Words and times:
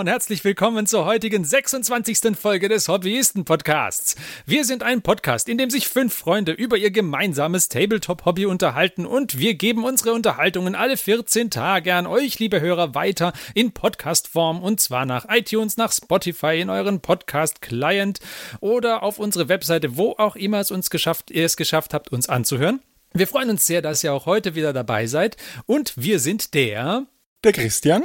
Und 0.00 0.06
herzlich 0.06 0.42
willkommen 0.44 0.86
zur 0.86 1.04
heutigen 1.04 1.44
26. 1.44 2.34
Folge 2.34 2.70
des 2.70 2.88
Hobbyisten-Podcasts. 2.88 4.16
Wir 4.46 4.64
sind 4.64 4.82
ein 4.82 5.02
Podcast, 5.02 5.46
in 5.46 5.58
dem 5.58 5.68
sich 5.68 5.88
fünf 5.88 6.14
Freunde 6.14 6.52
über 6.52 6.78
ihr 6.78 6.90
gemeinsames 6.90 7.68
Tabletop-Hobby 7.68 8.46
unterhalten 8.46 9.04
und 9.04 9.38
wir 9.38 9.56
geben 9.56 9.84
unsere 9.84 10.14
Unterhaltungen 10.14 10.74
alle 10.74 10.96
14 10.96 11.50
Tage 11.50 11.94
an 11.94 12.06
euch, 12.06 12.38
liebe 12.38 12.62
Hörer, 12.62 12.94
weiter 12.94 13.34
in 13.52 13.72
Podcast-Form 13.72 14.62
und 14.62 14.80
zwar 14.80 15.04
nach 15.04 15.26
iTunes, 15.28 15.76
nach 15.76 15.92
Spotify, 15.92 16.58
in 16.62 16.70
euren 16.70 17.00
Podcast-Client 17.00 18.20
oder 18.60 19.02
auf 19.02 19.18
unsere 19.18 19.50
Webseite, 19.50 19.98
wo 19.98 20.14
auch 20.16 20.34
immer 20.34 20.60
es 20.60 20.70
uns 20.70 20.88
geschafft, 20.88 21.30
ihr 21.30 21.44
es 21.44 21.58
geschafft 21.58 21.92
habt, 21.92 22.10
uns 22.10 22.26
anzuhören. 22.26 22.80
Wir 23.12 23.26
freuen 23.26 23.50
uns 23.50 23.66
sehr, 23.66 23.82
dass 23.82 24.02
ihr 24.02 24.14
auch 24.14 24.24
heute 24.24 24.54
wieder 24.54 24.72
dabei 24.72 25.06
seid 25.06 25.36
und 25.66 25.92
wir 25.96 26.20
sind 26.20 26.54
der 26.54 27.04
der 27.44 27.52
Christian, 27.52 28.02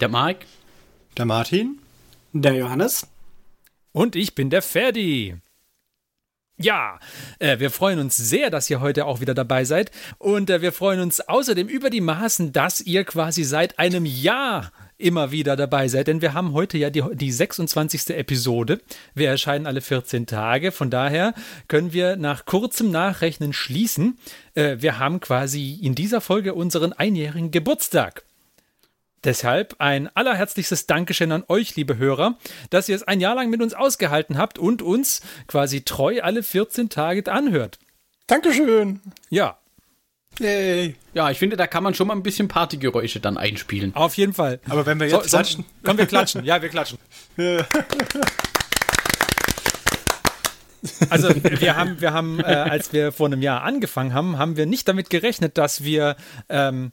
der 0.00 0.08
Mike, 0.08 0.44
der 1.16 1.26
Martin, 1.26 1.78
der 2.32 2.54
Johannes 2.54 3.06
und 3.92 4.16
ich 4.16 4.34
bin 4.34 4.50
der 4.50 4.62
Ferdi. 4.62 5.36
Ja, 6.56 7.00
äh, 7.40 7.58
wir 7.58 7.70
freuen 7.70 7.98
uns 7.98 8.16
sehr, 8.16 8.48
dass 8.50 8.70
ihr 8.70 8.80
heute 8.80 9.06
auch 9.06 9.20
wieder 9.20 9.34
dabei 9.34 9.64
seid. 9.64 9.90
Und 10.18 10.50
äh, 10.50 10.62
wir 10.62 10.72
freuen 10.72 11.00
uns 11.00 11.20
außerdem 11.20 11.66
über 11.66 11.90
die 11.90 12.00
Maßen, 12.00 12.52
dass 12.52 12.80
ihr 12.80 13.04
quasi 13.04 13.42
seit 13.42 13.78
einem 13.80 14.06
Jahr 14.06 14.70
immer 14.96 15.32
wieder 15.32 15.56
dabei 15.56 15.88
seid. 15.88 16.06
Denn 16.06 16.22
wir 16.22 16.32
haben 16.32 16.52
heute 16.52 16.78
ja 16.78 16.90
die, 16.90 17.02
die 17.12 17.32
26. 17.32 18.10
Episode. 18.10 18.80
Wir 19.14 19.28
erscheinen 19.28 19.66
alle 19.66 19.80
14 19.80 20.26
Tage. 20.26 20.70
Von 20.70 20.90
daher 20.90 21.34
können 21.66 21.92
wir 21.92 22.16
nach 22.16 22.44
kurzem 22.46 22.92
Nachrechnen 22.92 23.52
schließen. 23.52 24.18
Äh, 24.54 24.76
wir 24.78 25.00
haben 25.00 25.18
quasi 25.18 25.74
in 25.82 25.96
dieser 25.96 26.20
Folge 26.20 26.54
unseren 26.54 26.92
einjährigen 26.92 27.50
Geburtstag. 27.50 28.24
Deshalb 29.24 29.76
ein 29.78 30.14
allerherzlichstes 30.14 30.86
Dankeschön 30.86 31.32
an 31.32 31.44
euch, 31.48 31.74
liebe 31.76 31.96
Hörer, 31.96 32.36
dass 32.68 32.90
ihr 32.90 32.96
es 32.96 33.02
ein 33.04 33.20
Jahr 33.20 33.34
lang 33.34 33.48
mit 33.48 33.62
uns 33.62 33.72
ausgehalten 33.72 34.36
habt 34.36 34.58
und 34.58 34.82
uns 34.82 35.22
quasi 35.46 35.82
treu 35.82 36.20
alle 36.22 36.42
14 36.42 36.90
Tage 36.90 37.32
anhört. 37.32 37.78
Dankeschön. 38.26 39.00
Ja. 39.30 39.58
Yay. 40.40 40.96
Ja, 41.14 41.30
ich 41.30 41.38
finde, 41.38 41.56
da 41.56 41.66
kann 41.66 41.82
man 41.82 41.94
schon 41.94 42.08
mal 42.08 42.14
ein 42.14 42.22
bisschen 42.22 42.48
Partygeräusche 42.48 43.20
dann 43.20 43.38
einspielen. 43.38 43.94
Auf 43.94 44.14
jeden 44.16 44.34
Fall. 44.34 44.60
Aber 44.68 44.84
wenn 44.84 45.00
wir 45.00 45.06
jetzt 45.06 45.30
so, 45.30 45.36
klatschen. 45.36 45.64
So, 45.64 45.86
können 45.86 45.98
wir 45.98 46.06
klatschen? 46.06 46.44
Ja, 46.44 46.60
wir 46.60 46.68
klatschen. 46.68 46.98
Also 51.08 51.28
wir 51.42 51.76
haben, 51.76 52.00
wir 52.00 52.12
haben, 52.12 52.40
äh, 52.40 52.42
als 52.42 52.92
wir 52.92 53.12
vor 53.12 53.26
einem 53.26 53.40
Jahr 53.40 53.62
angefangen 53.62 54.12
haben, 54.12 54.36
haben 54.36 54.56
wir 54.56 54.66
nicht 54.66 54.86
damit 54.88 55.08
gerechnet, 55.08 55.56
dass 55.56 55.84
wir 55.84 56.16
ähm, 56.48 56.92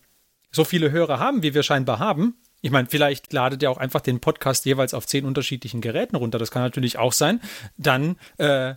so 0.51 0.63
viele 0.63 0.91
Hörer 0.91 1.19
haben, 1.19 1.43
wie 1.43 1.53
wir 1.53 1.63
scheinbar 1.63 1.99
haben. 1.99 2.35
Ich 2.61 2.71
meine, 2.71 2.87
vielleicht 2.89 3.33
ladet 3.33 3.63
ihr 3.63 3.71
auch 3.71 3.77
einfach 3.77 4.01
den 4.01 4.19
Podcast 4.19 4.65
jeweils 4.65 4.93
auf 4.93 5.07
zehn 5.07 5.25
unterschiedlichen 5.25 5.81
Geräten 5.81 6.15
runter. 6.15 6.37
Das 6.37 6.51
kann 6.51 6.61
natürlich 6.61 6.97
auch 6.97 7.13
sein. 7.13 7.41
Dann 7.77 8.17
äh, 8.37 8.75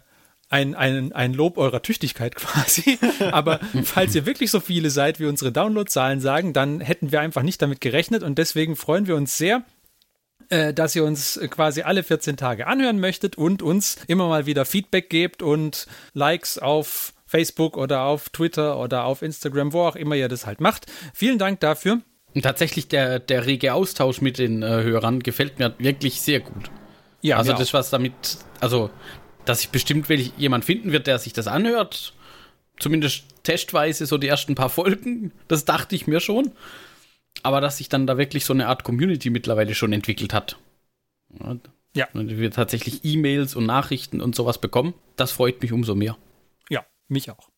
ein, 0.49 0.75
ein, 0.75 1.13
ein 1.13 1.35
Lob 1.35 1.59
eurer 1.59 1.83
Tüchtigkeit 1.83 2.35
quasi. 2.37 2.99
Aber 3.31 3.61
falls 3.83 4.15
ihr 4.15 4.27
wirklich 4.27 4.51
so 4.51 4.61
viele 4.61 4.91
seid, 4.91 5.21
wie 5.21 5.27
unsere 5.27 5.53
Downloadzahlen 5.53 6.21
sagen, 6.21 6.53
dann 6.53 6.81
hätten 6.81 7.13
wir 7.13 7.21
einfach 7.21 7.43
nicht 7.43 7.61
damit 7.61 7.81
gerechnet 7.81 8.23
und 8.23 8.39
deswegen 8.39 8.77
freuen 8.77 9.07
wir 9.07 9.17
uns 9.17 9.37
sehr, 9.37 9.65
äh, 10.49 10.73
dass 10.73 10.95
ihr 10.95 11.05
uns 11.05 11.41
quasi 11.51 11.83
alle 11.83 12.03
14 12.03 12.37
Tage 12.37 12.67
anhören 12.67 13.01
möchtet 13.01 13.37
und 13.37 13.63
uns 13.63 13.97
immer 14.07 14.29
mal 14.29 14.47
wieder 14.47 14.65
Feedback 14.65 15.11
gebt 15.11 15.43
und 15.43 15.87
Likes 16.13 16.59
auf 16.59 17.13
Facebook 17.35 17.77
oder 17.77 18.03
auf 18.03 18.29
Twitter 18.29 18.79
oder 18.79 19.07
auf 19.07 19.21
Instagram, 19.21 19.73
wo 19.73 19.81
auch 19.81 19.97
immer 19.97 20.15
ihr 20.15 20.29
das 20.29 20.47
halt 20.47 20.61
macht. 20.61 20.87
Vielen 21.13 21.37
Dank 21.37 21.59
dafür. 21.59 22.01
Und 22.33 22.43
tatsächlich 22.43 22.87
der, 22.87 23.19
der 23.19 23.45
rege 23.45 23.75
Austausch 23.75 24.21
mit 24.21 24.39
den 24.39 24.63
äh, 24.63 24.67
Hörern 24.85 25.19
gefällt 25.21 25.59
mir 25.59 25.75
wirklich 25.79 26.21
sehr 26.21 26.39
gut. 26.39 26.71
Ja, 27.23 27.39
also 27.39 27.53
das, 27.53 27.75
was 27.75 27.91
damit, 27.91 28.13
also, 28.61 28.89
dass 29.47 29.63
sich 29.63 29.71
bestimmt 29.71 30.09
jemand 30.37 30.65
finden 30.65 30.93
wird, 30.93 31.09
der 31.09 31.19
sich 31.19 31.33
das 31.33 31.49
anhört, 31.49 32.15
zumindest 32.79 33.25
testweise 33.43 34.07
so 34.07 34.17
die 34.17 34.29
ersten 34.29 34.55
paar 34.55 34.71
Folgen, 34.71 35.33
das 35.49 35.65
dachte 35.65 35.97
ich 35.97 36.07
mir 36.07 36.21
schon. 36.21 36.53
Aber 37.43 37.61
dass 37.61 37.79
sich 37.79 37.89
dann 37.89 38.07
da 38.07 38.17
wirklich 38.17 38.45
so 38.45 38.53
eine 38.53 38.69
Art 38.69 38.85
Community 38.85 39.31
mittlerweile 39.31 39.75
schon 39.75 39.93
entwickelt 39.93 40.33
hat. 40.33 40.57
Ja. 41.97 42.07
Und 42.13 42.39
wir 42.39 42.51
tatsächlich 42.53 43.05
E-Mails 43.05 43.57
und 43.57 43.67
Nachrichten 43.67 44.21
und 44.21 44.37
sowas 44.37 44.59
bekommen, 44.59 44.95
das 45.17 45.33
freut 45.33 45.61
mich 45.63 45.73
umso 45.73 45.97
mehr. 45.97 46.17
Mich 47.09 47.31
auch. 47.31 47.51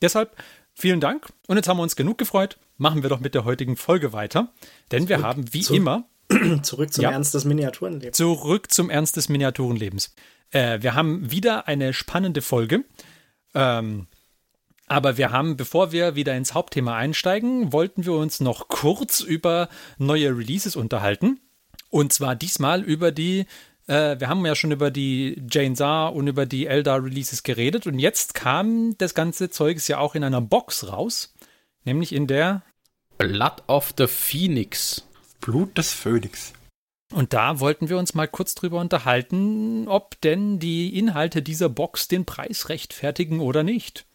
Deshalb 0.00 0.36
vielen 0.74 1.00
Dank. 1.00 1.28
Und 1.46 1.56
jetzt 1.56 1.68
haben 1.68 1.78
wir 1.78 1.82
uns 1.82 1.96
genug 1.96 2.18
gefreut. 2.18 2.58
Machen 2.76 3.02
wir 3.02 3.10
doch 3.10 3.20
mit 3.20 3.34
der 3.34 3.44
heutigen 3.44 3.76
Folge 3.76 4.12
weiter. 4.12 4.52
Denn 4.90 5.06
zurück, 5.06 5.08
wir 5.08 5.26
haben 5.26 5.52
wie 5.52 5.62
zu, 5.62 5.74
immer. 5.74 6.08
Zurück 6.62 6.92
zum 6.92 7.04
ja, 7.04 7.10
Ernst 7.10 7.34
des 7.34 7.44
Miniaturenlebens. 7.44 8.16
Zurück 8.16 8.72
zum 8.72 8.90
Ernst 8.90 9.16
des 9.16 9.28
Miniaturenlebens. 9.28 10.14
Äh, 10.50 10.82
wir 10.82 10.94
haben 10.94 11.30
wieder 11.30 11.68
eine 11.68 11.92
spannende 11.92 12.42
Folge. 12.42 12.84
Ähm, 13.54 14.06
aber 14.86 15.16
wir 15.16 15.30
haben, 15.30 15.56
bevor 15.56 15.92
wir 15.92 16.16
wieder 16.16 16.36
ins 16.36 16.54
Hauptthema 16.54 16.96
einsteigen, 16.96 17.72
wollten 17.72 18.04
wir 18.04 18.12
uns 18.12 18.40
noch 18.40 18.68
kurz 18.68 19.20
über 19.20 19.68
neue 19.98 20.36
Releases 20.36 20.76
unterhalten. 20.76 21.40
Und 21.88 22.12
zwar 22.12 22.36
diesmal 22.36 22.82
über 22.82 23.12
die 23.12 23.46
äh, 23.86 24.18
wir 24.18 24.28
haben 24.28 24.44
ja 24.46 24.54
schon 24.54 24.72
über 24.72 24.90
die 24.90 25.42
Jane 25.50 25.76
Saar 25.76 26.14
und 26.14 26.26
über 26.28 26.46
die 26.46 26.66
Eldar 26.66 27.02
Releases 27.02 27.42
geredet 27.42 27.86
und 27.86 27.98
jetzt 27.98 28.34
kam 28.34 28.96
das 28.98 29.14
ganze 29.14 29.50
Zeug 29.50 29.86
ja 29.88 29.98
auch 29.98 30.14
in 30.14 30.24
einer 30.24 30.40
Box 30.40 30.88
raus, 30.88 31.34
nämlich 31.84 32.12
in 32.12 32.26
der 32.26 32.62
Blood 33.18 33.62
of 33.68 33.94
the 33.96 34.06
Phoenix. 34.06 35.06
Blut 35.40 35.76
des 35.76 35.92
Phönix. 35.92 36.52
Und 37.12 37.34
da 37.34 37.60
wollten 37.60 37.88
wir 37.88 37.98
uns 37.98 38.14
mal 38.14 38.26
kurz 38.26 38.54
drüber 38.54 38.80
unterhalten, 38.80 39.86
ob 39.86 40.18
denn 40.22 40.58
die 40.58 40.98
Inhalte 40.98 41.42
dieser 41.42 41.68
Box 41.68 42.08
den 42.08 42.24
Preis 42.24 42.68
rechtfertigen 42.68 43.40
oder 43.40 43.62
nicht. 43.62 44.06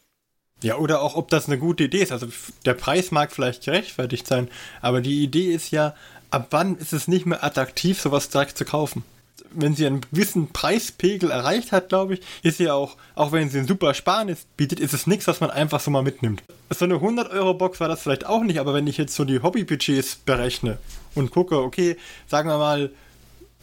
Ja, 0.63 0.77
oder 0.77 1.01
auch, 1.01 1.15
ob 1.15 1.29
das 1.29 1.45
eine 1.45 1.59
gute 1.59 1.83
Idee 1.83 2.01
ist. 2.01 2.11
Also 2.11 2.27
der 2.65 2.73
Preis 2.73 3.11
mag 3.11 3.31
vielleicht 3.31 3.65
gerechtfertigt 3.65 4.25
sein, 4.25 4.49
aber 4.81 5.01
die 5.01 5.21
Idee 5.21 5.53
ist 5.53 5.69
ja, 5.69 5.95
ab 6.31 6.47
wann 6.49 6.77
ist 6.77 6.93
es 6.93 7.07
nicht 7.07 7.27
mehr 7.27 7.43
attraktiv, 7.43 8.01
sowas 8.01 8.29
direkt 8.29 8.57
zu 8.57 8.65
kaufen? 8.65 9.03
Wenn 9.51 9.75
sie 9.75 9.85
einen 9.85 10.01
gewissen 10.01 10.51
Preispegel 10.51 11.31
erreicht 11.31 11.71
hat, 11.71 11.89
glaube 11.89 12.15
ich, 12.15 12.21
ist 12.43 12.57
sie 12.57 12.69
auch, 12.69 12.95
auch 13.15 13.31
wenn 13.31 13.49
sie 13.49 13.59
ein 13.59 13.67
super 13.67 13.93
Sparnis 13.93 14.45
bietet, 14.57 14.79
ist 14.79 14.93
es 14.93 15.07
nichts, 15.07 15.27
was 15.27 15.39
man 15.39 15.51
einfach 15.51 15.79
so 15.79 15.91
mal 15.91 16.03
mitnimmt. 16.03 16.43
So 16.69 16.85
eine 16.85 16.95
100-Euro-Box 16.95 17.79
war 17.79 17.87
das 17.87 18.01
vielleicht 18.01 18.25
auch 18.25 18.43
nicht, 18.43 18.59
aber 18.59 18.73
wenn 18.73 18.87
ich 18.87 18.97
jetzt 18.97 19.15
so 19.15 19.25
die 19.25 19.41
Hobbybudgets 19.41 20.17
berechne 20.17 20.77
und 21.15 21.31
gucke, 21.31 21.57
okay, 21.59 21.97
sagen 22.27 22.49
wir 22.49 22.57
mal, 22.57 22.91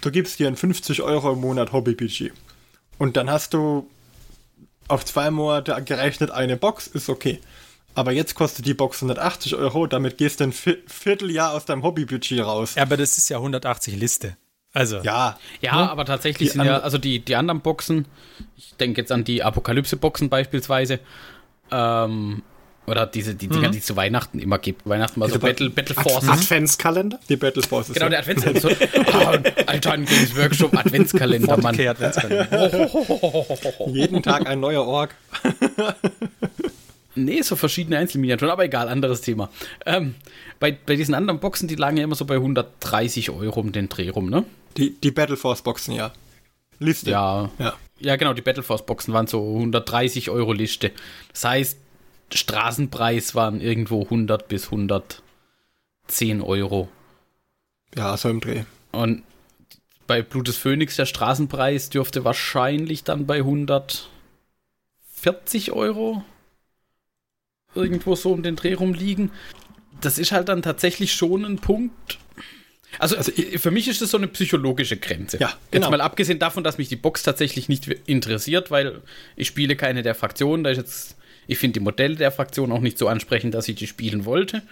du 0.01 0.11
gibst 0.11 0.39
dir 0.39 0.49
ein 0.49 0.57
50 0.57 1.03
Euro 1.03 1.33
im 1.33 1.41
Monat 1.41 1.73
Hobbybudget 1.73 2.33
und 2.99 3.17
dann 3.17 3.31
hast 3.31 3.55
du 3.55 3.89
auf 4.89 5.05
zwei 5.05 5.31
Monate 5.31 5.83
gerechnet 5.85 6.31
eine 6.31 6.57
Box, 6.57 6.87
ist 6.87 7.09
okay. 7.09 7.41
Aber 7.95 8.13
jetzt 8.13 8.35
kostet 8.35 8.67
die 8.67 8.75
Box 8.75 8.99
180 9.03 9.55
Euro, 9.55 9.87
damit 9.87 10.19
gehst 10.19 10.41
du 10.41 10.45
ein 10.45 10.53
Vierteljahr 10.53 11.53
aus 11.53 11.65
deinem 11.65 11.85
Hobbybudget 11.85 12.41
raus. 12.41 12.75
Ja, 12.75 12.83
aber 12.83 12.97
das 12.97 13.17
ist 13.19 13.29
ja 13.29 13.37
180 13.37 13.97
Liste. 13.97 14.37
Also. 14.75 14.99
Ja. 15.03 15.39
Ja, 15.61 15.77
ne? 15.77 15.91
aber 15.91 16.05
tatsächlich 16.05 16.53
sind 16.53 16.65
ja, 16.65 16.81
also 16.81 16.99
die, 16.99 17.21
die 17.21 17.37
anderen 17.37 17.61
Boxen, 17.61 18.07
ich 18.57 18.75
denke 18.75 19.01
jetzt 19.01 19.13
an 19.13 19.25
die 19.25 19.43
Apokalypse-Boxen 19.43 20.29
beispielsweise, 20.29 20.99
ähm, 21.71 22.43
oder 22.87 23.07
diese, 23.07 23.35
die 23.35 23.49
Dinger, 23.49 23.69
mhm. 23.69 23.73
die 23.73 23.79
es 23.79 23.87
zu 23.87 23.97
Weihnachten 23.97 24.39
immer 24.39 24.59
gibt. 24.59 24.87
Weihnachten 24.87 25.19
mal 25.19 25.31
so 25.31 25.39
Battle, 25.39 25.71
Battle 25.71 25.95
Forces. 25.95 26.29
Adventskalender? 26.29 27.19
Die 27.29 27.37
Battle 27.37 27.63
Forces. 27.63 27.95
Genau, 27.95 28.11
der 28.11 28.19
Adventskalender. 28.19 28.61
so, 28.61 28.69
oh, 28.69 29.63
Alter 29.67 29.97
Games 29.97 30.37
Workshop 30.37 30.77
Adventskalender, 30.77 31.57
Mann. 31.57 31.81
Adventskalender. 31.81 32.91
Jeden 33.87 34.23
Tag 34.23 34.47
ein 34.47 34.61
neuer 34.61 34.85
Org. 34.85 35.15
nee, 37.15 37.41
so 37.41 37.57
verschiedene 37.57 37.97
Einzelminiaturen, 37.97 38.53
aber 38.53 38.65
egal, 38.65 38.89
anderes 38.89 39.23
Thema. 39.23 39.49
Ähm, 39.87 40.17
bei, 40.61 40.73
bei 40.73 40.97
diesen 40.97 41.15
anderen 41.15 41.41
Boxen, 41.41 41.69
die 41.69 41.77
lagen 41.77 41.97
ja 41.97 42.05
immer 42.05 42.17
so 42.17 42.27
bei 42.27 42.35
130 42.35 43.31
Euro 43.31 43.61
um 43.61 43.73
den 43.73 43.89
Dreh 43.89 44.11
rum, 44.11 44.29
ne? 44.29 44.45
Die, 44.77 44.91
die 45.01 45.11
Battleforce-Boxen, 45.11 45.95
ja. 45.95 46.13
Liste. 46.79 47.11
Ja, 47.11 47.51
ja. 47.59 47.75
Ja, 48.01 48.17
genau, 48.17 48.33
die 48.35 48.43
Battleforce-Boxen 48.43 49.15
waren 49.15 49.27
so 49.27 49.41
130 49.41 50.31
Euro 50.31 50.53
Liste. 50.53 50.91
Das 51.33 51.45
heißt, 51.45 51.79
Straßenpreis 52.33 53.35
waren 53.35 53.61
irgendwo 53.61 54.03
100 54.03 54.49
bis 54.49 54.67
110 54.67 55.23
Euro. 56.43 56.89
Ja, 57.95 58.17
so 58.17 58.29
im 58.29 58.41
Dreh. 58.41 58.65
Und 58.91 59.23
bei 60.07 60.23
Blut 60.23 60.49
des 60.49 60.57
Phönix, 60.57 60.97
der 60.97 61.07
Straßenpreis 61.07 61.91
dürfte 61.91 62.25
wahrscheinlich 62.25 63.05
dann 63.05 63.27
bei 63.27 63.39
140 63.39 64.11
Euro 65.73 66.25
irgendwo 67.75 68.15
so 68.15 68.33
um 68.33 68.43
den 68.43 68.57
Dreh 68.57 68.75
rumliegen. 68.75 69.31
Das 70.01 70.19
ist 70.19 70.33
halt 70.33 70.49
dann 70.49 70.63
tatsächlich 70.63 71.13
schon 71.15 71.45
ein 71.45 71.59
Punkt, 71.59 72.19
also, 72.99 73.17
also 73.17 73.33
für 73.33 73.71
mich 73.71 73.89
ist 73.89 74.03
das 74.03 74.11
so 74.11 74.17
eine 74.17 74.29
psychologische 74.29 74.97
Grenze. 74.97 75.39
Ja, 75.39 75.53
genau. 75.71 75.87
Jetzt 75.87 75.91
mal 75.91 76.01
abgesehen 76.01 76.39
davon, 76.39 76.65
dass 76.65 76.79
mich 76.79 76.89
die 76.89 76.97
Box 76.97 77.23
tatsächlich 77.23 77.69
nicht 77.69 77.89
interessiert, 78.07 78.71
weil 78.71 79.01
ich 79.37 79.49
spiele 79.49 79.77
keine 79.77 80.03
der 80.03 80.15
Fraktionen. 80.15 80.65
Da 80.65 80.71
ist 80.71 80.79
jetzt, 80.79 81.17
ich 81.47 81.59
finde 81.59 81.81
die 81.81 81.85
Modelle 81.85 82.17
der 82.17 82.33
Fraktion 82.33 82.73
auch 82.73 82.81
nicht 82.81 82.99
so 82.99 83.09
ansprechend, 83.09 83.55
dass 83.55 83.69
ich 83.69 83.77
die 83.77 83.87
spielen 83.87 84.25
wollte. 84.25 84.63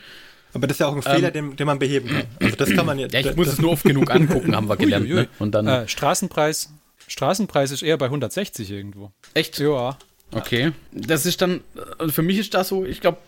Aber 0.54 0.66
das 0.66 0.76
ist 0.76 0.80
ja 0.80 0.86
auch 0.88 0.96
ein 0.96 1.02
Fehler, 1.02 1.34
ähm, 1.34 1.50
den, 1.50 1.56
den, 1.56 1.66
man 1.66 1.78
beheben 1.78 2.08
kann. 2.08 2.24
Also 2.40 2.56
das 2.56 2.70
kann 2.74 2.84
man 2.84 2.98
ja. 2.98 3.08
Ja, 3.10 3.20
ich 3.20 3.36
muss 3.36 3.48
es 3.48 3.58
nur 3.58 3.72
oft 3.72 3.84
genug 3.84 4.10
angucken, 4.10 4.54
haben 4.54 4.68
wir 4.68 4.76
gelernt. 4.76 5.08
Ne? 5.08 5.28
Und 5.38 5.52
dann 5.52 5.66
äh, 5.66 5.88
Straßenpreis, 5.88 6.70
Straßenpreis 7.08 7.70
ist 7.70 7.82
eher 7.82 7.96
bei 7.96 8.06
160 8.06 8.70
irgendwo. 8.70 9.12
Echt? 9.34 9.58
Ja. 9.58 9.96
Okay. 10.34 10.72
Das 10.92 11.26
ist 11.26 11.42
dann, 11.42 11.60
also 11.98 12.12
für 12.12 12.22
mich 12.22 12.38
ist 12.38 12.54
das 12.54 12.68
so, 12.68 12.84
ich 12.84 13.00
glaube, 13.00 13.18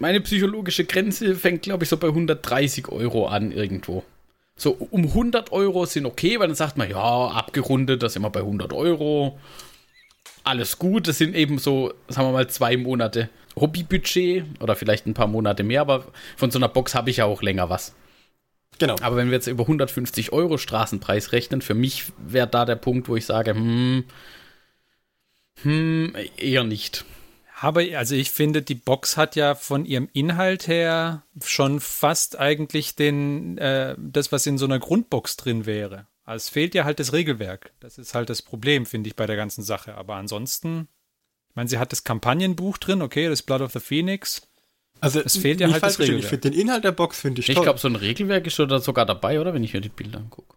meine 0.00 0.20
psychologische 0.20 0.84
Grenze 0.84 1.34
fängt, 1.34 1.62
glaube 1.62 1.84
ich, 1.84 1.90
so 1.90 1.96
bei 1.96 2.08
130 2.08 2.88
Euro 2.88 3.26
an 3.26 3.52
irgendwo. 3.52 4.04
So 4.56 4.72
um 4.90 5.04
100 5.04 5.52
Euro 5.52 5.86
sind 5.86 6.06
okay, 6.06 6.38
weil 6.38 6.48
dann 6.48 6.56
sagt 6.56 6.76
man, 6.76 6.90
ja, 6.90 7.28
abgerundet, 7.28 8.02
das 8.02 8.14
sind 8.14 8.22
wir 8.22 8.30
bei 8.30 8.40
100 8.40 8.72
Euro. 8.72 9.38
Alles 10.44 10.78
gut, 10.78 11.06
das 11.06 11.18
sind 11.18 11.34
eben 11.36 11.58
so, 11.58 11.92
sagen 12.08 12.28
wir 12.28 12.32
mal, 12.32 12.48
zwei 12.48 12.76
Monate 12.76 13.28
Hobbybudget 13.56 14.44
oder 14.60 14.76
vielleicht 14.76 15.06
ein 15.06 15.14
paar 15.14 15.26
Monate 15.26 15.62
mehr, 15.62 15.80
aber 15.82 16.06
von 16.36 16.50
so 16.50 16.58
einer 16.58 16.68
Box 16.68 16.94
habe 16.94 17.10
ich 17.10 17.18
ja 17.18 17.24
auch 17.24 17.42
länger 17.42 17.70
was. 17.70 17.94
Genau. 18.78 18.96
Aber 19.00 19.16
wenn 19.16 19.28
wir 19.28 19.34
jetzt 19.34 19.46
über 19.46 19.64
150 19.64 20.32
Euro 20.32 20.58
Straßenpreis 20.58 21.32
rechnen, 21.32 21.62
für 21.62 21.74
mich 21.74 22.04
wäre 22.18 22.46
da 22.46 22.64
der 22.64 22.76
Punkt, 22.76 23.08
wo 23.08 23.16
ich 23.16 23.26
sage, 23.26 23.54
hm, 23.54 24.04
hm, 25.62 26.14
eher 26.36 26.64
nicht. 26.64 27.04
Aber 27.60 27.82
also 27.96 28.14
ich 28.14 28.30
finde, 28.30 28.62
die 28.62 28.76
Box 28.76 29.16
hat 29.16 29.34
ja 29.34 29.54
von 29.56 29.84
ihrem 29.84 30.08
Inhalt 30.12 30.68
her 30.68 31.24
schon 31.42 31.80
fast 31.80 32.38
eigentlich 32.38 32.94
den, 32.94 33.58
äh, 33.58 33.96
das, 33.98 34.30
was 34.30 34.46
in 34.46 34.58
so 34.58 34.64
einer 34.64 34.78
Grundbox 34.78 35.36
drin 35.36 35.66
wäre. 35.66 36.06
Also 36.24 36.44
es 36.44 36.48
fehlt 36.50 36.74
ja 36.74 36.84
halt 36.84 37.00
das 37.00 37.12
Regelwerk. 37.12 37.72
Das 37.80 37.98
ist 37.98 38.14
halt 38.14 38.30
das 38.30 38.42
Problem, 38.42 38.86
finde 38.86 39.08
ich, 39.08 39.16
bei 39.16 39.26
der 39.26 39.36
ganzen 39.36 39.64
Sache. 39.64 39.96
Aber 39.96 40.14
ansonsten, 40.14 40.88
ich 41.50 41.56
meine, 41.56 41.68
sie 41.68 41.78
hat 41.78 41.90
das 41.90 42.04
Kampagnenbuch 42.04 42.78
drin, 42.78 43.02
okay, 43.02 43.28
das 43.28 43.42
Blood 43.42 43.62
of 43.62 43.72
the 43.72 43.80
Phoenix. 43.80 44.42
Also 45.00 45.20
es 45.20 45.36
fehlt 45.36 45.60
ja 45.60 45.70
halt 45.70 45.82
das 45.82 45.98
Regelwerk. 45.98 46.22
Ich 46.24 46.28
finde 46.28 46.50
den 46.50 46.60
Inhalt 46.60 46.84
der 46.84 46.92
Box 46.92 47.20
finde 47.20 47.40
ich, 47.40 47.48
ich 47.48 47.54
toll. 47.54 47.62
Ich 47.62 47.66
glaube, 47.66 47.80
so 47.80 47.88
ein 47.88 47.96
Regelwerk 47.96 48.46
ist 48.46 48.54
schon 48.54 48.80
sogar 48.80 49.06
dabei, 49.06 49.40
oder? 49.40 49.52
Wenn 49.52 49.64
ich 49.64 49.74
mir 49.74 49.80
die 49.80 49.88
Bilder 49.88 50.18
angucke. 50.18 50.54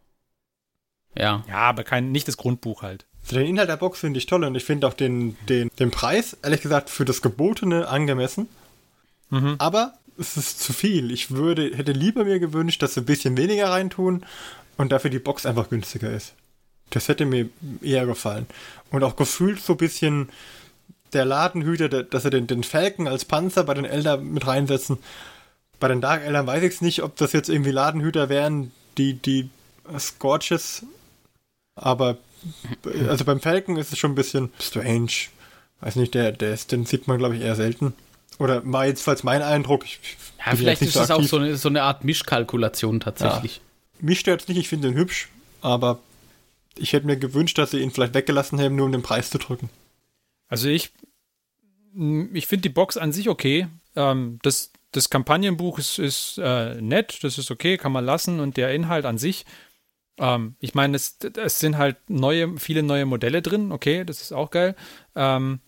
Ja. 1.18 1.44
Ja, 1.48 1.58
aber 1.58 1.84
kein, 1.84 2.12
nicht 2.12 2.28
das 2.28 2.38
Grundbuch 2.38 2.84
halt. 2.84 3.08
Den 3.30 3.46
Inhalt 3.46 3.70
der 3.70 3.78
Box 3.78 4.00
finde 4.00 4.18
ich 4.18 4.26
toll 4.26 4.44
und 4.44 4.56
ich 4.56 4.66
finde 4.66 4.88
auch 4.88 4.94
den, 4.94 5.38
den, 5.48 5.70
den 5.80 5.92
Preis, 5.92 6.36
ehrlich 6.42 6.62
gesagt, 6.62 6.90
für 6.90 7.06
das 7.06 7.22
Gebotene 7.22 7.88
angemessen. 7.88 8.50
Mhm. 9.30 9.56
Aber 9.58 9.94
es 10.18 10.38
ist 10.38 10.60
zu 10.60 10.74
viel. 10.74 11.12
Ich 11.12 11.32
würde, 11.32 11.76
hätte 11.76 11.92
lieber 11.92 12.26
mir 12.26 12.40
gewünscht, 12.40 12.82
dass 12.82 12.96
sie 12.96 13.02
ein 13.02 13.06
bisschen 13.06 13.38
weniger 13.38 13.70
reintun 13.70 14.26
und 14.78 14.92
dafür 14.92 15.10
die 15.10 15.20
Box 15.20 15.46
einfach 15.46 15.70
günstiger 15.70 16.12
ist. 16.12 16.34
Das 16.90 17.08
hätte 17.08 17.26
mir 17.26 17.50
eher 17.82 18.06
gefallen. 18.06 18.48
Und 18.90 19.04
auch 19.04 19.16
gefühlt 19.16 19.62
so 19.62 19.74
ein 19.74 19.78
bisschen 19.78 20.30
der 21.14 21.26
Ladenhüter, 21.26 21.90
dass 21.90 22.24
sie 22.24 22.30
den, 22.30 22.48
den 22.48 22.64
Falcon 22.64 23.08
als 23.08 23.26
Panzer 23.26 23.64
bei 23.64 23.74
den 23.74 23.86
Eltern 23.86 24.26
mit 24.34 24.46
reinsetzen. 24.48 24.98
Bei 25.80 25.88
den 25.88 26.02
Dark 26.02 26.24
Eldern 26.24 26.48
weiß 26.48 26.64
ich 26.64 26.76
es 26.76 26.82
nicht, 26.82 27.04
ob 27.04 27.16
das 27.16 27.34
jetzt 27.34 27.50
irgendwie 27.50 27.72
Ladenhüter 27.72 28.30
wären, 28.30 28.72
die, 28.98 29.14
die 29.14 29.50
Scorches. 29.98 30.86
Aber 31.76 32.18
also 33.08 33.26
beim 33.26 33.40
Falcon 33.40 33.78
ist 33.78 33.92
es 33.92 34.00
schon 34.00 34.12
ein 34.12 34.16
bisschen 34.16 34.52
strange. 34.60 35.12
Weiß 35.80 35.96
nicht, 35.96 36.14
der, 36.14 36.32
der 36.32 36.54
ist, 36.54 36.72
den 36.72 36.86
sieht 36.86 37.08
man, 37.08 37.18
glaube 37.18 37.36
ich, 37.36 37.42
eher 37.42 37.56
selten. 37.56 37.94
Oder 38.40 38.62
war 38.66 38.86
jedenfalls 38.86 39.24
mein 39.24 39.42
Eindruck. 39.42 39.86
Ich 39.86 40.00
ja, 40.46 40.56
vielleicht 40.56 40.82
ist 40.82 40.94
so 40.94 41.00
das 41.00 41.12
aktiv. 41.12 41.26
auch 41.26 41.30
so 41.30 41.38
eine, 41.38 41.56
so 41.58 41.70
eine 41.70 41.84
Art 41.84 42.04
Mischkalkulation 42.04 43.00
tatsächlich. 43.00 43.58
Ja. 43.58 43.62
Mich 44.00 44.20
stört 44.20 44.42
es 44.42 44.48
nicht, 44.48 44.58
ich 44.58 44.68
finde 44.68 44.90
den 44.90 44.98
hübsch, 44.98 45.30
aber 45.62 46.00
ich 46.76 46.94
hätte 46.94 47.06
mir 47.06 47.18
gewünscht, 47.18 47.58
dass 47.58 47.72
sie 47.72 47.80
ihn 47.80 47.92
vielleicht 47.92 48.16
weggelassen 48.16 48.58
hätten, 48.58 48.76
nur 48.76 48.88
um 48.88 48.92
den 48.92 49.04
Preis 49.04 49.30
zu 49.30 49.38
drücken. 49.38 49.70
Also 50.48 50.68
ich, 50.68 50.92
ich 52.34 52.48
finde 52.48 52.62
die 52.64 52.70
Box 52.70 52.98
an 52.98 53.12
sich 53.12 53.30
okay. 53.30 53.68
Ähm, 53.96 54.40
das, 54.42 54.72
das 54.92 55.10
Kampagnenbuch 55.10 55.78
ist, 55.78 56.00
ist 56.00 56.40
äh, 56.40 56.82
nett, 56.82 57.20
das 57.24 57.38
ist 57.38 57.52
okay, 57.52 57.78
kann 57.78 57.92
man 57.92 58.06
lassen 58.06 58.40
und 58.40 58.58
der 58.58 58.74
Inhalt 58.74 59.06
an 59.06 59.18
sich 59.20 59.46
ähm, 60.18 60.56
ich 60.60 60.74
meine, 60.74 60.96
es, 60.96 61.18
es, 61.38 61.60
sind 61.60 61.78
halt 61.78 61.98
neue, 62.08 62.58
viele 62.58 62.84
neue 62.84 63.06
Modelle 63.06 63.42
drin, 63.42 63.72
okay, 63.72 64.04
das 64.04 64.22
ist 64.22 64.32
auch 64.32 64.52
geil. 64.52 64.76
Ähm, 65.16 65.60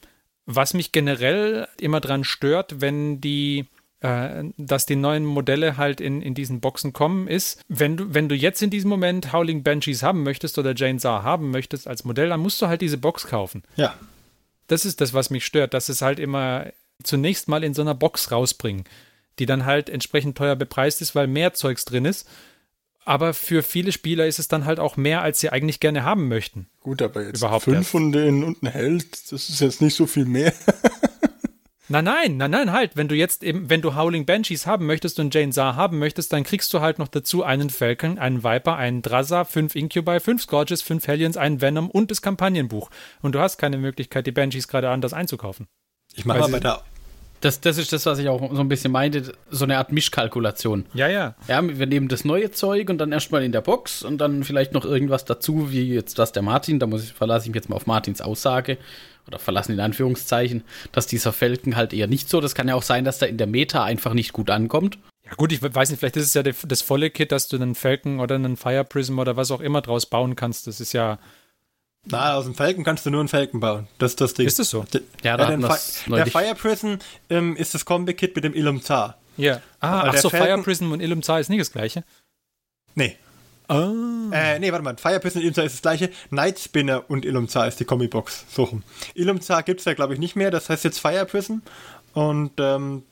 was 0.46 0.74
mich 0.74 0.92
generell 0.92 1.68
immer 1.80 2.02
dran 2.02 2.24
stört, 2.24 2.82
wenn 2.82 3.22
die 3.22 3.66
äh, 4.04 4.44
dass 4.58 4.86
die 4.86 4.98
neuen 4.98 5.24
Modelle 5.24 5.78
halt 5.78 6.02
in, 6.02 6.22
in 6.22 6.34
diesen 6.34 6.60
Boxen 6.60 6.92
kommen, 6.92 7.28
ist, 7.28 7.62
wenn 7.70 7.96
du, 7.96 8.14
wenn 8.14 8.28
du 8.28 8.36
jetzt 8.36 8.62
in 8.62 8.70
diesem 8.70 8.90
Moment 8.90 9.32
Howling 9.32 9.64
Banshees 9.64 10.04
haben 10.04 10.24
möchtest 10.24 10.60
oder 10.60 10.76
Jane 10.76 11.00
Saar 11.00 11.24
haben 11.24 11.52
möchtest 11.52 11.88
als 11.88 12.04
Modell, 12.04 12.30
dann 12.30 12.42
musst 12.42 12.62
du 12.62 12.68
halt 12.68 12.82
diese 12.82 12.98
Box 12.98 13.28
kaufen. 13.28 13.64
Ja. 13.78 13.96
Das 14.68 14.84
ist 14.84 15.00
das, 15.00 15.14
was 15.14 15.30
mich 15.30 15.46
stört, 15.46 15.74
dass 15.74 15.88
es 15.88 16.02
halt 16.02 16.20
immer 16.20 16.68
zunächst 17.02 17.48
mal 17.48 17.64
in 17.64 17.74
so 17.74 17.82
einer 17.82 17.96
Box 17.96 18.32
rausbringen, 18.32 18.84
die 19.40 19.46
dann 19.46 19.66
halt 19.66 19.90
entsprechend 19.90 20.38
teuer 20.38 20.58
bepreist 20.58 21.02
ist, 21.02 21.16
weil 21.16 21.28
mehr 21.28 21.54
Zeugs 21.54 21.86
drin 21.86 22.04
ist 22.06 22.28
aber 23.06 23.34
für 23.34 23.64
viele 23.64 23.92
Spieler 23.92 24.28
ist 24.28 24.40
es 24.40 24.48
dann 24.48 24.66
halt 24.66 24.80
auch 24.80 24.98
mehr, 24.98 25.22
als 25.22 25.40
sie 25.40 25.50
eigentlich 25.50 25.80
gerne 25.80 26.04
haben 26.04 26.28
möchten. 26.28 26.68
Gut, 26.80 27.02
aber 27.02 27.24
jetzt 27.26 27.38
Überhaupt 27.38 27.64
fünf 27.64 27.78
erst. 27.78 27.90
von 27.90 28.12
denen 28.12 28.44
und 28.44 28.64
ein 28.64 28.68
Held, 28.68 29.32
das 29.32 29.50
ist 29.50 29.60
jetzt 29.60 29.82
nicht 29.82 29.96
so 29.96 30.06
viel 30.06 30.26
mehr. 30.26 30.54
nein, 31.90 32.04
nein, 32.06 32.38
nein, 32.38 32.52
nein, 32.52 32.72
halt. 32.72 32.96
Wenn 32.96 33.08
du 33.08 33.16
jetzt 33.16 33.44
eben, 33.44 33.70
wenn 33.70 33.82
du 33.82 33.96
Howling 33.96 34.26
Banshees 34.26 34.66
haben 34.66 34.86
möchtest 34.86 35.20
und 35.20 35.34
Jane 35.34 35.52
Saar 35.54 35.76
haben 35.76 36.00
möchtest, 36.00 36.34
dann 36.34 36.44
kriegst 36.44 36.74
du 36.74 36.82
halt 36.82 37.00
noch 37.00 37.08
dazu 37.08 37.44
einen 37.44 37.70
Falcon, 37.70 38.18
einen 38.18 38.44
Viper, 38.44 38.76
einen 38.78 39.02
Drazza, 39.02 39.46
fünf 39.46 39.76
Incubi, 39.76 40.20
fünf 40.20 40.44
Scorches, 40.44 40.82
fünf 40.82 41.08
Hellions, 41.08 41.38
einen 41.38 41.62
Venom 41.62 41.90
und 41.90 42.12
das 42.12 42.22
Kampagnenbuch. 42.22 42.90
Und 43.22 43.36
du 43.36 43.40
hast 43.40 43.58
keine 43.58 43.78
Möglichkeit, 43.78 44.28
die 44.28 44.32
Banshees 44.32 44.68
gerade 44.68 44.90
anders 44.90 45.14
einzukaufen. 45.14 45.68
Ich 46.16 46.26
mache 46.26 46.40
mal 46.40 46.50
bei 46.50 46.60
der 46.60 46.84
das, 47.44 47.60
das 47.60 47.78
ist 47.78 47.92
das, 47.92 48.06
was 48.06 48.20
ich 48.20 48.30
auch 48.30 48.54
so 48.54 48.62
ein 48.62 48.70
bisschen 48.70 48.92
meinte, 48.92 49.34
so 49.50 49.66
eine 49.66 49.78
Art 49.78 49.92
Mischkalkulation. 49.92 50.86
Ja, 50.94 51.08
ja. 51.08 51.36
Ja, 51.48 51.62
wir 51.62 51.86
nehmen 51.86 52.08
das 52.08 52.24
neue 52.24 52.52
Zeug 52.52 52.90
und 52.90 53.00
dann 53.00 53.12
erstmal 53.12 53.44
in 53.44 53.52
der 53.52 53.62
Box 53.62 54.02
und 54.04 54.20
dann 54.20 54.44
vielleicht 54.44 54.72
noch 54.72 54.86
irgendwas 54.86 55.26
dazu, 55.26 55.72
wie 55.72 55.94
jetzt 55.94 56.18
das 56.20 56.32
der 56.32 56.42
Martin, 56.42 56.80
da 56.80 56.88
muss 56.88 57.04
ich, 57.04 57.14
verlasse 57.14 57.46
ich 57.46 57.50
mich 57.50 57.56
jetzt 57.56 57.70
mal 57.70 57.76
auf 57.76 57.86
Martins 57.86 58.22
Aussage 58.22 58.78
oder 59.28 59.40
verlassen 59.40 59.74
in 59.74 59.80
Anführungszeichen, 59.80 60.64
dass 60.92 61.08
dieser 61.08 61.34
Falcon 61.34 61.76
halt 61.76 61.94
eher 61.94 62.08
nicht 62.08 62.30
so. 62.30 62.40
Das 62.40 62.56
kann 62.56 62.68
ja 62.68 62.76
auch 62.76 62.84
sein, 62.84 63.04
dass 63.04 63.20
der 63.20 63.30
in 63.30 63.38
der 63.38 63.48
Meta 63.48 63.84
einfach 63.84 64.14
nicht 64.14 64.32
gut 64.32 64.50
ankommt. 64.50 64.98
Ja 65.26 65.34
gut, 65.36 65.52
ich 65.52 65.62
weiß 65.62 65.90
nicht, 65.90 66.00
vielleicht 66.00 66.18
ist 66.18 66.28
es 66.28 66.34
ja 66.34 66.44
das 66.44 66.82
volle 66.82 67.10
Kit, 67.10 67.32
dass 67.32 67.48
du 67.48 67.56
einen 67.58 67.76
Falcon 67.76 68.20
oder 68.20 68.36
einen 68.36 68.58
Fire 68.58 68.84
Prism 68.84 69.20
oder 69.20 69.36
was 69.38 69.52
auch 69.52 69.62
immer 69.62 69.82
draus 69.82 70.06
bauen 70.06 70.36
kannst. 70.36 70.68
Das 70.68 70.80
ist 70.80 70.94
ja 70.94 71.20
na, 72.06 72.36
aus 72.36 72.46
dem 72.46 72.54
Falcon 72.54 72.84
kannst 72.84 73.06
du 73.06 73.10
nur 73.10 73.22
einen 73.22 73.30
Falcon 73.30 73.60
bauen. 73.60 73.88
Das 73.98 74.12
ist 74.12 74.22
das 74.22 74.34
Ding. 74.34 74.46
Ist 74.46 74.60
das 74.60 74.70
so? 74.70 74.86
Der, 74.94 75.02
ja, 75.24 75.38
da 75.38 75.50
ja, 75.50 75.58
der 76.08 76.28
Fire 76.28 76.56
Prison 76.56 77.00
ähm, 77.30 77.56
ist 77.56 77.74
das 77.74 77.86
Kombi-Kit 77.86 78.36
mit 78.36 78.44
dem 78.44 78.54
Illum 78.54 78.82
Zar. 78.82 79.18
Ja. 79.38 79.62
Ah, 79.80 80.10
ach 80.10 80.18
so, 80.18 80.30
Falcon, 80.30 80.48
Fire 80.48 80.64
Prison 80.64 80.92
und 80.92 81.00
Illum 81.00 81.24
Zar 81.24 81.40
ist 81.40 81.50
nicht 81.50 81.62
das 81.62 81.72
gleiche? 81.72 82.04
Nee. 82.96 83.18
Oh. 83.70 84.30
Äh, 84.32 84.60
nee, 84.60 84.72
warte 84.72 84.84
mal. 84.84 84.98
Fire 84.98 85.20
Prison 85.22 85.40
und 85.40 85.44
Illum 85.44 85.56
Zar 85.56 85.66
ist 85.66 85.76
das 85.76 85.82
gleiche. 85.82 86.10
Night 86.30 86.60
Spinner 86.60 87.04
und 87.10 87.24
Illum 87.24 87.48
Zar 87.48 87.68
ist 87.68 87.80
die 87.80 87.86
Kombi-Box. 87.86 88.46
So 88.50 88.64
rum. 88.66 88.84
Gibt 89.16 89.80
es 89.80 89.86
ja, 89.86 89.94
glaube 89.94 90.14
ich, 90.14 90.20
nicht 90.20 90.36
mehr. 90.36 90.52
Das 90.52 90.70
heißt 90.70 90.84
jetzt 90.84 91.00
Fire 91.00 91.26
Prison. 91.26 91.62
Und 92.14 92.52
ähm, 92.60 93.04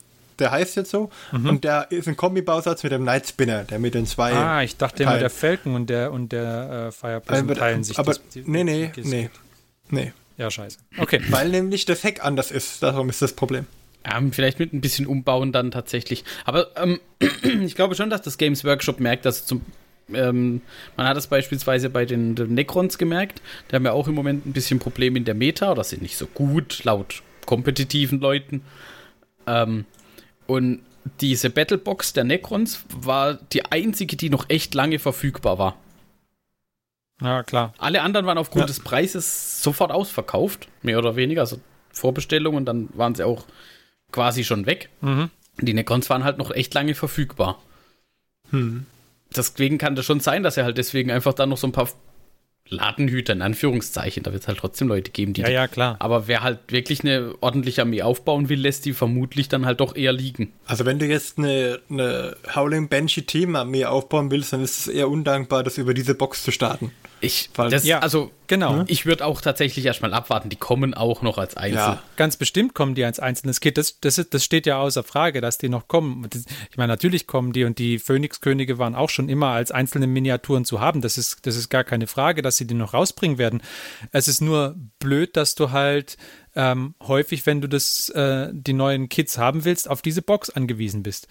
der 0.41 0.51
heißt 0.51 0.75
jetzt 0.75 0.91
so. 0.91 1.09
Mhm. 1.31 1.49
Und 1.49 1.63
der 1.63 1.89
ist 1.91 2.07
ein 2.07 2.17
Kombi-Bausatz 2.17 2.83
mit 2.83 2.91
dem 2.91 3.03
Night 3.03 3.27
Spinner, 3.27 3.63
der 3.63 3.79
mit 3.79 3.93
den 3.93 4.05
zwei. 4.05 4.33
Ah, 4.33 4.63
ich 4.63 4.75
dachte 4.75 5.03
immer, 5.03 5.17
der 5.17 5.29
Falcon 5.29 5.75
und 5.75 5.89
der, 5.89 6.11
und 6.11 6.31
der 6.31 6.87
äh, 6.87 6.91
Fireplace 6.91 7.43
äh, 7.43 7.53
teilen 7.55 7.83
sich 7.83 7.97
aber, 7.97 8.13
das. 8.13 8.21
Nee, 8.45 8.63
nee, 8.63 8.91
nee. 8.97 9.29
Nee. 9.89 10.13
Ja, 10.37 10.49
scheiße. 10.49 10.79
Okay. 10.97 11.21
Weil 11.29 11.49
nämlich 11.49 11.85
das 11.85 12.03
Heck 12.03 12.25
anders 12.25 12.51
ist. 12.51 12.81
Darum 12.81 13.09
ist 13.09 13.21
das 13.21 13.33
Problem. 13.33 13.67
Ja, 14.05 14.19
vielleicht 14.31 14.57
mit 14.59 14.73
ein 14.73 14.81
bisschen 14.81 15.05
Umbauen 15.05 15.51
dann 15.51 15.69
tatsächlich. 15.69 16.23
Aber 16.45 16.67
ähm, 16.75 16.99
ich 17.63 17.75
glaube 17.75 17.95
schon, 17.95 18.09
dass 18.09 18.21
das 18.21 18.37
Games 18.37 18.63
Workshop 18.65 18.99
merkt, 18.99 19.25
dass 19.25 19.45
zum 19.45 19.61
ähm, 20.13 20.61
man 20.97 21.07
hat 21.07 21.15
es 21.15 21.27
beispielsweise 21.27 21.89
bei 21.89 22.05
den, 22.05 22.35
den, 22.35 22.53
Necrons 22.53 22.97
gemerkt. 22.97 23.41
Die 23.69 23.75
haben 23.75 23.85
ja 23.85 23.93
auch 23.93 24.07
im 24.07 24.15
Moment 24.15 24.45
ein 24.45 24.53
bisschen 24.53 24.79
Probleme 24.79 25.17
in 25.17 25.25
der 25.25 25.35
Meta 25.35 25.71
oder 25.71 25.83
sind 25.83 26.01
nicht 26.01 26.17
so 26.17 26.25
gut, 26.25 26.83
laut 26.83 27.21
kompetitiven 27.45 28.19
Leuten. 28.19 28.61
Ähm, 29.47 29.85
und 30.51 30.81
diese 31.21 31.49
Battlebox 31.49 32.11
der 32.11 32.25
Necrons 32.25 32.83
war 32.93 33.35
die 33.35 33.65
einzige, 33.71 34.17
die 34.17 34.29
noch 34.29 34.49
echt 34.49 34.75
lange 34.75 34.99
verfügbar 34.99 35.57
war. 35.57 35.77
Ja, 37.21 37.43
klar. 37.43 37.73
Alle 37.77 38.01
anderen 38.01 38.25
waren 38.25 38.37
aufgrund 38.37 38.63
ja. 38.63 38.67
des 38.67 38.81
Preises 38.81 39.63
sofort 39.63 39.91
ausverkauft, 39.91 40.67
mehr 40.81 40.97
oder 40.97 41.15
weniger, 41.15 41.41
also 41.41 41.61
Vorbestellungen, 41.93 42.57
und 42.57 42.65
dann 42.65 42.89
waren 42.93 43.15
sie 43.15 43.25
auch 43.25 43.45
quasi 44.11 44.43
schon 44.43 44.65
weg. 44.65 44.89
Mhm. 44.99 45.29
Die 45.61 45.73
Necrons 45.73 46.09
waren 46.09 46.25
halt 46.25 46.37
noch 46.37 46.51
echt 46.51 46.73
lange 46.73 46.95
verfügbar. 46.95 47.61
Hm. 48.49 48.85
Deswegen 49.33 49.77
kann 49.77 49.95
das 49.95 50.05
schon 50.05 50.19
sein, 50.19 50.43
dass 50.43 50.57
er 50.57 50.65
halt 50.65 50.77
deswegen 50.77 51.11
einfach 51.11 51.33
da 51.33 51.45
noch 51.45 51.57
so 51.57 51.67
ein 51.67 51.71
paar 51.71 51.87
Ladenhüter 52.71 53.33
in 53.33 53.41
Anführungszeichen. 53.41 54.23
Da 54.23 54.31
wird 54.31 54.43
es 54.43 54.47
halt 54.47 54.57
trotzdem 54.57 54.87
Leute 54.87 55.11
geben, 55.11 55.33
die. 55.33 55.41
Ja, 55.41 55.49
ja, 55.49 55.67
klar. 55.67 55.97
Aber 55.99 56.27
wer 56.27 56.41
halt 56.41 56.59
wirklich 56.69 57.01
eine 57.01 57.35
ordentliche 57.41 57.81
Armee 57.81 58.01
aufbauen 58.01 58.49
will, 58.49 58.59
lässt 58.59 58.85
die 58.85 58.93
vermutlich 58.93 59.49
dann 59.49 59.65
halt 59.65 59.81
doch 59.81 59.95
eher 59.95 60.13
liegen. 60.13 60.53
Also, 60.65 60.85
wenn 60.85 60.97
du 60.97 61.05
jetzt 61.05 61.37
eine, 61.37 61.79
eine 61.89 62.35
Howling 62.55 62.87
Banshee 62.87 63.21
Team 63.21 63.55
Armee 63.55 63.85
aufbauen 63.85 64.31
willst, 64.31 64.53
dann 64.53 64.63
ist 64.63 64.79
es 64.79 64.87
eher 64.87 65.09
undankbar, 65.09 65.63
das 65.63 65.77
über 65.77 65.93
diese 65.93 66.15
Box 66.15 66.43
zu 66.43 66.51
starten. 66.51 66.91
Ich, 67.21 67.51
das, 67.53 67.85
ja, 67.85 67.99
also, 67.99 68.31
genau. 68.47 68.83
Ich 68.87 69.05
würde 69.05 69.25
auch 69.25 69.41
tatsächlich 69.41 69.85
erstmal 69.85 70.13
abwarten. 70.13 70.49
Die 70.49 70.55
kommen 70.55 70.95
auch 70.95 71.21
noch 71.21 71.37
als 71.37 71.55
Einzel. 71.55 71.77
Ja, 71.77 72.03
ganz 72.17 72.35
bestimmt 72.35 72.73
kommen 72.73 72.95
die 72.95 73.05
als 73.05 73.19
einzelnes 73.19 73.61
Kit. 73.61 73.77
Das, 73.77 73.99
das, 74.01 74.15
das 74.29 74.43
steht 74.43 74.65
ja 74.65 74.79
außer 74.79 75.03
Frage, 75.03 75.39
dass 75.39 75.59
die 75.59 75.69
noch 75.69 75.87
kommen. 75.87 76.27
Ich 76.71 76.77
meine, 76.77 76.91
natürlich 76.91 77.27
kommen 77.27 77.53
die 77.53 77.63
und 77.63 77.77
die 77.77 77.99
Phönix-Könige 77.99 78.79
waren 78.79 78.95
auch 78.95 79.09
schon 79.09 79.29
immer 79.29 79.49
als 79.49 79.71
einzelne 79.71 80.07
Miniaturen 80.07 80.65
zu 80.65 80.81
haben. 80.81 81.01
Das 81.01 81.19
ist, 81.19 81.45
das 81.45 81.55
ist 81.55 81.69
gar 81.69 81.83
keine 81.83 82.07
Frage, 82.07 82.41
dass 82.41 82.57
sie 82.57 82.65
die 82.65 82.73
noch 82.73 82.95
rausbringen 82.95 83.37
werden. 83.37 83.61
Es 84.11 84.27
ist 84.27 84.41
nur 84.41 84.75
blöd, 84.97 85.37
dass 85.37 85.53
du 85.53 85.69
halt 85.69 86.17
ähm, 86.55 86.95
häufig, 87.03 87.45
wenn 87.45 87.61
du 87.61 87.69
das, 87.69 88.09
äh, 88.09 88.49
die 88.51 88.73
neuen 88.73 89.09
Kits 89.09 89.37
haben 89.37 89.63
willst, 89.63 89.89
auf 89.89 90.01
diese 90.01 90.23
Box 90.23 90.49
angewiesen 90.49 91.03
bist. 91.03 91.27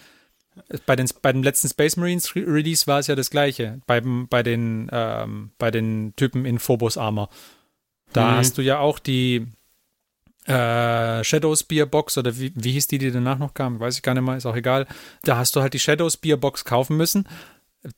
Bei, 0.86 0.96
den, 0.96 1.08
bei 1.22 1.32
dem 1.32 1.42
letzten 1.42 1.68
Space 1.68 1.96
Marines 1.96 2.34
Release 2.34 2.86
war 2.86 2.98
es 2.98 3.06
ja 3.06 3.14
das 3.14 3.30
gleiche. 3.30 3.80
Beim, 3.86 4.28
bei, 4.28 4.42
den, 4.42 4.88
ähm, 4.92 5.50
bei 5.58 5.70
den 5.70 6.14
Typen 6.16 6.44
in 6.44 6.58
Phobos 6.58 6.96
Armor. 6.96 7.28
Da 8.12 8.32
mhm. 8.32 8.36
hast 8.36 8.58
du 8.58 8.62
ja 8.62 8.78
auch 8.78 8.98
die 8.98 9.46
äh, 10.46 11.22
Shadow 11.22 11.54
Spear 11.54 11.86
Box 11.86 12.18
oder 12.18 12.36
wie, 12.38 12.52
wie 12.54 12.72
hieß 12.72 12.88
die, 12.88 12.98
die 12.98 13.10
danach 13.10 13.38
noch 13.38 13.54
kam? 13.54 13.78
Weiß 13.78 13.96
ich 13.96 14.02
gar 14.02 14.14
nicht 14.14 14.24
mehr, 14.24 14.36
ist 14.36 14.46
auch 14.46 14.56
egal. 14.56 14.86
Da 15.22 15.36
hast 15.36 15.54
du 15.54 15.60
halt 15.60 15.74
die 15.74 15.78
Shadow 15.78 16.10
Spear 16.10 16.36
Box 16.36 16.64
kaufen 16.64 16.96
müssen 16.96 17.26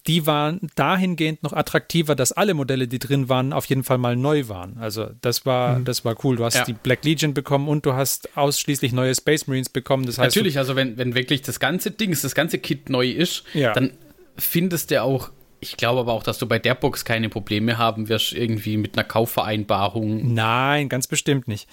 die 0.06 0.26
waren 0.26 0.60
dahingehend 0.76 1.42
noch 1.42 1.52
attraktiver, 1.52 2.14
dass 2.14 2.30
alle 2.32 2.54
Modelle, 2.54 2.86
die 2.86 2.98
drin 2.98 3.28
waren, 3.28 3.52
auf 3.52 3.64
jeden 3.66 3.82
Fall 3.82 3.98
mal 3.98 4.16
neu 4.16 4.48
waren. 4.48 4.78
Also 4.78 5.10
das 5.20 5.44
war, 5.44 5.78
mhm. 5.78 5.84
das 5.84 6.04
war 6.04 6.16
cool. 6.24 6.36
Du 6.36 6.44
hast 6.44 6.54
ja. 6.54 6.64
die 6.64 6.72
Black 6.72 7.04
Legion 7.04 7.34
bekommen 7.34 7.68
und 7.68 7.84
du 7.84 7.94
hast 7.94 8.36
ausschließlich 8.36 8.92
neue 8.92 9.14
Space 9.14 9.46
Marines 9.46 9.68
bekommen. 9.68 10.06
Das 10.06 10.18
heißt, 10.18 10.36
Natürlich, 10.36 10.58
also 10.58 10.76
wenn, 10.76 10.98
wenn 10.98 11.14
wirklich 11.14 11.42
das 11.42 11.58
ganze 11.58 11.90
Ding, 11.90 12.10
das 12.10 12.34
ganze 12.34 12.58
Kit 12.58 12.90
neu 12.90 13.08
ist, 13.10 13.44
ja. 13.54 13.72
dann 13.72 13.92
findest 14.36 14.90
du 14.90 15.02
auch 15.02 15.30
ich 15.62 15.76
glaube 15.76 16.00
aber 16.00 16.12
auch, 16.12 16.24
dass 16.24 16.38
du 16.38 16.46
bei 16.46 16.58
der 16.58 16.74
Box 16.74 17.04
keine 17.04 17.28
Probleme 17.28 17.78
haben 17.78 18.08
wirst, 18.08 18.32
irgendwie 18.32 18.76
mit 18.76 18.98
einer 18.98 19.04
Kaufvereinbarung. 19.04 20.34
Nein, 20.34 20.88
ganz 20.88 21.06
bestimmt 21.06 21.46
nicht. 21.46 21.68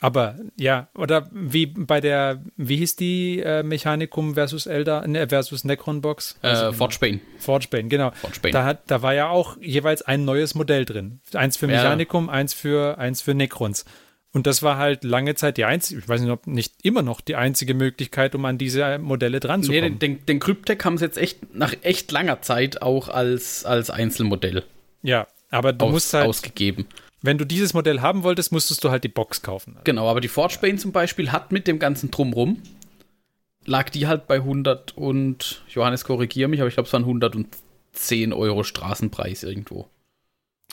Aber 0.00 0.36
ja, 0.56 0.88
oder 0.94 1.28
wie 1.32 1.66
bei 1.66 2.00
der, 2.00 2.42
wie 2.56 2.76
hieß 2.76 2.96
die 2.96 3.40
äh, 3.40 3.62
Mechanicum 3.62 4.34
versus 4.34 4.66
Elder 4.66 5.06
ne, 5.06 5.28
versus 5.28 5.64
Necron 5.64 6.00
Box? 6.00 6.38
Äh, 6.42 6.72
Forgebane. 6.72 7.20
Forgebane, 7.38 7.88
genau. 7.88 8.10
Forgebane. 8.12 8.52
Da, 8.52 8.64
hat, 8.64 8.90
da 8.90 9.02
war 9.02 9.12
ja 9.12 9.28
auch 9.28 9.58
jeweils 9.60 10.00
ein 10.00 10.24
neues 10.24 10.54
Modell 10.54 10.86
drin. 10.86 11.20
Eins 11.34 11.58
für 11.58 11.66
Mechanicum, 11.66 12.26
ja. 12.26 12.32
eins 12.32 12.54
für 12.54 12.96
eins 12.98 13.20
für 13.20 13.34
Necrons. 13.34 13.84
Und 14.32 14.46
das 14.46 14.62
war 14.62 14.78
halt 14.78 15.02
lange 15.02 15.34
Zeit 15.34 15.56
die 15.56 15.64
einzige, 15.64 16.00
ich 16.00 16.08
weiß 16.08 16.20
nicht, 16.20 16.30
ob 16.30 16.46
nicht 16.46 16.74
immer 16.84 17.02
noch 17.02 17.20
die 17.20 17.34
einzige 17.34 17.74
Möglichkeit, 17.74 18.34
um 18.34 18.44
an 18.44 18.58
diese 18.58 18.98
Modelle 18.98 19.40
dran 19.40 19.62
zu 19.62 19.72
kommen. 19.72 19.80
Nee, 19.80 19.98
den, 19.98 20.24
den, 20.24 20.38
Cryptek 20.38 20.84
haben 20.84 20.98
sie 20.98 21.04
jetzt 21.04 21.18
echt 21.18 21.54
nach 21.54 21.74
echt 21.82 22.12
langer 22.12 22.40
Zeit 22.40 22.80
auch 22.80 23.08
als, 23.08 23.64
als 23.64 23.90
Einzelmodell. 23.90 24.62
Ja, 25.02 25.26
aber 25.50 25.72
du 25.72 25.86
aus, 25.86 25.92
musst 25.92 26.14
halt. 26.14 26.28
Ausgegeben. 26.28 26.86
Wenn 27.22 27.38
du 27.38 27.44
dieses 27.44 27.74
Modell 27.74 28.00
haben 28.00 28.22
wolltest, 28.22 28.50
musstest 28.52 28.82
du 28.82 28.90
halt 28.90 29.04
die 29.04 29.08
Box 29.08 29.42
kaufen. 29.42 29.78
Genau, 29.84 30.08
aber 30.08 30.20
die 30.20 30.28
Forgebane 30.28 30.76
zum 30.76 30.92
Beispiel 30.92 31.32
hat 31.32 31.52
mit 31.52 31.66
dem 31.66 31.78
ganzen 31.78 32.10
Drumrum, 32.10 32.62
lag 33.64 33.90
die 33.90 34.06
halt 34.06 34.26
bei 34.26 34.36
100 34.36 34.96
und, 34.96 35.62
Johannes 35.68 36.04
korrigier 36.04 36.48
mich, 36.48 36.60
aber 36.60 36.68
ich 36.68 36.74
glaube 36.74 36.86
es 36.86 36.92
waren 36.92 37.02
110 37.02 38.32
Euro 38.32 38.64
Straßenpreis 38.64 39.42
irgendwo. 39.42 39.88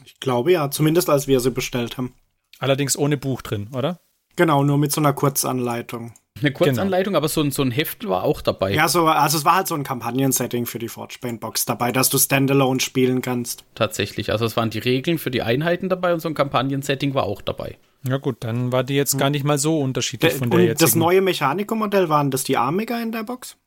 Ich 0.05 0.19
glaube 0.19 0.51
ja, 0.51 0.71
zumindest 0.71 1.09
als 1.09 1.27
wir 1.27 1.39
sie 1.39 1.51
bestellt 1.51 1.97
haben. 1.97 2.13
Allerdings 2.59 2.97
ohne 2.97 3.17
Buch 3.17 3.41
drin, 3.41 3.69
oder? 3.73 3.99
Genau, 4.35 4.63
nur 4.63 4.77
mit 4.77 4.91
so 4.91 5.01
einer 5.01 5.13
Kurzanleitung. 5.13 6.13
Eine 6.39 6.51
Kurzanleitung, 6.51 7.11
genau. 7.11 7.19
aber 7.19 7.27
so 7.27 7.41
ein, 7.41 7.51
so 7.51 7.61
ein 7.61 7.71
Heft 7.71 8.07
war 8.07 8.23
auch 8.23 8.41
dabei. 8.41 8.73
Ja, 8.73 8.87
so, 8.87 9.07
also 9.07 9.37
es 9.37 9.45
war 9.45 9.55
halt 9.55 9.67
so 9.67 9.75
ein 9.75 9.83
Kampagnen-Setting 9.83 10.65
für 10.65 10.79
die 10.79 10.89
Forgebane-Box 10.89 11.65
dabei, 11.65 11.91
dass 11.91 12.09
du 12.09 12.17
Standalone 12.17 12.79
spielen 12.79 13.21
kannst. 13.21 13.63
Tatsächlich, 13.75 14.31
also 14.31 14.45
es 14.45 14.57
waren 14.57 14.69
die 14.69 14.79
Regeln 14.79 15.17
für 15.17 15.31
die 15.31 15.41
Einheiten 15.41 15.89
dabei 15.89 16.13
und 16.13 16.19
so 16.19 16.29
ein 16.29 16.33
Kampagnen-Setting 16.33 17.13
war 17.13 17.23
auch 17.23 17.41
dabei. 17.41 17.77
Ja 18.07 18.17
gut, 18.17 18.37
dann 18.41 18.71
war 18.71 18.83
die 18.83 18.95
jetzt 18.95 19.13
hm. 19.13 19.19
gar 19.19 19.29
nicht 19.29 19.43
mal 19.43 19.57
so 19.57 19.79
unterschiedlich 19.79 20.31
der, 20.31 20.39
von 20.39 20.49
der 20.49 20.63
jetzt. 20.63 20.81
Das 20.81 20.95
neue 20.95 21.21
Mechanikum-Modell, 21.21 22.09
waren 22.09 22.31
das 22.31 22.43
die 22.43 22.57
Amiga 22.57 23.01
in 23.01 23.11
der 23.11 23.23
Box? 23.23 23.57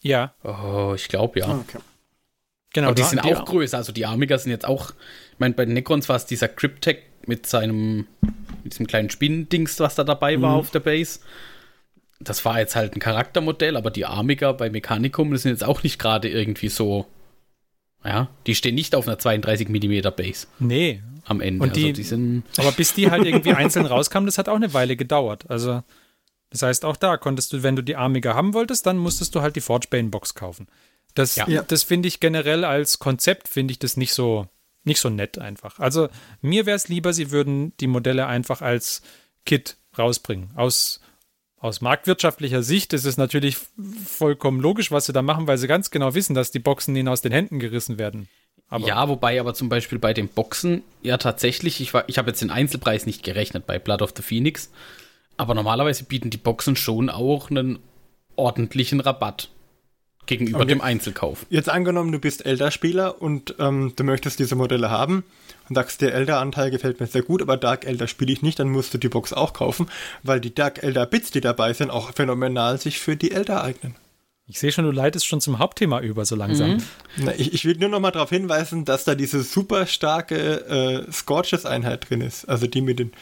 Ja. 0.00 0.34
Oh, 0.44 0.92
ich 0.94 1.08
glaube 1.08 1.40
ja. 1.40 1.48
Okay. 1.48 1.78
Genau, 2.72 2.88
aber 2.88 2.94
die 2.94 3.02
sind 3.02 3.24
die 3.24 3.34
auch 3.34 3.44
größer, 3.44 3.78
also 3.78 3.92
die 3.92 4.04
Amiga 4.04 4.36
sind 4.36 4.52
jetzt 4.52 4.66
auch, 4.66 4.90
ich 5.32 5.38
meine, 5.38 5.54
bei 5.54 5.64
den 5.64 5.74
Necrons 5.74 6.08
war 6.08 6.16
es 6.16 6.26
dieser 6.26 6.48
Cryptek 6.48 7.02
mit 7.26 7.46
seinem, 7.46 8.06
mit 8.62 8.74
diesem 8.74 8.86
kleinen 8.86 9.10
Spinnendings, 9.10 9.80
was 9.80 9.94
da 9.94 10.04
dabei 10.04 10.40
war 10.40 10.52
mhm. 10.52 10.58
auf 10.58 10.70
der 10.70 10.80
Base 10.80 11.20
das 12.20 12.44
war 12.44 12.58
jetzt 12.58 12.76
halt 12.76 12.96
ein 12.96 13.00
Charaktermodell, 13.00 13.76
aber 13.76 13.90
die 13.90 14.06
Amiga 14.06 14.52
bei 14.52 14.70
Mechanicum 14.70 15.36
sind 15.36 15.52
jetzt 15.52 15.64
auch 15.64 15.82
nicht 15.82 15.98
gerade 15.98 16.28
irgendwie 16.28 16.68
so. 16.68 17.06
Ja, 18.04 18.28
die 18.46 18.54
stehen 18.54 18.74
nicht 18.74 18.94
auf 18.94 19.06
einer 19.06 19.18
32 19.18 19.68
mm 19.68 20.00
Base. 20.16 20.46
Nee. 20.58 21.02
Am 21.24 21.40
Ende. 21.40 21.62
Und 21.62 21.76
die, 21.76 21.86
also 21.86 21.94
die 21.94 22.02
sind 22.04 22.44
aber 22.56 22.72
bis 22.72 22.94
die 22.94 23.10
halt 23.10 23.26
irgendwie 23.26 23.52
einzeln 23.52 23.86
rauskamen, 23.86 24.26
das 24.26 24.38
hat 24.38 24.48
auch 24.48 24.56
eine 24.56 24.72
Weile 24.72 24.96
gedauert. 24.96 25.44
Also, 25.50 25.82
das 26.50 26.62
heißt, 26.62 26.84
auch 26.84 26.96
da 26.96 27.16
konntest 27.18 27.52
du, 27.52 27.62
wenn 27.62 27.76
du 27.76 27.82
die 27.82 27.96
Amiga 27.96 28.34
haben 28.34 28.54
wolltest, 28.54 28.86
dann 28.86 28.96
musstest 28.96 29.34
du 29.34 29.42
halt 29.42 29.56
die 29.56 29.60
Forgebane 29.60 30.08
Box 30.08 30.34
kaufen. 30.34 30.68
Das, 31.14 31.36
ja. 31.36 31.62
das 31.62 31.82
finde 31.82 32.08
ich 32.08 32.20
generell 32.20 32.64
als 32.64 32.98
Konzept, 32.98 33.48
finde 33.48 33.72
ich 33.72 33.78
das 33.78 33.96
nicht 33.96 34.14
so, 34.14 34.46
nicht 34.84 35.00
so 35.00 35.10
nett 35.10 35.38
einfach. 35.38 35.78
Also, 35.78 36.08
mir 36.40 36.64
wäre 36.64 36.76
es 36.76 36.88
lieber, 36.88 37.12
sie 37.12 37.30
würden 37.30 37.76
die 37.78 37.88
Modelle 37.88 38.26
einfach 38.26 38.62
als 38.62 39.02
Kit 39.44 39.76
rausbringen. 39.98 40.50
Aus 40.54 41.00
aus 41.60 41.80
marktwirtschaftlicher 41.80 42.62
Sicht 42.62 42.92
ist 42.92 43.04
es 43.04 43.16
natürlich 43.16 43.56
vollkommen 44.06 44.60
logisch, 44.60 44.90
was 44.90 45.06
sie 45.06 45.12
da 45.12 45.22
machen, 45.22 45.46
weil 45.46 45.58
sie 45.58 45.66
ganz 45.66 45.90
genau 45.90 46.14
wissen, 46.14 46.34
dass 46.34 46.50
die 46.50 46.60
Boxen 46.60 46.94
ihnen 46.94 47.08
aus 47.08 47.20
den 47.20 47.32
Händen 47.32 47.58
gerissen 47.58 47.98
werden. 47.98 48.28
Aber 48.68 48.86
ja, 48.86 49.08
wobei 49.08 49.40
aber 49.40 49.54
zum 49.54 49.68
Beispiel 49.68 49.98
bei 49.98 50.12
den 50.12 50.28
Boxen 50.28 50.82
ja 51.02 51.16
tatsächlich, 51.16 51.80
ich, 51.80 51.92
ich 52.06 52.18
habe 52.18 52.30
jetzt 52.30 52.42
den 52.42 52.50
Einzelpreis 52.50 53.06
nicht 53.06 53.22
gerechnet 53.22 53.66
bei 53.66 53.78
Blood 53.78 54.02
of 54.02 54.12
the 54.16 54.22
Phoenix, 54.22 54.70
aber 55.36 55.54
normalerweise 55.54 56.04
bieten 56.04 56.30
die 56.30 56.36
Boxen 56.36 56.76
schon 56.76 57.08
auch 57.08 57.50
einen 57.50 57.78
ordentlichen 58.36 59.00
Rabatt 59.00 59.48
gegenüber 60.28 60.60
okay. 60.60 60.68
dem 60.68 60.80
Einzelkauf. 60.80 61.44
Jetzt 61.50 61.68
angenommen, 61.68 62.12
du 62.12 62.20
bist 62.20 62.46
Elder-Spieler 62.46 63.20
und 63.20 63.56
ähm, 63.58 63.92
du 63.96 64.04
möchtest 64.04 64.38
diese 64.38 64.54
Modelle 64.54 64.90
haben 64.90 65.24
und 65.68 65.74
sagst, 65.74 66.00
der 66.00 66.14
Elder-Anteil 66.14 66.70
gefällt 66.70 67.00
mir 67.00 67.06
sehr 67.06 67.22
gut, 67.22 67.42
aber 67.42 67.56
Dark 67.56 67.84
Elder 67.84 68.06
spiele 68.06 68.32
ich 68.32 68.42
nicht, 68.42 68.60
dann 68.60 68.68
musst 68.68 68.94
du 68.94 68.98
die 68.98 69.08
Box 69.08 69.32
auch 69.32 69.52
kaufen, 69.52 69.88
weil 70.22 70.40
die 70.40 70.54
Dark 70.54 70.82
Elder-Bits, 70.82 71.32
die 71.32 71.40
dabei 71.40 71.72
sind, 71.72 71.90
auch 71.90 72.14
phänomenal 72.14 72.78
sich 72.78 73.00
für 73.00 73.16
die 73.16 73.32
Elder 73.32 73.64
eignen. 73.64 73.96
Ich 74.50 74.58
sehe 74.58 74.72
schon, 74.72 74.86
du 74.86 74.90
leitest 74.90 75.26
schon 75.26 75.42
zum 75.42 75.58
Hauptthema 75.58 76.00
über, 76.00 76.24
so 76.24 76.34
langsam. 76.34 76.76
Mhm. 76.76 76.82
Na, 77.18 77.34
ich, 77.36 77.52
ich 77.52 77.66
will 77.66 77.76
nur 77.76 77.90
noch 77.90 78.00
mal 78.00 78.12
darauf 78.12 78.30
hinweisen, 78.30 78.86
dass 78.86 79.04
da 79.04 79.14
diese 79.14 79.42
super 79.42 79.84
starke 79.84 81.06
äh, 81.06 81.12
Scorches-Einheit 81.12 82.08
drin 82.08 82.22
ist. 82.22 82.48
Also 82.48 82.66
die 82.66 82.80
mit 82.80 82.98
den, 82.98 83.12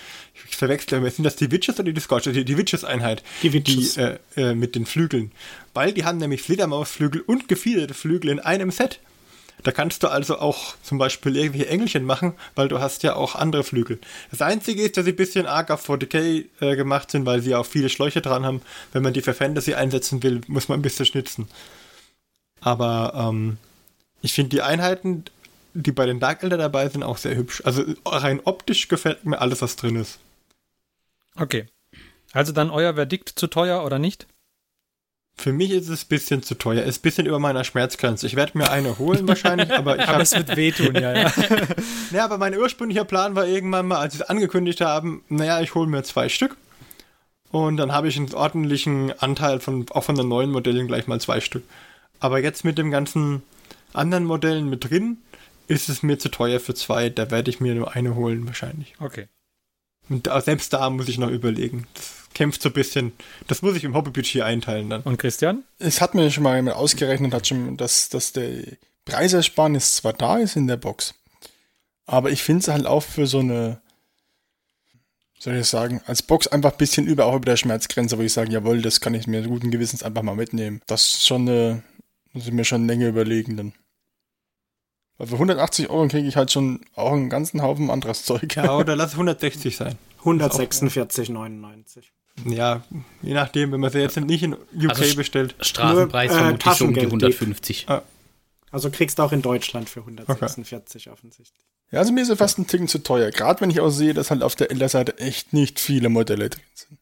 ich 0.48 0.56
verwechsel 0.56 0.98
immer, 0.98 1.10
sind 1.10 1.24
das 1.24 1.36
die 1.36 1.50
Witches 1.50 1.78
oder 1.78 1.92
die 1.92 2.00
Scorches? 2.00 2.32
Die, 2.32 2.44
die 2.44 2.56
Witches-Einheit. 2.56 3.22
Die 3.42 3.52
Witches. 3.52 3.94
Die, 3.94 4.00
äh, 4.00 4.18
äh, 4.36 4.54
mit 4.54 4.74
den 4.74 4.86
Flügeln. 4.86 5.32
Weil 5.74 5.92
die 5.92 6.04
haben 6.04 6.18
nämlich 6.18 6.42
Fledermausflügel 6.42 7.20
und 7.22 7.48
gefiederte 7.48 7.94
Flügel 7.94 8.30
in 8.30 8.40
einem 8.40 8.70
Set. 8.70 9.00
Da 9.62 9.72
kannst 9.72 10.02
du 10.02 10.08
also 10.08 10.38
auch 10.38 10.76
zum 10.82 10.98
Beispiel 10.98 11.36
irgendwelche 11.36 11.68
Engelchen 11.68 12.04
machen, 12.04 12.34
weil 12.54 12.68
du 12.68 12.78
hast 12.78 13.02
ja 13.02 13.16
auch 13.16 13.34
andere 13.34 13.64
Flügel. 13.64 13.98
Das 14.30 14.42
Einzige 14.42 14.82
ist, 14.82 14.96
dass 14.96 15.06
sie 15.06 15.12
ein 15.12 15.16
bisschen 15.16 15.46
arg 15.46 15.70
auf 15.70 15.88
40k 15.88 16.44
äh, 16.60 16.76
gemacht 16.76 17.10
sind, 17.10 17.26
weil 17.26 17.40
sie 17.40 17.54
auch 17.54 17.66
viele 17.66 17.88
Schläuche 17.88 18.20
dran 18.20 18.44
haben. 18.44 18.62
Wenn 18.92 19.02
man 19.02 19.12
die 19.12 19.22
für 19.22 19.34
Fantasy 19.34 19.74
einsetzen 19.74 20.22
will, 20.22 20.42
muss 20.46 20.68
man 20.68 20.78
ein 20.78 20.82
bisschen 20.82 21.06
schnitzen. 21.06 21.48
Aber 22.60 23.12
ähm, 23.16 23.56
ich 24.22 24.34
finde 24.34 24.50
die 24.50 24.62
Einheiten, 24.62 25.24
die 25.74 25.92
bei 25.92 26.06
den 26.06 26.20
Dark 26.20 26.42
Elder 26.42 26.58
dabei 26.58 26.88
sind, 26.88 27.02
auch 27.02 27.18
sehr 27.18 27.36
hübsch. 27.36 27.62
Also 27.64 27.84
rein 28.04 28.40
optisch 28.44 28.88
gefällt 28.88 29.24
mir 29.24 29.40
alles, 29.40 29.62
was 29.62 29.76
drin 29.76 29.96
ist. 29.96 30.18
Okay. 31.36 31.66
Also 32.32 32.52
dann 32.52 32.70
euer 32.70 32.94
Verdikt 32.94 33.30
zu 33.30 33.46
teuer 33.46 33.84
oder 33.84 33.98
nicht? 33.98 34.26
Für 35.38 35.52
mich 35.52 35.70
ist 35.70 35.88
es 35.88 36.04
ein 36.04 36.08
bisschen 36.08 36.42
zu 36.42 36.54
teuer. 36.54 36.82
Ist 36.82 36.98
ein 36.98 37.02
bisschen 37.02 37.26
über 37.26 37.38
meiner 37.38 37.62
Schmerzgrenze. 37.62 38.26
Ich 38.26 38.36
werde 38.36 38.56
mir 38.56 38.70
eine 38.70 38.98
holen 38.98 39.28
wahrscheinlich, 39.28 39.70
aber 39.70 39.98
ich 39.98 40.08
Aber 40.08 40.22
es 40.22 40.34
wird 40.34 40.56
wehtun, 40.56 40.94
ja, 40.94 41.12
ja. 41.12 41.32
ja, 42.10 42.24
aber 42.24 42.38
mein 42.38 42.56
ursprünglicher 42.56 43.04
Plan 43.04 43.34
war 43.34 43.46
irgendwann 43.46 43.86
mal, 43.86 43.98
als 43.98 44.14
sie 44.14 44.22
es 44.22 44.28
angekündigt 44.28 44.80
haben, 44.80 45.24
naja, 45.28 45.60
ich 45.60 45.74
hole 45.74 45.88
mir 45.88 46.02
zwei 46.04 46.28
Stück. 46.28 46.56
Und 47.50 47.76
dann 47.76 47.92
habe 47.92 48.08
ich 48.08 48.16
einen 48.16 48.32
ordentlichen 48.34 49.12
Anteil 49.20 49.60
von, 49.60 49.86
auch 49.90 50.04
von 50.04 50.16
den 50.16 50.28
neuen 50.28 50.50
Modellen 50.50 50.88
gleich 50.88 51.06
mal 51.06 51.20
zwei 51.20 51.40
Stück. 51.40 51.62
Aber 52.18 52.38
jetzt 52.38 52.64
mit 52.64 52.78
dem 52.78 52.90
ganzen 52.90 53.42
anderen 53.92 54.24
Modellen 54.24 54.68
mit 54.68 54.88
drin, 54.88 55.18
ist 55.68 55.88
es 55.88 56.02
mir 56.02 56.18
zu 56.18 56.30
teuer 56.30 56.60
für 56.60 56.74
zwei. 56.74 57.08
Da 57.10 57.30
werde 57.30 57.50
ich 57.50 57.60
mir 57.60 57.74
nur 57.74 57.94
eine 57.94 58.14
holen 58.14 58.46
wahrscheinlich. 58.46 58.94
Okay. 59.00 59.28
Und 60.08 60.28
selbst 60.44 60.72
da 60.72 60.88
muss 60.90 61.08
ich 61.08 61.18
noch 61.18 61.30
überlegen. 61.30 61.86
Das 61.94 62.28
kämpft 62.34 62.62
so 62.62 62.68
ein 62.68 62.72
bisschen. 62.72 63.12
Das 63.48 63.62
muss 63.62 63.76
ich 63.76 63.84
im 63.84 63.94
Hobbybudget 63.94 64.42
einteilen 64.42 64.90
dann. 64.90 65.02
Und 65.02 65.18
Christian? 65.18 65.64
Es 65.78 66.00
hat 66.00 66.14
mir 66.14 66.30
schon 66.30 66.44
mal 66.44 66.56
jemand 66.56 66.76
ausgerechnet, 66.76 67.34
hat 67.34 67.46
schon, 67.46 67.76
dass, 67.76 68.08
dass 68.08 68.32
der 68.32 68.76
Preisersparnis 69.06 69.94
zwar 69.94 70.12
da 70.12 70.36
ist 70.36 70.56
in 70.56 70.66
der 70.66 70.76
Box, 70.76 71.14
aber 72.06 72.30
ich 72.30 72.42
finde 72.42 72.60
es 72.60 72.68
halt 72.68 72.86
auch 72.86 73.02
für 73.02 73.26
so 73.26 73.38
eine, 73.38 73.80
soll 75.38 75.56
ich 75.56 75.66
sagen, 75.66 76.02
als 76.06 76.22
Box 76.22 76.46
einfach 76.48 76.72
ein 76.72 76.78
bisschen 76.78 77.06
über, 77.06 77.26
auch 77.26 77.36
über 77.36 77.46
der 77.46 77.56
Schmerzgrenze, 77.56 78.18
wo 78.18 78.22
ich 78.22 78.32
sage, 78.32 78.52
jawohl, 78.52 78.82
das 78.82 79.00
kann 79.00 79.14
ich 79.14 79.26
mir 79.26 79.42
guten 79.42 79.70
Gewissens 79.70 80.02
einfach 80.02 80.22
mal 80.22 80.36
mitnehmen. 80.36 80.82
Das 80.86 81.02
ist 81.02 81.26
schon 81.26 81.48
eine, 81.48 81.82
muss 82.32 82.46
ich 82.46 82.52
mir 82.52 82.64
schon 82.64 82.86
länger 82.86 83.08
überlegen 83.08 83.56
dann. 83.56 83.72
Weil 85.18 85.28
für 85.28 85.34
180 85.34 85.88
Euro 85.88 86.08
kriege 86.08 86.28
ich 86.28 86.36
halt 86.36 86.52
schon 86.52 86.80
auch 86.94 87.12
einen 87.12 87.30
ganzen 87.30 87.62
Haufen 87.62 87.90
anderes 87.90 88.24
Zeug. 88.24 88.54
Ja, 88.56 88.76
oder 88.76 88.96
lass 88.96 89.12
160 89.12 89.76
sein. 89.76 89.96
146,99. 90.22 92.04
Ja, 92.44 92.84
je 93.22 93.32
nachdem, 93.32 93.72
wenn 93.72 93.80
man 93.80 93.90
sie 93.90 94.00
jetzt 94.00 94.18
nicht 94.20 94.42
in 94.42 94.52
UK 94.52 94.90
also 94.90 95.16
bestellt. 95.16 95.54
Straßenpreis 95.60 96.30
Nur, 96.30 96.38
äh, 96.38 96.42
vermutlich 96.42 96.74
so 96.74 96.84
um 96.84 96.94
die 96.94 97.00
150. 97.00 97.88
Ah. 97.88 98.02
Also 98.70 98.90
kriegst 98.90 99.18
du 99.18 99.22
auch 99.22 99.32
in 99.32 99.40
Deutschland 99.40 99.88
für 99.88 100.00
146 100.00 101.06
okay. 101.06 101.12
offensichtlich. 101.12 101.64
Ja, 101.92 102.00
also 102.00 102.12
mir 102.12 102.22
ist 102.22 102.28
er 102.28 102.36
fast 102.36 102.58
ein 102.58 102.66
Ticken 102.66 102.88
zu 102.88 102.98
teuer. 102.98 103.30
Gerade 103.30 103.60
wenn 103.60 103.70
ich 103.70 103.80
auch 103.80 103.90
sehe, 103.90 104.12
dass 104.12 104.30
halt 104.30 104.42
auf 104.42 104.54
der 104.56 104.70
Ender-Seite 104.70 105.18
echt 105.18 105.52
nicht 105.52 105.80
viele 105.80 106.08
Modelle 106.08 106.50
drin 106.50 106.62
sind. 106.74 106.98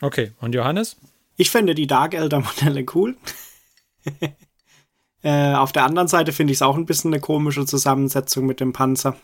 Okay, 0.00 0.32
und 0.40 0.54
Johannes? 0.54 0.96
Ich 1.36 1.50
finde 1.50 1.74
die 1.74 1.86
Dark 1.86 2.14
Elder 2.14 2.40
Modelle 2.40 2.84
cool. 2.94 3.16
äh, 5.24 5.54
auf 5.54 5.72
der 5.72 5.84
anderen 5.84 6.06
Seite 6.06 6.32
finde 6.32 6.52
ich 6.52 6.58
es 6.58 6.62
auch 6.62 6.76
ein 6.76 6.84
bisschen 6.84 7.12
eine 7.12 7.20
komische 7.20 7.64
Zusammensetzung 7.64 8.44
mit 8.44 8.60
dem 8.60 8.74
Panzer. 8.74 9.16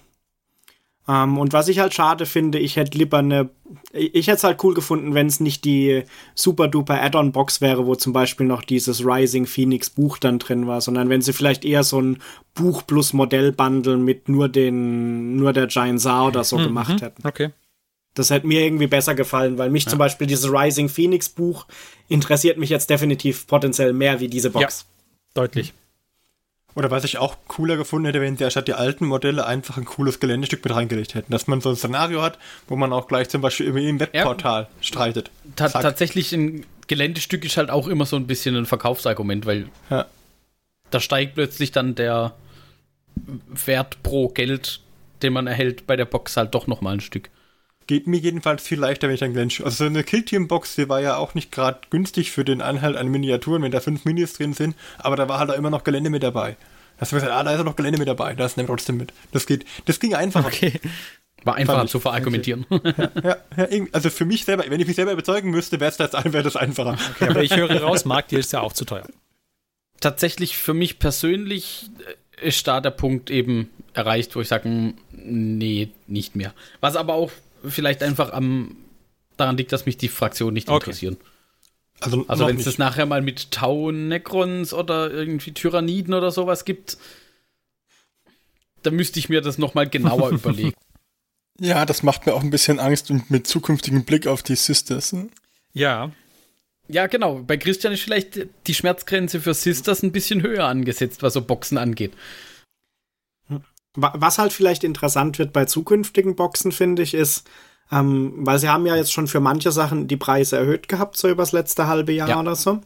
Ähm, 1.07 1.37
und 1.37 1.53
was 1.53 1.69
ich 1.69 1.79
halt 1.79 1.93
schade 1.93 2.25
finde, 2.25 2.59
ich 2.59 2.77
hätte 2.77 2.97
lieber 2.97 3.19
eine. 3.19 3.51
Ich 3.93 4.27
hätte 4.27 4.39
es 4.39 4.45
halt 4.45 4.65
cool 4.65 4.73
gefunden, 4.73 5.13
wenn 5.13 5.27
es 5.27 5.41
nicht 5.41 5.67
die 5.67 6.05
super 6.35 6.69
duper 6.69 7.03
Add-on-Box 7.03 7.61
wäre, 7.61 7.87
wo 7.87 7.97
zum 7.97 8.15
Beispiel 8.15 8.47
noch 8.47 8.63
dieses 8.63 9.05
Rising 9.05 9.45
Phoenix 9.45 9.91
Buch 9.91 10.17
dann 10.17 10.39
drin 10.39 10.67
war, 10.67 10.81
sondern 10.81 11.11
wenn 11.11 11.21
sie 11.21 11.35
vielleicht 11.35 11.67
eher 11.67 11.85
so 11.85 12.01
ein 12.01 12.23
Buch 12.55 12.87
plus 12.87 13.13
Modell-Bundle 13.13 13.99
mit 13.99 14.31
nur 14.31 14.49
den, 14.49 15.37
nur 15.37 15.53
der 15.53 15.67
Giant 15.67 16.01
Saar 16.01 16.29
oder 16.29 16.45
so 16.45 16.57
mhm. 16.57 16.65
gemacht 16.65 17.03
hätten. 17.03 17.27
Okay. 17.27 17.51
Das 18.15 18.31
hätte 18.31 18.47
mir 18.47 18.65
irgendwie 18.65 18.87
besser 18.87 19.15
gefallen, 19.15 19.59
weil 19.59 19.69
mich 19.69 19.85
ja. 19.85 19.91
zum 19.91 19.99
Beispiel 19.99 20.27
dieses 20.27 20.51
Rising 20.51 20.89
Phoenix 20.89 21.29
Buch 21.29 21.67
interessiert 22.09 22.57
mich 22.57 22.71
jetzt 22.71 22.89
definitiv 22.89 23.47
potenziell 23.47 23.93
mehr 23.93 24.21
wie 24.21 24.29
diese 24.29 24.51
Box. 24.51 24.87
Ja, 24.89 25.43
deutlich. 25.43 25.75
Oder 26.75 26.91
was 26.91 27.05
ich 27.05 27.19
auch 27.19 27.37
cooler 27.49 27.77
gefunden 27.77 28.07
hätte, 28.07 28.21
wenn 28.21 28.37
sie 28.37 28.45
anstatt 28.45 28.69
die 28.69 28.75
alten 28.75 29.07
Modelle 29.07 29.47
einfach 29.47 29.77
ein 29.77 29.85
cooles 29.85 30.21
Geländestück 30.21 30.63
mit 30.63 30.75
reingelegt 30.75 31.15
hätten. 31.15 31.33
Dass 31.33 31.47
man 31.47 31.61
so 31.61 31.71
ein 31.71 31.77
Szenario 31.77 32.23
hat, 32.23 32.39
wo 32.69 32.77
man 32.77 32.93
auch 32.93 33.09
gleich 33.09 33.29
zum 33.29 33.41
Beispiel 33.41 33.67
im 33.67 34.01
Webportal 34.01 34.63
ja, 34.63 34.69
streitet. 34.81 35.31
Ta 35.57 35.69
Zack. 35.69 35.83
tatsächlich 35.83 36.33
ein 36.33 36.65
Geländestück 36.87 37.45
ist 37.45 37.57
halt 37.57 37.71
auch 37.71 37.87
immer 37.87 38.07
so 38.07 38.17
ein 38.17 38.27
bisschen 38.27 38.57
ein 38.57 38.67
Verkaufsargument, 38.67 39.47
weil 39.47 39.69
ja. 39.91 40.07
da 40.91 41.01
steigt 41.01 41.35
plötzlich 41.35 41.73
dann 41.73 41.95
der 41.95 42.35
Wert 43.65 44.03
pro 44.03 44.29
Geld, 44.29 44.81
den 45.23 45.33
man 45.33 45.47
erhält 45.47 45.87
bei 45.87 45.97
der 45.97 46.05
Box 46.05 46.37
halt 46.37 46.55
doch 46.55 46.67
nochmal 46.67 46.95
ein 46.95 47.01
Stück. 47.01 47.31
Geht 47.91 48.07
mir 48.07 48.19
jedenfalls 48.19 48.63
viel 48.63 48.79
leichter, 48.79 49.09
wenn 49.09 49.17
ich 49.17 49.25
ein 49.25 49.33
Geländestück. 49.33 49.67
Also 49.67 49.83
so 49.83 49.87
eine 49.87 50.05
Killteam-Box, 50.05 50.77
die 50.77 50.89
war 50.89 51.01
ja 51.01 51.17
auch 51.17 51.35
nicht 51.35 51.51
gerade 51.51 51.81
günstig 51.91 52.31
für 52.31 52.45
den 52.45 52.61
Anhalt 52.61 52.97
an 52.97 53.09
Miniaturen, 53.09 53.65
wenn 53.65 53.73
da 53.73 53.81
fünf 53.81 54.05
Minis 54.05 54.35
drin 54.35 54.53
sind, 54.53 54.77
aber 54.99 55.17
da 55.17 55.29
war 55.29 55.41
halt 55.41 55.51
auch 55.51 55.57
immer 55.57 55.71
noch 55.71 55.83
Gelände 55.83 56.09
mit 56.09 56.23
dabei. 56.23 56.53
Da 56.53 57.01
hast 57.01 57.11
du 57.11 57.17
gesagt, 57.17 57.33
ah, 57.33 57.43
da 57.43 57.53
ist 57.53 57.65
noch 57.65 57.75
Gelände 57.75 57.99
mit 57.99 58.07
dabei, 58.07 58.35
da 58.35 58.47
ist 58.47 58.57
nämlich 58.57 58.71
trotzdem 58.71 58.97
mit. 58.97 59.13
Das 59.33 59.45
geht, 59.45 59.65
das 59.87 59.99
ging 59.99 60.15
einfach. 60.15 60.47
Okay. 60.47 60.79
War 61.43 61.57
einfacher 61.57 61.89
zu 61.89 61.99
verargumentieren. 61.99 62.65
Okay. 62.71 63.09
Ja, 63.25 63.39
ja, 63.57 63.85
also 63.91 64.09
für 64.09 64.25
mich 64.25 64.45
selber, 64.45 64.63
wenn 64.69 64.79
ich 64.79 64.87
mich 64.87 64.95
selber 64.95 65.11
überzeugen 65.11 65.51
müsste, 65.51 65.81
wäre 65.81 65.93
das, 65.99 66.13
wär 66.33 66.43
das 66.45 66.55
einfacher. 66.55 66.97
Okay, 67.17 67.29
aber 67.29 67.43
ich 67.43 67.57
höre 67.57 67.83
raus, 67.83 68.05
Markt, 68.05 68.31
dir 68.31 68.39
ist 68.39 68.53
ja 68.53 68.61
auch 68.61 68.73
zu 68.73 68.85
teuer. 68.85 69.09
Tatsächlich 69.99 70.57
für 70.57 70.75
mich 70.75 71.01
persönlich 71.01 71.91
ist 72.41 72.69
da 72.69 72.81
der 72.81 72.93
Punkt 72.93 73.31
eben 73.31 73.69
erreicht, 73.95 74.37
wo 74.37 74.41
ich 74.41 74.47
sage, 74.47 74.95
nee, 75.11 75.89
nicht 76.07 76.37
mehr. 76.37 76.55
Was 76.81 76.95
aber 76.95 77.15
auch 77.15 77.33
vielleicht 77.65 78.03
einfach 78.03 78.33
am 78.33 78.77
daran 79.37 79.57
liegt, 79.57 79.73
dass 79.73 79.87
mich 79.87 79.97
die 79.97 80.09
Fraktionen 80.09 80.55
nicht 80.55 80.69
okay. 80.69 80.77
interessieren. 80.77 81.17
Also, 82.01 82.25
also 82.29 82.47
wenn 82.47 82.57
es 82.57 82.65
das 82.65 82.79
nachher 82.79 83.07
mal 83.07 83.23
mit 83.23 83.51
Tau 83.51 83.91
Necrons 83.91 84.73
oder 84.73 85.11
irgendwie 85.11 85.53
Tyranniden 85.53 86.15
oder 86.15 86.31
sowas 86.31 86.65
gibt, 86.65 86.97
dann 88.83 88.95
müsste 88.95 89.19
ich 89.19 89.29
mir 89.29 89.41
das 89.43 89.59
nochmal 89.59 89.89
genauer 89.89 90.31
überlegen. 90.31 90.75
Ja, 91.59 91.85
das 91.85 92.03
macht 92.03 92.25
mir 92.25 92.33
auch 92.33 92.43
ein 92.43 92.51
bisschen 92.51 92.81
Angst 92.81 93.13
mit 93.29 93.47
zukünftigem 93.47 94.05
Blick 94.05 94.27
auf 94.27 94.43
die 94.43 94.57
Sisters. 94.57 95.13
Ne? 95.13 95.29
Ja. 95.75 96.11
Ja, 96.89 97.07
genau. 97.07 97.41
Bei 97.47 97.59
Christian 97.59 97.93
ist 97.93 98.03
vielleicht 98.03 98.47
die 98.67 98.75
Schmerzgrenze 98.75 99.41
für 99.41 99.53
Sisters 99.53 100.03
ein 100.03 100.11
bisschen 100.11 100.43
höher 100.43 100.65
angesetzt, 100.65 101.23
was 101.23 101.35
so 101.35 101.43
Boxen 101.43 101.77
angeht. 101.77 102.13
Was 103.97 104.39
halt 104.39 104.53
vielleicht 104.53 104.85
interessant 104.85 105.39
wird 105.39 105.53
bei 105.53 105.65
zukünftigen 105.65 106.37
Boxen, 106.37 106.71
finde 106.71 107.03
ich, 107.03 107.15
ist, 107.15 107.49
ähm, 107.91 108.35
weil 108.39 108.59
sie 108.59 108.69
haben 108.69 108.87
ja 108.87 108.95
jetzt 108.95 109.13
schon 109.13 109.27
für 109.27 109.41
manche 109.41 109.73
Sachen 109.73 110.07
die 110.07 110.17
Preise 110.17 110.57
erhöht 110.57 110.89
gehabt, 110.89 111.17
so 111.17 111.29
übers 111.29 111.53
letzte 111.53 111.89
halbe 111.89 112.13
Jahr 112.13 112.29
ja. 112.29 112.41
oder 112.41 112.55
so. 112.55 112.81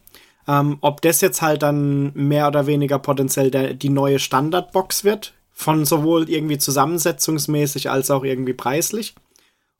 Ähm, 0.46 0.78
ob 0.80 1.02
das 1.02 1.20
jetzt 1.20 1.42
halt 1.42 1.62
dann 1.62 2.12
mehr 2.14 2.48
oder 2.48 2.66
weniger 2.66 2.98
potenziell 2.98 3.50
der, 3.50 3.74
die 3.74 3.88
neue 3.88 4.18
Standardbox 4.18 5.04
wird, 5.04 5.34
von 5.52 5.84
sowohl 5.84 6.28
irgendwie 6.28 6.58
zusammensetzungsmäßig 6.58 7.90
als 7.90 8.10
auch 8.10 8.24
irgendwie 8.24 8.54
preislich. 8.54 9.14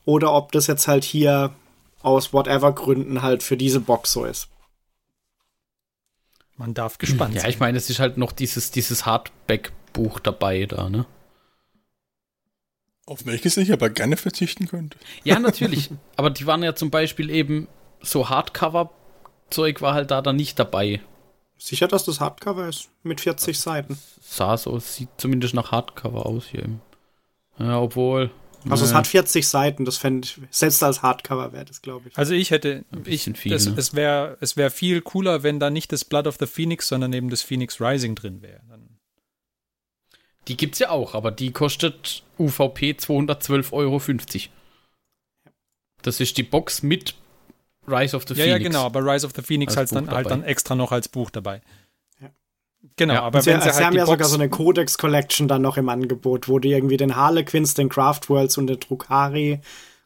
Oder 0.04 0.32
ob 0.32 0.52
das 0.52 0.66
jetzt 0.66 0.88
halt 0.88 1.04
hier 1.04 1.54
aus 2.02 2.32
whatever 2.32 2.72
Gründen 2.72 3.22
halt 3.22 3.42
für 3.42 3.56
diese 3.56 3.80
Box 3.80 4.12
so 4.12 4.24
ist. 4.24 4.48
Man 6.56 6.74
darf 6.74 6.98
gespannt 6.98 7.34
ja, 7.34 7.40
sein. 7.40 7.50
Ja, 7.50 7.54
ich 7.54 7.60
meine, 7.60 7.78
es 7.78 7.90
ist 7.90 7.98
halt 7.98 8.16
noch 8.16 8.32
dieses, 8.32 8.70
dieses 8.70 9.06
Hardback-Buch 9.06 10.20
dabei 10.20 10.66
da, 10.66 10.88
ne? 10.88 11.06
Auf 13.06 13.26
welches 13.26 13.56
ich 13.56 13.72
aber 13.72 13.90
gerne 13.90 14.16
verzichten 14.16 14.66
könnte. 14.66 14.98
Ja, 15.24 15.38
natürlich. 15.38 15.90
aber 16.16 16.30
die 16.30 16.46
waren 16.46 16.62
ja 16.62 16.74
zum 16.74 16.90
Beispiel 16.90 17.30
eben 17.30 17.68
so 18.00 18.28
Hardcover-Zeug 18.28 19.82
war 19.82 19.94
halt 19.94 20.10
da 20.10 20.22
dann 20.22 20.36
nicht 20.36 20.58
dabei. 20.58 21.00
Sicher, 21.58 21.88
dass 21.88 22.04
das 22.04 22.20
Hardcover 22.20 22.68
ist? 22.68 22.90
Mit 23.02 23.20
40 23.20 23.58
Seiten. 23.58 23.98
Sah 24.20 24.56
so, 24.56 24.78
sieht 24.78 25.08
zumindest 25.16 25.54
nach 25.54 25.70
Hardcover 25.70 26.26
aus 26.26 26.46
hier. 26.46 26.68
Ja, 27.58 27.80
obwohl. 27.80 28.30
Also, 28.68 28.84
es 28.84 28.94
hat 28.94 29.06
40 29.06 29.46
Seiten, 29.46 29.84
das 29.84 29.98
fände 29.98 30.26
ich, 30.26 30.40
selbst 30.50 30.82
als 30.82 31.02
Hardcover 31.02 31.52
wäre 31.52 31.66
das, 31.66 31.82
glaube 31.82 32.08
ich. 32.08 32.16
Also, 32.16 32.32
ich 32.32 32.50
hätte, 32.50 32.84
ich, 33.04 33.24
viel, 33.34 33.52
das, 33.52 33.66
ne? 33.66 33.74
es 33.76 33.94
wäre 33.94 34.38
es 34.40 34.56
wär 34.56 34.70
viel 34.70 35.02
cooler, 35.02 35.42
wenn 35.42 35.60
da 35.60 35.68
nicht 35.68 35.92
das 35.92 36.04
Blood 36.04 36.26
of 36.26 36.36
the 36.40 36.46
Phoenix, 36.46 36.88
sondern 36.88 37.12
eben 37.12 37.28
das 37.28 37.42
Phoenix 37.42 37.80
Rising 37.80 38.14
drin 38.14 38.40
wäre. 38.40 38.60
Dann 38.68 38.84
die 40.48 40.57
gibt's 40.57 40.78
ja 40.78 40.90
auch, 40.90 41.14
aber 41.14 41.30
die 41.30 41.52
kostet 41.52 42.22
UVP 42.38 42.92
212,50 42.92 43.72
Euro. 43.72 44.00
Das 46.02 46.20
ist 46.20 46.37
die 46.37 46.42
Box 46.42 46.83
mit 46.83 47.14
Rise 47.87 48.16
of 48.16 48.24
the 48.26 48.35
ja, 48.35 48.44
Phoenix. 48.44 48.62
Ja, 48.62 48.68
genau, 48.68 48.85
aber 48.85 49.00
Rise 49.04 49.26
of 49.26 49.33
the 49.35 49.42
Phoenix 49.42 49.76
halt 49.76 49.92
dann, 49.92 50.11
halt 50.11 50.30
dann 50.30 50.42
extra 50.42 50.74
noch 50.74 50.92
als 50.92 51.09
Buch 51.09 51.30
dabei. 51.30 51.61
Genau, 52.96 53.14
ja. 53.14 53.22
aber 53.22 53.40
sie, 53.40 53.50
wenn 53.50 53.61
sie, 53.61 53.70
sie 53.70 53.74
halt 53.74 53.85
haben 53.87 53.96
ja 53.96 54.04
Box 54.04 54.12
sogar 54.12 54.28
so 54.28 54.35
eine 54.35 54.50
Codex 54.50 54.98
Collection 54.98 55.48
dann 55.48 55.62
noch 55.62 55.78
im 55.78 55.88
Angebot, 55.88 56.48
wo 56.48 56.59
du 56.59 56.68
irgendwie 56.68 56.98
den 56.98 57.16
Harlequins, 57.16 57.74
den 57.74 57.88
Craft 57.88 58.28
Worlds 58.28 58.59
und 58.59 58.66
den 58.66 58.78
Drukari 58.78 59.61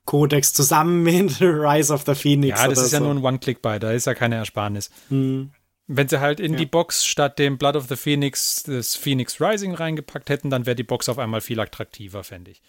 Codex 0.04 0.54
zusammen 0.54 1.02
mit 1.02 1.40
Rise 1.40 1.92
of 1.92 2.04
the 2.06 2.14
Phoenix. 2.14 2.60
Ja, 2.60 2.68
das 2.68 2.80
ist 2.80 2.90
so. 2.90 2.96
ja 2.96 3.00
nur 3.00 3.10
ein 3.10 3.22
One-Click-Buy, 3.22 3.80
da 3.80 3.90
ist 3.90 4.06
ja 4.06 4.14
keine 4.14 4.36
Ersparnis. 4.36 4.90
Hm. 5.08 5.50
Wenn 5.90 6.06
sie 6.06 6.20
halt 6.20 6.38
in 6.38 6.52
ja. 6.52 6.58
die 6.58 6.66
Box 6.66 7.06
statt 7.06 7.38
dem 7.38 7.56
Blood 7.56 7.74
of 7.74 7.88
the 7.88 7.96
Phoenix 7.96 8.62
das 8.64 8.94
Phoenix 8.94 9.40
Rising 9.40 9.74
reingepackt 9.74 10.28
hätten, 10.28 10.50
dann 10.50 10.66
wäre 10.66 10.76
die 10.76 10.84
Box 10.84 11.08
auf 11.08 11.18
einmal 11.18 11.40
viel 11.40 11.58
attraktiver, 11.58 12.22
fände 12.24 12.50
ich. 12.50 12.62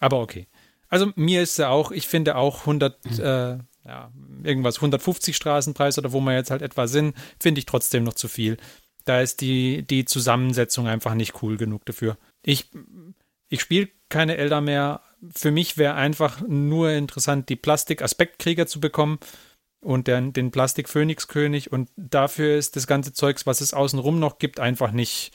Aber 0.00 0.20
okay. 0.20 0.48
Also 0.88 1.12
mir 1.14 1.42
ist 1.42 1.58
ja 1.58 1.68
auch, 1.68 1.92
ich 1.92 2.08
finde 2.08 2.36
auch 2.36 2.60
100, 2.60 3.04
mhm. 3.04 3.20
äh, 3.20 3.58
ja, 3.86 4.12
irgendwas 4.42 4.76
150 4.76 5.36
Straßenpreis 5.36 5.96
oder 5.98 6.12
wo 6.12 6.20
wir 6.20 6.34
jetzt 6.34 6.50
halt 6.50 6.62
etwa 6.62 6.88
sind, 6.88 7.16
finde 7.40 7.60
ich 7.60 7.66
trotzdem 7.66 8.02
noch 8.02 8.14
zu 8.14 8.26
viel. 8.26 8.56
Da 9.04 9.20
ist 9.20 9.40
die, 9.40 9.82
die 9.82 10.04
Zusammensetzung 10.04 10.88
einfach 10.88 11.14
nicht 11.14 11.42
cool 11.42 11.56
genug 11.56 11.84
dafür. 11.84 12.18
Ich, 12.42 12.68
ich 13.48 13.60
spiele 13.60 13.88
keine 14.08 14.36
Elder 14.36 14.60
mehr. 14.60 15.02
Für 15.34 15.52
mich 15.52 15.78
wäre 15.78 15.94
einfach 15.94 16.40
nur 16.40 16.90
interessant, 16.90 17.48
die 17.48 17.56
Plastik-Aspektkrieger 17.56 18.66
zu 18.66 18.80
bekommen 18.80 19.20
und 19.86 20.08
den, 20.08 20.32
den 20.32 20.50
Plastik-Phönix-König 20.50 21.70
und 21.70 21.90
dafür 21.96 22.58
ist 22.58 22.74
das 22.74 22.88
ganze 22.88 23.12
Zeugs, 23.12 23.46
was 23.46 23.60
es 23.60 23.72
außenrum 23.72 24.18
noch 24.18 24.38
gibt, 24.38 24.58
einfach 24.58 24.90
nicht, 24.90 25.32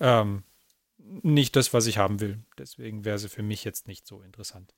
ähm, 0.00 0.42
nicht 0.98 1.56
das, 1.56 1.72
was 1.72 1.86
ich 1.86 1.96
haben 1.96 2.20
will. 2.20 2.44
Deswegen 2.58 3.06
wäre 3.06 3.18
sie 3.18 3.30
für 3.30 3.42
mich 3.42 3.64
jetzt 3.64 3.88
nicht 3.88 4.06
so 4.06 4.20
interessant. 4.20 4.74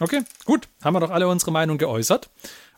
Okay, 0.00 0.22
gut, 0.46 0.68
haben 0.82 0.94
wir 0.94 1.00
doch 1.00 1.10
alle 1.10 1.28
unsere 1.28 1.52
Meinung 1.52 1.76
geäußert. 1.76 2.30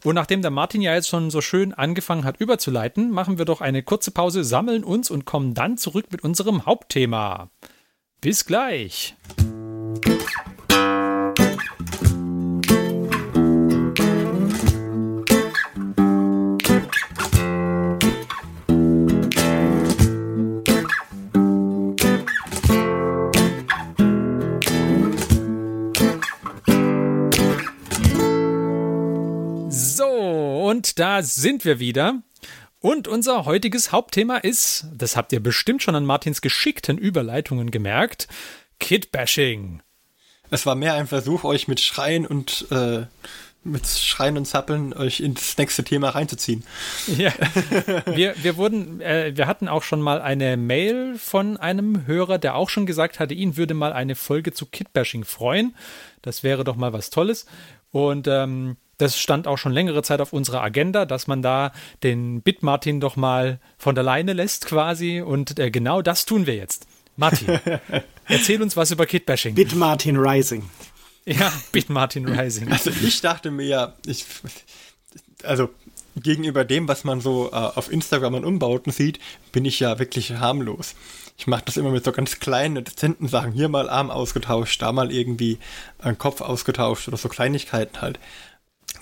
Und 0.03 0.17
nachdem 0.17 0.43
der 0.43 0.51
Martin 0.51 0.83
ja 0.83 0.93
jetzt 0.93 1.09
schon 1.09 1.31
so 1.31 1.41
schön 1.41 1.73
angefangen 1.73 2.25
hat 2.25 2.41
überzuleiten, 2.41 3.13
machen 3.13 3.39
wir 3.39 3.45
doch 3.45 3.61
eine 3.61 3.85
kurze 3.85 4.11
Pause, 4.11 4.43
sammeln 4.43 4.83
uns 4.83 5.09
und 5.09 5.25
kommen 5.25 5.55
dann 5.55 5.79
zurück 5.79 6.07
mit 6.11 6.25
unserem 6.25 6.67
Hauptthema. 6.67 7.51
Bis 8.21 8.45
gleich. 8.45 9.15
Und 30.69 30.99
da 30.99 31.23
sind 31.23 31.65
wir 31.65 31.79
wieder. 31.79 32.21
Und 32.79 33.09
unser 33.09 33.47
heutiges 33.47 33.91
Hauptthema 33.91 34.37
ist, 34.37 34.85
das 34.95 35.17
habt 35.17 35.33
ihr 35.33 35.43
bestimmt 35.43 35.83
schon 35.83 35.95
an 35.95 36.05
Martins 36.05 36.43
geschickten 36.43 36.99
Überleitungen 36.99 37.71
gemerkt, 37.71 38.29
Kid-Bashing. 38.79 39.81
Es 40.51 40.67
war 40.67 40.75
mehr 40.75 40.93
ein 40.93 41.07
Versuch, 41.07 41.45
euch 41.45 41.69
mit 41.69 41.81
Schreien 41.81 42.27
und 42.27 42.67
äh, 42.71 43.07
mit 43.65 43.87
Schreien 43.87 44.37
und 44.37 44.45
Zappeln 44.45 44.93
euch 44.93 45.21
ins 45.21 45.57
nächste 45.57 45.85
Thema 45.85 46.11
reinzuziehen. 46.11 46.63
Ja, 47.07 47.33
wir, 48.05 48.35
wir 48.43 48.59
wurden, 48.59 49.01
äh, 49.01 49.33
wir 49.35 49.47
hatten 49.47 49.69
auch 49.69 49.83
schon 49.83 50.03
mal 50.03 50.21
eine 50.21 50.59
Mail 50.59 51.17
von 51.17 51.57
einem 51.57 52.07
Hörer, 52.07 52.37
der 52.37 52.57
auch 52.57 52.69
schon 52.69 52.85
gesagt 52.85 53.21
hatte, 53.21 53.33
ihn 53.33 53.57
würde 53.57 53.73
mal 53.73 53.95
eine 53.95 54.15
Folge 54.15 54.53
zu 54.53 54.67
Kidbashing 54.67 55.25
freuen. 55.25 55.75
Das 56.21 56.43
wäre 56.43 56.63
doch 56.63 56.77
mal 56.77 56.93
was 56.93 57.09
Tolles. 57.09 57.47
Und 57.91 58.29
ähm, 58.29 58.77
das 58.99 59.19
stand 59.19 59.47
auch 59.47 59.59
schon 59.59 59.73
längere 59.73 60.03
Zeit 60.03 60.21
auf 60.21 60.33
unserer 60.33 60.63
Agenda, 60.63 61.07
dass 61.07 61.27
man 61.27 61.41
da 61.41 61.73
den 62.03 62.43
Bit 62.43 62.63
Martin 62.63 63.01
doch 63.01 63.17
mal 63.17 63.61
von 63.79 63.95
der 63.95 64.05
Leine 64.05 64.33
lässt 64.33 64.67
quasi. 64.67 65.21
Und 65.21 65.59
äh, 65.59 65.71
genau 65.71 66.03
das 66.03 66.27
tun 66.27 66.47
wir 66.47 66.57
jetzt. 66.57 66.87
Martin, 67.17 67.59
erzähl 68.27 68.61
uns 68.61 68.77
was 68.77 68.91
über 68.91 69.07
Kidbashing. 69.07 69.55
Bit 69.55 69.75
Martin 69.75 70.17
Rising. 70.17 70.69
Ja, 71.25 71.53
Bit 71.73 71.91
Martin 71.91 72.29
Rising. 72.29 72.71
Also 72.73 72.91
ich 72.91 73.21
dachte 73.21 73.51
mir 73.51 73.67
ja, 73.67 73.95
ich, 74.07 74.25
also 75.43 75.71
gegenüber 76.17 76.65
dem, 76.65 76.89
was 76.89 77.05
man 77.05 77.21
so 77.21 77.51
äh, 77.53 77.55
auf 77.55 77.93
Instagram 77.93 78.37
an 78.37 78.45
Umbauten 78.45 78.93
sieht, 78.93 79.21
bin 79.53 79.65
ich 79.65 79.81
ja 79.81 79.99
wirklich 79.99 80.33
harmlos. 80.33 80.95
Ich 81.37 81.47
mache 81.47 81.63
das 81.65 81.77
immer 81.77 81.91
mit 81.91 82.05
so 82.05 82.11
ganz 82.13 82.41
kleinen, 82.41 82.85
dezenten 82.85 83.29
Sachen. 83.29 83.53
Hier 83.53 83.69
mal 83.69 83.89
Arm 83.89 84.11
ausgetauscht, 84.11 84.83
da 84.83 84.91
mal 84.91 85.13
irgendwie 85.13 85.59
ein 85.99 86.19
Kopf 86.19 86.41
ausgetauscht 86.41 87.07
oder 87.07 87.17
so 87.17 87.29
Kleinigkeiten 87.29 88.01
halt. 88.01 88.19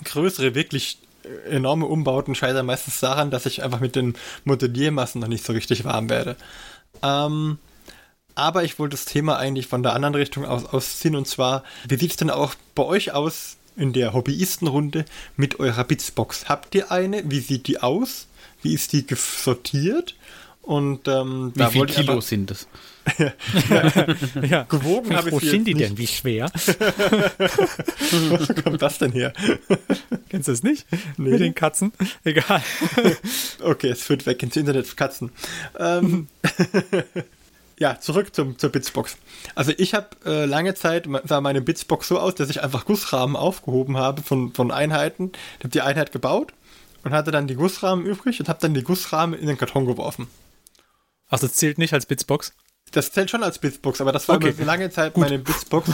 Größere, 0.03 0.55
wirklich 0.55 0.99
enorme 1.49 1.85
Umbauten 1.85 2.35
scheitern 2.35 2.65
meistens 2.65 2.99
daran, 2.99 3.31
dass 3.31 3.45
ich 3.45 3.63
einfach 3.63 3.79
mit 3.79 3.95
den 3.95 4.15
Modelliermassen 4.45 5.21
noch 5.21 5.27
nicht 5.27 5.45
so 5.45 5.53
richtig 5.53 5.83
warm 5.83 6.09
werde. 6.09 6.35
Ähm, 7.03 7.57
aber 8.35 8.63
ich 8.63 8.77
wollte 8.79 8.95
das 8.95 9.05
Thema 9.05 9.37
eigentlich 9.37 9.67
von 9.67 9.83
der 9.83 9.93
anderen 9.93 10.15
Richtung 10.15 10.45
aus 10.45 10.65
ausziehen 10.65 11.15
und 11.15 11.27
zwar, 11.27 11.63
wie 11.87 11.97
sieht 11.97 12.11
es 12.11 12.17
denn 12.17 12.29
auch 12.29 12.53
bei 12.75 12.83
euch 12.83 13.11
aus 13.13 13.57
in 13.75 13.93
der 13.93 14.13
Hobbyistenrunde 14.13 15.05
mit 15.35 15.59
eurer 15.59 15.83
Bitsbox? 15.83 16.47
Habt 16.47 16.75
ihr 16.75 16.91
eine? 16.91 17.29
Wie 17.29 17.39
sieht 17.39 17.67
die 17.67 17.81
aus? 17.81 18.27
Wie 18.61 18.73
ist 18.73 18.93
die 18.93 19.05
sortiert? 19.15 20.15
Und 20.67 21.07
ähm, 21.07 21.53
wie 21.55 21.63
viele 21.67 21.85
Kilo 21.85 22.11
aber, 22.11 22.21
sind 22.21 22.51
es? 22.51 22.67
ja, 23.17 23.31
ja. 24.41 24.63
Gewogen 24.69 25.15
habe 25.15 25.29
ich 25.29 25.33
Wo 25.33 25.39
sind 25.39 25.65
die 25.65 25.73
nicht. 25.73 25.91
denn? 25.91 25.97
Wie 25.97 26.07
schwer? 26.07 26.51
Wo 28.11 28.61
kommt 28.61 28.81
das 28.81 28.97
denn 28.97 29.13
her? 29.13 29.31
Kennst 30.27 30.49
du 30.49 30.51
es 30.51 30.63
nicht? 30.63 30.85
Nee. 31.15 31.29
Mit 31.29 31.39
den 31.39 31.55
Katzen? 31.55 31.93
Egal. 32.25 32.61
okay, 33.63 33.91
es 33.91 34.03
führt 34.03 34.25
weg 34.25 34.43
ins 34.43 34.57
Internet 34.57 34.87
für 34.87 34.97
Katzen. 34.97 35.31
Ähm, 35.79 36.27
ja, 37.79 37.97
zurück 38.01 38.35
zum, 38.35 38.59
zur 38.59 38.69
Bitsbox. 38.69 39.15
Also 39.55 39.71
ich 39.77 39.93
habe 39.93 40.09
äh, 40.25 40.43
lange 40.43 40.75
Zeit, 40.75 41.07
sah 41.23 41.39
meine 41.39 41.61
Bitsbox 41.61 42.09
so 42.09 42.19
aus, 42.19 42.35
dass 42.35 42.49
ich 42.49 42.61
einfach 42.61 42.83
Gussrahmen 42.83 43.37
aufgehoben 43.37 43.95
habe 43.95 44.21
von, 44.21 44.53
von 44.53 44.71
Einheiten. 44.71 45.31
Ich 45.59 45.63
habe 45.63 45.69
die 45.69 45.81
Einheit 45.81 46.11
gebaut 46.11 46.51
und 47.05 47.13
hatte 47.13 47.31
dann 47.31 47.47
die 47.47 47.55
Gussrahmen 47.55 48.05
übrig 48.05 48.41
und 48.41 48.49
habe 48.49 48.59
dann 48.59 48.73
die 48.73 48.83
Gussrahmen 48.83 49.39
in 49.39 49.47
den 49.47 49.57
Karton 49.57 49.85
geworfen. 49.85 50.27
Das 51.29 51.53
zählt 51.53 51.77
nicht 51.77 51.93
als 51.93 52.05
Bitsbox? 52.05 52.53
Das 52.91 53.11
zählt 53.11 53.29
schon 53.29 53.43
als 53.43 53.59
Bitsbox, 53.59 53.99
aber 53.99 54.11
das 54.11 54.27
war 54.29 54.37
okay. 54.37 54.53
lange 54.63 54.89
Zeit 54.89 55.13
Gut. 55.13 55.23
meine 55.23 55.39
Bitsbox. 55.39 55.89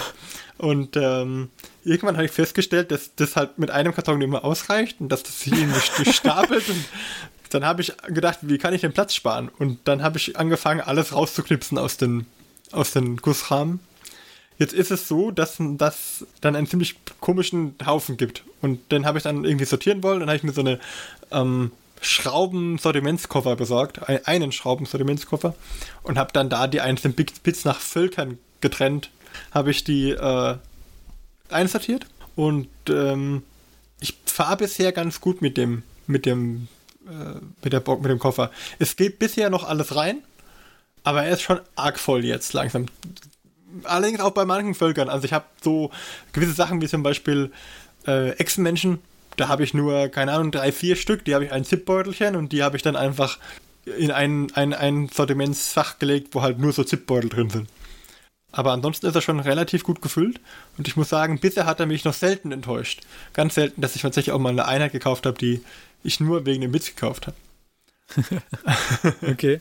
Und 0.57 0.95
ähm, 0.95 1.49
irgendwann 1.83 2.15
habe 2.15 2.25
ich 2.25 2.31
festgestellt, 2.31 2.91
dass 2.91 3.15
das 3.15 3.35
halt 3.35 3.57
mit 3.57 3.71
einem 3.71 3.95
Karton 3.95 4.19
nicht 4.19 4.29
mehr 4.29 4.45
ausreicht 4.45 5.01
und 5.01 5.09
dass 5.09 5.23
das 5.23 5.41
sich 5.41 5.53
irgendwie 5.53 6.11
stapelt 6.13 6.69
und 6.69 6.85
dann 7.53 7.65
habe 7.65 7.81
ich 7.81 7.93
gedacht, 8.07 8.39
wie 8.41 8.57
kann 8.57 8.73
ich 8.73 8.81
den 8.81 8.93
Platz 8.93 9.13
sparen? 9.13 9.49
Und 9.59 9.79
dann 9.85 10.01
habe 10.01 10.17
ich 10.17 10.37
angefangen, 10.37 10.81
alles 10.81 11.13
rauszuknipsen 11.13 11.77
aus 11.77 11.97
den, 11.97 12.25
aus 12.71 12.91
den 12.91 13.17
Gussrahmen. 13.17 13.79
Jetzt 14.57 14.73
ist 14.73 14.91
es 14.91 15.07
so, 15.07 15.31
dass 15.31 15.57
das 15.59 16.25
dann 16.41 16.55
einen 16.55 16.67
ziemlich 16.67 16.95
komischen 17.19 17.75
Haufen 17.85 18.17
gibt. 18.17 18.43
Und 18.61 18.91
den 18.91 19.05
habe 19.05 19.17
ich 19.17 19.23
dann 19.23 19.45
irgendwie 19.45 19.65
sortieren 19.65 20.03
wollen. 20.03 20.19
Dann 20.19 20.29
habe 20.29 20.37
ich 20.37 20.43
mir 20.43 20.53
so 20.53 20.61
eine 20.61 20.79
ähm, 21.31 21.71
Schrauben-Sortimentskoffer 22.03 23.55
besorgt, 23.55 24.07
einen 24.27 24.51
Schrauben-Sortimentskoffer 24.51 25.55
und 26.03 26.17
habe 26.17 26.33
dann 26.33 26.49
da 26.49 26.67
die 26.67 26.81
einzelnen 26.81 27.15
Bits 27.15 27.65
nach 27.65 27.79
Völkern 27.79 28.37
getrennt. 28.61 29.09
Habe 29.51 29.71
ich 29.71 29.83
die 29.83 30.11
äh, 30.11 30.57
einsortiert 31.49 32.05
und 32.35 32.67
ähm, 32.89 33.43
ich 33.99 34.15
fahre 34.25 34.57
bisher 34.57 34.91
ganz 34.91 35.21
gut 35.21 35.41
mit 35.41 35.57
dem 35.57 35.83
mit 36.07 36.25
dem 36.25 36.67
äh, 37.07 37.39
mit, 37.63 37.73
der 37.73 37.83
mit 37.97 38.11
dem 38.11 38.19
Koffer. 38.19 38.51
Es 38.79 38.95
geht 38.95 39.19
bisher 39.19 39.49
noch 39.49 39.63
alles 39.63 39.95
rein, 39.95 40.23
aber 41.03 41.23
er 41.23 41.33
ist 41.33 41.41
schon 41.41 41.59
arg 41.75 41.99
voll 41.99 42.25
jetzt 42.25 42.53
langsam. 42.53 42.87
Allerdings 43.83 44.19
auch 44.19 44.31
bei 44.31 44.45
manchen 44.45 44.75
Völkern. 44.75 45.09
Also 45.09 45.25
ich 45.25 45.33
habe 45.33 45.45
so 45.61 45.89
gewisse 46.31 46.53
Sachen 46.53 46.81
wie 46.81 46.87
zum 46.87 47.01
Beispiel 47.01 47.51
äh, 48.05 48.31
Echsenmenschen. 48.31 48.99
Da 49.37 49.47
habe 49.47 49.63
ich 49.63 49.73
nur, 49.73 50.09
keine 50.09 50.33
Ahnung, 50.33 50.51
drei, 50.51 50.71
vier 50.71 50.95
Stück. 50.95 51.25
Die 51.25 51.33
habe 51.33 51.45
ich 51.45 51.51
ein 51.51 51.65
Zipbeutelchen 51.65 52.35
und 52.35 52.51
die 52.51 52.63
habe 52.63 52.77
ich 52.77 52.83
dann 52.83 52.95
einfach 52.95 53.39
in 53.85 54.11
ein, 54.11 54.51
ein, 54.53 54.73
ein 54.73 55.09
Sortimentsfach 55.09 55.99
gelegt, 55.99 56.29
wo 56.33 56.41
halt 56.41 56.59
nur 56.59 56.71
so 56.71 56.83
Zipbeutel 56.83 57.29
drin 57.29 57.49
sind. 57.49 57.69
Aber 58.51 58.71
ansonsten 58.71 59.07
ist 59.07 59.15
er 59.15 59.21
schon 59.21 59.39
relativ 59.39 59.83
gut 59.83 60.01
gefüllt. 60.01 60.39
Und 60.77 60.87
ich 60.87 60.95
muss 60.95 61.09
sagen, 61.09 61.39
bisher 61.39 61.65
hat 61.65 61.79
er 61.79 61.87
mich 61.87 62.05
noch 62.05 62.13
selten 62.13 62.51
enttäuscht. 62.51 63.01
Ganz 63.33 63.55
selten, 63.55 63.81
dass 63.81 63.95
ich 63.95 64.03
tatsächlich 64.03 64.31
auch 64.31 64.39
mal 64.39 64.49
eine 64.49 64.67
Einheit 64.67 64.91
gekauft 64.91 65.25
habe, 65.25 65.37
die 65.37 65.61
ich 66.03 66.19
nur 66.19 66.45
wegen 66.45 66.61
dem 66.61 66.73
Witz 66.73 66.87
gekauft 66.87 67.27
habe. 67.27 67.37
okay. 69.31 69.59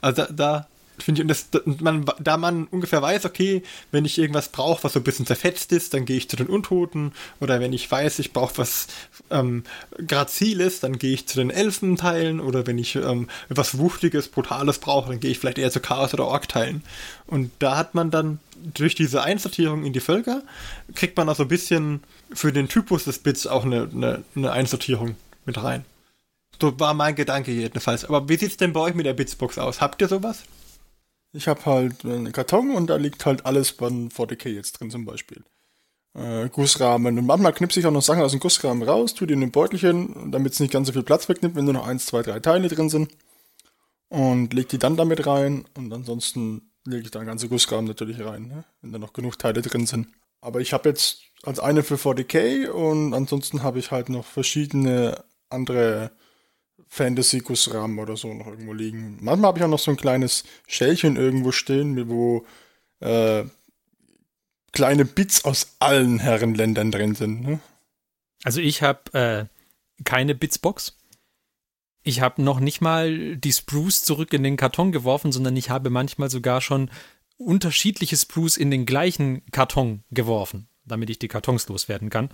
Also 0.00 0.22
da, 0.22 0.28
da 0.30 0.68
finde 1.02 1.20
ich, 1.20 1.22
und 1.22 1.28
das, 1.28 1.48
man, 1.80 2.04
da 2.20 2.36
man 2.36 2.66
ungefähr 2.66 3.02
weiß, 3.02 3.24
okay, 3.24 3.62
wenn 3.90 4.04
ich 4.04 4.18
irgendwas 4.18 4.48
brauche, 4.48 4.84
was 4.84 4.92
so 4.92 5.00
ein 5.00 5.04
bisschen 5.04 5.26
zerfetzt 5.26 5.72
ist, 5.72 5.94
dann 5.94 6.04
gehe 6.04 6.16
ich 6.16 6.28
zu 6.28 6.36
den 6.36 6.46
Untoten. 6.46 7.12
Oder 7.40 7.60
wenn 7.60 7.72
ich 7.72 7.90
weiß, 7.90 8.18
ich 8.18 8.32
brauche 8.32 8.58
was 8.58 8.88
ähm, 9.30 9.64
Graziles, 10.06 10.80
dann 10.80 10.98
gehe 10.98 11.14
ich 11.14 11.26
zu 11.26 11.38
den 11.38 11.50
Elfenteilen. 11.50 12.40
Oder 12.40 12.66
wenn 12.66 12.78
ich 12.78 12.96
ähm, 12.96 13.28
etwas 13.48 13.78
Wuchtiges, 13.78 14.28
Brutales 14.28 14.78
brauche, 14.78 15.10
dann 15.10 15.20
gehe 15.20 15.30
ich 15.30 15.38
vielleicht 15.38 15.58
eher 15.58 15.70
zu 15.70 15.80
Chaos- 15.80 16.14
oder 16.14 16.26
Ork-Teilen. 16.26 16.82
Und 17.26 17.50
da 17.58 17.76
hat 17.76 17.94
man 17.94 18.10
dann 18.10 18.38
durch 18.74 18.94
diese 18.94 19.22
Einsortierung 19.22 19.84
in 19.84 19.92
die 19.92 20.00
Völker, 20.00 20.42
kriegt 20.94 21.16
man 21.16 21.28
auch 21.28 21.36
so 21.36 21.44
ein 21.44 21.48
bisschen 21.48 22.02
für 22.32 22.52
den 22.52 22.68
Typus 22.68 23.04
des 23.04 23.18
Bits 23.20 23.46
auch 23.46 23.64
eine, 23.64 23.88
eine, 23.92 24.24
eine 24.34 24.52
Einsortierung 24.52 25.14
mit 25.44 25.62
rein. 25.62 25.84
So 26.60 26.78
war 26.80 26.94
mein 26.94 27.14
Gedanke 27.14 27.52
jedenfalls. 27.52 28.04
Aber 28.04 28.28
wie 28.28 28.36
sieht 28.36 28.50
es 28.50 28.56
denn 28.56 28.72
bei 28.72 28.80
euch 28.80 28.94
mit 28.94 29.06
der 29.06 29.14
Bitsbox 29.14 29.58
aus? 29.58 29.80
Habt 29.80 30.00
ihr 30.02 30.08
sowas? 30.08 30.42
Ich 31.38 31.46
habe 31.46 31.64
halt 31.66 32.04
einen 32.04 32.32
Karton 32.32 32.72
und 32.72 32.88
da 32.88 32.96
liegt 32.96 33.24
halt 33.24 33.46
alles 33.46 33.70
von 33.70 34.10
40k 34.10 34.48
jetzt 34.48 34.72
drin 34.72 34.90
zum 34.90 35.04
Beispiel. 35.04 35.44
Äh, 36.14 36.48
Gussrahmen. 36.48 37.16
Und 37.16 37.26
manchmal 37.26 37.52
knipse 37.52 37.78
ich 37.78 37.86
auch 37.86 37.92
noch 37.92 38.02
Sachen 38.02 38.22
aus 38.22 38.32
dem 38.32 38.40
Gussrahmen 38.40 38.82
raus, 38.82 39.14
tue 39.14 39.28
die 39.28 39.34
in 39.34 39.42
ein 39.44 39.52
Beutelchen, 39.52 40.32
damit 40.32 40.54
es 40.54 40.58
nicht 40.58 40.72
ganz 40.72 40.88
so 40.88 40.92
viel 40.92 41.04
Platz 41.04 41.28
wegnimmt, 41.28 41.54
wenn 41.54 41.64
nur 41.64 41.74
noch 41.74 41.86
eins, 41.86 42.06
zwei, 42.06 42.22
drei 42.22 42.40
Teile 42.40 42.66
drin 42.66 42.90
sind. 42.90 43.12
Und 44.08 44.52
leg 44.52 44.68
die 44.68 44.78
dann 44.80 44.96
damit 44.96 45.28
rein 45.28 45.64
und 45.76 45.92
ansonsten 45.92 46.72
lege 46.84 47.04
ich 47.04 47.12
da 47.12 47.22
ganze 47.22 47.48
Gussrahmen 47.48 47.86
natürlich 47.86 48.18
rein, 48.18 48.48
ne? 48.48 48.64
wenn 48.82 48.90
da 48.90 48.98
noch 48.98 49.12
genug 49.12 49.38
Teile 49.38 49.62
drin 49.62 49.86
sind. 49.86 50.08
Aber 50.40 50.60
ich 50.60 50.72
habe 50.72 50.88
jetzt 50.88 51.20
als 51.44 51.60
eine 51.60 51.84
für 51.84 51.94
40k 51.94 52.68
und 52.68 53.14
ansonsten 53.14 53.62
habe 53.62 53.78
ich 53.78 53.92
halt 53.92 54.08
noch 54.08 54.24
verschiedene 54.24 55.22
andere 55.50 56.10
Fantasy-Gussrahmen 56.88 57.98
oder 57.98 58.16
so 58.16 58.32
noch 58.32 58.46
irgendwo 58.46 58.72
liegen. 58.72 59.18
Manchmal 59.20 59.48
habe 59.48 59.58
ich 59.58 59.64
auch 59.64 59.68
noch 59.68 59.78
so 59.78 59.90
ein 59.90 59.96
kleines 59.96 60.44
Schälchen 60.66 61.16
irgendwo 61.16 61.52
stehen, 61.52 62.08
wo 62.08 62.44
äh, 63.00 63.44
kleine 64.72 65.04
Bits 65.04 65.44
aus 65.44 65.76
allen 65.78 66.18
Herrenländern 66.18 66.90
drin 66.90 67.14
sind. 67.14 67.42
Ne? 67.42 67.60
Also 68.44 68.60
ich 68.60 68.82
habe 68.82 69.12
äh, 69.98 70.02
keine 70.04 70.34
Bitsbox. 70.34 70.96
Ich 72.02 72.20
habe 72.20 72.42
noch 72.42 72.60
nicht 72.60 72.80
mal 72.80 73.36
die 73.36 73.52
Spruce 73.52 74.02
zurück 74.02 74.32
in 74.32 74.42
den 74.42 74.56
Karton 74.56 74.92
geworfen, 74.92 75.32
sondern 75.32 75.56
ich 75.56 75.68
habe 75.68 75.90
manchmal 75.90 76.30
sogar 76.30 76.60
schon 76.60 76.90
unterschiedliche 77.36 78.16
Spruce 78.16 78.56
in 78.56 78.70
den 78.70 78.86
gleichen 78.86 79.44
Karton 79.50 80.04
geworfen, 80.10 80.68
damit 80.84 81.10
ich 81.10 81.18
die 81.18 81.28
Kartons 81.28 81.68
loswerden 81.68 82.08
kann. 82.08 82.30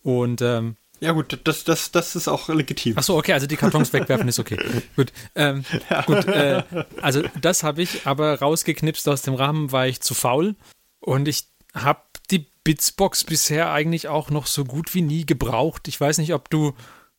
Und 0.00 0.42
ähm, 0.42 0.76
ja 1.04 1.12
gut, 1.12 1.38
das, 1.44 1.64
das, 1.64 1.90
das 1.90 2.16
ist 2.16 2.28
auch 2.28 2.48
legitim. 2.48 2.94
Ach 2.96 3.02
so, 3.02 3.16
okay, 3.16 3.32
also 3.32 3.46
die 3.46 3.56
Kartons 3.56 3.92
wegwerfen 3.92 4.28
ist 4.28 4.38
okay. 4.38 4.58
gut, 4.96 5.12
ähm, 5.34 5.64
ja. 5.90 6.02
gut 6.02 6.26
äh, 6.26 6.62
also 7.00 7.22
das 7.40 7.62
habe 7.62 7.82
ich 7.82 8.06
aber 8.06 8.40
rausgeknipst 8.40 9.08
aus 9.08 9.22
dem 9.22 9.34
Rahmen, 9.34 9.70
war 9.72 9.86
ich 9.86 10.00
zu 10.00 10.14
faul 10.14 10.56
und 11.00 11.28
ich 11.28 11.44
habe 11.74 12.00
die 12.30 12.46
Bitsbox 12.64 13.24
bisher 13.24 13.70
eigentlich 13.70 14.08
auch 14.08 14.30
noch 14.30 14.46
so 14.46 14.64
gut 14.64 14.94
wie 14.94 15.02
nie 15.02 15.26
gebraucht. 15.26 15.88
Ich 15.88 16.00
weiß 16.00 16.18
nicht, 16.18 16.32
ob 16.32 16.48
du 16.48 16.74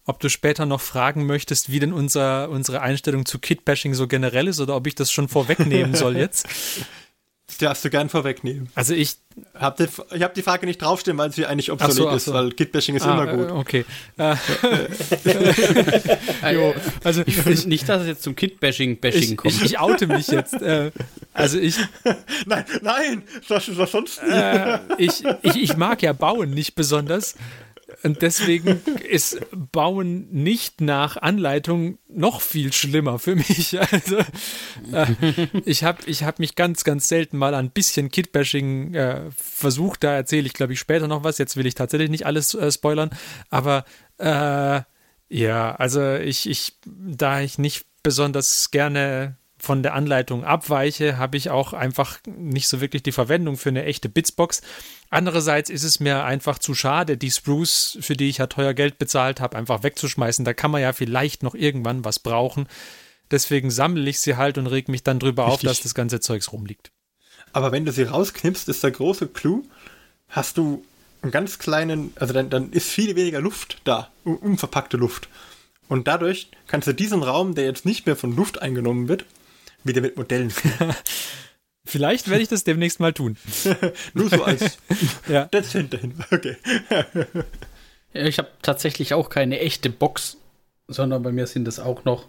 ob 0.07 0.19
du 0.19 0.29
später 0.29 0.65
noch 0.65 0.81
fragen 0.81 1.25
möchtest, 1.25 1.71
wie 1.71 1.79
denn 1.79 1.91
unser, 1.91 2.49
unsere 2.49 2.81
Einstellung 2.81 3.25
zu 3.25 3.39
Kitbashing 3.39 3.95
so 3.95 4.07
generell 4.07 4.47
ist 4.47 4.59
oder 4.59 4.75
ob 4.75 4.85
ich 4.85 4.93
das 4.93 5.11
schon 5.11 5.27
vorwegnehmen 5.27 5.95
soll 5.95 6.15
jetzt. 6.15 6.47
Das 7.47 7.57
darfst 7.59 7.85
du 7.85 7.91
gern 7.91 8.09
vorwegnehmen. 8.09 8.69
Also 8.73 8.95
ich 8.95 9.17
hab 9.53 9.77
die, 9.77 9.83
ich 9.83 10.23
habe 10.23 10.33
die 10.33 10.41
Frage 10.41 10.65
nicht 10.65 10.81
draufstehen, 10.81 11.15
weil 11.17 11.31
sie 11.31 11.45
eigentlich 11.45 11.71
obsolet 11.71 11.95
so, 11.95 12.09
ist, 12.09 12.25
so. 12.25 12.33
weil 12.33 12.51
Kitbashing 12.51 12.95
ist 12.95 13.05
ah, 13.05 13.13
immer 13.13 13.27
gut. 13.35 13.49
Äh, 13.49 13.51
okay. 13.51 13.85
jo, 16.53 16.73
also 17.03 17.21
ich 17.25 17.45
will 17.45 17.53
nicht, 17.67 17.87
dass 17.87 18.01
es 18.01 18.07
jetzt 18.07 18.23
zum 18.23 18.35
Kitbashing 18.35 18.99
Bashing 18.99 19.37
kommt. 19.37 19.53
Ich, 19.53 19.61
ich, 19.61 19.79
oute 19.79 20.07
mich 20.07 20.25
jetzt. 20.27 20.55
Äh, 20.55 20.91
also 21.33 21.59
ich. 21.59 21.77
nein, 22.47 22.65
nein, 22.81 23.21
das 23.47 23.67
ist 23.67 23.77
was 23.77 23.91
sonst. 23.91 24.23
Äh, 24.23 24.79
ich, 24.97 25.23
ich, 25.43 25.61
ich 25.61 25.77
mag 25.77 26.01
ja 26.01 26.13
bauen 26.13 26.49
nicht 26.49 26.73
besonders. 26.73 27.35
Und 28.05 28.21
deswegen 28.21 28.81
ist 29.09 29.39
Bauen 29.51 30.29
nicht 30.31 30.79
nach 30.79 31.17
Anleitung 31.17 31.97
noch 32.07 32.39
viel 32.41 32.71
schlimmer 32.71 33.17
für 33.19 33.35
mich. 33.35 33.77
Also, 33.91 34.17
äh, 34.91 35.47
ich 35.65 35.83
habe 35.83 35.99
ich 36.05 36.23
hab 36.23 36.39
mich 36.39 36.55
ganz, 36.55 36.83
ganz 36.83 37.07
selten 37.07 37.37
mal 37.37 37.55
ein 37.55 37.71
bisschen 37.71 38.09
Kitbashing 38.09 38.93
äh, 38.93 39.21
versucht. 39.35 40.03
Da 40.03 40.13
erzähle 40.13 40.45
ich, 40.45 40.53
glaube 40.53 40.73
ich, 40.73 40.79
später 40.79 41.07
noch 41.07 41.23
was. 41.23 41.37
Jetzt 41.37 41.55
will 41.55 41.65
ich 41.65 41.75
tatsächlich 41.75 42.09
nicht 42.09 42.25
alles 42.25 42.53
äh, 42.53 42.71
spoilern. 42.71 43.09
Aber 43.49 43.85
äh, 44.17 44.81
ja, 45.29 45.75
also 45.75 46.15
ich, 46.15 46.47
ich, 46.47 46.73
da 46.85 47.41
ich 47.41 47.57
nicht 47.57 47.85
besonders 48.03 48.69
gerne 48.69 49.37
von 49.65 49.83
der 49.83 49.93
Anleitung 49.93 50.45
abweiche, 50.45 51.17
habe 51.17 51.37
ich 51.37 51.49
auch 51.49 51.73
einfach 51.73 52.19
nicht 52.25 52.67
so 52.67 52.81
wirklich 52.81 53.03
die 53.03 53.11
Verwendung 53.11 53.57
für 53.57 53.69
eine 53.69 53.83
echte 53.83 54.07
Bitsbox. 54.09 54.61
Andererseits 55.09 55.69
ist 55.69 55.83
es 55.83 55.99
mir 55.99 56.23
einfach 56.23 56.59
zu 56.59 56.75
schade, 56.75 57.17
die 57.17 57.31
Spruce, 57.31 57.97
für 57.99 58.15
die 58.15 58.29
ich 58.29 58.37
ja 58.37 58.47
teuer 58.47 58.73
Geld 58.73 58.97
bezahlt 58.97 59.41
habe, 59.41 59.57
einfach 59.57 59.83
wegzuschmeißen. 59.83 60.45
Da 60.45 60.53
kann 60.53 60.71
man 60.71 60.81
ja 60.81 60.93
vielleicht 60.93 61.43
noch 61.43 61.55
irgendwann 61.55 62.05
was 62.05 62.19
brauchen. 62.19 62.67
Deswegen 63.31 63.71
sammle 63.71 64.09
ich 64.09 64.19
sie 64.19 64.37
halt 64.37 64.57
und 64.57 64.67
reg 64.67 64.87
mich 64.87 65.03
dann 65.03 65.19
drüber 65.19 65.47
Richtig. 65.47 65.67
auf, 65.67 65.75
dass 65.75 65.81
das 65.81 65.95
ganze 65.95 66.19
Zeugs 66.19 66.51
rumliegt. 66.51 66.91
Aber 67.51 67.71
wenn 67.71 67.85
du 67.85 67.91
sie 67.91 68.03
rausknippst, 68.03 68.69
ist 68.69 68.83
der 68.83 68.91
große 68.91 69.27
Clou, 69.27 69.63
hast 70.29 70.57
du 70.57 70.85
einen 71.23 71.31
ganz 71.31 71.57
kleinen, 71.57 72.13
also 72.15 72.33
dann, 72.33 72.49
dann 72.49 72.71
ist 72.71 72.87
viel 72.87 73.15
weniger 73.15 73.41
Luft 73.41 73.79
da, 73.83 74.11
unverpackte 74.23 74.97
Luft. 74.97 75.27
Und 75.87 76.07
dadurch 76.07 76.49
kannst 76.67 76.87
du 76.87 76.93
diesen 76.93 77.23
Raum, 77.23 77.55
der 77.55 77.65
jetzt 77.65 77.85
nicht 77.85 78.05
mehr 78.05 78.15
von 78.15 78.35
Luft 78.35 78.61
eingenommen 78.61 79.07
wird, 79.07 79.25
wieder 79.85 80.01
mit 80.01 80.17
Modellen 80.17 80.51
Vielleicht 81.87 82.29
werde 82.29 82.41
ich 82.41 82.49
das 82.49 82.63
demnächst 82.63 82.99
mal 82.99 83.13
tun. 83.13 83.37
Nur 84.15 84.29
so 84.29 84.43
als 84.43 84.79
ja. 85.27 85.45
dezent 85.45 85.95
Okay. 86.31 86.57
ich 88.13 88.39
habe 88.39 88.49
tatsächlich 88.63 89.13
auch 89.13 89.29
keine 89.29 89.59
echte 89.59 89.91
Box, 89.91 90.37
sondern 90.87 91.21
bei 91.21 91.31
mir 91.31 91.45
sind 91.45 91.67
es 91.67 91.79
auch 91.79 92.03
noch 92.03 92.25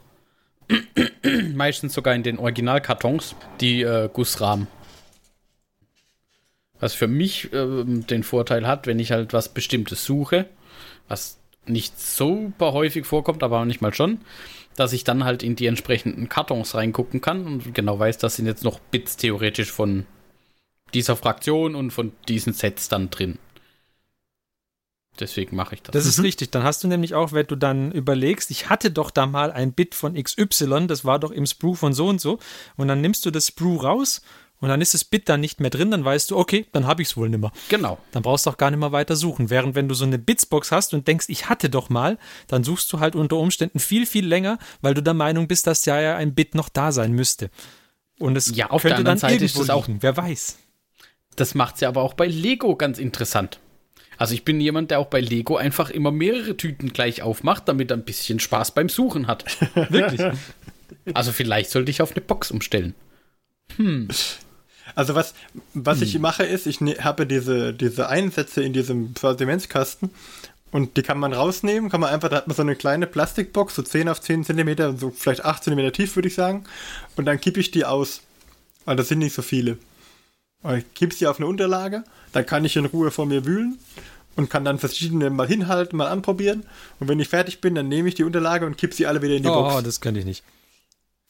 meistens 1.54 1.94
sogar 1.94 2.14
in 2.14 2.22
den 2.22 2.38
Originalkartons 2.38 3.34
die 3.60 3.80
äh, 3.82 4.10
Gussrahmen. 4.12 4.66
Was 6.78 6.92
für 6.92 7.08
mich 7.08 7.50
äh, 7.54 7.84
den 7.84 8.24
Vorteil 8.24 8.66
hat, 8.66 8.86
wenn 8.86 8.98
ich 8.98 9.10
halt 9.10 9.32
was 9.32 9.48
Bestimmtes 9.48 10.04
suche, 10.04 10.46
was 11.08 11.38
nicht 11.64 11.98
super 11.98 12.74
häufig 12.74 13.06
vorkommt, 13.06 13.42
aber 13.42 13.58
manchmal 13.58 13.94
schon, 13.94 14.20
dass 14.76 14.92
ich 14.92 15.04
dann 15.04 15.24
halt 15.24 15.42
in 15.42 15.56
die 15.56 15.66
entsprechenden 15.66 16.28
Kartons 16.28 16.74
reingucken 16.74 17.20
kann 17.20 17.46
und 17.46 17.74
genau 17.74 17.98
weiß, 17.98 18.18
das 18.18 18.36
sind 18.36 18.46
jetzt 18.46 18.64
noch 18.64 18.78
Bits 18.78 19.16
theoretisch 19.16 19.72
von 19.72 20.06
dieser 20.94 21.16
Fraktion 21.16 21.74
und 21.74 21.90
von 21.90 22.12
diesen 22.28 22.52
Sets 22.52 22.88
dann 22.88 23.10
drin. 23.10 23.38
Deswegen 25.18 25.56
mache 25.56 25.74
ich 25.74 25.82
das. 25.82 25.92
Das 25.92 26.06
ist 26.06 26.18
mhm. 26.18 26.26
richtig. 26.26 26.50
Dann 26.50 26.62
hast 26.62 26.84
du 26.84 26.88
nämlich 26.88 27.14
auch, 27.14 27.32
wenn 27.32 27.46
du 27.46 27.56
dann 27.56 27.90
überlegst, 27.90 28.50
ich 28.50 28.68
hatte 28.68 28.90
doch 28.90 29.10
da 29.10 29.26
mal 29.26 29.50
ein 29.50 29.72
Bit 29.72 29.94
von 29.94 30.14
XY, 30.14 30.86
das 30.86 31.04
war 31.04 31.18
doch 31.18 31.30
im 31.30 31.46
Sprue 31.46 31.74
von 31.74 31.92
so 31.92 32.08
und 32.08 32.20
so. 32.20 32.38
Und 32.76 32.88
dann 32.88 33.00
nimmst 33.00 33.24
du 33.24 33.30
das 33.30 33.48
Sprue 33.48 33.80
raus 33.82 34.22
und 34.60 34.68
dann 34.68 34.80
ist 34.80 34.94
das 34.94 35.04
Bit 35.04 35.28
dann 35.28 35.40
nicht 35.40 35.60
mehr 35.60 35.70
drin, 35.70 35.90
dann 35.90 36.04
weißt 36.04 36.30
du, 36.30 36.36
okay, 36.36 36.66
dann 36.72 36.86
habe 36.86 37.02
ich 37.02 37.08
es 37.08 37.16
wohl 37.16 37.28
nimmer. 37.28 37.52
Genau. 37.68 37.98
Dann 38.12 38.22
brauchst 38.22 38.46
du 38.46 38.50
auch 38.50 38.56
gar 38.56 38.70
nicht 38.70 38.80
mehr 38.80 38.92
weiter 38.92 39.14
suchen. 39.14 39.50
Während 39.50 39.74
wenn 39.74 39.88
du 39.88 39.94
so 39.94 40.04
eine 40.04 40.18
Bitsbox 40.18 40.72
hast 40.72 40.94
und 40.94 41.06
denkst, 41.06 41.26
ich 41.28 41.48
hatte 41.48 41.68
doch 41.68 41.90
mal, 41.90 42.18
dann 42.46 42.64
suchst 42.64 42.90
du 42.92 43.00
halt 43.00 43.16
unter 43.16 43.36
Umständen 43.36 43.78
viel, 43.78 44.06
viel 44.06 44.26
länger, 44.26 44.58
weil 44.80 44.94
du 44.94 45.02
der 45.02 45.14
Meinung 45.14 45.46
bist, 45.46 45.66
dass 45.66 45.84
ja, 45.84 46.00
ja 46.00 46.16
ein 46.16 46.34
Bit 46.34 46.54
noch 46.54 46.68
da 46.68 46.90
sein 46.90 47.12
müsste. 47.12 47.50
Und 48.18 48.36
es 48.36 48.54
ja, 48.56 48.70
auf 48.70 48.82
könnte 48.82 48.94
der 48.94 48.98
anderen 48.98 49.20
dann 49.20 49.30
Seite 49.30 49.44
ist 49.44 49.58
es 49.58 49.68
auch, 49.68 49.86
wer 49.88 50.16
weiß. 50.16 50.58
Das 51.36 51.54
macht 51.54 51.80
ja 51.82 51.88
aber 51.88 52.00
auch 52.02 52.14
bei 52.14 52.26
Lego 52.26 52.76
ganz 52.76 52.98
interessant. 52.98 53.60
Also 54.16 54.32
ich 54.32 54.44
bin 54.44 54.60
jemand, 54.60 54.90
der 54.90 54.98
auch 54.98 55.08
bei 55.08 55.20
Lego 55.20 55.56
einfach 55.56 55.90
immer 55.90 56.10
mehrere 56.10 56.56
Tüten 56.56 56.92
gleich 56.92 57.20
aufmacht, 57.20 57.68
damit 57.68 57.90
er 57.90 57.98
ein 57.98 58.04
bisschen 58.04 58.40
Spaß 58.40 58.70
beim 58.70 58.88
Suchen 58.88 59.26
hat. 59.26 59.44
Wirklich. 59.90 60.22
Also 61.12 61.32
vielleicht 61.32 61.70
sollte 61.70 61.90
ich 61.90 62.00
auf 62.00 62.12
eine 62.12 62.22
Box 62.22 62.50
umstellen. 62.50 62.94
Hm. 63.76 64.08
Also 64.94 65.14
was, 65.14 65.34
was 65.74 65.98
hm. 65.98 66.04
ich 66.04 66.18
mache 66.18 66.44
ist, 66.44 66.66
ich 66.66 66.80
ne, 66.80 66.96
habe 67.00 67.26
diese, 67.26 67.74
diese 67.74 68.08
Einsätze 68.08 68.62
in 68.62 68.72
diesem 68.72 69.14
Sortimentskasten 69.18 70.10
und 70.70 70.96
die 70.96 71.02
kann 71.02 71.18
man 71.18 71.32
rausnehmen, 71.32 71.90
kann 71.90 72.00
man 72.00 72.12
einfach, 72.12 72.28
da 72.28 72.36
hat 72.36 72.48
man 72.48 72.56
so 72.56 72.62
eine 72.62 72.76
kleine 72.76 73.06
Plastikbox, 73.06 73.74
so 73.74 73.82
10 73.82 74.08
auf 74.08 74.20
10 74.20 74.44
cm, 74.44 74.98
so 74.98 75.10
vielleicht 75.10 75.44
8 75.44 75.64
cm 75.64 75.92
tief, 75.92 76.16
würde 76.16 76.28
ich 76.28 76.34
sagen. 76.34 76.64
Und 77.16 77.24
dann 77.24 77.40
kippe 77.40 77.60
ich 77.60 77.70
die 77.70 77.84
aus. 77.84 78.22
Weil 78.84 78.96
das 78.96 79.08
sind 79.08 79.18
nicht 79.18 79.34
so 79.34 79.42
viele. 79.42 79.78
Und 80.62 80.78
ich 80.78 80.94
kippe 80.94 81.14
sie 81.14 81.26
auf 81.26 81.38
eine 81.38 81.46
Unterlage, 81.46 82.04
dann 82.32 82.46
kann 82.46 82.64
ich 82.64 82.76
in 82.76 82.86
Ruhe 82.86 83.10
vor 83.10 83.26
mir 83.26 83.44
wühlen 83.44 83.78
und 84.36 84.50
kann 84.50 84.64
dann 84.64 84.78
verschiedene 84.78 85.30
mal 85.30 85.46
hinhalten, 85.46 85.96
mal 85.96 86.08
anprobieren. 86.08 86.64
Und 87.00 87.08
wenn 87.08 87.20
ich 87.20 87.28
fertig 87.28 87.60
bin, 87.60 87.74
dann 87.74 87.88
nehme 87.88 88.08
ich 88.08 88.14
die 88.14 88.24
Unterlage 88.24 88.66
und 88.66 88.76
kippe 88.76 88.94
sie 88.94 89.06
alle 89.06 89.22
wieder 89.22 89.34
in 89.34 89.42
die 89.42 89.48
oh, 89.48 89.62
Box. 89.62 89.74
Oh, 89.76 89.80
das 89.80 90.00
könnte 90.00 90.20
ich 90.20 90.26
nicht. 90.26 90.44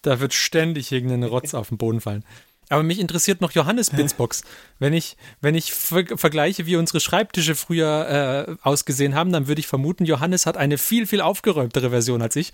Da 0.03 0.21
wird 0.21 0.35
ständig 0.35 0.93
irgendeine 0.93 1.27
Rotz 1.27 1.55
auf 1.55 1.69
den 1.69 1.79
Boden 1.79 2.01
fallen. 2.01 2.25
Aber 2.69 2.83
mich 2.83 2.99
interessiert 2.99 3.41
noch 3.41 3.53
Johannes 3.53 3.91
Bitsbox. 3.91 4.43
Wenn 4.79 4.93
ich, 4.93 5.17
wenn 5.41 5.55
ich 5.55 5.73
ver 5.73 6.05
vergleiche, 6.17 6.67
wie 6.67 6.77
unsere 6.77 7.01
Schreibtische 7.01 7.55
früher 7.55 8.49
äh, 8.49 8.57
ausgesehen 8.63 9.15
haben, 9.15 9.31
dann 9.33 9.47
würde 9.47 9.61
ich 9.61 9.69
vermuten, 9.69 10.05
Johannes 10.05 10.47
hat 10.47 10.57
eine 10.57 10.79
viel, 10.79 11.07
viel 11.07 11.21
aufgeräumtere 11.21 11.91
Version 11.91 12.23
als 12.23 12.35
ich. 12.37 12.53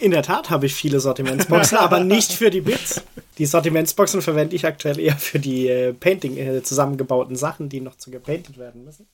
In 0.00 0.12
der 0.12 0.22
Tat 0.22 0.50
habe 0.50 0.66
ich 0.66 0.74
viele 0.74 1.00
Sortimentsboxen, 1.00 1.78
aber 1.78 2.00
nicht 2.00 2.32
für 2.32 2.50
die 2.50 2.60
Bits. 2.60 3.02
Die 3.38 3.46
Sortimentsboxen 3.46 4.22
verwende 4.22 4.54
ich 4.54 4.64
aktuell 4.66 4.98
eher 5.00 5.16
für 5.16 5.40
die 5.40 5.68
äh, 5.68 5.92
Painting 5.92 6.36
äh, 6.36 6.62
zusammengebauten 6.62 7.36
Sachen, 7.36 7.68
die 7.68 7.80
noch 7.80 7.96
zu 7.96 8.10
gepainted 8.10 8.58
werden 8.58 8.84
müssen. 8.84 9.08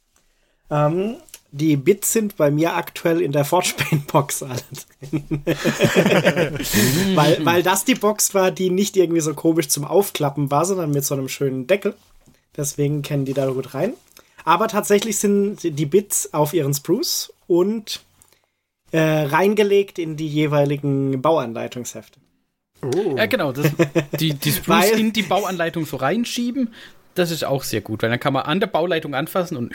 Ähm, 0.70 1.16
die 1.56 1.76
Bits 1.76 2.12
sind 2.12 2.36
bei 2.36 2.50
mir 2.50 2.74
aktuell 2.74 3.20
in 3.20 3.30
der 3.30 3.44
Forgepaint-Box 3.44 4.42
alle 4.42 4.60
drin. 5.00 5.22
weil, 7.14 7.44
weil 7.44 7.62
das 7.62 7.84
die 7.84 7.94
Box 7.94 8.34
war, 8.34 8.50
die 8.50 8.70
nicht 8.70 8.96
irgendwie 8.96 9.20
so 9.20 9.34
komisch 9.34 9.68
zum 9.68 9.84
Aufklappen 9.84 10.50
war, 10.50 10.64
sondern 10.64 10.90
mit 10.90 11.04
so 11.04 11.14
einem 11.14 11.28
schönen 11.28 11.68
Deckel. 11.68 11.94
Deswegen 12.56 13.02
kennen 13.02 13.24
die 13.24 13.34
da 13.34 13.46
gut 13.46 13.72
rein. 13.72 13.92
Aber 14.44 14.66
tatsächlich 14.66 15.18
sind 15.18 15.62
die 15.62 15.86
Bits 15.86 16.34
auf 16.34 16.54
ihren 16.54 16.74
Spruce 16.74 17.32
und 17.46 18.02
äh, 18.90 18.98
reingelegt 18.98 20.00
in 20.00 20.16
die 20.16 20.28
jeweiligen 20.28 21.22
Bauanleitungshefte. 21.22 22.18
Oh. 22.82 23.14
Ja, 23.16 23.26
genau. 23.26 23.52
Das, 23.52 23.70
die, 24.18 24.34
die 24.34 24.52
Spruce 24.52 24.90
weil, 24.90 24.98
in 24.98 25.12
die 25.12 25.22
Bauanleitung 25.22 25.86
so 25.86 25.98
reinschieben, 25.98 26.74
das 27.14 27.30
ist 27.30 27.44
auch 27.44 27.62
sehr 27.62 27.80
gut, 27.80 28.02
weil 28.02 28.10
dann 28.10 28.18
kann 28.18 28.32
man 28.32 28.42
an 28.42 28.58
der 28.58 28.66
Bauleitung 28.66 29.14
anfassen 29.14 29.56
und 29.56 29.72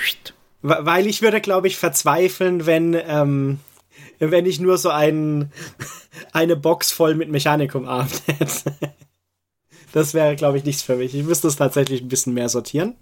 weil 0.62 1.08
ich 1.08 1.22
würde, 1.22 1.42
glaube 1.42 1.68
ich, 1.68 1.78
verzweifeln, 1.78 2.66
wenn, 2.66 2.94
ähm, 2.94 3.60
wenn 4.20 4.46
ich 4.46 4.60
nur 4.60 4.78
so 4.78 4.90
ein, 4.90 5.52
eine 6.34 6.56
Box 6.56 6.92
voll 6.92 7.16
mit 7.16 7.30
Mechanikum 7.30 7.86
abend 7.86 8.22
hätte. 8.28 8.74
Das 9.94 10.14
wäre, 10.14 10.36
glaube 10.36 10.58
ich, 10.58 10.66
nichts 10.66 10.84
für 10.84 10.96
mich. 10.96 11.16
Ich 11.16 11.24
müsste 11.24 11.48
es 11.48 11.56
tatsächlich 11.56 12.02
ein 12.02 12.10
bisschen 12.10 12.34
mehr 12.34 12.50
sortieren. 12.50 12.96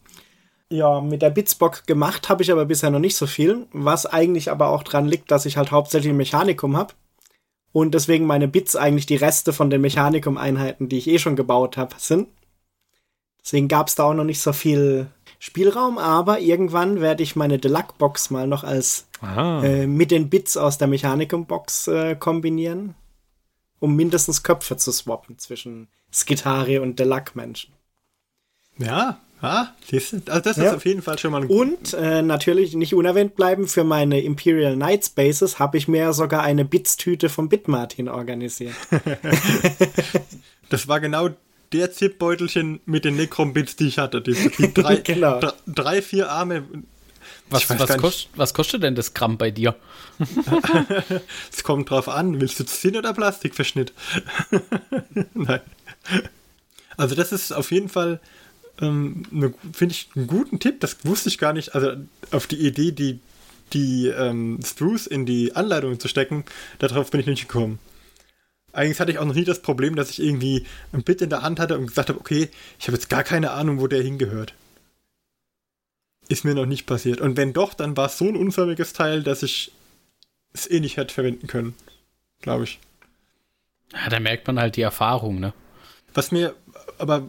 Ja, 0.69 0.99
mit 0.99 1.21
der 1.21 1.29
Bitsbox 1.29 1.85
gemacht 1.85 2.27
habe 2.29 2.43
ich 2.43 2.51
aber 2.51 2.65
bisher 2.65 2.89
noch 2.89 2.99
nicht 2.99 3.15
so 3.15 3.25
viel, 3.25 3.67
was 3.71 4.05
eigentlich 4.05 4.51
aber 4.51 4.67
auch 4.67 4.83
dran 4.83 5.07
liegt, 5.07 5.31
dass 5.31 5.45
ich 5.45 5.57
halt 5.57 5.71
hauptsächlich 5.71 6.11
ein 6.11 6.17
Mechanikum 6.17 6.75
habe. 6.75 6.93
Und 7.71 7.93
deswegen 7.93 8.25
meine 8.25 8.47
Bits 8.47 8.75
eigentlich 8.75 9.05
die 9.05 9.15
Reste 9.15 9.53
von 9.53 9.69
den 9.69 9.81
Mechanikum-Einheiten, 9.81 10.89
die 10.89 10.97
ich 10.97 11.07
eh 11.07 11.19
schon 11.19 11.35
gebaut 11.35 11.77
habe, 11.77 11.95
sind. 11.97 12.27
Deswegen 13.43 13.67
gab 13.67 13.87
es 13.87 13.95
da 13.95 14.03
auch 14.03 14.13
noch 14.13 14.23
nicht 14.23 14.41
so 14.41 14.51
viel 14.51 15.07
Spielraum, 15.39 15.97
aber 15.97 16.39
irgendwann 16.39 17.01
werde 17.01 17.23
ich 17.23 17.35
meine 17.35 17.59
Deluxe-Box 17.59 18.31
mal 18.31 18.47
noch 18.47 18.63
als 18.63 19.07
äh, 19.23 19.85
mit 19.87 20.11
den 20.11 20.29
Bits 20.29 20.57
aus 20.57 20.77
der 20.77 20.87
Mechanikum-Box 20.87 21.87
äh, 21.87 22.15
kombinieren, 22.15 22.95
um 23.79 23.95
mindestens 23.95 24.43
Köpfe 24.43 24.77
zu 24.77 24.91
swappen 24.91 25.37
zwischen 25.37 25.87
Skitari 26.11 26.79
und 26.79 26.99
Deluxe-Menschen. 26.99 27.73
Ja, 28.77 29.19
ja, 29.41 29.75
also 29.91 30.19
das 30.25 30.57
ist 30.57 30.63
ja. 30.63 30.75
auf 30.75 30.85
jeden 30.85 31.03
Fall 31.03 31.19
schon 31.19 31.31
mal 31.31 31.43
ein 31.43 31.47
Und 31.47 31.93
äh, 31.93 32.23
natürlich 32.23 32.75
nicht 32.75 32.95
unerwähnt 32.95 33.35
bleiben, 33.35 33.67
für 33.67 33.83
meine 33.83 34.21
Imperial 34.21 34.75
Night 34.75 35.05
Spaces 35.05 35.59
habe 35.59 35.77
ich 35.77 35.87
mir 35.87 36.11
sogar 36.13 36.41
eine 36.41 36.65
Bits-Tüte 36.65 37.29
vom 37.29 37.47
Bitmartin 37.47 38.09
organisiert. 38.09 38.73
das 40.69 40.87
war 40.87 40.99
genau 40.99 41.29
der 41.73 41.91
Zipbeutelchen 41.91 42.79
mit 42.85 43.05
den 43.05 43.15
Necrom-Bits, 43.15 43.75
die 43.75 43.87
ich 43.87 43.97
hatte. 43.97 44.21
Die, 44.21 44.33
die 44.33 44.73
drei, 44.73 44.95
genau. 45.03 45.39
drei, 45.67 46.01
vier 46.01 46.31
Arme. 46.31 46.63
Was, 47.49 47.69
was, 47.69 47.97
kost, 47.97 48.29
was, 48.35 48.53
kostet 48.53 48.83
denn 48.83 48.95
das 48.95 49.13
Gramm 49.13 49.37
bei 49.37 49.51
dir? 49.51 49.75
Es 51.51 51.63
kommt 51.63 51.89
drauf 51.89 52.09
an. 52.09 52.41
Willst 52.41 52.59
du 52.59 52.65
Zinn 52.65 52.97
oder 52.97 53.13
Plastikverschnitt? 53.13 53.93
Nein. 55.33 55.61
Also 56.97 57.15
das 57.15 57.31
ist 57.31 57.53
auf 57.53 57.71
jeden 57.71 57.89
Fall, 57.89 58.19
ähm, 58.81 59.23
ne, 59.31 59.53
finde 59.71 59.93
ich, 59.93 60.09
einen 60.15 60.27
guten 60.27 60.59
Tipp. 60.59 60.81
Das 60.81 60.97
wusste 61.03 61.29
ich 61.29 61.37
gar 61.37 61.53
nicht. 61.53 61.75
Also 61.75 61.93
auf 62.31 62.47
die 62.47 62.57
Idee, 62.57 62.91
die, 62.91 63.19
die 63.73 64.07
ähm, 64.07 64.59
Spruce 64.65 65.07
in 65.07 65.25
die 65.25 65.55
Anleitung 65.55 65.99
zu 65.99 66.07
stecken, 66.07 66.43
darauf 66.79 67.11
bin 67.11 67.21
ich 67.21 67.27
nicht 67.27 67.47
gekommen. 67.47 67.79
Eigentlich 68.77 68.99
hatte 68.99 69.11
ich 69.11 69.17
auch 69.17 69.25
noch 69.25 69.33
nie 69.33 69.43
das 69.43 69.63
Problem, 69.63 69.95
dass 69.95 70.11
ich 70.11 70.21
irgendwie 70.21 70.63
ein 70.93 71.01
Bit 71.01 71.23
in 71.23 71.31
der 71.31 71.41
Hand 71.41 71.59
hatte 71.59 71.79
und 71.79 71.87
gesagt 71.87 72.09
habe, 72.09 72.19
okay, 72.19 72.49
ich 72.77 72.85
habe 72.85 72.95
jetzt 72.95 73.09
gar 73.09 73.23
keine 73.23 73.49
Ahnung, 73.49 73.79
wo 73.79 73.87
der 73.87 74.03
hingehört. 74.03 74.53
Ist 76.29 76.45
mir 76.45 76.53
noch 76.53 76.67
nicht 76.67 76.85
passiert. 76.85 77.19
Und 77.19 77.37
wenn 77.37 77.53
doch, 77.53 77.73
dann 77.73 77.97
war 77.97 78.05
es 78.05 78.19
so 78.19 78.27
ein 78.27 78.35
unförmiges 78.35 78.93
Teil, 78.93 79.23
dass 79.23 79.41
ich 79.41 79.71
es 80.53 80.69
eh 80.69 80.79
nicht 80.79 80.97
hätte 80.97 81.11
verwenden 81.11 81.47
können. 81.47 81.73
Glaube 82.41 82.65
ich. 82.65 82.79
Ja, 83.93 84.09
da 84.09 84.19
merkt 84.19 84.45
man 84.45 84.59
halt 84.59 84.75
die 84.75 84.83
Erfahrung, 84.83 85.39
ne? 85.39 85.53
Was 86.13 86.31
mir, 86.31 86.53
aber 86.99 87.27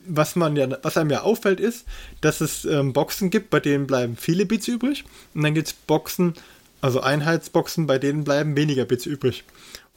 was 0.00 0.34
man 0.34 0.56
ja, 0.56 0.66
was 0.82 0.96
einem 0.96 1.10
ja 1.10 1.22
auffällt, 1.22 1.60
ist, 1.60 1.86
dass 2.22 2.40
es 2.40 2.64
ähm, 2.64 2.92
Boxen 2.92 3.30
gibt, 3.30 3.50
bei 3.50 3.60
denen 3.60 3.86
bleiben 3.86 4.16
viele 4.16 4.46
Bits 4.46 4.66
übrig. 4.66 5.04
Und 5.32 5.44
dann 5.44 5.54
gibt 5.54 5.68
es 5.68 5.74
Boxen, 5.74 6.34
also 6.80 7.00
Einheitsboxen, 7.00 7.86
bei 7.86 8.00
denen 8.00 8.24
bleiben 8.24 8.56
weniger 8.56 8.84
Bits 8.84 9.06
übrig. 9.06 9.44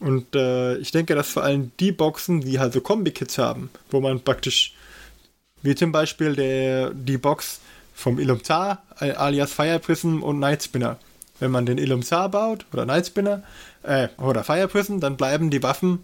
Und 0.02 0.36
äh, 0.36 0.78
ich 0.78 0.92
denke, 0.92 1.14
dass 1.14 1.30
vor 1.30 1.44
allem 1.44 1.72
die 1.80 1.92
Boxen, 1.92 2.42
die 2.42 2.60
halt 2.60 2.74
so 2.74 2.82
Kombi-Kits 2.82 3.38
haben, 3.38 3.70
wo 3.92 4.02
man 4.02 4.20
praktisch, 4.20 4.74
wie 5.62 5.76
zum 5.76 5.92
Beispiel 5.92 6.36
der, 6.36 6.90
die 6.90 7.20
Box 7.20 7.60
vom 7.94 8.18
Ilumzar, 8.18 8.82
alias 8.96 9.54
Fire 9.54 9.78
Prism 9.78 10.24
und 10.24 10.40
Night 10.40 10.64
Spinner. 10.64 10.98
Wenn 11.40 11.52
man 11.52 11.68
den 11.68 11.78
Ilumzar 11.78 12.30
baut, 12.30 12.66
oder 12.74 12.86
Night 12.86 13.08
Spinner, 13.08 13.44
äh, 13.84 14.08
oder 14.18 14.44
Fire 14.44 14.68
Prism, 14.68 15.00
dann 15.00 15.18
bleiben 15.18 15.52
die 15.52 15.62
Waffen 15.62 16.00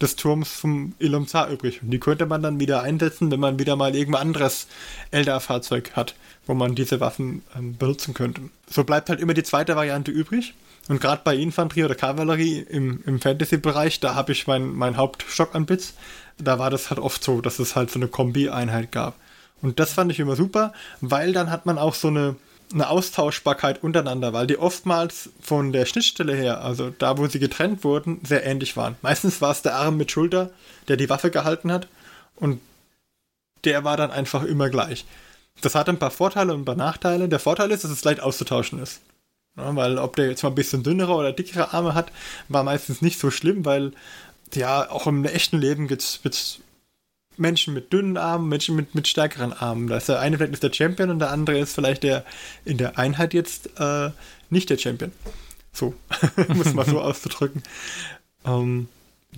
des 0.00 0.16
Turms 0.16 0.50
vom 0.50 0.94
Ilumzar 0.98 1.48
übrig. 1.48 1.82
Und 1.82 1.92
die 1.92 2.00
könnte 2.00 2.26
man 2.26 2.42
dann 2.42 2.58
wieder 2.58 2.82
einsetzen, 2.82 3.30
wenn 3.30 3.40
man 3.40 3.60
wieder 3.60 3.76
mal 3.76 3.94
irgendein 3.94 4.22
anderes 4.22 4.66
Eldar-Fahrzeug 5.12 5.92
hat, 5.94 6.16
wo 6.46 6.54
man 6.54 6.74
diese 6.74 6.98
Waffen 6.98 7.42
ähm, 7.56 7.76
benutzen 7.76 8.12
könnte. 8.12 8.42
So 8.68 8.82
bleibt 8.82 9.08
halt 9.08 9.20
immer 9.20 9.34
die 9.34 9.44
zweite 9.44 9.76
Variante 9.76 10.10
übrig. 10.10 10.54
Und 10.88 11.00
gerade 11.00 11.22
bei 11.24 11.34
Infanterie 11.36 11.84
oder 11.84 11.94
Kavallerie 11.94 12.60
im, 12.60 13.02
im 13.06 13.20
Fantasy-Bereich, 13.20 14.00
da 14.00 14.14
habe 14.14 14.32
ich 14.32 14.46
meinen 14.46 14.74
mein 14.74 14.96
Hauptstock 14.96 15.54
an 15.54 15.66
Bits. 15.66 15.94
Da 16.38 16.58
war 16.58 16.70
das 16.70 16.90
halt 16.90 17.00
oft 17.00 17.24
so, 17.24 17.40
dass 17.40 17.58
es 17.58 17.74
halt 17.74 17.90
so 17.90 17.98
eine 17.98 18.08
Kombi-Einheit 18.08 18.92
gab. 18.92 19.16
Und 19.62 19.80
das 19.80 19.92
fand 19.92 20.12
ich 20.12 20.20
immer 20.20 20.36
super, 20.36 20.72
weil 21.00 21.32
dann 21.32 21.50
hat 21.50 21.66
man 21.66 21.78
auch 21.78 21.94
so 21.94 22.08
eine, 22.08 22.36
eine 22.72 22.88
Austauschbarkeit 22.88 23.82
untereinander, 23.82 24.32
weil 24.32 24.46
die 24.46 24.58
oftmals 24.58 25.30
von 25.40 25.72
der 25.72 25.86
Schnittstelle 25.86 26.34
her, 26.34 26.62
also 26.62 26.90
da, 26.90 27.18
wo 27.18 27.26
sie 27.26 27.38
getrennt 27.38 27.82
wurden, 27.82 28.20
sehr 28.22 28.44
ähnlich 28.44 28.76
waren. 28.76 28.96
Meistens 29.02 29.40
war 29.40 29.50
es 29.50 29.62
der 29.62 29.74
Arm 29.76 29.96
mit 29.96 30.12
Schulter, 30.12 30.50
der 30.88 30.96
die 30.96 31.08
Waffe 31.08 31.30
gehalten 31.30 31.72
hat 31.72 31.88
und 32.36 32.60
der 33.64 33.82
war 33.82 33.96
dann 33.96 34.10
einfach 34.10 34.44
immer 34.44 34.68
gleich. 34.68 35.04
Das 35.62 35.74
hat 35.74 35.88
ein 35.88 35.98
paar 35.98 36.10
Vorteile 36.10 36.52
und 36.52 36.60
ein 36.60 36.64
paar 36.66 36.76
Nachteile. 36.76 37.28
Der 37.28 37.38
Vorteil 37.40 37.70
ist, 37.70 37.82
dass 37.82 37.90
es 37.90 38.04
leicht 38.04 38.20
auszutauschen 38.20 38.80
ist. 38.80 39.00
Ja, 39.56 39.74
weil 39.74 39.98
ob 39.98 40.16
der 40.16 40.28
jetzt 40.28 40.42
mal 40.42 40.50
ein 40.50 40.54
bisschen 40.54 40.82
dünnere 40.82 41.14
oder 41.14 41.32
dickere 41.32 41.72
Arme 41.72 41.94
hat, 41.94 42.12
war 42.48 42.62
meistens 42.62 43.00
nicht 43.00 43.18
so 43.18 43.30
schlimm, 43.30 43.64
weil 43.64 43.92
ja, 44.54 44.90
auch 44.90 45.06
im 45.06 45.24
echten 45.24 45.58
Leben 45.58 45.88
gibt 45.88 46.02
es 46.02 46.60
Menschen 47.36 47.74
mit 47.74 47.92
dünnen 47.92 48.16
Armen, 48.16 48.48
Menschen 48.48 48.76
mit, 48.76 48.94
mit 48.94 49.08
stärkeren 49.08 49.52
Armen. 49.52 49.88
Da 49.88 49.96
ist 49.96 50.08
der 50.08 50.20
eine 50.20 50.36
vielleicht 50.36 50.54
ist 50.54 50.62
der 50.62 50.72
Champion 50.72 51.10
und 51.10 51.18
der 51.18 51.30
andere 51.30 51.58
ist 51.58 51.74
vielleicht 51.74 52.02
der 52.02 52.24
in 52.64 52.78
der 52.78 52.98
Einheit 52.98 53.34
jetzt 53.34 53.70
äh, 53.78 54.10
nicht 54.50 54.70
der 54.70 54.78
Champion. 54.78 55.12
So, 55.72 55.94
muss 56.48 56.72
man 56.72 56.86
so 56.86 57.00
auszudrücken. 57.00 57.62
Ähm, 58.44 58.88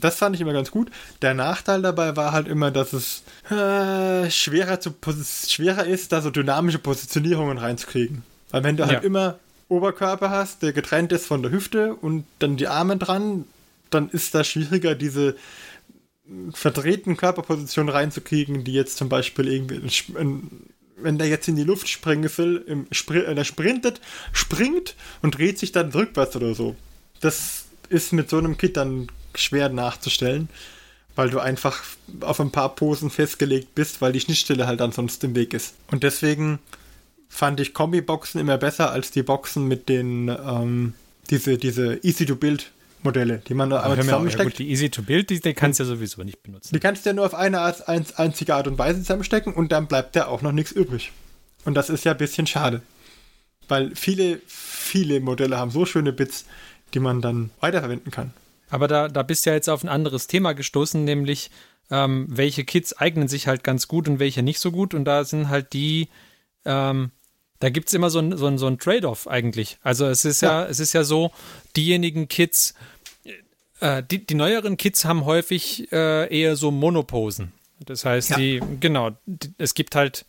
das 0.00 0.16
fand 0.16 0.36
ich 0.36 0.40
immer 0.40 0.52
ganz 0.52 0.70
gut. 0.70 0.90
Der 1.22 1.34
Nachteil 1.34 1.82
dabei 1.82 2.14
war 2.16 2.32
halt 2.32 2.46
immer, 2.46 2.70
dass 2.70 2.92
es 2.92 3.24
äh, 3.50 4.30
schwerer, 4.30 4.78
zu, 4.78 4.94
schwerer 5.48 5.84
ist, 5.84 6.12
da 6.12 6.20
so 6.20 6.30
dynamische 6.30 6.78
Positionierungen 6.78 7.58
reinzukriegen. 7.58 8.22
Weil 8.50 8.62
wenn 8.62 8.76
du 8.76 8.84
halt 8.84 9.00
ja. 9.00 9.00
immer 9.00 9.38
Oberkörper 9.68 10.30
hast, 10.30 10.62
der 10.62 10.72
getrennt 10.72 11.12
ist 11.12 11.26
von 11.26 11.42
der 11.42 11.52
Hüfte 11.52 11.94
und 11.94 12.24
dann 12.38 12.56
die 12.56 12.68
Arme 12.68 12.96
dran, 12.96 13.44
dann 13.90 14.08
ist 14.10 14.34
das 14.34 14.48
schwieriger, 14.48 14.94
diese 14.94 15.36
verdrehten 16.52 17.16
Körperpositionen 17.16 17.92
reinzukriegen, 17.92 18.64
die 18.64 18.72
jetzt 18.72 18.96
zum 18.96 19.08
Beispiel 19.08 19.48
irgendwie, 19.48 19.80
wenn 20.96 21.18
der 21.18 21.28
jetzt 21.28 21.48
in 21.48 21.56
die 21.56 21.64
Luft 21.64 21.88
springen 21.88 22.30
will, 22.36 22.64
im 22.66 22.86
Spr 22.92 23.34
der 23.34 23.44
sprintet, 23.44 24.00
springt 24.32 24.94
und 25.22 25.38
dreht 25.38 25.58
sich 25.58 25.72
dann 25.72 25.90
rückwärts 25.90 26.36
oder 26.36 26.54
so. 26.54 26.76
Das 27.20 27.64
ist 27.88 28.12
mit 28.12 28.28
so 28.28 28.38
einem 28.38 28.58
Kit 28.58 28.76
dann 28.76 29.08
schwer 29.34 29.68
nachzustellen, 29.68 30.48
weil 31.14 31.30
du 31.30 31.38
einfach 31.38 31.82
auf 32.20 32.40
ein 32.40 32.52
paar 32.52 32.74
Posen 32.74 33.10
festgelegt 33.10 33.74
bist, 33.74 34.00
weil 34.00 34.12
die 34.12 34.20
Schnittstelle 34.20 34.66
halt 34.66 34.80
ansonsten 34.80 35.26
im 35.26 35.34
Weg 35.34 35.54
ist. 35.54 35.74
Und 35.90 36.02
deswegen 36.02 36.58
fand 37.28 37.60
ich 37.60 37.74
Kombi-Boxen 37.74 38.40
immer 38.40 38.58
besser 38.58 38.90
als 38.90 39.10
die 39.10 39.22
Boxen 39.22 39.66
mit 39.68 39.88
den, 39.88 40.28
ähm, 40.28 40.94
diese, 41.30 41.58
diese 41.58 42.02
Easy-to-Build 42.02 42.72
Modelle, 43.02 43.42
die 43.46 43.54
man 43.54 43.70
da 43.70 43.82
einmal 43.82 44.00
zusammensteckt. 44.02 44.38
Ja, 44.38 44.50
gut, 44.50 44.58
die 44.58 44.70
Easy-to-Build, 44.70 45.30
die, 45.30 45.40
die 45.40 45.54
kannst 45.54 45.78
du 45.78 45.84
ja 45.84 45.88
sowieso 45.88 46.22
nicht 46.24 46.42
benutzen. 46.42 46.74
Die 46.74 46.80
kannst 46.80 47.04
du 47.04 47.10
ja 47.10 47.14
nur 47.14 47.26
auf 47.26 47.34
eine 47.34 47.60
Art, 47.60 47.88
einzige 47.88 48.54
Art 48.54 48.66
und 48.66 48.78
Weise 48.78 49.00
zusammenstecken 49.00 49.54
und 49.54 49.70
dann 49.70 49.86
bleibt 49.86 50.16
da 50.16 50.26
auch 50.26 50.42
noch 50.42 50.52
nichts 50.52 50.72
übrig. 50.72 51.12
Und 51.64 51.74
das 51.74 51.90
ist 51.90 52.04
ja 52.04 52.12
ein 52.12 52.18
bisschen 52.18 52.46
schade. 52.46 52.82
Weil 53.68 53.94
viele, 53.94 54.40
viele 54.46 55.20
Modelle 55.20 55.58
haben 55.58 55.70
so 55.70 55.86
schöne 55.86 56.12
Bits, 56.12 56.46
die 56.94 57.00
man 57.00 57.20
dann 57.20 57.50
weiterverwenden 57.60 58.10
kann. 58.10 58.32
Aber 58.70 58.88
da, 58.88 59.08
da 59.08 59.22
bist 59.22 59.46
du 59.46 59.50
ja 59.50 59.54
jetzt 59.54 59.68
auf 59.68 59.84
ein 59.84 59.88
anderes 59.88 60.26
Thema 60.26 60.52
gestoßen, 60.52 61.04
nämlich 61.04 61.50
ähm, 61.90 62.26
welche 62.28 62.64
Kits 62.64 62.94
eignen 62.94 63.28
sich 63.28 63.46
halt 63.46 63.64
ganz 63.64 63.88
gut 63.88 64.08
und 64.08 64.18
welche 64.18 64.42
nicht 64.42 64.58
so 64.58 64.72
gut. 64.72 64.94
Und 64.94 65.04
da 65.04 65.24
sind 65.24 65.48
halt 65.48 65.72
die, 65.72 66.08
ähm, 66.64 67.10
da 67.60 67.70
gibt 67.70 67.88
es 67.88 67.94
immer 67.94 68.10
so 68.10 68.20
ein, 68.20 68.36
so 68.36 68.46
ein, 68.46 68.58
so 68.58 68.66
ein 68.66 68.78
Trade-off 68.78 69.26
eigentlich. 69.26 69.78
Also 69.82 70.06
es 70.06 70.24
ist 70.24 70.42
ja. 70.42 70.62
ja. 70.62 70.66
es 70.68 70.80
ist 70.80 70.92
ja 70.92 71.04
so, 71.04 71.32
diejenigen 71.76 72.28
Kids, 72.28 72.74
äh, 73.80 74.02
die, 74.02 74.24
die 74.24 74.34
neueren 74.34 74.76
Kids 74.76 75.04
haben 75.04 75.24
häufig 75.24 75.90
äh, 75.92 76.32
eher 76.34 76.56
so 76.56 76.70
Monoposen. 76.70 77.52
Das 77.80 78.04
heißt, 78.04 78.30
ja. 78.30 78.36
die, 78.36 78.62
genau, 78.80 79.10
die, 79.26 79.52
es 79.58 79.74
gibt 79.74 79.94
halt 79.94 80.24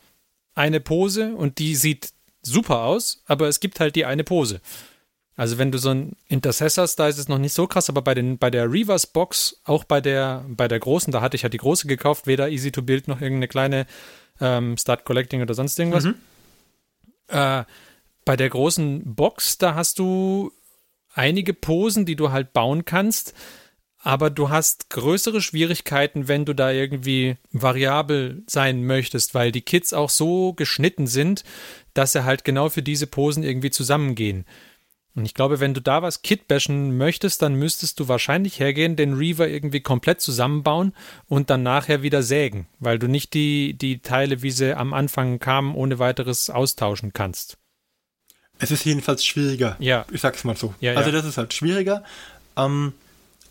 eine 0.56 0.80
Pose 0.80 1.36
und 1.36 1.60
die 1.60 1.76
sieht 1.76 2.10
super 2.42 2.84
aus, 2.84 3.24
aber 3.26 3.48
es 3.48 3.60
gibt 3.60 3.80
halt 3.80 3.96
die 3.96 4.06
eine 4.06 4.24
Pose. 4.24 4.62
Also 5.36 5.58
wenn 5.58 5.72
du 5.72 5.78
so 5.78 5.92
ein 5.92 6.18
Intercessors, 6.28 6.98
da 6.98 7.08
ist 7.08 7.18
es 7.18 7.30
noch 7.30 7.38
nicht 7.38 7.54
so 7.54 7.66
krass, 7.66 7.90
aber 7.90 8.02
bei, 8.02 8.14
den, 8.14 8.38
bei 8.38 8.50
der 8.50 8.70
Reavers 8.70 9.08
Box, 9.08 9.62
auch 9.64 9.86
bei 9.86 10.02
der, 10.02 10.44
bei 10.50 10.68
der 10.68 10.80
großen, 10.80 11.14
da 11.14 11.22
hatte 11.22 11.38
ich 11.38 11.44
ja 11.44 11.50
die 11.50 11.58
große 11.58 11.88
gekauft, 11.88 12.28
weder 12.28 12.50
Easy 12.50 12.72
to 12.72 12.82
Build 12.82 13.08
noch 13.08 13.22
irgendeine 13.22 13.48
kleine 13.48 13.86
ähm, 14.42 14.78
Start 14.78 15.06
Collecting 15.06 15.42
oder 15.42 15.54
sonst 15.54 15.80
irgendwas. 15.80 16.04
Mhm. 16.04 16.16
Äh, 17.30 17.64
bei 18.26 18.36
der 18.36 18.50
großen 18.50 19.16
Box, 19.16 19.58
da 19.58 19.76
hast 19.76 19.98
du 20.00 20.52
einige 21.14 21.54
Posen, 21.54 22.06
die 22.06 22.16
du 22.16 22.32
halt 22.32 22.54
bauen 22.54 22.86
kannst, 22.86 23.34
aber 24.02 24.30
du 24.30 24.50
hast 24.50 24.90
größere 24.90 25.42
Schwierigkeiten, 25.42 26.28
wenn 26.28 26.46
du 26.46 26.54
da 26.54 26.72
irgendwie 26.72 27.38
variabel 27.52 28.44
sein 28.48 28.86
möchtest, 28.86 29.36
weil 29.36 29.52
die 29.52 29.62
Kits 29.62 29.94
auch 29.94 30.10
so 30.10 30.54
geschnitten 30.54 31.08
sind, 31.08 31.44
dass 31.94 32.14
sie 32.14 32.24
halt 32.24 32.44
genau 32.44 32.70
für 32.70 32.82
diese 32.82 33.08
Posen 33.08 33.44
irgendwie 33.44 33.72
zusammengehen. 33.72 34.46
Und 35.16 35.26
ich 35.26 35.34
glaube, 35.34 35.60
wenn 35.60 35.74
du 35.74 35.82
da 35.82 36.02
was 36.02 36.22
kitbashen 36.22 36.98
möchtest, 36.98 37.42
dann 37.42 37.56
müsstest 37.56 38.00
du 38.00 38.08
wahrscheinlich 38.08 38.60
hergehen, 38.60 38.96
den 38.96 39.16
Reaver 39.16 39.48
irgendwie 39.48 39.82
komplett 39.82 40.22
zusammenbauen 40.22 40.94
und 41.28 41.50
dann 41.50 41.64
nachher 41.64 42.04
wieder 42.04 42.24
sägen, 42.24 42.68
weil 42.80 43.00
du 43.00 43.08
nicht 43.08 43.34
die, 43.34 43.74
die 43.74 44.02
Teile, 44.02 44.42
wie 44.44 44.52
sie 44.52 44.78
am 44.78 44.94
Anfang 44.94 45.40
kamen, 45.40 45.76
ohne 45.76 46.00
weiteres 46.00 46.50
austauschen 46.50 47.12
kannst. 47.12 47.58
Es 48.60 48.72
ist 48.72 48.86
jedenfalls 48.86 49.26
schwieriger. 49.26 49.76
Ja. 49.80 50.06
Ich 50.12 50.22
sag's 50.22 50.44
mal 50.44 50.56
so. 50.56 50.74
Ja, 50.80 50.94
also, 50.94 51.12
das 51.12 51.26
ist 51.26 51.38
halt 51.38 51.54
schwieriger. 51.54 52.04
Ähm, 52.58 52.94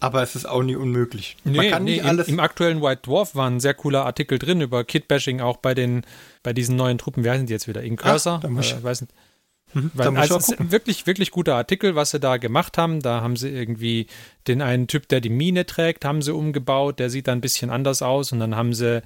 aber 0.01 0.23
es 0.23 0.37
ist 0.37 0.47
auch 0.47 0.62
nie 0.62 0.77
unmöglich. 0.77 1.37
Nee, 1.44 1.57
Man 1.57 1.71
kann 1.71 1.85
nee, 1.85 1.97
nicht 1.97 2.05
alles. 2.05 2.29
Im, 2.29 2.35
Im, 2.35 2.40
aktuellen 2.40 2.83
White 2.83 3.03
Dwarf 3.03 3.35
war 3.35 3.51
ein 3.51 3.59
sehr 3.59 3.75
cooler 3.75 4.05
Artikel 4.05 4.38
drin 4.38 4.61
über 4.61 4.85
Kitbashing 4.85 5.40
auch 5.40 5.57
bei 5.57 5.75
den, 5.75 6.03
bei 6.42 6.53
diesen 6.53 6.77
neuen 6.77 6.99
Truppen. 6.99 7.25
Wie 7.25 7.31
heißen 7.31 7.47
die 7.47 7.53
jetzt 7.53 7.66
wieder? 7.66 7.83
Incursor? 7.83 8.40
Ah, 8.44 8.47
äh, 8.47 8.83
weiß 8.83 9.01
nicht. 9.03 9.12
Mhm, 9.75 9.91
Weil, 9.95 10.16
also 10.16 10.37
es 10.37 10.49
ist 10.49 10.71
wirklich, 10.71 11.07
wirklich 11.07 11.31
guter 11.31 11.57
Artikel, 11.57 11.95
was 11.95 12.11
sie 12.11 12.21
da 12.21 12.37
gemacht 12.37 12.79
haben. 12.79 13.01
Da 13.01 13.21
haben 13.21 13.37
sie 13.37 13.49
irgendwie 13.49 14.07
den 14.47 14.62
einen 14.62 14.87
Typ, 14.87 15.09
der 15.09 15.21
die 15.21 15.29
Mine 15.29 15.66
trägt, 15.66 16.05
haben 16.05 16.23
sie 16.23 16.35
umgebaut. 16.35 16.99
Der 16.99 17.11
sieht 17.11 17.29
dann 17.29 17.39
ein 17.39 17.43
bisschen 17.43 17.71
anders 17.71 18.03
aus. 18.03 18.33
Und 18.33 18.41
dann 18.41 18.57
haben 18.57 18.73
sie 18.73 19.03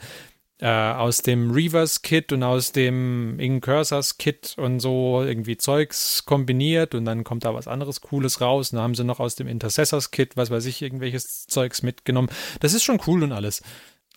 äh, 0.60 0.68
aus 0.68 1.22
dem 1.22 1.50
Reavers-Kit 1.50 2.32
und 2.32 2.42
aus 2.42 2.72
dem 2.72 3.38
Incursors-Kit 3.40 4.54
und 4.58 4.80
so 4.80 5.22
irgendwie 5.22 5.56
Zeugs 5.56 6.24
kombiniert. 6.24 6.94
Und 6.94 7.04
dann 7.04 7.24
kommt 7.24 7.44
da 7.44 7.54
was 7.54 7.68
anderes 7.68 8.00
Cooles 8.00 8.40
raus. 8.40 8.72
Und 8.72 8.76
dann 8.76 8.84
haben 8.84 8.94
sie 8.94 9.04
noch 9.04 9.20
aus 9.20 9.34
dem 9.34 9.48
Intercessors-Kit, 9.48 10.36
was 10.36 10.50
weiß 10.50 10.66
ich, 10.66 10.82
irgendwelches 10.82 11.46
Zeugs 11.46 11.82
mitgenommen. 11.82 12.28
Das 12.60 12.74
ist 12.74 12.84
schon 12.84 13.00
cool 13.06 13.22
und 13.22 13.32
alles. 13.32 13.62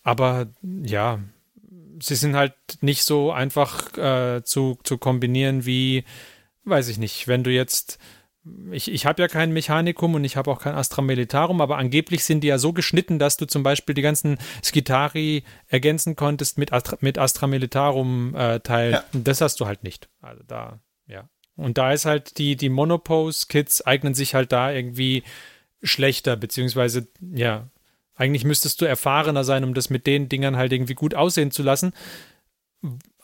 Aber 0.04 0.46
ja, 0.62 1.18
sie 2.00 2.14
sind 2.14 2.36
halt 2.36 2.54
nicht 2.80 3.02
so 3.02 3.32
einfach 3.32 3.96
äh, 3.96 4.42
zu, 4.44 4.78
zu 4.84 4.98
kombinieren 4.98 5.66
wie 5.66 6.04
weiß 6.66 6.88
ich 6.88 6.98
nicht, 6.98 7.28
wenn 7.28 7.44
du 7.44 7.50
jetzt 7.50 7.98
ich, 8.70 8.90
ich 8.90 9.06
habe 9.06 9.22
ja 9.22 9.28
kein 9.28 9.52
Mechanikum 9.52 10.14
und 10.14 10.24
ich 10.24 10.36
habe 10.36 10.50
auch 10.50 10.60
kein 10.60 10.74
Astra 10.74 11.02
Militarum, 11.02 11.60
aber 11.60 11.78
angeblich 11.78 12.24
sind 12.24 12.42
die 12.42 12.48
ja 12.48 12.58
so 12.58 12.72
geschnitten, 12.72 13.18
dass 13.18 13.36
du 13.36 13.46
zum 13.46 13.62
Beispiel 13.62 13.94
die 13.94 14.02
ganzen 14.02 14.38
Skitari 14.62 15.42
ergänzen 15.66 16.14
konntest 16.14 16.56
mit, 16.58 16.72
Astra, 16.72 16.96
mit 17.00 17.18
Astra 17.18 17.48
Militarum 17.48 18.34
äh, 18.36 18.60
Teil. 18.60 18.92
Ja. 18.92 19.04
Das 19.12 19.40
hast 19.40 19.58
du 19.58 19.66
halt 19.66 19.82
nicht. 19.82 20.08
Also 20.20 20.42
da, 20.46 20.80
ja. 21.06 21.28
Und 21.56 21.78
da 21.78 21.92
ist 21.92 22.04
halt 22.04 22.38
die, 22.38 22.54
die 22.54 22.68
Monopose-Kits 22.68 23.84
eignen 23.84 24.14
sich 24.14 24.34
halt 24.34 24.52
da 24.52 24.70
irgendwie 24.70 25.24
schlechter, 25.82 26.36
beziehungsweise, 26.36 27.08
ja, 27.20 27.68
eigentlich 28.14 28.44
müsstest 28.44 28.80
du 28.80 28.84
erfahrener 28.84 29.44
sein, 29.44 29.64
um 29.64 29.74
das 29.74 29.90
mit 29.90 30.06
den 30.06 30.28
Dingern 30.28 30.56
halt 30.56 30.72
irgendwie 30.72 30.94
gut 30.94 31.14
aussehen 31.14 31.50
zu 31.50 31.62
lassen. 31.62 31.92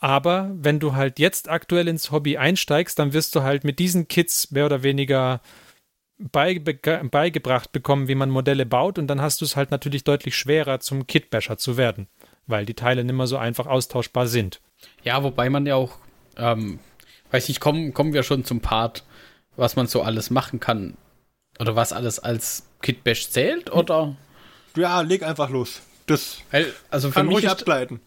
Aber 0.03 0.51
wenn 0.53 0.81
du 0.81 0.95
halt 0.95 1.17
jetzt 1.17 1.47
aktuell 1.47 1.87
ins 1.87 2.11
Hobby 2.11 2.35
einsteigst, 2.35 2.99
dann 2.99 3.13
wirst 3.13 3.33
du 3.35 3.43
halt 3.43 3.63
mit 3.63 3.79
diesen 3.79 4.09
Kits 4.09 4.51
mehr 4.51 4.65
oder 4.65 4.83
weniger 4.83 5.39
beige 6.17 6.59
beigebracht 7.09 7.71
bekommen, 7.71 8.09
wie 8.09 8.15
man 8.15 8.29
Modelle 8.29 8.65
baut. 8.65 8.99
Und 8.99 9.07
dann 9.07 9.21
hast 9.21 9.39
du 9.39 9.45
es 9.45 9.55
halt 9.55 9.71
natürlich 9.71 10.03
deutlich 10.03 10.35
schwerer, 10.35 10.81
zum 10.81 11.07
Kitbasher 11.07 11.57
zu 11.57 11.77
werden, 11.77 12.07
weil 12.47 12.65
die 12.65 12.73
Teile 12.73 13.05
nicht 13.05 13.15
mehr 13.15 13.27
so 13.27 13.37
einfach 13.37 13.65
austauschbar 13.65 14.27
sind. 14.27 14.59
Ja, 15.05 15.23
wobei 15.23 15.49
man 15.49 15.65
ja 15.65 15.75
auch, 15.75 15.99
ähm, 16.35 16.79
weiß 17.31 17.47
ich, 17.47 17.61
kommen, 17.61 17.93
kommen 17.93 18.11
wir 18.11 18.23
schon 18.23 18.43
zum 18.43 18.59
Part, 18.59 19.05
was 19.55 19.77
man 19.77 19.87
so 19.87 20.01
alles 20.01 20.29
machen 20.29 20.59
kann. 20.59 20.97
Oder 21.61 21.77
was 21.77 21.93
alles 21.93 22.19
als 22.19 22.67
Kitbash 22.81 23.29
zählt, 23.29 23.71
oder? 23.71 24.17
Ja, 24.75 24.99
leg 24.99 25.23
einfach 25.23 25.49
los. 25.49 25.81
Das 26.13 26.37
also 26.91 27.09
für 27.09 27.15
kann 27.15 27.25
mich 27.25 27.37
ruhig 27.37 27.49
ableiten. 27.49 27.99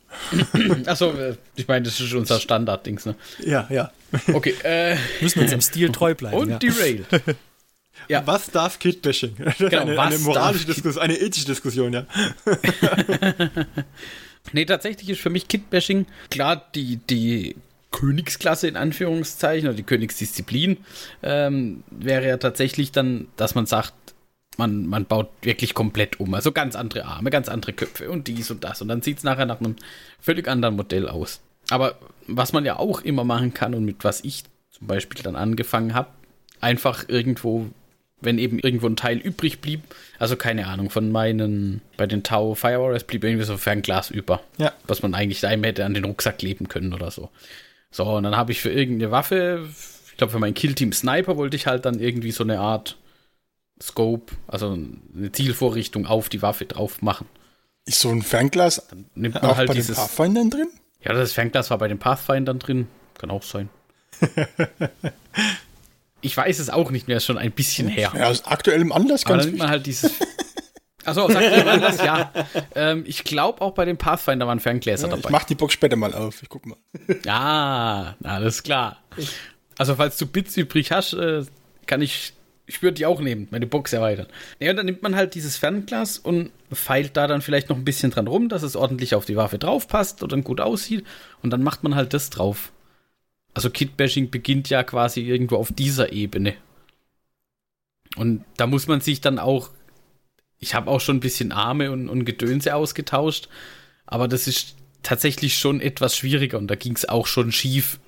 Achso, 0.86 1.12
äh, 1.12 1.34
ich 1.56 1.66
meine, 1.66 1.86
das 1.86 1.98
ist 1.98 2.14
unser 2.14 2.38
Standard-Dings, 2.38 3.04
ne? 3.04 3.16
Ja, 3.44 3.66
ja. 3.68 3.90
Okay, 4.32 4.54
äh. 4.62 4.96
Müssen 5.20 5.40
uns 5.40 5.50
im 5.50 5.60
Stil 5.60 5.90
treu 5.90 6.14
bleiben. 6.14 6.36
Und 6.36 6.50
ja. 6.50 6.58
derailed. 6.58 7.06
Ja. 8.08 8.24
Was 8.26 8.50
darf 8.50 8.78
Kitbashing? 8.78 9.36
Genau, 9.58 9.80
eine, 9.80 9.98
eine 9.98 10.18
moralische 10.18 10.66
Diskussion, 10.66 11.02
eine 11.02 11.18
ethische 11.18 11.46
Diskussion, 11.46 11.94
ja. 11.94 12.06
nee, 14.52 14.66
tatsächlich 14.66 15.08
ist 15.08 15.20
für 15.20 15.30
mich 15.30 15.48
Kitbashing 15.48 16.04
klar 16.30 16.68
die, 16.74 16.98
die 16.98 17.56
Königsklasse 17.90 18.68
in 18.68 18.76
Anführungszeichen 18.76 19.66
oder 19.66 19.76
die 19.76 19.82
Königsdisziplin 19.82 20.76
ähm, 21.22 21.84
wäre 21.90 22.28
ja 22.28 22.36
tatsächlich 22.36 22.92
dann, 22.92 23.28
dass 23.36 23.54
man 23.54 23.64
sagt, 23.64 23.94
man, 24.58 24.86
man 24.86 25.04
baut 25.04 25.28
wirklich 25.42 25.74
komplett 25.74 26.20
um. 26.20 26.34
Also 26.34 26.52
ganz 26.52 26.76
andere 26.76 27.04
Arme, 27.04 27.30
ganz 27.30 27.48
andere 27.48 27.72
Köpfe 27.72 28.10
und 28.10 28.28
dies 28.28 28.50
und 28.50 28.64
das. 28.64 28.82
Und 28.82 28.88
dann 28.88 29.02
sieht 29.02 29.18
es 29.18 29.24
nachher 29.24 29.46
nach 29.46 29.60
einem 29.60 29.76
völlig 30.20 30.48
anderen 30.48 30.76
Modell 30.76 31.08
aus. 31.08 31.40
Aber 31.70 31.96
was 32.26 32.52
man 32.52 32.64
ja 32.64 32.78
auch 32.78 33.00
immer 33.00 33.24
machen 33.24 33.54
kann 33.54 33.74
und 33.74 33.84
mit 33.84 34.04
was 34.04 34.22
ich 34.24 34.44
zum 34.70 34.86
Beispiel 34.86 35.22
dann 35.22 35.36
angefangen 35.36 35.94
habe, 35.94 36.08
einfach 36.60 37.08
irgendwo, 37.08 37.66
wenn 38.20 38.38
eben 38.38 38.58
irgendwo 38.58 38.86
ein 38.86 38.96
Teil 38.96 39.18
übrig 39.18 39.60
blieb, 39.60 39.82
also 40.18 40.36
keine 40.36 40.66
Ahnung, 40.66 40.90
von 40.90 41.10
meinen, 41.10 41.80
bei 41.96 42.06
den 42.06 42.22
Tau 42.22 42.54
Fire 42.54 42.80
Warriors 42.80 43.04
blieb 43.04 43.24
irgendwie 43.24 43.44
so 43.44 43.56
Fernglas 43.56 44.10
über, 44.10 44.40
ja. 44.58 44.72
was 44.86 45.02
man 45.02 45.14
eigentlich 45.14 45.40
da 45.40 45.48
hätte 45.48 45.84
an 45.84 45.94
den 45.94 46.04
Rucksack 46.04 46.38
kleben 46.38 46.68
können 46.68 46.92
oder 46.92 47.10
so. 47.10 47.30
So, 47.90 48.04
und 48.04 48.24
dann 48.24 48.36
habe 48.36 48.52
ich 48.52 48.60
für 48.60 48.70
irgendeine 48.70 49.10
Waffe, 49.10 49.68
ich 50.10 50.16
glaube 50.16 50.32
für 50.32 50.38
mein 50.38 50.54
Killteam 50.54 50.92
Sniper 50.92 51.36
wollte 51.36 51.56
ich 51.56 51.66
halt 51.66 51.84
dann 51.84 51.98
irgendwie 51.98 52.32
so 52.32 52.44
eine 52.44 52.60
Art 52.60 52.96
Scope, 53.82 54.34
also 54.46 54.78
eine 55.16 55.32
Zielvorrichtung 55.32 56.06
auf 56.06 56.28
die 56.28 56.42
Waffe 56.42 56.64
drauf 56.64 57.02
machen. 57.02 57.26
Ist 57.84 58.00
so 58.00 58.10
ein 58.10 58.22
Fernglas 58.22 58.86
Dann 58.88 59.06
nimmt 59.14 59.34
man 59.34 59.44
auch 59.44 59.56
halt 59.56 59.68
bei 59.68 59.74
dieses, 59.74 59.96
den 59.96 60.02
Pathfindern 60.02 60.50
drin? 60.50 60.68
Ja, 61.02 61.12
das 61.12 61.32
Fernglas 61.32 61.70
war 61.70 61.78
bei 61.78 61.88
den 61.88 61.98
Pathfindern 61.98 62.58
drin. 62.58 62.88
Kann 63.18 63.30
auch 63.30 63.42
sein. 63.42 63.68
ich 66.20 66.36
weiß 66.36 66.58
es 66.58 66.70
auch 66.70 66.90
nicht 66.90 67.06
mehr, 67.06 67.18
ist 67.18 67.26
schon 67.26 67.38
ein 67.38 67.52
bisschen 67.52 67.88
her. 67.88 68.12
Ja, 68.16 68.28
aus 68.28 68.44
aktuellem 68.44 68.92
Anlass 68.92 69.24
ganz 69.24 69.30
Aber 69.30 69.36
dann 69.38 69.46
nimmt 69.46 69.58
man 69.58 69.68
halt 69.68 69.86
dieses. 69.86 70.10
Achso, 71.04 71.30
sagt 71.30 71.56
jemand 71.56 71.82
das? 71.84 71.98
Ja. 71.98 72.32
Ähm, 72.74 73.04
ich 73.06 73.22
glaube 73.22 73.60
auch 73.60 73.74
bei 73.74 73.84
den 73.84 73.96
Pathfinder 73.96 74.46
waren 74.48 74.58
Ferngläser 74.58 75.06
ja, 75.06 75.14
dabei. 75.14 75.28
Ich 75.28 75.30
mach 75.30 75.44
die 75.44 75.54
Box 75.54 75.74
später 75.74 75.94
mal 75.94 76.12
auf. 76.12 76.42
Ich 76.42 76.48
guck 76.48 76.66
mal. 76.66 76.76
Ja, 77.24 78.16
alles 78.24 78.64
klar. 78.64 78.98
Also, 79.78 79.94
falls 79.94 80.16
du 80.16 80.26
Bits 80.26 80.56
übrig 80.56 80.90
hast, 80.90 81.12
äh, 81.12 81.44
kann 81.86 82.02
ich 82.02 82.32
ich 82.66 82.82
würde 82.82 82.94
die 82.94 83.06
auch 83.06 83.20
nehmen, 83.20 83.46
meine 83.50 83.66
Box 83.66 83.92
erweitern. 83.92 84.26
Ja, 84.58 84.70
und 84.70 84.76
dann 84.76 84.86
nimmt 84.86 85.02
man 85.02 85.14
halt 85.14 85.34
dieses 85.34 85.56
Fernglas 85.56 86.18
und 86.18 86.50
feilt 86.72 87.16
da 87.16 87.26
dann 87.28 87.40
vielleicht 87.40 87.68
noch 87.68 87.76
ein 87.76 87.84
bisschen 87.84 88.10
dran 88.10 88.26
rum, 88.26 88.48
dass 88.48 88.62
es 88.62 88.74
ordentlich 88.74 89.14
auf 89.14 89.24
die 89.24 89.36
Waffe 89.36 89.58
drauf 89.58 89.86
passt 89.86 90.22
oder 90.22 90.36
gut 90.38 90.60
aussieht. 90.60 91.06
Und 91.42 91.50
dann 91.50 91.62
macht 91.62 91.84
man 91.84 91.94
halt 91.94 92.12
das 92.12 92.28
drauf. 92.30 92.72
Also 93.54 93.70
Kitbashing 93.70 94.30
beginnt 94.30 94.68
ja 94.68 94.82
quasi 94.82 95.22
irgendwo 95.22 95.56
auf 95.56 95.72
dieser 95.72 96.12
Ebene. 96.12 96.54
Und 98.16 98.44
da 98.56 98.66
muss 98.66 98.88
man 98.88 99.00
sich 99.00 99.20
dann 99.20 99.38
auch. 99.38 99.70
Ich 100.58 100.74
habe 100.74 100.90
auch 100.90 101.00
schon 101.00 101.18
ein 101.18 101.20
bisschen 101.20 101.52
Arme 101.52 101.92
und, 101.92 102.08
und 102.08 102.24
Gedönse 102.24 102.74
ausgetauscht, 102.74 103.48
aber 104.06 104.26
das 104.26 104.48
ist 104.48 104.74
tatsächlich 105.02 105.58
schon 105.58 105.80
etwas 105.80 106.16
schwieriger 106.16 106.56
und 106.56 106.68
da 106.68 106.74
ging 106.74 106.96
es 106.96 107.06
auch 107.06 107.26
schon 107.26 107.52
schief. 107.52 108.00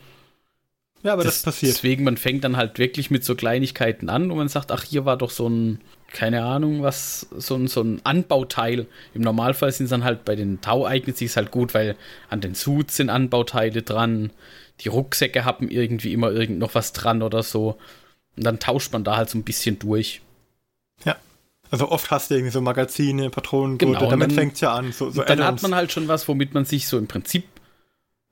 Ja, 1.03 1.13
aber 1.13 1.25
das, 1.25 1.37
das, 1.37 1.55
passiert. 1.55 1.77
Deswegen, 1.77 2.05
man 2.05 2.17
fängt 2.17 2.45
dann 2.45 2.57
halt 2.57 2.79
wirklich 2.79 3.11
mit 3.11 3.25
so 3.25 3.35
Kleinigkeiten 3.35 4.09
an 4.09 4.31
und 4.31 4.37
man 4.37 4.49
sagt, 4.49 4.73
ach, 4.73 4.83
hier 4.83 5.05
war 5.05 5.17
doch 5.17 5.31
so 5.31 5.49
ein, 5.49 5.81
keine 6.13 6.45
Ahnung, 6.45 6.83
was, 6.83 7.29
so 7.37 7.55
ein, 7.55 7.69
so 7.69 7.83
ein 7.83 8.01
Anbauteil. 8.05 8.87
Im 9.15 9.23
Normalfall 9.23 9.71
sind 9.73 9.85
es 9.85 9.91
dann 9.91 10.05
halt 10.05 10.25
bei 10.25 10.35
den 10.35 10.61
Tau 10.61 10.87
eignet 10.87 11.17
sich 11.17 11.37
halt 11.37 11.51
gut, 11.51 11.75
weil 11.75 11.97
an 12.31 12.41
den 12.41 12.55
Suits 12.55 12.97
sind 12.97 13.11
Anbauteile 13.11 13.83
dran. 13.83 14.31
Die 14.81 14.89
Rucksäcke 14.89 15.45
haben 15.45 15.69
irgendwie 15.69 16.13
immer 16.13 16.33
irgend 16.33 16.59
noch 16.59 16.75
was 16.75 16.93
dran 16.93 17.23
oder 17.23 17.43
so. 17.43 17.79
Und 18.37 18.45
dann 18.45 18.59
tauscht 18.59 18.93
man 18.93 19.05
da 19.05 19.17
halt 19.17 19.31
so 19.31 19.39
ein 19.39 19.45
bisschen 19.45 19.79
durch. 19.79 20.23
Ja. 21.05 21.17
Also 21.71 21.91
oft 21.91 22.11
hast 22.11 22.31
du 22.31 22.35
irgendwie 22.35 22.53
so 22.53 22.61
Magazine, 22.61 23.31
Patronen, 23.31 23.79
genau, 23.79 24.09
damit 24.09 24.33
fängt 24.33 24.55
es 24.55 24.61
ja 24.61 24.73
an. 24.73 24.93
So, 24.93 25.11
so 25.11 25.23
dann 25.23 25.45
hat 25.45 25.63
man 25.63 25.75
halt 25.75 25.93
schon 25.93 26.09
was, 26.09 26.27
womit 26.27 26.55
man 26.55 26.65
sich 26.65 26.89
so 26.89 26.97
im 26.97 27.07
Prinzip 27.07 27.45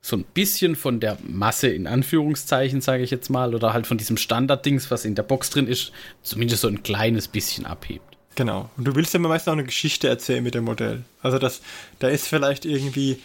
so 0.07 0.15
ein 0.15 0.23
bisschen 0.23 0.77
von 0.77 1.01
der 1.01 1.17
Masse 1.27 1.67
in 1.67 1.85
Anführungszeichen, 1.85 2.79
sage 2.79 3.03
ich 3.03 3.11
jetzt 3.11 3.29
mal, 3.29 3.53
oder 3.53 3.73
halt 3.73 3.87
von 3.87 3.97
diesem 3.97 4.15
Standarddings, 4.15 4.89
was 4.89 5.03
in 5.03 5.15
der 5.15 5.23
Box 5.23 5.49
drin 5.49 5.67
ist, 5.67 5.91
zumindest 6.23 6.61
so 6.61 6.69
ein 6.69 6.81
kleines 6.81 7.27
bisschen 7.27 7.65
abhebt. 7.65 8.15
Genau. 8.35 8.69
Und 8.77 8.85
du 8.85 8.95
willst 8.95 9.13
ja 9.13 9.19
meistens 9.19 9.49
auch 9.49 9.57
eine 9.57 9.65
Geschichte 9.65 10.07
erzählen 10.07 10.41
mit 10.41 10.55
dem 10.55 10.63
Modell. 10.63 11.03
Also 11.21 11.39
das, 11.39 11.61
da 11.99 12.07
ist 12.07 12.25
vielleicht 12.27 12.63
irgendwie 12.63 13.19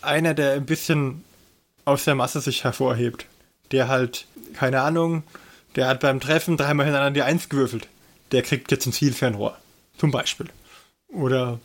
einer, 0.00 0.32
der 0.32 0.52
ein 0.52 0.64
bisschen 0.64 1.24
aus 1.84 2.04
der 2.04 2.14
Masse 2.14 2.40
sich 2.40 2.62
hervorhebt. 2.62 3.26
Der 3.72 3.88
halt, 3.88 4.26
keine 4.54 4.82
Ahnung, 4.82 5.24
der 5.74 5.88
hat 5.88 5.98
beim 6.00 6.20
Treffen 6.20 6.56
dreimal 6.56 6.86
hintereinander 6.86 7.18
die 7.18 7.22
Eins 7.22 7.48
gewürfelt. 7.48 7.88
Der 8.30 8.42
kriegt 8.42 8.70
jetzt 8.70 8.86
ein 8.86 8.92
Zielfernrohr. 8.92 9.58
Zum 9.98 10.12
Beispiel. 10.12 10.46
Oder 11.08 11.58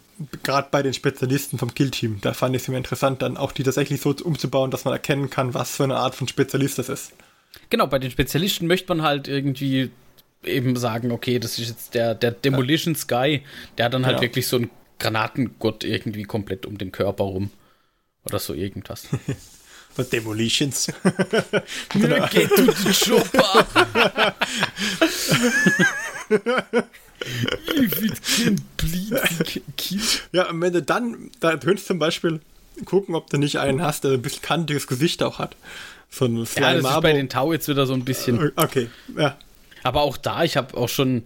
gerade 0.43 0.67
bei 0.71 0.81
den 0.83 0.93
Spezialisten 0.93 1.57
vom 1.57 1.73
Killteam, 1.73 2.19
da 2.21 2.33
fand 2.33 2.55
ich 2.55 2.63
es 2.63 2.67
immer 2.67 2.77
interessant, 2.77 3.21
dann 3.21 3.37
auch 3.37 3.51
die 3.51 3.63
tatsächlich 3.63 4.01
so 4.01 4.15
umzubauen, 4.23 4.71
dass 4.71 4.85
man 4.85 4.93
erkennen 4.93 5.29
kann, 5.29 5.53
was 5.53 5.75
für 5.75 5.83
eine 5.83 5.97
Art 5.97 6.15
von 6.15 6.27
Spezialist 6.27 6.79
das 6.79 6.89
ist. 6.89 7.13
Genau, 7.69 7.87
bei 7.87 7.99
den 7.99 8.11
Spezialisten 8.11 8.67
möchte 8.67 8.89
man 8.89 9.01
halt 9.01 9.27
irgendwie 9.27 9.91
eben 10.43 10.75
sagen, 10.75 11.11
okay, 11.11 11.39
das 11.39 11.59
ist 11.59 11.69
jetzt 11.69 11.93
der, 11.93 12.15
der 12.15 12.31
Demolition 12.31 12.93
ja. 12.93 12.99
Sky, 12.99 13.41
der 13.77 13.85
hat 13.85 13.93
dann 13.93 14.05
halt 14.05 14.17
genau. 14.17 14.23
wirklich 14.23 14.47
so 14.47 14.57
einen 14.57 14.69
Granatengott 14.99 15.83
irgendwie 15.83 16.23
komplett 16.23 16.65
um 16.65 16.77
den 16.77 16.91
Körper 16.91 17.25
rum. 17.25 17.51
Oder 18.25 18.39
so 18.39 18.53
irgendwas. 18.53 19.07
Demolitions. 20.11 20.87
Geht 22.29 22.51
du 22.51 22.71
die 22.71 22.93
Chopper. 22.93 23.65
It 28.01 28.21
can 28.21 28.61
bleed, 28.77 29.61
kill. 29.77 30.01
Ja, 30.31 30.49
und 30.49 30.61
wenn 30.61 30.73
du 30.73 30.81
dann, 30.81 31.31
da 31.39 31.57
könntest 31.57 31.89
du 31.89 31.93
zum 31.93 31.99
Beispiel 31.99 32.41
gucken, 32.85 33.15
ob 33.15 33.29
du 33.29 33.37
nicht 33.37 33.59
einen 33.59 33.81
hast, 33.81 34.03
der 34.03 34.11
ein 34.11 34.21
bisschen 34.21 34.41
kantiges 34.41 34.87
Gesicht 34.87 35.23
auch 35.23 35.39
hat. 35.39 35.55
So 36.09 36.25
ein 36.25 36.45
Slime 36.45 36.67
ja, 36.67 36.81
das 36.81 36.95
ist 36.95 37.01
bei 37.01 37.13
den 37.13 37.29
Tau 37.29 37.53
jetzt 37.53 37.67
wieder 37.67 37.85
so 37.85 37.93
ein 37.93 38.05
bisschen. 38.05 38.51
Okay, 38.55 38.89
ja. 39.17 39.37
Aber 39.83 40.01
auch 40.01 40.17
da, 40.17 40.43
ich 40.43 40.57
habe 40.57 40.75
auch 40.75 40.89
schon, 40.89 41.25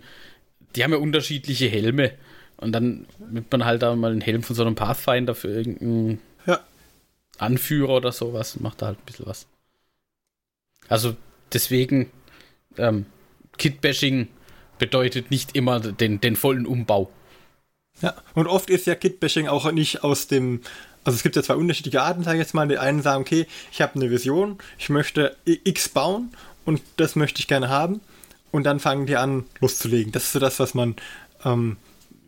die 0.76 0.84
haben 0.84 0.92
ja 0.92 0.98
unterschiedliche 0.98 1.68
Helme. 1.68 2.14
Und 2.58 2.74
dann 2.74 3.08
nimmt 3.32 3.52
man 3.52 3.66
halt 3.66 3.82
da 3.82 3.96
mal 3.96 4.12
einen 4.12 4.22
Helm 4.22 4.44
von 4.44 4.56
so 4.56 4.62
einem 4.62 4.76
Pathfinder 4.76 5.34
für 5.34 5.50
irgendeinen 5.50 6.20
ja. 6.46 6.60
Anführer 7.38 7.94
oder 7.98 8.12
sowas 8.12 8.56
und 8.56 8.62
macht 8.62 8.82
da 8.82 8.88
halt 8.88 9.00
ein 9.00 9.06
bisschen 9.06 9.26
was. 9.26 9.48
Also 10.88 11.16
deswegen, 11.54 12.12
ähm, 12.78 13.06
Kitbashing 13.58 14.28
bedeutet 14.82 15.30
nicht 15.30 15.56
immer 15.56 15.80
den, 15.80 16.20
den 16.20 16.36
vollen 16.36 16.66
Umbau. 16.66 17.12
Ja, 18.02 18.16
und 18.34 18.48
oft 18.48 18.72
ist 18.72 18.88
ja 18.88 18.96
Kitbashing 18.96 19.48
auch 19.48 19.72
nicht 19.72 20.04
aus 20.04 20.26
dem, 20.26 20.62
also 21.04 21.16
es 21.16 21.22
gibt 21.22 21.36
ja 21.36 21.44
zwei 21.44 21.54
unterschiedliche 21.54 22.02
Arten, 22.02 22.24
sage 22.24 22.38
ich 22.38 22.42
jetzt 22.42 22.56
mal. 22.56 22.68
Die 22.68 22.80
einen 22.80 23.04
sagen, 23.04 23.22
okay, 23.22 23.46
ich 23.72 23.80
habe 23.80 23.94
eine 23.94 24.10
Vision, 24.10 24.58
ich 24.80 24.90
möchte 24.90 25.38
X 25.46 25.88
bauen 25.88 26.32
und 26.66 26.82
das 26.98 27.16
möchte 27.16 27.40
ich 27.40 27.48
gerne 27.48 27.70
haben. 27.70 28.02
Und 28.50 28.64
dann 28.64 28.80
fangen 28.80 29.06
die 29.06 29.18
an, 29.18 29.46
loszulegen. 29.60 30.12
Das 30.12 30.24
ist 30.24 30.32
so 30.32 30.40
das, 30.40 30.60
was 30.60 30.74
man 30.74 30.96
ähm, 31.46 31.78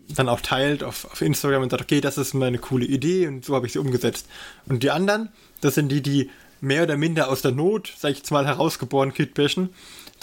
dann 0.10 0.30
auch 0.30 0.42
teilt 0.42 0.84
auf, 0.84 1.06
auf 1.12 1.22
Instagram 1.24 1.64
und 1.64 1.72
sagt, 1.72 1.82
okay, 1.82 2.02
das 2.02 2.20
ist 2.20 2.36
meine 2.36 2.60
coole 2.60 2.86
Idee 2.86 3.26
und 3.26 3.44
so 3.44 3.56
habe 3.56 3.66
ich 3.66 3.74
sie 3.74 3.80
umgesetzt. 3.80 4.28
Und 4.68 4.84
die 4.84 4.92
anderen, 4.92 5.30
das 5.62 5.74
sind 5.74 5.90
die, 5.90 6.04
die 6.04 6.30
mehr 6.62 6.84
oder 6.84 6.98
minder 6.98 7.30
aus 7.30 7.42
der 7.42 7.52
Not, 7.52 7.92
sage 7.98 8.12
ich 8.12 8.20
jetzt 8.20 8.32
mal, 8.32 8.46
herausgeboren 8.46 9.12
Kitbashen 9.12 9.70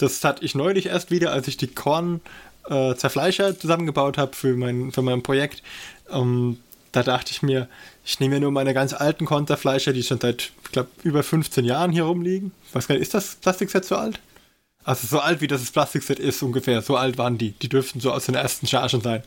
Das 0.01 0.23
hatte 0.23 0.43
ich 0.43 0.55
neulich 0.55 0.87
erst 0.87 1.11
wieder, 1.11 1.31
als 1.31 1.47
ich 1.47 1.57
die 1.57 1.67
Korn-Zerfleischer 1.67 3.49
äh, 3.49 3.57
zusammengebaut 3.57 4.17
habe 4.17 4.35
für 4.35 4.55
mein, 4.55 4.91
für 4.91 5.01
mein 5.01 5.23
Projekt. 5.23 5.61
Ähm, 6.09 6.57
da 6.91 7.03
dachte 7.03 7.31
ich 7.31 7.41
mir, 7.41 7.67
ich 8.03 8.19
nehme 8.19 8.35
mir 8.35 8.41
nur 8.41 8.51
meine 8.51 8.73
ganz 8.73 8.93
alten 8.93 9.25
Konterfleischer, 9.25 9.93
die 9.93 10.03
schon 10.03 10.19
seit, 10.19 10.51
ich 10.63 10.71
glaube, 10.71 10.89
über 11.03 11.23
15 11.23 11.63
Jahren 11.65 11.91
hier 11.91 12.03
rumliegen. 12.03 12.51
Was 12.73 12.87
ist 12.87 13.13
das 13.13 13.35
Plastikset 13.35 13.85
so 13.85 13.95
alt? 13.95 14.19
Also 14.83 15.07
so 15.07 15.19
alt 15.19 15.41
wie 15.41 15.47
das 15.47 15.69
Plastikset 15.69 16.17
ist 16.17 16.41
ungefähr, 16.41 16.81
so 16.81 16.97
alt 16.97 17.17
waren 17.17 17.37
die. 17.37 17.51
Die 17.51 17.69
dürften 17.69 17.99
so 17.99 18.11
aus 18.11 18.25
den 18.25 18.35
ersten 18.35 18.65
Chargen 18.65 19.01
sein. 19.01 19.23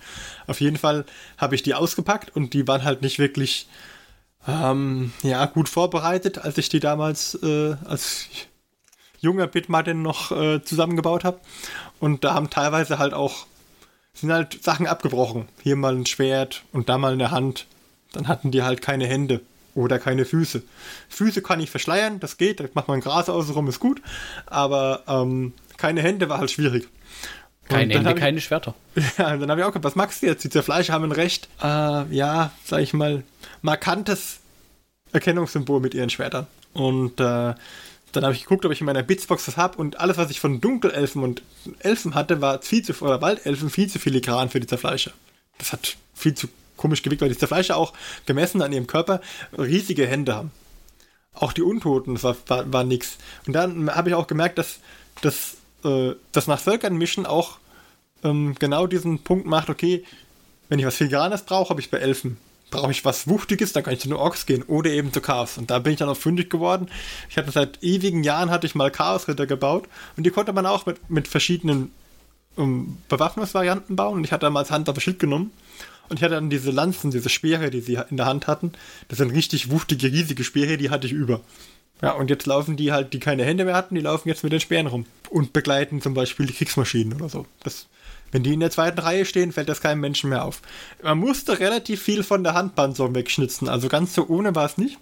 Auf 0.47 0.61
jeden 0.61 0.77
Fall 0.77 1.05
habe 1.39 1.55
ich 1.55 1.63
die 1.63 1.75
ausgepackt 1.75 2.35
und 2.35 2.55
die 2.55 2.67
waren 2.67 2.83
halt 2.83 3.03
nicht 3.03 3.21
wirklich 3.21 3.69
ähm, 4.49 5.13
ja, 5.23 5.47
gut 5.47 5.69
vorbereitet, 5.69 6.39
als 6.39 6.59
ich 6.59 6.69
die 6.69 6.81
damals 6.81 7.39
äh, 7.43 7.77
als 7.85 8.27
junger 9.25 9.47
Bitmartin 9.47 10.03
noch 10.03 10.31
äh, 10.31 10.63
zusammengebaut 10.63 11.25
habe. 11.25 11.41
Und 11.99 12.25
da 12.25 12.35
haben 12.35 12.51
teilweise 12.51 12.99
halt 12.99 13.15
auch 13.15 13.47
sind 14.15 14.33
halt 14.33 14.63
Sachen 14.63 14.87
abgebrochen. 14.87 15.49
Hier 15.63 15.77
mal 15.77 15.95
ein 15.95 16.07
Schwert 16.07 16.63
und 16.73 16.89
da 16.89 16.99
mal 16.99 17.13
eine 17.13 17.31
Hand. 17.31 17.67
Dann 18.13 18.29
hatten 18.29 18.53
die 18.53 18.63
halt 18.63 18.81
keine 18.81 19.07
Hände 19.07 19.41
oder 19.75 19.99
keine 19.99 20.25
Füße. 20.25 20.63
Füße 21.09 21.43
kann 21.43 21.61
ich 21.61 21.71
verschleiern, 21.71 22.21
das 22.21 22.37
geht, 22.37 22.61
da 22.61 22.65
macht 22.75 22.87
man 22.87 23.01
Gras 23.01 23.29
außenrum, 23.29 23.69
ist 23.69 23.81
gut. 23.81 24.01
Aber 24.47 25.03
ähm, 25.09 25.53
keine 25.77 26.01
Hände 26.01 26.29
war 26.29 26.39
halt 26.39 26.53
schwierig. 26.53 26.89
Keine 27.69 27.95
Hände, 27.95 28.11
ich, 28.11 28.17
keine 28.17 28.41
Schwerter. 28.41 28.75
Ja, 29.19 29.37
dann 29.37 29.51
habe 29.51 29.61
ich 29.61 29.67
auch 29.67 29.73
gedacht, 29.73 29.85
was 29.85 29.97
magst 29.97 30.23
du 30.23 30.27
jetzt? 30.27 30.45
Die 30.45 30.51
Zerfleischer 30.51 30.93
haben 30.93 31.05
ein 31.05 31.13
recht, 31.13 31.49
äh, 31.63 32.15
ja, 32.15 32.53
sag 32.65 32.81
ich 32.81 32.93
mal, 32.93 33.25
markantes 33.63 34.41
Erkennungssymbol 35.13 35.81
mit 35.81 35.95
ihren 35.95 36.11
Schwertern. 36.11 36.47
Und 36.73 37.21
äh, 37.21 37.55
dann 38.17 38.25
habe 38.25 38.35
ich 38.35 38.43
geguckt, 38.43 38.65
ob 38.65 38.73
ich 38.73 38.81
in 38.81 38.87
meiner 38.87 39.03
Bitsbox 39.03 39.47
das 39.47 39.57
habe 39.57 39.79
und 39.79 40.01
alles, 40.01 40.17
was 40.17 40.31
ich 40.31 40.41
von 40.41 40.61
Dunkelelfen 40.61 41.23
und 41.23 41.43
Elfen 41.81 42.15
hatte, 42.15 42.41
war 42.41 42.63
viel 42.63 42.83
zu, 42.83 42.93
oder 43.03 43.21
Waldelfen 43.21 43.71
viel 43.71 43.89
zu 43.89 43.99
filigran 43.99 44.51
für 44.51 44.61
die 44.61 44.67
Zerfleischer. 44.67 45.13
Das 45.59 45.73
hat 45.73 45.97
viel 46.15 46.35
zu 46.35 46.49
komisch 46.77 47.03
gewickt, 47.03 47.23
weil 47.23 47.29
die 47.29 47.39
Zerfleischer 47.39 47.77
auch 47.77 47.93
gemessen 48.27 48.63
an 48.63 48.73
ihrem 48.73 48.87
Körper 48.87 49.21
riesige 49.57 50.07
Hände 50.07 50.35
haben. 50.35 50.51
Auch 51.35 51.53
die 51.53 51.63
Untoten, 51.63 52.15
das 52.15 52.25
war, 52.25 52.37
war, 52.47 52.73
war 52.73 52.85
nix. 52.85 53.19
Und 53.47 53.55
dann 53.55 53.95
habe 53.95 54.11
ich 54.11 54.15
auch 54.15 54.27
gemerkt, 54.27 54.59
dass, 54.59 54.79
äh, 55.85 56.13
das 56.33 56.47
nach 56.47 56.61
Völkern 56.61 56.97
mischen 56.97 57.27
auch 57.27 57.59
ähm, 58.23 58.55
genau 58.59 58.87
diesen 58.87 59.21
Punkt 59.21 59.47
macht, 59.47 59.71
okay, 59.71 60.05
wenn 60.69 60.79
ich 60.79 60.87
was 60.87 60.97
Filigranes 60.97 61.43
brauche, 61.43 61.71
habe 61.71 61.81
ich 61.81 61.91
bei 61.91 61.99
Elfen 61.99 62.37
brauche 62.71 62.91
ich 62.91 63.05
was 63.05 63.29
Wuchtiges, 63.29 63.73
dann 63.73 63.85
kann 63.85 63.95
ich 63.95 64.01
zu 64.01 64.09
den 64.09 64.17
Orks 64.17 64.47
gehen 64.47 64.63
oder 64.65 64.91
eben 64.91 65.13
zu 65.13 65.21
Chaos. 65.21 65.59
Und 65.59 65.71
da 65.71 65.79
bin 65.79 65.93
ich 65.93 65.99
dann 65.99 66.09
auch 66.09 66.17
fündig 66.17 66.51
geworden. 66.51 66.89
Ich 67.29 67.37
hatte 67.37 67.51
seit 67.51 67.83
ewigen 67.83 68.25
Jahren 68.25 68.51
hatte 68.51 68.67
ich 68.67 68.75
mal 68.75 68.91
Chaosritter 68.91 69.47
gebaut 69.47 69.89
und 70.17 70.25
die 70.25 70.31
konnte 70.31 70.53
man 70.53 70.67
auch 70.67 70.87
mit, 70.87 71.11
mit 71.11 71.29
verschiedenen 71.29 71.93
um, 72.57 72.65
ähm, 72.65 72.99
Bewaffnungsvarianten 73.09 73.97
bauen. 73.97 74.19
Und 74.19 74.25
ich 74.25 74.33
hatte 74.33 74.47
damals 74.47 74.71
Hand 74.71 74.89
auf 74.89 75.01
Schild 75.01 75.19
genommen 75.19 75.53
und 76.09 76.19
ich 76.19 76.23
hatte 76.23 76.35
dann 76.35 76.51
diese 76.51 76.71
Lanzen, 76.71 77.11
diese 77.11 77.29
Speere, 77.29 77.71
die 77.71 77.81
sie 77.81 77.99
in 78.11 78.17
der 78.17 78.27
Hand 78.27 78.47
hatten. 78.47 78.73
Das 79.09 79.19
sind 79.19 79.31
richtig 79.31 79.71
wuchtige, 79.71 80.11
riesige 80.11 80.45
Speere, 80.45 80.77
die 80.77 80.91
hatte 80.91 81.07
ich 81.07 81.13
über. 81.13 81.41
Ja, 82.03 82.13
und 82.13 82.29
jetzt 82.29 82.47
laufen 82.47 82.77
die 82.77 82.93
halt, 82.93 83.13
die 83.13 83.21
keine 83.21 83.45
Hände 83.45 83.65
mehr 83.65 83.77
hatten, 83.77 83.95
die 83.95 84.01
laufen 84.01 84.29
jetzt 84.29 84.43
mit 84.43 84.53
den 84.53 84.61
Speeren 84.61 84.89
rum 84.89 85.07
und 85.31 85.53
begleiten 85.53 86.03
zum 86.03 86.13
Beispiel 86.13 86.47
die 86.47 86.53
Kriegsmaschinen 86.53 87.15
oder 87.15 87.29
so. 87.29 87.47
Das 87.63 87.87
wenn 88.33 88.43
die 88.43 88.55
in 88.55 88.61
der 88.61 88.71
zweiten 88.71 88.99
Reihe 88.99 89.25
stehen, 89.25 89.53
fällt 89.53 89.69
das 89.69 89.81
keinem 89.81 90.01
Menschen 90.01 90.31
mehr 90.31 90.45
auf. 90.45 90.61
Man 91.03 91.19
musste 91.19 91.59
relativ 91.61 92.03
viel 92.03 92.23
von 92.23 92.43
der 92.43 92.55
Handpanzerung 92.55 93.15
wegschnitzen, 93.15 93.69
also 93.69 93.89
ganz 93.89 94.15
so 94.15 94.27
ohne 94.27 94.55
war 94.55 94.67
es 94.67 94.79
nicht. 94.79 94.99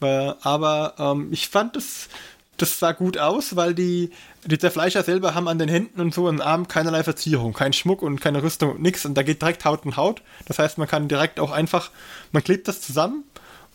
Aber 0.00 0.94
ähm, 0.98 1.28
ich 1.32 1.48
fand 1.48 1.76
das, 1.76 2.08
das 2.56 2.78
sah 2.78 2.92
gut 2.92 3.18
aus, 3.18 3.56
weil 3.56 3.74
die, 3.74 4.10
die 4.44 4.58
Zerfleischer 4.58 5.02
selber 5.02 5.34
haben 5.34 5.48
an 5.48 5.58
den 5.58 5.68
Händen 5.68 6.00
und 6.00 6.14
so 6.14 6.28
im 6.28 6.40
Arm 6.40 6.68
keinerlei 6.68 7.02
Verzierung, 7.02 7.52
kein 7.52 7.72
Schmuck 7.72 8.02
und 8.02 8.20
keine 8.20 8.42
Rüstung 8.42 8.72
und 8.72 8.82
nichts. 8.82 9.04
Und 9.04 9.14
da 9.14 9.22
geht 9.22 9.42
direkt 9.42 9.64
Haut 9.64 9.84
in 9.84 9.96
Haut. 9.96 10.22
Das 10.46 10.58
heißt, 10.58 10.78
man 10.78 10.88
kann 10.88 11.08
direkt 11.08 11.40
auch 11.40 11.50
einfach, 11.50 11.90
man 12.32 12.44
klebt 12.44 12.68
das 12.68 12.80
zusammen 12.80 13.24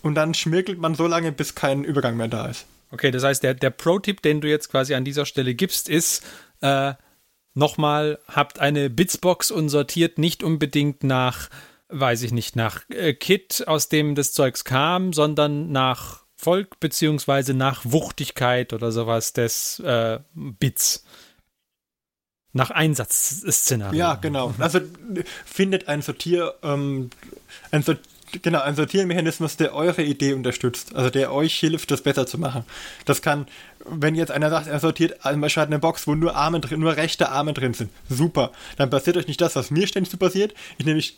und 0.01 0.15
dann 0.15 0.33
schmirgelt 0.33 0.79
man 0.79 0.95
so 0.95 1.07
lange, 1.07 1.31
bis 1.31 1.55
kein 1.55 1.83
Übergang 1.83 2.15
mehr 2.15 2.27
da 2.27 2.47
ist. 2.47 2.65
Okay, 2.91 3.09
das 3.09 3.23
heißt, 3.23 3.41
der, 3.41 3.53
der 3.53 3.71
Pro-Tipp, 3.71 4.21
den 4.21 4.39
du 4.39 4.47
jetzt 4.47 4.69
quasi 4.69 4.93
an 4.93 5.03
dieser 5.03 5.25
Stelle 5.25 5.55
gibst, 5.55 5.89
ist, 5.89 6.23
äh, 6.61 6.93
nochmal, 7.53 8.19
habt 8.27 8.59
eine 8.59 8.89
Bitsbox 8.89 9.51
und 9.51 9.69
sortiert 9.69 10.17
nicht 10.17 10.43
unbedingt 10.43 11.03
nach, 11.03 11.49
weiß 11.89 12.23
ich 12.23 12.31
nicht, 12.31 12.55
nach 12.55 12.81
äh, 12.89 13.13
Kit, 13.13 13.67
aus 13.67 13.89
dem 13.89 14.15
das 14.15 14.33
Zeugs 14.33 14.63
kam, 14.63 15.13
sondern 15.13 15.71
nach 15.71 16.23
Volk 16.35 16.79
beziehungsweise 16.79 17.53
nach 17.53 17.81
Wuchtigkeit 17.85 18.73
oder 18.73 18.91
sowas 18.91 19.33
des 19.33 19.79
äh, 19.79 20.19
Bits. 20.33 21.05
Nach 22.55 22.69
Einsatzszenario. 22.69 23.97
Ja, 23.97 24.15
genau. 24.15 24.53
Also 24.59 24.79
findet 25.43 25.87
ein 25.87 26.03
Sortier, 26.03 26.53
ähm, 26.61 27.09
ein 27.71 27.81
Sortier 27.81 28.12
genau, 28.41 28.61
ein 28.61 28.75
Sortiermechanismus, 28.75 29.57
der 29.57 29.75
eure 29.75 30.03
Idee 30.03 30.33
unterstützt, 30.33 30.95
also 30.95 31.09
der 31.09 31.31
euch 31.31 31.53
hilft, 31.59 31.91
das 31.91 32.01
besser 32.01 32.25
zu 32.25 32.37
machen. 32.37 32.63
Das 33.05 33.21
kann, 33.21 33.47
wenn 33.85 34.15
jetzt 34.15 34.31
einer 34.31 34.49
sagt, 34.49 34.67
er 34.67 34.79
sortiert 34.79 35.21
zum 35.21 35.41
Beispiel 35.41 35.63
eine 35.63 35.79
Box, 35.79 36.07
wo 36.07 36.15
nur 36.15 36.35
Arme 36.35 36.59
drin, 36.59 36.79
nur 36.79 36.95
rechte 36.95 37.29
Arme 37.29 37.53
drin 37.53 37.73
sind, 37.73 37.89
super. 38.09 38.51
Dann 38.77 38.89
passiert 38.89 39.17
euch 39.17 39.27
nicht 39.27 39.41
das, 39.41 39.55
was 39.55 39.71
mir 39.71 39.87
ständig 39.87 40.11
so 40.11 40.17
passiert. 40.17 40.53
Ich 40.77 40.85
nämlich 40.85 41.17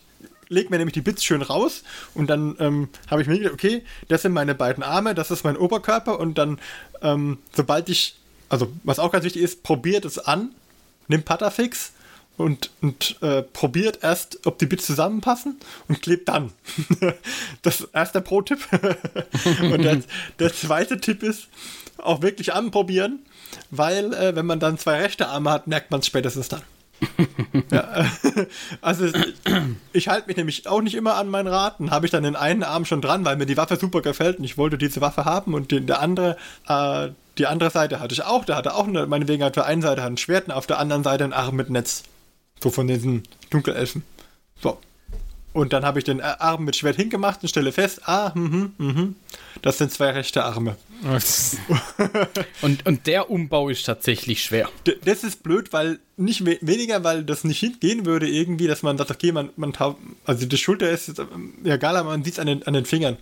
lege 0.49 0.69
mir 0.69 0.77
nämlich 0.77 0.93
die 0.93 1.01
Bits 1.01 1.23
schön 1.23 1.41
raus 1.41 1.83
und 2.13 2.29
dann 2.29 2.55
ähm, 2.59 2.89
habe 3.09 3.21
ich 3.21 3.27
mir 3.27 3.37
gedacht, 3.37 3.53
okay, 3.53 3.83
das 4.07 4.21
sind 4.21 4.31
meine 4.31 4.53
beiden 4.53 4.83
Arme, 4.83 5.15
das 5.15 5.31
ist 5.31 5.43
mein 5.43 5.57
Oberkörper 5.57 6.19
und 6.19 6.37
dann, 6.37 6.59
ähm, 7.01 7.39
sobald 7.53 7.89
ich, 7.89 8.15
also 8.49 8.71
was 8.83 8.99
auch 8.99 9.11
ganz 9.11 9.25
wichtig 9.25 9.41
ist, 9.41 9.63
probiert 9.63 10.05
es 10.05 10.19
an, 10.19 10.51
nimmt 11.07 11.25
Patafix 11.25 11.93
und, 12.37 12.71
und 12.81 13.21
äh, 13.21 13.41
probiert 13.41 13.99
erst, 14.01 14.45
ob 14.45 14.59
die 14.59 14.65
Bits 14.65 14.85
zusammenpassen 14.85 15.57
und 15.87 16.01
klebt 16.01 16.27
dann. 16.29 16.51
das 17.61 17.81
ist 17.81 17.89
erst 17.93 18.15
der 18.15 18.21
Pro-Tipp. 18.21 18.59
und 19.61 19.83
der, 19.83 20.01
der, 20.39 20.53
zweite 20.53 20.99
Tipp 20.99 21.23
ist, 21.23 21.47
auch 21.97 22.21
wirklich 22.21 22.53
anprobieren, 22.53 23.19
weil 23.71 24.13
äh, 24.13 24.35
wenn 24.35 24.45
man 24.45 24.59
dann 24.59 24.77
zwei 24.77 25.01
rechte 25.01 25.27
Arme 25.27 25.51
hat, 25.51 25.67
merkt 25.67 25.91
man 25.91 26.01
es 26.01 26.07
spätestens 26.07 26.49
dann. 26.49 26.61
ja, 27.71 28.05
also 28.81 29.07
ich 29.91 30.07
halte 30.07 30.27
mich 30.27 30.37
nämlich 30.37 30.67
auch 30.67 30.81
nicht 30.81 30.95
immer 30.95 31.15
an 31.15 31.29
meinen 31.29 31.47
Raten. 31.47 31.91
Habe 31.91 32.05
ich 32.05 32.11
dann 32.11 32.23
den 32.23 32.35
einen 32.35 32.63
Arm 32.63 32.85
schon 32.85 33.01
dran, 33.01 33.25
weil 33.25 33.35
mir 33.35 33.45
die 33.45 33.57
Waffe 33.57 33.75
super 33.75 34.01
gefällt 34.01 34.39
und 34.39 34.45
ich 34.45 34.57
wollte 34.57 34.77
diese 34.77 35.01
Waffe 35.01 35.25
haben 35.25 35.53
und 35.53 35.71
die, 35.71 35.85
der 35.85 35.99
andere, 35.99 36.37
äh, 36.67 37.09
die 37.37 37.47
andere 37.47 37.69
Seite 37.69 37.99
hatte 37.99 38.13
ich 38.13 38.23
auch. 38.23 38.45
Der 38.45 38.55
hatte 38.55 38.73
auch 38.75 38.87
eine, 38.87 39.07
meinetwegen 39.07 39.43
auf 39.43 39.51
der 39.51 39.65
einen 39.65 39.81
Seite 39.81 40.03
ein 40.03 40.17
Schwert 40.17 40.47
und 40.47 40.53
auf 40.53 40.67
der 40.67 40.79
anderen 40.79 41.03
Seite 41.03 41.23
einen 41.25 41.33
Arm 41.33 41.55
mit 41.55 41.69
Netz. 41.69 42.03
So 42.61 42.69
von 42.69 42.87
diesen 42.87 43.23
Dunkelelfen. 43.49 44.03
So. 44.61 44.79
Und 45.55 45.71
dann 45.71 45.85
habe 45.85 45.99
ich 45.99 46.05
den 46.05 46.19
Arm 46.19 46.65
mit 46.65 46.75
Schwert 46.75 46.97
hingemacht 46.97 47.41
und 47.41 47.47
stelle 47.47 47.71
fest, 47.71 48.01
ah, 48.09 48.33
mhm, 48.35 48.73
mhm, 48.77 49.15
das 49.61 49.77
sind 49.77 49.89
zwei 49.89 50.09
rechte 50.09 50.43
Arme. 50.43 50.75
und, 52.61 52.85
und 52.85 53.07
der 53.07 53.29
Umbau 53.29 53.69
ist 53.69 53.85
tatsächlich 53.85 54.43
schwer. 54.43 54.69
D 54.85 54.97
das 55.05 55.23
ist 55.23 55.43
blöd, 55.43 55.71
weil 55.71 55.99
nicht 56.17 56.45
we 56.45 56.57
weniger, 56.59 57.05
weil 57.05 57.23
das 57.23 57.45
nicht 57.45 57.59
hingehen 57.61 58.05
würde 58.05 58.27
irgendwie, 58.27 58.67
dass 58.67 58.83
man 58.83 58.97
sagt, 58.97 59.11
okay, 59.11 59.31
man, 59.31 59.49
man 59.55 59.73
also 60.25 60.45
die 60.45 60.57
Schulter 60.57 60.89
ist 60.89 61.13
ja 61.63 61.75
egal, 61.75 61.95
aber 61.95 62.09
man 62.09 62.23
sieht 62.25 62.33
es 62.33 62.39
an 62.39 62.47
den, 62.47 62.63
an 62.63 62.73
den 62.73 62.85
Fingern. 62.85 63.15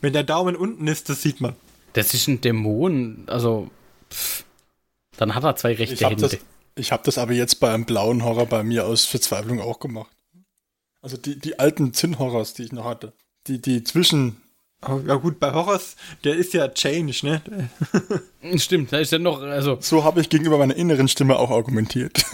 Wenn 0.00 0.12
der 0.12 0.22
Daumen 0.22 0.54
unten 0.54 0.86
ist, 0.86 1.08
das 1.08 1.22
sieht 1.22 1.40
man. 1.40 1.54
Das 1.94 2.14
ist 2.14 2.28
ein 2.28 2.40
Dämon, 2.40 3.24
also 3.26 3.68
pff, 4.12 4.44
dann 5.16 5.34
hat 5.34 5.42
er 5.42 5.56
zwei 5.56 5.74
rechte 5.74 6.08
Hände. 6.08 6.22
Das, 6.22 6.38
ich 6.76 6.92
habe 6.92 7.02
das 7.04 7.18
aber 7.18 7.32
jetzt 7.32 7.60
bei 7.60 7.72
einem 7.72 7.84
blauen 7.84 8.24
Horror 8.24 8.46
bei 8.46 8.62
mir 8.62 8.86
aus 8.86 9.04
Verzweiflung 9.04 9.60
auch 9.60 9.78
gemacht. 9.78 10.10
Also 11.00 11.16
die, 11.16 11.38
die 11.38 11.58
alten 11.58 11.92
Zinn-Horrors, 11.92 12.54
die 12.54 12.64
ich 12.64 12.72
noch 12.72 12.86
hatte. 12.86 13.12
Die, 13.46 13.60
die 13.60 13.84
zwischen. 13.84 14.40
Ja 15.06 15.14
gut, 15.14 15.40
bei 15.40 15.52
Horrors, 15.52 15.96
der 16.24 16.34
ist 16.34 16.52
ja 16.52 16.68
Change, 16.68 17.14
ne? 17.22 17.42
Stimmt, 18.58 18.92
da 18.92 18.98
ist 18.98 19.12
ja 19.12 19.18
noch, 19.18 19.40
also. 19.40 19.78
So 19.80 20.04
habe 20.04 20.20
ich 20.20 20.28
gegenüber 20.28 20.58
meiner 20.58 20.76
inneren 20.76 21.08
Stimme 21.08 21.38
auch 21.38 21.50
argumentiert. 21.50 22.24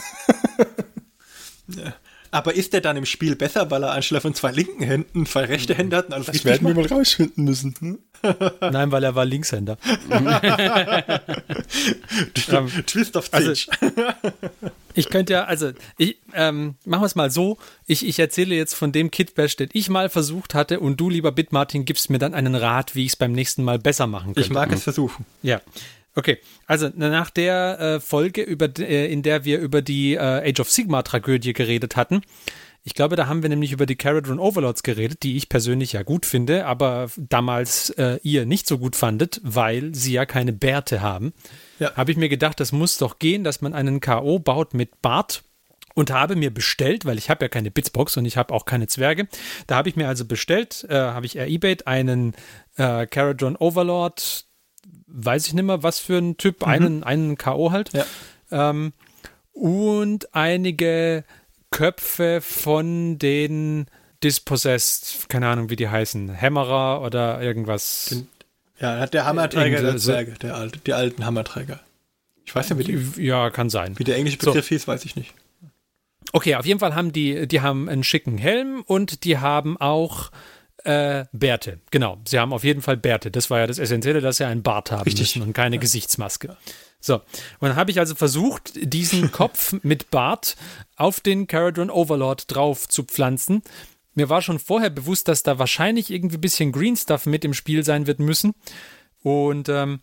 ja. 1.68 1.94
Aber 2.30 2.54
ist 2.54 2.72
der 2.72 2.80
dann 2.80 2.96
im 2.96 3.06
Spiel 3.06 3.34
besser, 3.36 3.70
weil 3.70 3.82
er 3.82 3.92
anstelle 3.92 4.20
von 4.20 4.34
zwei 4.34 4.52
linken 4.52 4.82
Händen 4.82 5.26
zwei 5.26 5.44
rechte 5.44 5.74
Hände 5.74 5.96
hat? 5.96 6.14
Und 6.14 6.28
das 6.28 6.44
werden 6.44 6.66
wir 6.66 6.74
mal 6.74 6.86
rausfinden 6.86 7.44
müssen. 7.44 7.74
Hm? 7.80 7.98
Nein, 8.60 8.92
weil 8.92 9.02
er 9.04 9.14
war 9.14 9.24
Linkshänder. 9.24 9.78
Twist 12.86 13.16
of 13.16 13.30
Change. 13.30 13.66
Also, 13.80 14.72
ich 14.94 15.08
könnte 15.08 15.32
ja, 15.32 15.44
also, 15.44 15.70
ich, 15.96 16.18
ähm, 16.34 16.74
machen 16.84 17.02
wir 17.02 17.06
es 17.06 17.14
mal 17.14 17.30
so. 17.30 17.56
Ich, 17.86 18.06
ich 18.06 18.18
erzähle 18.18 18.54
jetzt 18.54 18.74
von 18.74 18.92
dem 18.92 19.10
Kitbash, 19.10 19.56
den 19.56 19.70
ich 19.72 19.88
mal 19.88 20.10
versucht 20.10 20.54
hatte 20.54 20.80
und 20.80 21.00
du, 21.00 21.08
lieber 21.08 21.32
Bitmartin, 21.32 21.84
gibst 21.84 22.10
mir 22.10 22.18
dann 22.18 22.34
einen 22.34 22.54
Rat, 22.54 22.94
wie 22.94 23.04
ich 23.04 23.12
es 23.12 23.16
beim 23.16 23.32
nächsten 23.32 23.64
Mal 23.64 23.78
besser 23.78 24.06
machen 24.06 24.34
könnte. 24.34 24.40
Ich 24.40 24.50
mag 24.50 24.70
es 24.72 24.82
versuchen. 24.82 25.24
Ja. 25.42 25.60
Okay, 26.14 26.38
also 26.66 26.90
nach 26.94 27.30
der 27.30 27.80
äh, 27.80 28.00
Folge, 28.00 28.42
über, 28.42 28.68
äh, 28.78 29.12
in 29.12 29.22
der 29.22 29.44
wir 29.44 29.60
über 29.60 29.80
die 29.80 30.14
äh, 30.14 30.50
Age 30.50 30.60
of 30.60 30.70
Sigma 30.70 31.02
Tragödie 31.02 31.52
geredet 31.52 31.96
hatten, 31.96 32.22
Ich 32.82 32.94
glaube, 32.94 33.14
da 33.14 33.26
haben 33.26 33.42
wir 33.42 33.50
nämlich 33.50 33.72
über 33.72 33.84
die 33.84 33.96
Caradron 33.96 34.38
Overlords 34.38 34.82
geredet, 34.82 35.22
die 35.22 35.36
ich 35.36 35.50
persönlich 35.50 35.92
ja 35.92 36.02
gut 36.02 36.24
finde, 36.24 36.66
aber 36.66 37.10
damals 37.16 37.90
äh, 37.90 38.18
ihr 38.22 38.46
nicht 38.46 38.66
so 38.66 38.78
gut 38.78 38.96
fandet, 38.96 39.40
weil 39.44 39.94
sie 39.94 40.12
ja 40.14 40.24
keine 40.24 40.54
Bärte 40.54 41.02
haben. 41.02 41.34
Ja. 41.78 41.94
Habe 41.94 42.10
ich 42.10 42.16
mir 42.16 42.30
gedacht, 42.30 42.58
das 42.58 42.72
muss 42.72 42.96
doch 42.96 43.18
gehen, 43.18 43.44
dass 43.44 43.60
man 43.60 43.74
einen 43.74 44.00
K.O. 44.00 44.38
baut 44.38 44.72
mit 44.72 45.02
Bart 45.02 45.44
und 45.94 46.10
habe 46.10 46.36
mir 46.36 46.52
bestellt, 46.52 47.04
weil 47.04 47.18
ich 47.18 47.28
habe 47.28 47.44
ja 47.44 47.48
keine 47.48 47.70
Bitsbox 47.70 48.16
und 48.16 48.24
ich 48.24 48.36
habe 48.36 48.54
auch 48.54 48.64
keine 48.64 48.86
Zwerge. 48.86 49.28
Da 49.66 49.76
habe 49.76 49.88
ich 49.88 49.96
mir 49.96 50.08
also 50.08 50.24
bestellt, 50.24 50.86
äh, 50.88 50.94
habe 50.94 51.26
ich 51.26 51.36
eBayt 51.36 51.86
einen 51.86 52.34
äh, 52.76 53.06
Caradron 53.06 53.56
Overlord, 53.56 54.46
weiß 55.06 55.46
ich 55.46 55.54
nicht 55.54 55.64
mehr, 55.64 55.82
was 55.82 55.98
für 55.98 56.18
ein 56.18 56.36
Typ, 56.36 56.60
mhm. 56.60 56.68
einen, 56.68 57.04
einen 57.04 57.38
K.O. 57.38 57.72
halt. 57.72 57.90
Ja. 57.92 58.04
Ähm, 58.50 58.92
und 59.52 60.34
einige 60.34 61.24
Köpfe 61.70 62.40
von 62.40 63.18
den 63.18 63.86
Dispossessed, 64.22 65.28
keine 65.28 65.48
Ahnung, 65.48 65.70
wie 65.70 65.76
die 65.76 65.88
heißen, 65.88 66.30
Hämmerer 66.30 67.02
oder 67.02 67.40
irgendwas. 67.40 68.24
Ja, 68.78 69.06
der 69.06 69.24
Hammerträger 69.24 69.82
der 69.82 69.96
Zwerge, 69.96 70.32
der 70.32 70.56
alte, 70.56 70.78
die 70.78 70.92
alten 70.92 71.24
Hammerträger. 71.24 71.80
Ich 72.44 72.54
weiß 72.54 72.70
nicht, 72.70 72.78
wie 72.88 72.92
die, 72.92 73.22
Ja, 73.26 73.50
kann 73.50 73.70
sein. 73.70 73.98
Wie 73.98 74.04
der 74.04 74.16
englische 74.16 74.38
Begriff 74.38 74.64
so. 74.64 74.68
hieß, 74.70 74.88
weiß 74.88 75.04
ich 75.04 75.16
nicht. 75.16 75.34
Okay, 76.32 76.56
auf 76.56 76.66
jeden 76.66 76.80
Fall 76.80 76.94
haben 76.94 77.12
die, 77.12 77.46
die 77.46 77.60
haben 77.60 77.88
einen 77.88 78.04
schicken 78.04 78.38
Helm 78.38 78.82
und 78.86 79.24
die 79.24 79.38
haben 79.38 79.76
auch 79.76 80.30
äh, 80.84 81.26
Bärte. 81.32 81.80
Genau, 81.90 82.18
sie 82.26 82.38
haben 82.38 82.52
auf 82.52 82.64
jeden 82.64 82.82
Fall 82.82 82.96
Bärte. 82.96 83.30
Das 83.30 83.50
war 83.50 83.60
ja 83.60 83.66
das 83.66 83.78
Essentielle, 83.78 84.20
dass 84.20 84.38
sie 84.38 84.44
einen 84.44 84.62
Bart 84.62 84.90
haben 84.90 85.02
Richtig. 85.02 85.36
müssen 85.36 85.42
und 85.42 85.52
keine 85.52 85.76
ja. 85.76 85.80
Gesichtsmaske. 85.80 86.56
So, 87.00 87.14
und 87.14 87.68
dann 87.68 87.76
habe 87.76 87.90
ich 87.90 87.98
also 87.98 88.14
versucht, 88.14 88.72
diesen 88.74 89.32
Kopf 89.32 89.74
mit 89.82 90.10
Bart 90.10 90.56
auf 90.96 91.20
den 91.20 91.46
Caradron 91.46 91.90
Overlord 91.90 92.54
drauf 92.54 92.88
zu 92.88 93.04
pflanzen. 93.04 93.62
Mir 94.14 94.28
war 94.28 94.42
schon 94.42 94.58
vorher 94.58 94.90
bewusst, 94.90 95.28
dass 95.28 95.42
da 95.42 95.58
wahrscheinlich 95.58 96.10
irgendwie 96.10 96.36
ein 96.36 96.42
bisschen 96.42 96.72
Green 96.72 96.96
Stuff 96.96 97.26
mit 97.26 97.44
im 97.44 97.54
Spiel 97.54 97.84
sein 97.84 98.06
wird 98.06 98.18
müssen. 98.18 98.54
Und 99.22 99.68
ähm, 99.68 100.00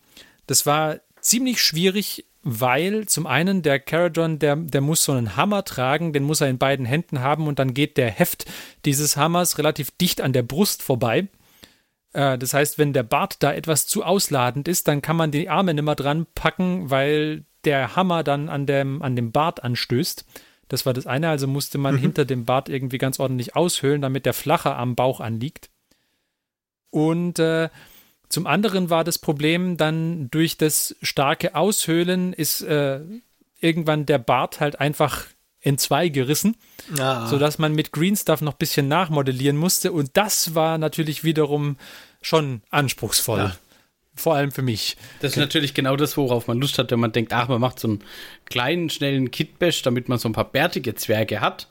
das 0.47 0.65
war 0.65 0.99
ziemlich 1.21 1.61
schwierig, 1.61 2.25
weil 2.49 3.07
zum 3.07 3.27
einen 3.27 3.61
der 3.61 3.77
Caradron, 3.77 4.39
der, 4.39 4.55
der 4.55 4.79
muss 4.79 5.03
so 5.03 5.11
einen 5.11 5.35
Hammer 5.35 5.65
tragen, 5.65 6.13
den 6.13 6.23
muss 6.23 6.39
er 6.39 6.47
in 6.47 6.57
beiden 6.57 6.85
Händen 6.85 7.19
haben 7.19 7.45
und 7.45 7.59
dann 7.59 7.73
geht 7.73 7.97
der 7.97 8.09
Heft 8.09 8.45
dieses 8.85 9.17
Hammers 9.17 9.57
relativ 9.57 9.91
dicht 9.91 10.21
an 10.21 10.31
der 10.31 10.43
Brust 10.43 10.81
vorbei. 10.81 11.27
Äh, 12.13 12.37
das 12.37 12.53
heißt, 12.53 12.77
wenn 12.77 12.93
der 12.93 13.03
Bart 13.03 13.43
da 13.43 13.53
etwas 13.53 13.85
zu 13.85 14.01
ausladend 14.01 14.69
ist, 14.69 14.87
dann 14.87 15.01
kann 15.01 15.17
man 15.17 15.31
die 15.31 15.49
Arme 15.49 15.73
nicht 15.73 15.83
mehr 15.83 15.95
dran 15.95 16.25
packen, 16.35 16.89
weil 16.89 17.43
der 17.65 17.97
Hammer 17.97 18.23
dann 18.23 18.47
an 18.47 18.65
dem, 18.65 19.01
an 19.01 19.17
dem 19.17 19.33
Bart 19.33 19.61
anstößt. 19.61 20.25
Das 20.69 20.85
war 20.85 20.93
das 20.93 21.05
eine, 21.05 21.27
also 21.27 21.47
musste 21.47 21.77
man 21.77 21.95
mhm. 21.95 21.99
hinter 21.99 22.23
dem 22.23 22.45
Bart 22.45 22.69
irgendwie 22.69 22.97
ganz 22.97 23.19
ordentlich 23.19 23.57
aushöhlen, 23.57 24.01
damit 24.01 24.25
der 24.25 24.33
flacher 24.33 24.77
am 24.77 24.95
Bauch 24.95 25.19
anliegt. 25.19 25.69
Und 26.91 27.39
äh, 27.39 27.67
zum 28.29 28.47
anderen 28.47 28.89
war 28.89 29.03
das 29.03 29.19
Problem 29.19 29.77
dann 29.77 30.29
durch 30.29 30.57
das 30.57 30.95
starke 31.01 31.55
Aushöhlen 31.55 32.33
ist 32.33 32.61
äh, 32.61 32.99
irgendwann 33.59 34.05
der 34.05 34.17
Bart 34.17 34.59
halt 34.59 34.79
einfach 34.79 35.25
in 35.61 35.77
zwei 35.77 36.09
gerissen, 36.09 36.55
ah. 36.97 37.27
sodass 37.27 37.57
man 37.57 37.73
mit 37.73 37.91
Green 37.91 38.15
Stuff 38.15 38.41
noch 38.41 38.53
ein 38.53 38.59
bisschen 38.59 38.87
nachmodellieren 38.87 39.57
musste. 39.57 39.91
Und 39.91 40.11
das 40.13 40.55
war 40.55 40.77
natürlich 40.77 41.23
wiederum 41.23 41.77
schon 42.21 42.61
anspruchsvoll. 42.69 43.39
Ja. 43.39 43.55
Vor 44.15 44.35
allem 44.35 44.51
für 44.51 44.61
mich. 44.61 44.97
Das 45.19 45.33
ist 45.33 45.37
natürlich 45.37 45.73
genau 45.73 45.95
das, 45.95 46.17
worauf 46.17 46.47
man 46.47 46.59
Lust 46.59 46.79
hat, 46.79 46.89
wenn 46.91 46.99
man 46.99 47.11
denkt, 47.11 47.33
ach, 47.33 47.49
man 47.49 47.61
macht 47.61 47.79
so 47.79 47.87
einen 47.87 48.03
kleinen, 48.45 48.89
schnellen 48.89 49.29
Kitbash, 49.29 49.83
damit 49.83 50.09
man 50.09 50.17
so 50.17 50.27
ein 50.27 50.33
paar 50.33 50.49
bärtige 50.49 50.95
Zwerge 50.95 51.39
hat. 51.39 51.67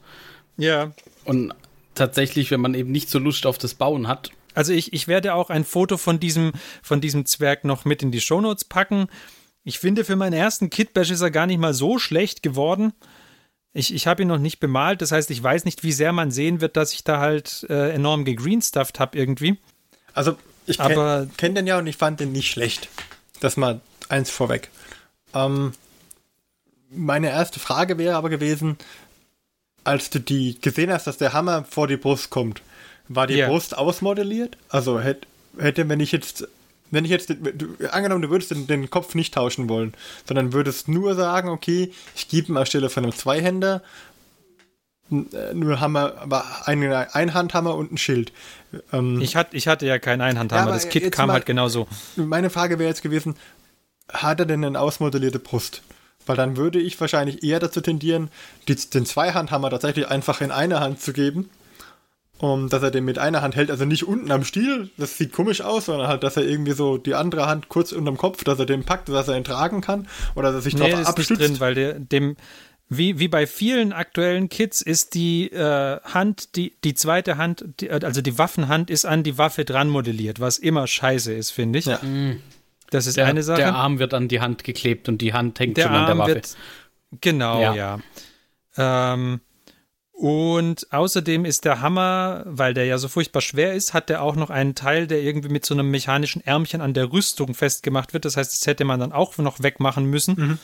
Ja. 0.57 0.93
Und 1.25 1.55
tatsächlich, 1.95 2.51
wenn 2.53 2.61
man 2.61 2.75
eben 2.75 2.93
nicht 2.93 3.11
so 3.11 3.19
Lust 3.19 3.47
auf 3.47 3.59
das 3.59 3.75
Bauen 3.75 4.07
hat. 4.07 4.31
Also 4.57 4.73
ich, 4.73 4.93
ich 4.93 5.07
werde 5.07 5.35
auch 5.35 5.51
ein 5.51 5.65
Foto 5.65 5.99
von 5.99 6.19
diesem, 6.19 6.53
von 6.83 7.01
diesem 7.01 7.27
Zwerg 7.27 7.65
noch 7.65 7.85
mit 7.85 8.03
in 8.03 8.11
die 8.11 8.23
Shownotes 8.23 8.65
packen. 8.65 9.07
Ich 9.65 9.79
finde, 9.79 10.05
für 10.05 10.17
meinen 10.17 10.33
ersten 10.33 10.71
Kitbash 10.71 11.11
ist 11.11 11.21
er 11.21 11.31
gar 11.31 11.47
nicht 11.47 11.59
mal 11.59 11.75
so 11.75 11.99
schlecht 11.99 12.43
geworden. 12.43 12.93
Ich, 13.75 13.93
ich 13.93 14.07
habe 14.07 14.23
ihn 14.23 14.29
noch 14.29 14.39
nicht 14.39 14.59
bemalt, 14.59 15.03
das 15.03 15.13
heißt, 15.13 15.31
ich 15.31 15.43
weiß 15.43 15.67
nicht, 15.67 15.83
wie 15.83 15.93
sehr 15.93 16.13
man 16.13 16.31
sehen 16.31 16.63
wird, 16.63 16.79
dass 16.79 16.95
ich 16.95 17.05
da 17.05 17.21
halt 17.21 17.67
äh, 17.69 17.91
enorm 17.91 18.25
gegreenstufft 18.25 18.99
habe 18.99 19.19
irgendwie. 19.19 19.59
Also 20.15 20.39
ich 20.67 20.79
kenne 20.79 21.29
kenn 21.37 21.55
den 21.55 21.67
ja 21.67 21.79
und 21.79 21.87
ich 21.87 21.99
fand 21.99 22.19
den 22.21 22.33
nicht 22.33 22.51
schlecht. 22.51 22.89
Das 23.41 23.59
mal 23.59 23.83
eins 24.09 24.31
vorweg. 24.31 24.71
Ähm, 25.35 25.73
meine 26.89 27.29
erste 27.29 27.61
Frage 27.61 27.99
wäre 27.99 28.17
aber 28.17 28.31
gewesen, 28.31 28.79
als 29.85 30.09
du 30.09 30.21
die 30.21 30.59
gesehen 30.59 30.91
hast, 30.91 31.07
dass 31.07 31.19
der 31.19 31.35
Hammer 31.35 31.65
vor 31.65 31.87
die 31.87 31.99
Brust 31.99 32.31
kommt, 32.31 32.63
war 33.09 33.27
die 33.27 33.35
yeah. 33.35 33.49
Brust 33.49 33.77
ausmodelliert? 33.77 34.57
Also 34.69 35.01
hätte, 35.01 35.27
hätte, 35.59 35.89
wenn 35.89 36.01
ich 36.01 36.13
jetzt, 36.13 36.49
wenn 36.91 37.05
ich 37.05 37.11
jetzt, 37.11 37.31
du, 37.31 37.69
angenommen, 37.91 38.23
du 38.23 38.31
würdest 38.31 38.51
den, 38.51 38.67
den, 38.67 38.91
Kopf 38.91 39.15
nicht 39.15 39.35
tauschen 39.35 39.69
wollen, 39.69 39.95
sondern 40.27 40.53
würdest 40.53 40.89
nur 40.89 41.15
sagen, 41.15 41.49
okay, 41.49 41.93
ich 42.15 42.29
gebe 42.29 42.49
ihm 42.49 42.57
anstelle 42.57 42.91
von 42.91 43.05
einem 43.05 43.15
Zweihänder 43.15 43.83
äh, 45.11 45.55
nur 45.55 45.81
Hammer, 45.81 46.15
aber 46.19 46.45
ein 46.65 46.83
Einhandhammer 46.83 47.75
und 47.77 47.93
ein 47.93 47.99
Schild. 47.99 48.33
Ähm, 48.93 49.21
ich, 49.21 49.37
hat, 49.37 49.55
ich 49.55 49.69
hatte 49.69 49.87
ja 49.87 49.99
keinen 49.99 50.21
Einhandhammer, 50.21 50.69
ja, 50.69 50.75
das 50.75 50.89
Kit 50.89 51.13
kam 51.13 51.29
mal, 51.29 51.35
halt 51.35 51.47
genauso. 51.47 51.87
Meine 52.17 52.51
Frage 52.51 52.79
wäre 52.79 52.89
jetzt 52.89 53.03
gewesen, 53.03 53.37
hat 54.13 54.41
er 54.41 54.47
denn 54.47 54.65
eine 54.65 54.81
ausmodellierte 54.81 55.39
Brust? 55.39 55.83
Weil 56.27 56.37
dann 56.37 56.57
würde 56.57 56.81
ich 56.81 57.01
wahrscheinlich 57.01 57.45
eher 57.45 57.61
dazu 57.61 57.81
tendieren, 57.81 58.31
die, 58.67 58.75
den 58.75 59.07
Zweihandhammer 59.07 59.71
tatsächlich 59.71 60.09
einfach 60.09 60.41
in 60.41 60.51
eine 60.51 60.81
Hand 60.81 61.01
zu 61.01 61.13
geben. 61.13 61.51
Um, 62.39 62.69
dass 62.69 62.83
er 62.83 62.91
den 62.91 63.07
mit 63.07 63.19
einer 63.19 63.41
Hand 63.41 63.57
hält, 63.57 63.71
also 63.71 63.87
nicht 63.87 64.07
unten 64.07 64.31
am 64.31 64.45
Stiel, 64.45 64.91
das 64.99 65.17
sieht 65.17 65.33
komisch 65.33 65.63
aus, 65.63 65.87
sondern 65.87 66.07
halt, 66.07 66.23
dass 66.23 66.37
er 66.37 66.45
irgendwie 66.45 66.73
so 66.73 66.99
die 66.99 67.15
andere 67.15 67.47
Hand 67.47 67.71
kurz 67.71 67.93
unterm 67.93 68.19
Kopf, 68.19 68.45
dass 68.45 68.59
er 68.59 68.67
den 68.67 68.85
packt, 68.85 69.09
dass 69.09 69.29
er 69.29 69.39
ihn 69.39 69.45
tragen 69.45 69.81
kann 69.81 70.07
oder 70.35 70.49
dass 70.49 70.57
er 70.57 70.61
sich 70.61 70.77
nee, 70.77 70.91
drauf 70.91 71.07
abstützt. 71.07 71.31
Nicht 71.31 71.41
drin, 71.41 71.61
weil 71.61 71.75
der, 71.75 71.99
dem, 71.99 72.37
wie, 72.91 73.19
wie 73.19 73.29
bei 73.29 73.47
vielen 73.47 73.95
aktuellen 73.95 74.51
Kits 74.51 74.83
ist 74.83 75.15
die 75.15 75.51
äh, 75.51 75.99
Hand, 76.03 76.57
die, 76.57 76.77
die 76.85 76.93
zweite 76.93 77.39
Hand, 77.39 77.65
die, 77.81 77.91
also 77.91 78.21
die 78.21 78.37
Waffenhand 78.39 78.91
ist 78.91 79.07
an 79.07 79.23
die 79.23 79.39
Waffe 79.39 79.65
dran 79.65 79.89
modelliert, 79.89 80.39
was 80.39 80.59
immer 80.59 80.87
scheiße 80.87 81.33
ist, 81.33 81.51
finde 81.51 81.79
ich. 81.79 81.87
Ja. 81.87 82.01
Mhm. 82.03 82.43
Das 82.91 83.07
ist 83.07 83.17
der, 83.17 83.27
eine 83.27 83.43
Sache. 83.43 83.59
Der 83.59 83.75
Arm 83.75 83.99
wird 83.99 84.15
an 84.15 84.29
die 84.29 84.41
Hand 84.41 84.63
geklebt 84.63 85.09
und 85.09 85.23
die 85.23 85.33
Hand 85.33 85.59
hängt 85.59 85.79
der 85.79 85.85
schon 85.85 85.93
Arm 85.93 86.03
an 86.03 86.07
der 86.07 86.19
Waffe. 86.19 86.35
Wird, 86.35 86.57
genau, 87.23 87.61
ja. 87.63 87.75
ja. 87.75 87.99
Ähm, 88.77 89.41
und 90.17 90.91
außerdem 90.95 91.45
ist 91.45 91.67
der 91.67 91.83
Hammer, 91.83 92.43
weil 92.47 92.73
der 92.73 92.87
ja 92.87 92.97
so 92.97 93.07
furchtbar 93.07 93.43
schwer 93.43 93.75
ist, 93.75 93.93
hat 93.93 94.09
der 94.09 94.23
auch 94.23 94.35
noch 94.35 94.49
einen 94.49 94.75
Teil, 94.75 95.07
der 95.07 95.21
irgendwie 95.21 95.51
mit 95.51 95.67
so 95.67 95.75
einem 95.75 95.91
mechanischen 95.91 96.41
Ärmchen 96.41 96.81
an 96.81 96.95
der 96.95 97.13
Rüstung 97.13 97.53
festgemacht 97.53 98.15
wird. 98.15 98.25
Das 98.25 98.39
heißt, 98.39 98.51
das 98.51 98.67
hätte 98.67 98.87
man 98.87 98.99
dann 98.99 99.13
auch 99.13 99.37
noch 99.37 99.63
wegmachen 99.63 100.07
müssen. 100.07 100.35
Mhm. 100.39 100.59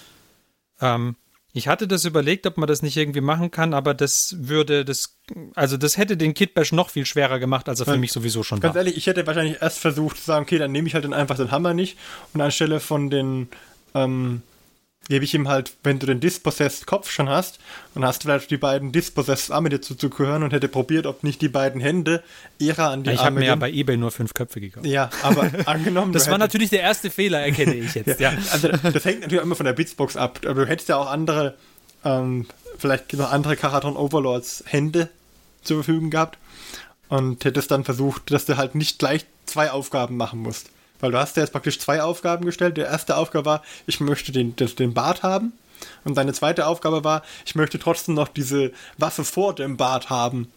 Ähm, 0.80 1.16
ich 1.52 1.68
hatte 1.68 1.86
das 1.86 2.06
überlegt, 2.06 2.46
ob 2.46 2.56
man 2.56 2.66
das 2.66 2.80
nicht 2.80 2.96
irgendwie 2.96 3.20
machen 3.20 3.50
kann, 3.50 3.74
aber 3.74 3.92
das 3.92 4.36
würde 4.38 4.86
das, 4.86 5.18
also 5.54 5.76
das 5.76 5.98
hätte 5.98 6.16
den 6.16 6.32
Kitbash 6.32 6.72
noch 6.72 6.88
viel 6.88 7.04
schwerer 7.04 7.38
gemacht, 7.38 7.68
als 7.68 7.80
er 7.80 7.84
für 7.84 7.92
ja, 7.92 7.98
mich 7.98 8.12
sowieso 8.12 8.42
schon 8.42 8.58
ganz 8.58 8.70
war. 8.70 8.74
Ganz 8.76 8.86
ehrlich, 8.86 8.96
ich 8.96 9.06
hätte 9.06 9.26
wahrscheinlich 9.26 9.60
erst 9.60 9.80
versucht 9.80 10.16
zu 10.16 10.24
sagen, 10.24 10.44
okay, 10.44 10.56
dann 10.56 10.72
nehme 10.72 10.88
ich 10.88 10.94
halt 10.94 11.04
dann 11.04 11.12
einfach 11.12 11.36
den 11.36 11.50
Hammer 11.50 11.74
nicht 11.74 11.98
und 12.32 12.40
anstelle 12.40 12.80
von 12.80 13.10
den 13.10 13.48
ähm, 13.94 14.40
gebe 15.08 15.24
ich 15.24 15.34
ihm 15.34 15.48
halt, 15.48 15.74
wenn 15.82 15.98
du 15.98 16.06
den 16.06 16.20
Dispossessed 16.20 16.86
Kopf 16.86 17.10
schon 17.10 17.28
hast 17.28 17.58
und 17.94 18.04
hast 18.04 18.22
vielleicht 18.22 18.50
die 18.50 18.56
beiden 18.56 18.92
Dispossessed 18.92 19.50
Arme 19.50 19.68
dazu 19.68 19.94
zu 19.94 20.10
gehören 20.10 20.42
und 20.42 20.52
hätte 20.52 20.68
probiert, 20.68 21.06
ob 21.06 21.24
nicht 21.24 21.42
die 21.42 21.48
beiden 21.48 21.80
Hände 21.80 22.22
eher 22.58 22.78
an 22.78 23.02
die 23.02 23.10
ich 23.10 23.18
Arme 23.18 23.20
Ich 23.20 23.26
habe 23.26 23.40
mir 23.40 23.46
ja 23.46 23.54
bei 23.56 23.70
Ebay 23.70 23.96
nur 23.96 24.10
fünf 24.10 24.32
Köpfe 24.34 24.60
gekauft. 24.60 24.86
Ja, 24.86 25.10
aber 25.22 25.50
angenommen. 25.66 26.12
das 26.12 26.30
war 26.30 26.38
natürlich 26.38 26.70
der 26.70 26.80
erste 26.80 27.10
Fehler, 27.10 27.40
erkenne 27.40 27.74
ich 27.74 27.94
jetzt. 27.94 28.20
ja. 28.20 28.32
ja. 28.32 28.38
Also 28.52 28.68
das 28.68 29.04
hängt 29.04 29.22
natürlich 29.22 29.42
immer 29.42 29.56
von 29.56 29.66
der 29.66 29.72
Bitsbox 29.72 30.16
ab. 30.16 30.40
Aber 30.44 30.64
du 30.64 30.68
hättest 30.68 30.88
ja 30.88 30.96
auch 30.96 31.10
andere, 31.10 31.56
ähm, 32.04 32.46
vielleicht 32.78 33.12
noch 33.14 33.32
andere 33.32 33.56
Karaton 33.56 33.96
Overlords 33.96 34.64
Hände 34.66 35.08
zur 35.62 35.82
Verfügung 35.82 36.10
gehabt 36.10 36.38
und 37.08 37.44
hättest 37.44 37.70
dann 37.70 37.84
versucht, 37.84 38.30
dass 38.30 38.46
du 38.46 38.56
halt 38.56 38.74
nicht 38.74 38.98
gleich 38.98 39.26
zwei 39.46 39.70
Aufgaben 39.70 40.16
machen 40.16 40.40
musst. 40.40 40.70
Weil 41.02 41.10
du 41.10 41.18
hast 41.18 41.36
ja 41.36 41.42
jetzt 41.42 41.50
praktisch 41.50 41.80
zwei 41.80 42.00
Aufgaben 42.00 42.44
gestellt. 42.46 42.76
Die 42.76 42.82
erste 42.82 43.16
Aufgabe 43.16 43.44
war, 43.44 43.62
ich 43.86 44.00
möchte 44.00 44.30
den, 44.30 44.54
den 44.56 44.94
Bart 44.94 45.24
haben. 45.24 45.52
Und 46.04 46.16
deine 46.16 46.32
zweite 46.32 46.66
Aufgabe 46.68 47.02
war, 47.02 47.22
ich 47.44 47.56
möchte 47.56 47.80
trotzdem 47.80 48.14
noch 48.14 48.28
diese 48.28 48.70
Waffe 48.98 49.24
vor 49.24 49.52
dem 49.52 49.76
Bart 49.76 50.10
haben. 50.10 50.50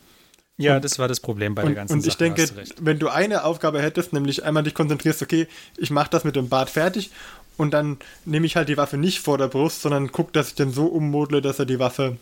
Ja, 0.57 0.75
und, 0.75 0.85
das 0.85 0.99
war 0.99 1.07
das 1.07 1.19
Problem 1.19 1.55
bei 1.55 1.63
und, 1.63 1.69
der 1.69 1.75
ganzen 1.75 1.99
Sache. 1.99 2.05
Und 2.05 2.07
ich 2.07 2.17
denke, 2.37 2.67
wenn 2.79 2.99
du 2.99 3.09
eine 3.09 3.43
Aufgabe 3.43 3.81
hättest, 3.81 4.13
nämlich 4.13 4.43
einmal 4.43 4.61
dich 4.61 4.75
konzentrierst, 4.75 5.23
okay, 5.23 5.47
ich 5.77 5.89
mache 5.89 6.11
das 6.11 6.23
mit 6.23 6.35
dem 6.35 6.47
Bart 6.47 6.69
fertig 6.69 7.09
und 7.57 7.71
dann 7.71 7.97
nehme 8.25 8.45
ich 8.45 8.55
halt 8.55 8.69
die 8.69 8.77
Waffe 8.77 8.97
nicht 8.97 9.19
vor 9.19 9.39
der 9.39 9.47
Brust, 9.47 9.81
sondern 9.81 10.11
guck, 10.11 10.31
dass 10.31 10.49
ich 10.49 10.55
den 10.55 10.71
so 10.71 10.85
ummodle, 10.85 11.41
dass 11.41 11.57
er 11.57 11.65
die 11.65 11.79
Waffe 11.79 12.17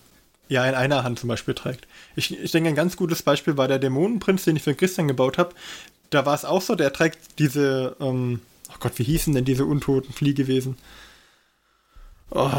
ja 0.48 0.66
in 0.66 0.76
einer 0.76 1.04
Hand 1.04 1.20
zum 1.20 1.28
Beispiel 1.28 1.54
trägt. 1.54 1.88
Ich, 2.16 2.40
ich 2.40 2.52
denke, 2.52 2.70
ein 2.70 2.76
ganz 2.76 2.96
gutes 2.96 3.22
Beispiel 3.22 3.58
war 3.58 3.68
der 3.68 3.80
Dämonenprinz, 3.80 4.46
den 4.46 4.56
ich 4.56 4.64
für 4.64 4.76
Christian 4.76 5.10
gebaut 5.10 5.38
habe 5.38 5.54
da 6.14 6.26
war 6.26 6.36
es 6.36 6.46
auch 6.46 6.62
so, 6.62 6.76
der 6.76 6.94
trägt 6.94 7.40
diese, 7.40 7.96
ähm, 8.00 8.42
oh 8.70 8.78
Gott, 8.80 8.94
wie 8.98 9.04
hießen 9.04 9.34
denn 9.34 9.46
diese 9.46 9.66
untoten 9.66 10.14
Fliehgewesen? 10.14 10.78
Oh, 12.36 12.50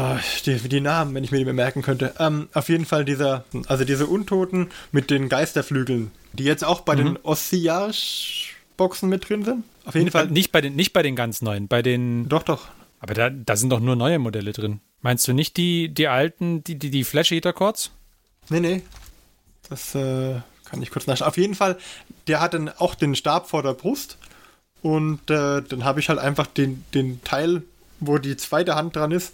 die, 0.45 0.57
die 0.57 0.79
Namen, 0.79 1.13
wenn 1.13 1.23
ich 1.23 1.31
mir 1.31 1.39
die 1.39 1.45
bemerken 1.45 1.81
könnte. 1.81 2.13
Ähm, 2.17 2.47
auf 2.53 2.69
jeden 2.69 2.85
Fall 2.85 3.03
dieser, 3.03 3.43
also 3.67 3.83
diese 3.83 4.07
Untoten 4.07 4.69
mit 4.93 5.09
den 5.09 5.27
Geisterflügeln, 5.27 6.11
die 6.31 6.45
jetzt 6.45 6.63
auch 6.63 6.81
bei 6.81 6.95
mhm. 6.95 6.99
den 6.99 7.17
Ossiage-Boxen 7.23 9.09
mit 9.09 9.27
drin 9.27 9.43
sind. 9.43 9.65
Auf 9.83 9.95
jeden 9.95 10.11
Fall. 10.11 10.27
Nicht 10.27 10.53
bei, 10.53 10.61
den, 10.61 10.75
nicht 10.75 10.93
bei 10.93 11.03
den 11.03 11.15
ganz 11.15 11.41
neuen, 11.41 11.67
bei 11.67 11.81
den. 11.81 12.29
Doch, 12.29 12.43
doch. 12.43 12.69
Aber 12.99 13.13
da, 13.13 13.29
da 13.29 13.55
sind 13.57 13.69
doch 13.69 13.81
nur 13.81 13.97
neue 13.97 14.17
Modelle 14.17 14.53
drin. 14.53 14.79
Meinst 15.01 15.27
du 15.27 15.33
nicht 15.33 15.57
die, 15.57 15.89
die 15.93 16.07
alten, 16.07 16.63
die, 16.63 16.79
die, 16.79 16.89
die 16.89 17.03
Flash-Eater-Chords? 17.03 17.91
Nee, 18.49 18.61
nee. 18.61 18.81
Das 19.69 19.93
äh, 19.93 20.39
kann 20.65 20.81
ich 20.81 20.91
kurz 20.91 21.07
nachschauen. 21.07 21.29
Auf 21.29 21.37
jeden 21.37 21.55
Fall, 21.55 21.77
der 22.27 22.41
hat 22.41 22.53
dann 22.53 22.69
auch 22.69 22.95
den 22.95 23.15
Stab 23.15 23.49
vor 23.49 23.63
der 23.63 23.73
Brust. 23.73 24.17
Und 24.81 25.31
äh, 25.31 25.61
dann 25.61 25.83
habe 25.83 25.99
ich 25.99 26.09
halt 26.09 26.19
einfach 26.19 26.47
den, 26.47 26.83
den 26.93 27.23
Teil, 27.23 27.63
wo 27.99 28.17
die 28.17 28.37
zweite 28.37 28.75
Hand 28.75 28.95
dran 28.95 29.11
ist, 29.11 29.33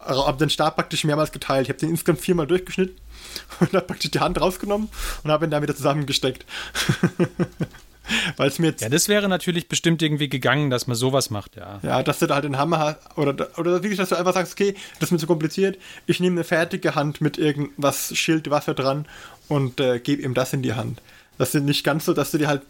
habe 0.00 0.38
den 0.38 0.50
Stab 0.50 0.76
praktisch 0.76 1.04
mehrmals 1.04 1.32
geteilt. 1.32 1.64
Ich 1.64 1.68
habe 1.70 1.78
den 1.78 1.90
insgesamt 1.90 2.20
viermal 2.20 2.46
durchgeschnitten 2.46 2.96
und 3.60 3.72
habe 3.72 3.86
praktisch 3.86 4.10
die 4.10 4.20
Hand 4.20 4.40
rausgenommen 4.40 4.88
und 5.22 5.30
habe 5.30 5.46
ihn 5.46 5.50
dann 5.50 5.62
wieder 5.62 5.76
zusammengesteckt. 5.76 6.44
Weil 8.36 8.48
es 8.48 8.58
mir 8.58 8.68
jetzt. 8.68 8.82
Ja, 8.82 8.88
das 8.88 9.08
wäre 9.08 9.28
natürlich 9.28 9.68
bestimmt 9.68 10.00
irgendwie 10.00 10.28
gegangen, 10.28 10.70
dass 10.70 10.86
man 10.86 10.96
sowas 10.96 11.30
macht, 11.30 11.56
ja. 11.56 11.80
Ja, 11.82 12.02
dass 12.02 12.20
du 12.20 12.26
da 12.26 12.34
halt 12.34 12.44
den 12.44 12.56
Hammer 12.56 12.78
hast. 12.78 13.18
Oder, 13.18 13.48
oder 13.58 13.72
wirklich, 13.82 13.96
dass 13.96 14.10
du 14.10 14.16
einfach 14.16 14.34
sagst, 14.34 14.52
okay, 14.52 14.76
das 15.00 15.08
ist 15.08 15.12
mir 15.12 15.18
zu 15.18 15.26
kompliziert. 15.26 15.76
Ich 16.06 16.20
nehme 16.20 16.36
eine 16.36 16.44
fertige 16.44 16.94
Hand 16.94 17.20
mit 17.20 17.36
irgendwas, 17.36 18.16
Schild, 18.16 18.48
Waffe 18.48 18.74
dran 18.74 19.06
und 19.48 19.80
äh, 19.80 19.98
gebe 19.98 20.22
ihm 20.22 20.34
das 20.34 20.52
in 20.52 20.62
die 20.62 20.74
Hand. 20.74 21.00
Das 21.38 21.54
ist 21.54 21.62
nicht 21.62 21.84
ganz 21.84 22.04
so, 22.04 22.14
dass 22.14 22.30
du 22.30 22.38
dir 22.38 22.48
halt 22.48 22.62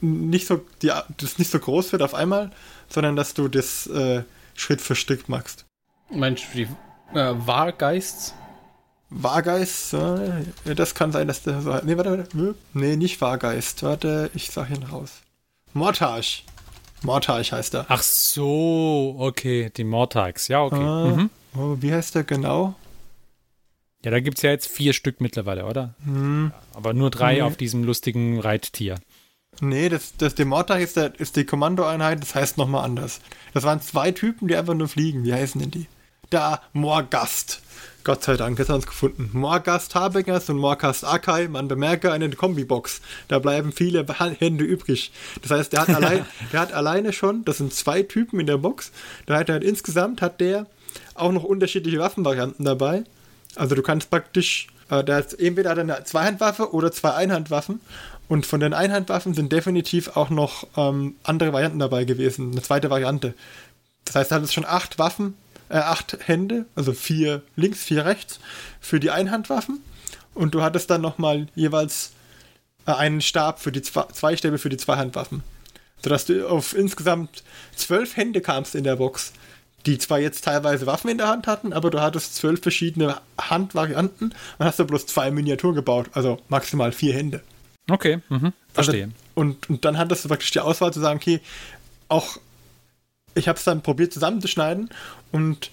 nicht 0.00 0.46
so, 0.46 0.60
die, 0.82 0.90
das 1.16 1.38
nicht 1.38 1.50
so 1.50 1.58
groß 1.58 1.92
wird 1.92 2.02
auf 2.02 2.14
einmal, 2.14 2.50
sondern 2.88 3.16
dass 3.16 3.34
du 3.34 3.48
das 3.48 3.86
äh, 3.86 4.22
Schritt 4.54 4.80
für 4.80 4.94
Stück 4.94 5.28
machst. 5.28 5.64
Meinst 6.10 6.44
du 6.52 6.58
die 6.58 7.18
äh, 7.18 7.34
Wahrgeists? 7.46 8.34
Wahrgeist, 9.10 9.94
äh, 9.94 10.74
das 10.74 10.94
kann 10.94 11.12
sein, 11.12 11.28
dass 11.28 11.42
der 11.42 11.60
so. 11.60 11.78
Nee, 11.84 11.96
warte, 11.96 12.18
warte. 12.18 12.54
Nee, 12.72 12.96
nicht 12.96 13.20
Wahrgeist. 13.20 13.82
Warte, 13.82 14.30
ich 14.34 14.50
sag 14.50 14.70
ihn 14.70 14.82
raus. 14.82 15.22
Mortage. 15.72 16.42
Mortage 17.02 17.52
heißt 17.52 17.74
er. 17.74 17.86
Ach 17.88 18.02
so, 18.02 19.14
okay, 19.18 19.70
die 19.76 19.84
Mortags. 19.84 20.48
Ja, 20.48 20.62
okay. 20.62 20.82
Ah, 20.82 21.14
mhm. 21.16 21.30
oh, 21.56 21.76
wie 21.80 21.92
heißt 21.92 22.14
der 22.14 22.24
genau? 22.24 22.74
Ja, 24.04 24.10
da 24.10 24.20
gibt 24.20 24.38
es 24.38 24.42
ja 24.42 24.50
jetzt 24.50 24.68
vier 24.68 24.92
Stück 24.92 25.22
mittlerweile, 25.22 25.64
oder? 25.64 25.94
Hm. 26.04 26.52
Aber 26.74 26.92
nur 26.92 27.10
drei 27.10 27.36
nee. 27.36 27.42
auf 27.42 27.56
diesem 27.56 27.84
lustigen 27.84 28.38
Reittier. 28.38 28.96
Nee, 29.60 29.88
das, 29.88 30.14
das, 30.18 30.34
der 30.34 30.44
Mortag 30.44 30.80
ist, 30.80 30.96
der, 30.96 31.18
ist 31.18 31.36
die 31.36 31.46
Kommandoeinheit, 31.46 32.20
das 32.20 32.34
heißt 32.34 32.58
nochmal 32.58 32.84
anders. 32.84 33.20
Das 33.54 33.64
waren 33.64 33.80
zwei 33.80 34.10
Typen, 34.10 34.48
die 34.48 34.56
einfach 34.56 34.74
nur 34.74 34.88
fliegen. 34.88 35.24
Wie 35.24 35.32
heißen 35.32 35.60
denn 35.60 35.70
die? 35.70 35.86
Da, 36.28 36.60
Morgast. 36.72 37.62
Gott 38.02 38.22
sei 38.22 38.36
Dank, 38.36 38.58
jetzt 38.58 38.68
haben 38.68 38.74
wir 38.74 38.80
uns 38.80 38.86
gefunden. 38.86 39.30
Morgast 39.32 39.94
Habingers 39.94 40.50
und 40.50 40.58
Morgast 40.58 41.06
Akai, 41.06 41.48
man 41.48 41.68
bemerke 41.68 42.12
eine 42.12 42.28
Kombibox. 42.28 43.00
Da 43.28 43.38
bleiben 43.38 43.72
viele 43.72 44.04
Hände 44.38 44.64
übrig. 44.64 45.12
Das 45.40 45.50
heißt, 45.50 45.72
der 45.72 45.80
hat, 45.80 45.88
allein, 45.94 46.26
der 46.52 46.60
hat 46.60 46.72
alleine 46.74 47.14
schon, 47.14 47.46
das 47.46 47.58
sind 47.58 47.72
zwei 47.72 48.02
Typen 48.02 48.40
in 48.40 48.46
der 48.46 48.58
Box, 48.58 48.92
da 49.24 49.38
hat 49.38 49.48
er 49.48 49.54
halt 49.54 49.64
insgesamt 49.64 50.20
hat 50.20 50.40
der 50.40 50.66
auch 51.14 51.32
noch 51.32 51.44
unterschiedliche 51.44 51.98
Waffenvarianten 51.98 52.66
dabei. 52.66 53.04
Also 53.56 53.74
du 53.74 53.82
kannst 53.82 54.10
praktisch, 54.10 54.68
äh, 54.90 55.02
der 55.04 55.16
hat 55.16 55.38
entweder 55.38 55.72
eine 55.72 56.04
Zweihandwaffe 56.04 56.72
oder 56.72 56.92
zwei 56.92 57.14
Einhandwaffen. 57.14 57.80
Und 58.26 58.46
von 58.46 58.60
den 58.60 58.72
Einhandwaffen 58.72 59.34
sind 59.34 59.52
definitiv 59.52 60.16
auch 60.16 60.30
noch 60.30 60.66
ähm, 60.76 61.16
andere 61.24 61.52
Varianten 61.52 61.78
dabei 61.78 62.04
gewesen, 62.04 62.52
eine 62.52 62.62
zweite 62.62 62.88
Variante. 62.88 63.34
Das 64.06 64.14
heißt, 64.14 64.32
er 64.32 64.36
hat 64.36 64.42
jetzt 64.42 64.54
schon 64.54 64.64
acht 64.64 64.98
Waffen 64.98 65.34
äh, 65.68 65.78
acht 65.78 66.16
Hände, 66.26 66.66
also 66.74 66.92
vier 66.92 67.42
links, 67.56 67.84
vier 67.84 68.04
rechts, 68.04 68.38
für 68.80 69.00
die 69.00 69.10
Einhandwaffen. 69.10 69.80
Und 70.34 70.54
du 70.54 70.62
hattest 70.62 70.90
dann 70.90 71.00
nochmal 71.00 71.48
jeweils 71.54 72.12
äh, 72.86 72.92
einen 72.92 73.20
Stab 73.20 73.60
für 73.60 73.72
die 73.72 73.82
zwei, 73.82 74.04
zwei 74.12 74.36
Stäbe 74.36 74.58
für 74.58 74.68
die 74.68 74.76
Zweihandwaffen. 74.76 75.42
Sodass 76.02 76.26
du 76.26 76.48
auf 76.48 76.76
insgesamt 76.76 77.42
zwölf 77.74 78.16
Hände 78.16 78.40
kamst 78.40 78.74
in 78.74 78.84
der 78.84 78.96
Box, 78.96 79.32
die 79.86 79.98
zwar 79.98 80.18
jetzt 80.18 80.44
teilweise 80.44 80.86
Waffen 80.86 81.10
in 81.10 81.18
der 81.18 81.28
Hand 81.28 81.46
hatten, 81.46 81.72
aber 81.72 81.90
du 81.90 82.00
hattest 82.00 82.36
zwölf 82.36 82.62
verschiedene 82.62 83.20
Handvarianten 83.38 84.34
und 84.58 84.66
hast 84.66 84.78
du 84.78 84.84
bloß 84.84 85.06
zwei 85.06 85.30
Miniaturen 85.30 85.74
gebaut, 85.74 86.10
also 86.12 86.40
maximal 86.48 86.92
vier 86.92 87.14
Hände. 87.14 87.42
Okay, 87.90 88.20
mhm. 88.28 88.52
verstehe. 88.72 89.04
Also, 89.04 89.14
und, 89.34 89.68
und 89.68 89.84
dann 89.84 89.98
hattest 89.98 90.24
du 90.24 90.28
praktisch 90.28 90.52
die 90.52 90.60
Auswahl 90.60 90.92
zu 90.92 91.00
sagen, 91.00 91.18
okay, 91.18 91.40
auch 92.08 92.38
ich 93.34 93.48
habe 93.48 93.58
es 93.58 93.64
dann 93.64 93.82
probiert 93.82 94.12
zusammenzuschneiden 94.12 94.88
und 95.32 95.70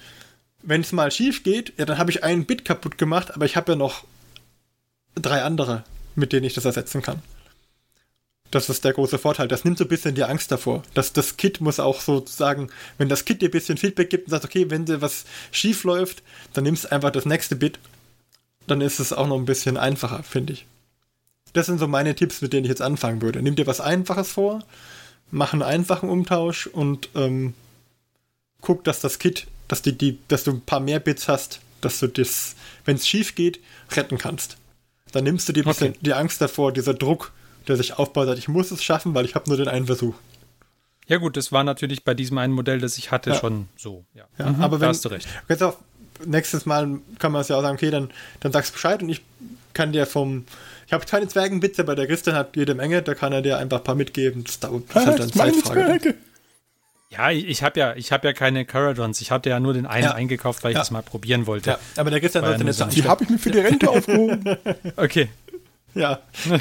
wenn 0.63 0.81
es 0.81 0.91
mal 0.91 1.11
schief 1.11 1.43
geht, 1.43 1.73
ja, 1.77 1.85
dann 1.85 1.97
habe 1.97 2.11
ich 2.11 2.23
einen 2.23 2.45
Bit 2.45 2.65
kaputt 2.65 2.97
gemacht, 2.97 3.33
aber 3.33 3.45
ich 3.45 3.55
habe 3.55 3.71
ja 3.73 3.75
noch 3.75 4.03
drei 5.15 5.43
andere, 5.43 5.83
mit 6.15 6.33
denen 6.33 6.45
ich 6.45 6.53
das 6.53 6.65
ersetzen 6.65 7.01
kann. 7.01 7.21
Das 8.51 8.69
ist 8.69 8.83
der 8.83 8.93
große 8.93 9.17
Vorteil. 9.17 9.47
Das 9.47 9.63
nimmt 9.63 9.77
so 9.77 9.85
ein 9.85 9.87
bisschen 9.87 10.13
die 10.13 10.25
Angst 10.25 10.51
davor. 10.51 10.83
Das, 10.93 11.13
das 11.13 11.37
Kit 11.37 11.61
muss 11.61 11.79
auch 11.79 12.01
sozusagen, 12.01 12.69
wenn 12.97 13.07
das 13.07 13.23
Kit 13.23 13.41
dir 13.41 13.47
ein 13.47 13.51
bisschen 13.51 13.77
Feedback 13.77 14.09
gibt 14.09 14.27
und 14.27 14.31
sagt, 14.31 14.43
okay, 14.43 14.69
wenn 14.69 14.85
dir 14.85 15.01
was 15.01 15.23
schief 15.51 15.85
läuft, 15.85 16.21
dann 16.53 16.65
nimmst 16.65 16.83
du 16.83 16.91
einfach 16.91 17.11
das 17.11 17.25
nächste 17.25 17.55
Bit. 17.55 17.79
Dann 18.67 18.81
ist 18.81 18.99
es 18.99 19.13
auch 19.13 19.27
noch 19.27 19.37
ein 19.37 19.45
bisschen 19.45 19.77
einfacher, 19.77 20.21
finde 20.23 20.53
ich. 20.53 20.65
Das 21.53 21.65
sind 21.65 21.79
so 21.79 21.87
meine 21.87 22.13
Tipps, 22.13 22.41
mit 22.41 22.53
denen 22.53 22.65
ich 22.65 22.69
jetzt 22.69 22.81
anfangen 22.81 23.21
würde. 23.21 23.41
Nimm 23.41 23.55
dir 23.55 23.67
was 23.67 23.81
Einfaches 23.81 24.33
vor, 24.33 24.63
mach 25.31 25.53
einen 25.53 25.63
einfachen 25.63 26.09
Umtausch 26.09 26.67
und 26.67 27.09
ähm, 27.15 27.53
guck, 28.61 28.83
dass 28.83 28.99
das 28.99 29.17
Kit, 29.17 29.47
dass, 29.67 29.81
die, 29.81 29.97
die, 29.97 30.19
dass 30.27 30.43
du 30.43 30.51
ein 30.51 30.61
paar 30.61 30.79
mehr 30.81 30.99
Bits 30.99 31.27
hast, 31.27 31.61
dass 31.79 31.99
du 31.99 32.07
das, 32.07 32.55
wenn 32.85 32.97
es 32.97 33.07
schief 33.07 33.35
geht, 33.35 33.59
retten 33.91 34.17
kannst. 34.17 34.57
Dann 35.11 35.23
nimmst 35.23 35.47
du 35.49 35.53
dir 35.53 35.65
okay. 35.65 35.71
bisschen 35.71 35.95
die 36.01 36.13
Angst 36.13 36.41
davor, 36.41 36.71
dieser 36.71 36.93
Druck, 36.93 37.31
der 37.67 37.77
sich 37.77 37.97
aufbaut, 37.97 38.27
sagt, 38.27 38.39
ich 38.39 38.47
muss 38.47 38.71
es 38.71 38.83
schaffen, 38.83 39.13
weil 39.13 39.25
ich 39.25 39.35
habe 39.35 39.49
nur 39.49 39.57
den 39.57 39.67
einen 39.67 39.85
Versuch. 39.85 40.15
Ja 41.07 41.17
gut, 41.17 41.35
das 41.35 41.51
war 41.51 41.63
natürlich 41.63 42.03
bei 42.03 42.13
diesem 42.13 42.37
einen 42.37 42.53
Modell, 42.53 42.79
das 42.79 42.97
ich 42.97 43.11
hatte, 43.11 43.31
ja. 43.31 43.35
schon 43.35 43.67
so. 43.75 44.05
Ja, 44.13 44.25
ja 44.37 44.51
mhm, 44.51 44.61
aber 44.61 44.79
wenn, 44.79 44.89
hast 44.89 45.03
du 45.05 45.09
recht. 45.09 45.27
Jetzt 45.49 45.63
auch, 45.63 45.77
nächstes 46.25 46.65
Mal 46.65 46.99
kann 47.19 47.31
man 47.31 47.41
es 47.41 47.47
ja 47.47 47.57
auch 47.57 47.61
sagen, 47.61 47.75
okay, 47.75 47.91
dann, 47.91 48.11
dann 48.39 48.51
sagst 48.51 48.71
du 48.71 48.73
Bescheid 48.73 49.01
und 49.01 49.09
ich 49.09 49.21
kann 49.73 49.91
dir 49.91 50.05
vom 50.05 50.45
ich 50.91 50.93
habe 50.93 51.05
keine 51.05 51.25
Zwergenbitze, 51.25 51.83
aber 51.83 51.95
der 51.95 52.05
Christian 52.05 52.35
hat 52.35 52.57
jede 52.57 52.75
Menge, 52.75 53.01
da 53.01 53.13
kann 53.13 53.31
er 53.31 53.41
dir 53.41 53.57
einfach 53.57 53.77
ein 53.77 53.83
paar 53.85 53.95
mitgeben. 53.95 54.43
Das 54.43 54.59
dauert 54.59 54.83
das 54.93 55.05
halt 55.05 55.19
dann 55.19 55.31
Zeitfrage. 55.31 56.15
Ja, 57.09 57.31
ich, 57.31 57.47
ich 57.47 57.63
habe 57.63 57.79
ja, 57.79 57.95
ich 57.95 58.09
ja 58.09 58.33
keine 58.33 58.65
Caradons. 58.65 59.21
Ich 59.21 59.31
hatte 59.31 59.49
ja 59.49 59.61
nur 59.61 59.73
den 59.73 59.85
einen 59.85 60.03
ja. 60.03 60.13
eingekauft, 60.13 60.65
weil 60.65 60.71
ich 60.71 60.75
ja. 60.75 60.81
das 60.81 60.91
mal 60.91 61.01
probieren 61.01 61.47
wollte. 61.47 61.69
Ja, 61.69 61.79
aber 61.95 62.09
der 62.09 62.19
Christian 62.19 62.43
sollte 62.43 62.65
nicht 62.65 62.75
sagen. 62.75 62.91
Die 62.91 63.05
habe 63.05 63.23
ich 63.23 63.29
mir 63.29 63.37
für 63.37 63.51
die 63.51 63.59
Rente 63.59 63.89
aufgehoben. 63.89 64.57
okay. 64.97 65.29
Ja, 65.93 66.19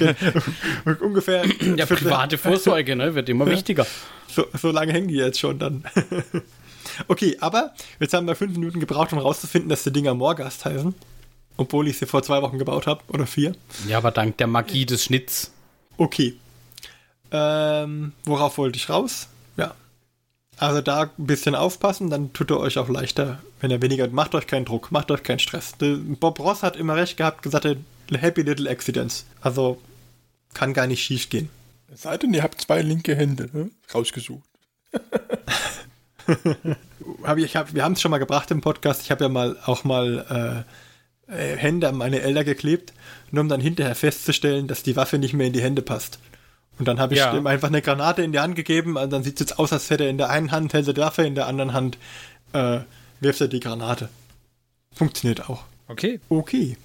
ungefähr. 1.00 1.44
Ja, 1.76 1.86
private 1.86 2.38
Vorsorge, 2.38 2.96
ne, 2.96 3.14
wird 3.14 3.28
immer 3.28 3.46
wichtiger. 3.46 3.86
So, 4.28 4.46
so 4.60 4.70
lange 4.70 4.92
hängen 4.92 5.08
die 5.08 5.14
jetzt 5.14 5.40
schon 5.40 5.58
dann. 5.58 5.84
okay, 7.08 7.36
aber 7.40 7.72
jetzt 7.98 8.14
haben 8.14 8.26
wir 8.26 8.34
fünf 8.34 8.52
Minuten 8.52 8.80
gebraucht, 8.80 9.12
um 9.12 9.18
rauszufinden, 9.18 9.68
dass 9.68 9.84
die 9.84 9.92
Dinger 9.92 10.14
Morgast 10.14 10.64
heißen 10.64 10.94
obwohl 11.60 11.88
ich 11.88 11.98
sie 11.98 12.06
vor 12.06 12.22
zwei 12.22 12.40
Wochen 12.40 12.58
gebaut 12.58 12.86
habe 12.86 13.02
oder 13.08 13.26
vier. 13.26 13.54
Ja, 13.86 13.98
aber 13.98 14.10
dank 14.10 14.38
der 14.38 14.46
Magie 14.46 14.86
des 14.86 15.04
Schnitts. 15.04 15.52
Okay. 15.98 16.34
Ähm, 17.30 18.12
worauf 18.24 18.56
wollte 18.56 18.78
ich 18.78 18.88
raus? 18.88 19.28
Ja. 19.58 19.74
Also 20.56 20.80
da 20.80 21.02
ein 21.02 21.26
bisschen 21.26 21.54
aufpassen, 21.54 22.08
dann 22.08 22.32
tut 22.32 22.50
er 22.50 22.60
euch 22.60 22.78
auch 22.78 22.88
leichter, 22.88 23.40
wenn 23.60 23.70
er 23.70 23.82
weniger. 23.82 24.08
Macht 24.08 24.34
euch 24.34 24.46
keinen 24.46 24.64
Druck, 24.64 24.90
macht 24.90 25.10
euch 25.10 25.22
keinen 25.22 25.38
Stress. 25.38 25.74
Bob 25.78 26.40
Ross 26.40 26.62
hat 26.62 26.76
immer 26.76 26.96
recht 26.96 27.18
gehabt, 27.18 27.42
gesagt, 27.42 27.66
Happy 28.18 28.42
Little 28.42 28.68
Accidents. 28.68 29.24
Also 29.40 29.80
kann 30.54 30.74
gar 30.74 30.86
nicht 30.86 31.02
schief 31.02 31.28
gehen. 31.28 31.48
Es 31.92 32.02
sei 32.02 32.16
denn, 32.16 32.34
ihr 32.34 32.42
habt 32.42 32.60
zwei 32.60 32.82
linke 32.82 33.16
Hände 33.16 33.48
ne? 33.52 33.70
rausgesucht. 33.92 34.48
hab 37.22 37.38
ich, 37.38 37.56
hab, 37.56 37.74
wir 37.74 37.84
haben 37.84 37.92
es 37.92 38.00
schon 38.00 38.10
mal 38.10 38.18
gebracht 38.18 38.50
im 38.50 38.60
Podcast. 38.60 39.02
Ich 39.02 39.10
habe 39.10 39.24
ja 39.24 39.28
mal 39.28 39.56
auch 39.64 39.84
mal 39.84 40.64
äh, 41.28 41.32
äh, 41.32 41.56
Hände 41.56 41.88
an 41.88 41.96
meine 41.96 42.20
Elder 42.20 42.44
geklebt, 42.44 42.92
nur 43.30 43.42
um 43.42 43.48
dann 43.48 43.60
hinterher 43.60 43.94
festzustellen, 43.94 44.66
dass 44.66 44.82
die 44.82 44.96
Waffe 44.96 45.18
nicht 45.18 45.34
mehr 45.34 45.46
in 45.46 45.52
die 45.52 45.62
Hände 45.62 45.82
passt. 45.82 46.18
Und 46.78 46.88
dann 46.88 46.98
habe 46.98 47.14
ich 47.14 47.20
ja. 47.20 47.36
ihm 47.36 47.46
einfach 47.46 47.68
eine 47.68 47.82
Granate 47.82 48.22
in 48.22 48.32
die 48.32 48.38
Hand 48.38 48.56
gegeben, 48.56 48.96
und 48.96 49.10
dann 49.12 49.22
sieht 49.22 49.34
es 49.34 49.40
jetzt 49.40 49.58
aus, 49.58 49.72
als 49.72 49.90
hätte 49.90 50.04
er 50.04 50.10
in 50.10 50.18
der 50.18 50.30
einen 50.30 50.50
Hand 50.50 50.72
hält 50.72 50.86
er 50.86 50.94
die 50.94 51.00
Waffe, 51.00 51.22
in 51.22 51.34
der 51.34 51.46
anderen 51.46 51.72
Hand 51.72 51.98
äh, 52.52 52.80
wirft 53.20 53.40
er 53.40 53.48
die 53.48 53.60
Granate. 53.60 54.08
Funktioniert 54.92 55.48
auch. 55.48 55.64
Okay. 55.88 56.20
Okay. 56.28 56.76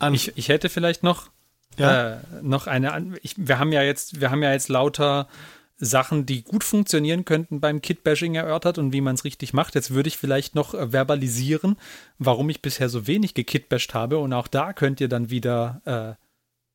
An 0.00 0.14
ich, 0.14 0.36
ich 0.36 0.48
hätte 0.48 0.68
vielleicht 0.68 1.02
noch, 1.02 1.30
ja? 1.78 2.14
äh, 2.14 2.18
noch 2.42 2.66
eine. 2.66 3.16
Ich, 3.22 3.34
wir 3.36 3.58
haben 3.58 3.72
ja 3.72 3.82
jetzt, 3.82 4.20
wir 4.20 4.30
haben 4.30 4.42
ja 4.42 4.52
jetzt 4.52 4.68
lauter 4.68 5.28
Sachen, 5.76 6.26
die 6.26 6.42
gut 6.42 6.62
funktionieren 6.62 7.24
könnten 7.24 7.60
beim 7.60 7.80
Kit-Bashing 7.80 8.34
erörtert 8.34 8.76
und 8.76 8.92
wie 8.92 9.00
man 9.00 9.14
es 9.14 9.24
richtig 9.24 9.54
macht. 9.54 9.74
Jetzt 9.74 9.92
würde 9.92 10.08
ich 10.08 10.18
vielleicht 10.18 10.54
noch 10.54 10.74
äh, 10.74 10.90
verbalisieren, 10.90 11.76
warum 12.18 12.50
ich 12.50 12.60
bisher 12.60 12.88
so 12.88 13.06
wenig 13.06 13.34
gekitbasht 13.34 13.94
habe. 13.94 14.18
Und 14.18 14.32
auch 14.32 14.48
da 14.48 14.72
könnt 14.72 15.00
ihr 15.00 15.08
dann 15.08 15.30
wieder 15.30 15.80
äh, 15.84 16.26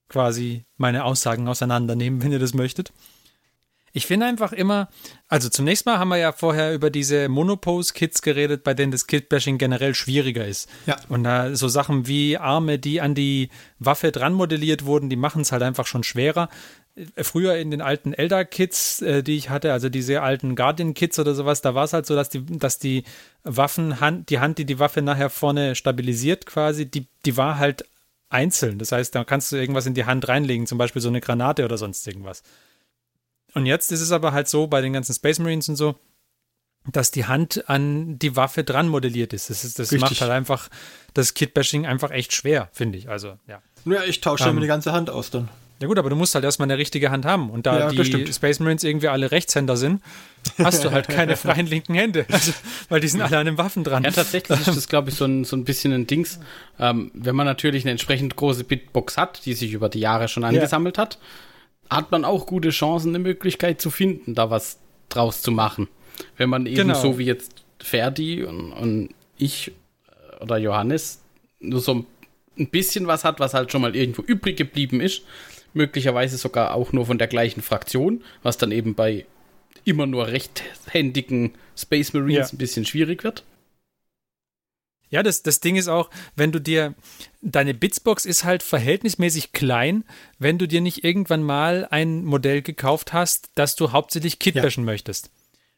quasi 0.09 0.65
meine 0.78 1.03
Aussagen 1.03 1.47
auseinandernehmen, 1.47 2.23
wenn 2.23 2.32
ihr 2.32 2.39
das 2.39 2.53
möchtet. 2.53 2.93
Ich 3.95 4.07
finde 4.07 4.25
einfach 4.25 4.51
immer, 4.51 4.89
also 5.29 5.47
zunächst 5.47 5.85
mal 5.85 5.99
haben 5.99 6.09
wir 6.09 6.17
ja 6.17 6.33
vorher 6.33 6.73
über 6.73 6.89
diese 6.89 7.29
Monopose-Kits 7.29 8.21
geredet, 8.21 8.65
bei 8.65 8.73
denen 8.73 8.91
das 8.91 9.07
Kit-Bashing 9.07 9.57
generell 9.57 9.95
schwieriger 9.95 10.45
ist. 10.45 10.69
Ja. 10.85 10.97
Und 11.07 11.23
da 11.23 11.55
so 11.55 11.69
Sachen 11.69 12.05
wie 12.05 12.37
Arme, 12.37 12.77
die 12.77 12.99
an 12.99 13.15
die 13.15 13.47
Waffe 13.79 14.11
dran 14.11 14.33
modelliert 14.33 14.83
wurden, 14.83 15.09
die 15.09 15.15
machen 15.15 15.43
es 15.43 15.53
halt 15.53 15.63
einfach 15.63 15.87
schon 15.87 16.03
schwerer. 16.03 16.49
Früher 17.21 17.55
in 17.55 17.71
den 17.71 17.81
alten 17.81 18.11
Elder-Kits, 18.11 19.01
äh, 19.01 19.23
die 19.23 19.37
ich 19.37 19.49
hatte, 19.49 19.71
also 19.71 19.87
diese 19.87 20.21
alten 20.21 20.57
Guardian-Kits 20.57 21.17
oder 21.17 21.33
sowas, 21.33 21.61
da 21.61 21.73
war 21.73 21.85
es 21.85 21.93
halt 21.93 22.05
so, 22.05 22.15
dass 22.15 22.27
die, 22.27 22.45
dass 22.45 22.77
die 22.77 23.05
Waffenhand, 23.45 24.29
die 24.29 24.39
Hand, 24.39 24.57
die 24.57 24.65
die 24.65 24.79
Waffe 24.79 25.03
nachher 25.03 25.29
vorne 25.29 25.73
stabilisiert 25.73 26.45
quasi, 26.45 26.85
die, 26.85 27.07
die 27.25 27.37
war 27.37 27.59
halt 27.59 27.85
einzeln. 28.27 28.77
Das 28.77 28.91
heißt, 28.91 29.15
da 29.15 29.23
kannst 29.23 29.53
du 29.53 29.55
irgendwas 29.55 29.85
in 29.85 29.93
die 29.93 30.03
Hand 30.03 30.27
reinlegen, 30.27 30.67
zum 30.67 30.77
Beispiel 30.77 31.01
so 31.01 31.07
eine 31.07 31.21
Granate 31.21 31.63
oder 31.63 31.77
sonst 31.77 32.05
irgendwas. 32.05 32.43
Und 33.56 33.66
jetzt 33.66 33.91
ist 33.91 34.01
es 34.01 34.12
aber 34.12 34.34
halt 34.34 34.47
so 34.47 34.68
bei 34.68 34.82
den 34.82 34.93
ganzen 34.93 35.16
Space 35.16 35.39
Marines 35.39 35.68
und 35.70 35.78
so, 35.78 35.95
dass 36.91 37.10
die 37.10 37.26
Hand 37.26 37.68
an 37.68 38.20
die 38.20 38.36
Waffe 38.36 38.64
dran 38.64 38.89
modelliert 38.89 39.34
ist. 39.34 39.49
Das, 39.49 39.64
ist, 39.64 39.80
das 39.80 39.91
macht 39.93 40.22
halt 40.22 40.32
einfach 40.32 40.70
das 41.14 41.34
Kit-Bashing 41.34 41.86
einfach 41.86 42.12
echt 42.12 42.34
schwer, 42.34 42.70
finde 42.74 42.97
ich. 42.97 43.10
Also, 43.10 43.39
ja. 43.47 43.62
Ja, 43.86 44.03
ich 44.03 44.22
tausche 44.22 44.49
ähm, 44.49 44.56
mir 44.56 44.62
die 44.62 44.68
ganze 44.68 44.91
Hand 44.91 45.10
aus 45.10 45.32
dann. 45.32 45.49
Ja 45.82 45.88
gut, 45.88 45.99
aber 45.99 46.10
du 46.10 46.16
musst 46.16 46.34
halt 46.36 46.45
erstmal 46.45 46.68
eine 46.68 46.78
richtige 46.78 47.12
Hand 47.12 47.26
haben. 47.26 47.49
Und 47.49 47.66
da 47.66 47.91
ja, 47.91 48.03
die 48.03 48.32
Space 48.32 48.60
Marines 48.60 48.84
irgendwie 48.84 49.10
alle 49.10 49.32
Rechtshänder 49.32 49.76
sind, 49.76 50.01
hast 50.58 50.84
du 50.86 50.91
halt 50.91 51.10
keine 51.10 51.36
freien 51.38 51.68
linken 51.68 51.95
Hände. 51.95 52.26
Also, 52.32 52.53
weil 52.88 53.01
die 53.01 53.10
sind 53.10 53.22
alle 53.22 53.38
an 53.38 53.45
den 53.45 53.58
Waffen 53.58 53.84
dran. 53.84 54.03
Ja, 54.03 54.12
tatsächlich 54.12 54.58
ist 54.60 54.76
das, 54.76 54.88
glaube 54.88 55.10
ich, 55.10 55.16
so 55.16 55.26
ein, 55.26 55.43
so 55.43 55.56
ein 55.56 55.66
bisschen 55.66 55.91
ein 55.91 56.08
Dings. 56.08 56.39
Ähm, 56.80 57.12
wenn 57.14 57.36
man 57.36 57.45
natürlich 57.45 57.84
eine 57.84 57.91
entsprechend 57.91 58.36
große 58.38 58.64
Bitbox 58.64 59.18
hat, 59.18 59.45
die 59.45 59.53
sich 59.53 59.74
über 59.74 59.89
die 59.89 59.99
Jahre 59.99 60.30
schon 60.30 60.45
angesammelt 60.45 60.95
ja. 60.95 61.03
hat, 61.03 61.20
hat 61.89 62.11
man 62.11 62.25
auch 62.25 62.45
gute 62.45 62.69
Chancen, 62.69 63.09
eine 63.09 63.19
Möglichkeit 63.19 63.81
zu 63.81 63.89
finden, 63.89 64.36
da 64.36 64.49
was 64.49 64.79
draus 65.09 65.41
zu 65.41 65.51
machen. 65.51 65.88
Wenn 66.38 66.49
man 66.49 66.65
eben 66.65 66.75
genau. 66.75 66.99
so 66.99 67.17
wie 67.17 67.25
jetzt 67.25 67.63
Ferdi 67.79 68.43
und, 68.43 68.71
und 68.71 69.09
ich 69.38 69.69
äh, 69.69 70.43
oder 70.43 70.57
Johannes 70.57 71.21
nur 71.59 71.79
so 71.79 72.05
ein 72.57 72.67
bisschen 72.69 73.07
was 73.07 73.23
hat, 73.23 73.39
was 73.39 73.53
halt 73.53 73.71
schon 73.71 73.81
mal 73.81 73.95
irgendwo 73.95 74.21
übrig 74.21 74.57
geblieben 74.57 75.01
ist, 75.01 75.23
möglicherweise 75.73 76.38
sogar 76.38 76.73
auch 76.73 76.93
nur 76.93 77.05
von 77.05 77.17
der 77.17 77.27
gleichen 77.27 77.61
Fraktion, 77.61 78.23
was 78.43 78.57
dann 78.57 78.71
eben 78.71 78.95
bei 78.95 79.25
immer 79.83 80.05
nur 80.07 80.27
rechthändigen 80.27 81.53
Space 81.77 82.13
Marines 82.13 82.51
ja. 82.51 82.55
ein 82.55 82.57
bisschen 82.57 82.86
schwierig 82.86 83.23
wird. 83.23 83.43
Ja, 85.16 85.24
das, 85.24 85.43
das 85.43 85.61
Ding 85.61 85.78
ist 85.78 85.88
auch, 85.88 86.09
wenn 86.36 86.51
du 86.51 86.59
dir, 86.59 86.93
deine 87.41 87.74
Bitsbox 87.74 88.26
ist 88.26 88.43
halt 88.43 88.63
verhältnismäßig 88.63 89.53
klein, 89.53 90.03
wenn 90.39 90.57
du 90.57 90.68
dir 90.68 90.82
nicht 90.82 91.05
irgendwann 91.05 91.41
mal 91.41 91.88
ein 91.89 92.26
Modell 92.26 92.61
gekauft 92.61 93.13
hast, 93.13 93.49
das 93.55 93.78
du 93.78 93.93
hauptsächlich 93.93 94.39
kitbashen 94.39 94.84
ja. 94.84 94.91
möchtest. 94.91 95.32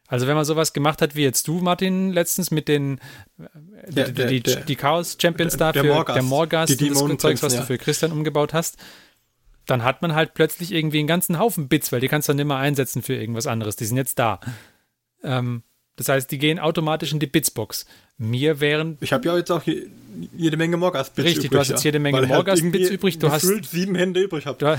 Also 0.08 0.26
wenn 0.26 0.34
man 0.34 0.44
sowas 0.44 0.72
gemacht 0.72 1.02
hat 1.02 1.14
wie 1.14 1.22
jetzt 1.22 1.46
du, 1.46 1.60
Martin, 1.60 2.12
letztens 2.12 2.50
mit 2.50 2.66
den 2.66 2.98
äh, 3.38 3.92
der, 3.92 4.08
der, 4.10 4.26
die, 4.26 4.40
der, 4.40 4.56
die, 4.56 4.74
Chaos 4.74 5.16
Champions 5.20 5.56
da 5.56 5.72
für 5.72 5.84
Morgast, 5.84 6.16
der 6.16 6.22
Morgast 6.24 6.82
und 6.82 7.12
das 7.12 7.18
Zeugs, 7.18 7.42
was 7.44 7.54
ja. 7.54 7.60
du 7.60 7.66
für 7.66 7.78
Christian 7.78 8.10
umgebaut 8.10 8.52
hast, 8.54 8.76
dann 9.66 9.84
hat 9.84 10.02
man 10.02 10.14
halt 10.14 10.34
plötzlich 10.34 10.72
irgendwie 10.72 10.98
einen 10.98 11.06
ganzen 11.06 11.38
Haufen 11.38 11.68
Bits, 11.68 11.92
weil 11.92 12.00
die 12.00 12.08
kannst 12.08 12.28
du 12.28 12.32
dann 12.32 12.40
immer 12.40 12.56
einsetzen 12.56 13.02
für 13.02 13.14
irgendwas 13.14 13.46
anderes. 13.46 13.76
Die 13.76 13.84
sind 13.84 13.98
jetzt 13.98 14.18
da. 14.18 14.40
Ähm, 15.22 15.62
das 15.98 16.08
heißt, 16.08 16.30
die 16.30 16.38
gehen 16.38 16.60
automatisch 16.60 17.12
in 17.12 17.18
die 17.18 17.26
Bitsbox. 17.26 17.84
Mir 18.18 18.60
wären. 18.60 18.98
Ich 19.00 19.12
habe 19.12 19.26
ja 19.26 19.36
jetzt 19.36 19.50
auch 19.50 19.62
jede 20.36 20.56
Menge 20.56 20.76
Morgast-Bits 20.76 21.18
übrig. 21.18 21.36
Richtig, 21.36 21.50
du 21.50 21.58
hast 21.58 21.68
jetzt 21.70 21.84
jede 21.84 21.98
Menge 21.98 22.24
Morgast-Bits 22.24 22.90
übrig. 22.90 23.18
Du 23.18 23.30
hast 23.30 23.42
sieben 23.42 23.96
Hände 23.96 24.20
übrig. 24.20 24.46
Hab. 24.46 24.60
Du, 24.60 24.78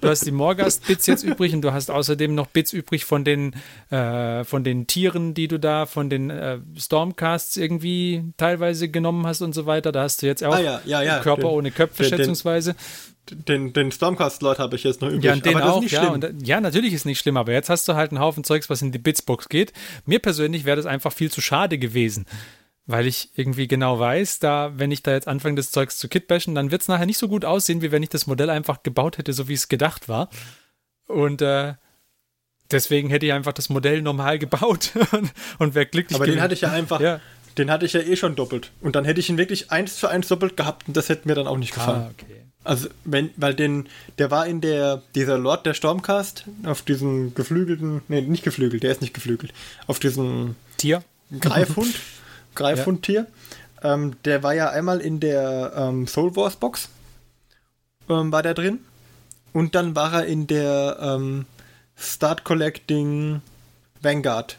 du 0.00 0.08
hast 0.08 0.24
die 0.24 0.30
Morgast-Bits 0.30 1.06
jetzt 1.08 1.24
übrig 1.24 1.54
und 1.54 1.62
du 1.62 1.72
hast 1.72 1.90
außerdem 1.90 2.36
noch 2.36 2.46
Bits 2.46 2.72
übrig 2.72 3.04
von 3.04 3.24
den, 3.24 3.54
äh, 3.90 4.44
von 4.44 4.62
den 4.62 4.86
Tieren, 4.86 5.34
die 5.34 5.48
du 5.48 5.58
da, 5.58 5.86
von 5.86 6.08
den 6.08 6.30
äh, 6.30 6.58
Stormcasts 6.76 7.56
irgendwie 7.56 8.32
teilweise 8.36 8.88
genommen 8.88 9.26
hast 9.26 9.42
und 9.42 9.54
so 9.54 9.66
weiter. 9.66 9.90
Da 9.90 10.02
hast 10.02 10.22
du 10.22 10.26
jetzt 10.26 10.44
auch 10.44 10.54
ah, 10.54 10.60
ja, 10.60 10.80
ja, 10.84 11.02
ja. 11.02 11.18
Körper 11.18 11.42
den, 11.42 11.50
ohne 11.50 11.70
Köpfe, 11.72 12.04
den, 12.04 12.10
schätzungsweise. 12.10 12.76
Den, 13.30 13.72
den 13.72 13.90
Stormcast-Slot 13.90 14.58
habe 14.58 14.76
ich 14.76 14.84
jetzt 14.84 15.00
noch 15.00 15.08
übrig. 15.08 15.24
Ja, 15.24 15.36
den 15.36 15.56
aber 15.56 15.72
auch, 15.72 15.82
ja, 15.82 16.08
und, 16.08 16.46
ja, 16.46 16.60
natürlich 16.60 16.92
ist 16.92 17.06
nicht 17.06 17.20
schlimm, 17.20 17.38
aber 17.38 17.52
jetzt 17.52 17.70
hast 17.70 17.88
du 17.88 17.94
halt 17.94 18.10
einen 18.10 18.20
Haufen 18.20 18.44
Zeugs, 18.44 18.68
was 18.68 18.82
in 18.82 18.92
die 18.92 18.98
Bitsbox 18.98 19.48
geht. 19.48 19.72
Mir 20.04 20.18
persönlich 20.18 20.64
wäre 20.64 20.76
das 20.76 20.84
einfach 20.84 21.12
viel 21.12 21.30
zu 21.30 21.40
schade 21.40 21.78
gewesen, 21.78 22.26
weil 22.86 23.06
ich 23.06 23.30
irgendwie 23.34 23.66
genau 23.66 23.98
weiß, 23.98 24.40
da, 24.40 24.72
wenn 24.76 24.90
ich 24.90 25.02
da 25.02 25.12
jetzt 25.12 25.26
anfange, 25.26 25.54
das 25.56 25.70
Zeugs 25.70 25.96
zu 25.96 26.08
kitbashen, 26.08 26.54
dann 26.54 26.70
wird 26.70 26.82
es 26.82 26.88
nachher 26.88 27.06
nicht 27.06 27.16
so 27.16 27.28
gut 27.28 27.46
aussehen, 27.46 27.80
wie 27.80 27.92
wenn 27.92 28.02
ich 28.02 28.10
das 28.10 28.26
Modell 28.26 28.50
einfach 28.50 28.82
gebaut 28.82 29.16
hätte, 29.16 29.32
so 29.32 29.48
wie 29.48 29.54
es 29.54 29.68
gedacht 29.68 30.06
war. 30.06 30.28
Und 31.06 31.40
äh, 31.40 31.74
deswegen 32.70 33.08
hätte 33.08 33.24
ich 33.24 33.32
einfach 33.32 33.52
das 33.52 33.70
Modell 33.70 34.02
normal 34.02 34.38
gebaut 34.38 34.92
und 35.58 35.74
wäre 35.74 35.86
glücklich. 35.86 36.14
Aber 36.14 36.26
den 36.26 36.42
hatte 36.42 36.54
ich 36.54 36.60
ja 36.60 36.72
einfach, 36.72 37.00
ja. 37.00 37.20
den 37.56 37.70
hatte 37.70 37.86
ich 37.86 37.94
ja 37.94 38.00
eh 38.00 38.16
schon 38.16 38.36
doppelt. 38.36 38.70
Und 38.82 38.96
dann 38.96 39.06
hätte 39.06 39.20
ich 39.20 39.30
ihn 39.30 39.38
wirklich 39.38 39.70
eins 39.70 39.96
zu 39.96 40.08
eins 40.08 40.28
doppelt 40.28 40.58
gehabt 40.58 40.88
und 40.88 40.96
das 40.96 41.08
hätte 41.08 41.26
mir 41.26 41.34
dann 41.34 41.46
auch 41.46 41.56
nicht 41.58 41.72
ah, 41.72 41.76
gefallen. 41.76 42.02
Ah, 42.02 42.10
okay. 42.12 42.44
Also, 42.64 42.88
wenn, 43.04 43.30
weil 43.36 43.54
den, 43.54 43.88
der 44.18 44.30
war 44.30 44.46
in 44.46 44.62
der, 44.62 45.02
dieser 45.14 45.36
Lord 45.36 45.66
der 45.66 45.74
Stormcast, 45.74 46.44
auf 46.64 46.80
diesem 46.80 47.34
geflügelten, 47.34 48.00
nee, 48.08 48.22
nicht 48.22 48.42
geflügelt, 48.42 48.82
der 48.82 48.90
ist 48.90 49.02
nicht 49.02 49.12
geflügelt, 49.12 49.52
auf 49.86 49.98
diesem 49.98 50.56
Tier, 50.78 51.04
Greifhund, 51.40 51.94
Greifhundtier, 52.54 53.26
ja. 53.82 53.94
ähm, 53.94 54.16
der 54.24 54.42
war 54.42 54.54
ja 54.54 54.70
einmal 54.70 55.00
in 55.00 55.20
der 55.20 55.72
ähm, 55.76 56.06
Soul 56.06 56.34
Wars 56.36 56.56
Box, 56.56 56.88
ähm, 58.08 58.32
war 58.32 58.42
der 58.42 58.54
drin, 58.54 58.78
und 59.52 59.74
dann 59.74 59.94
war 59.94 60.14
er 60.14 60.24
in 60.24 60.46
der 60.46 60.98
ähm, 61.02 61.44
Start 61.96 62.44
Collecting 62.44 63.42
Vanguard 64.00 64.56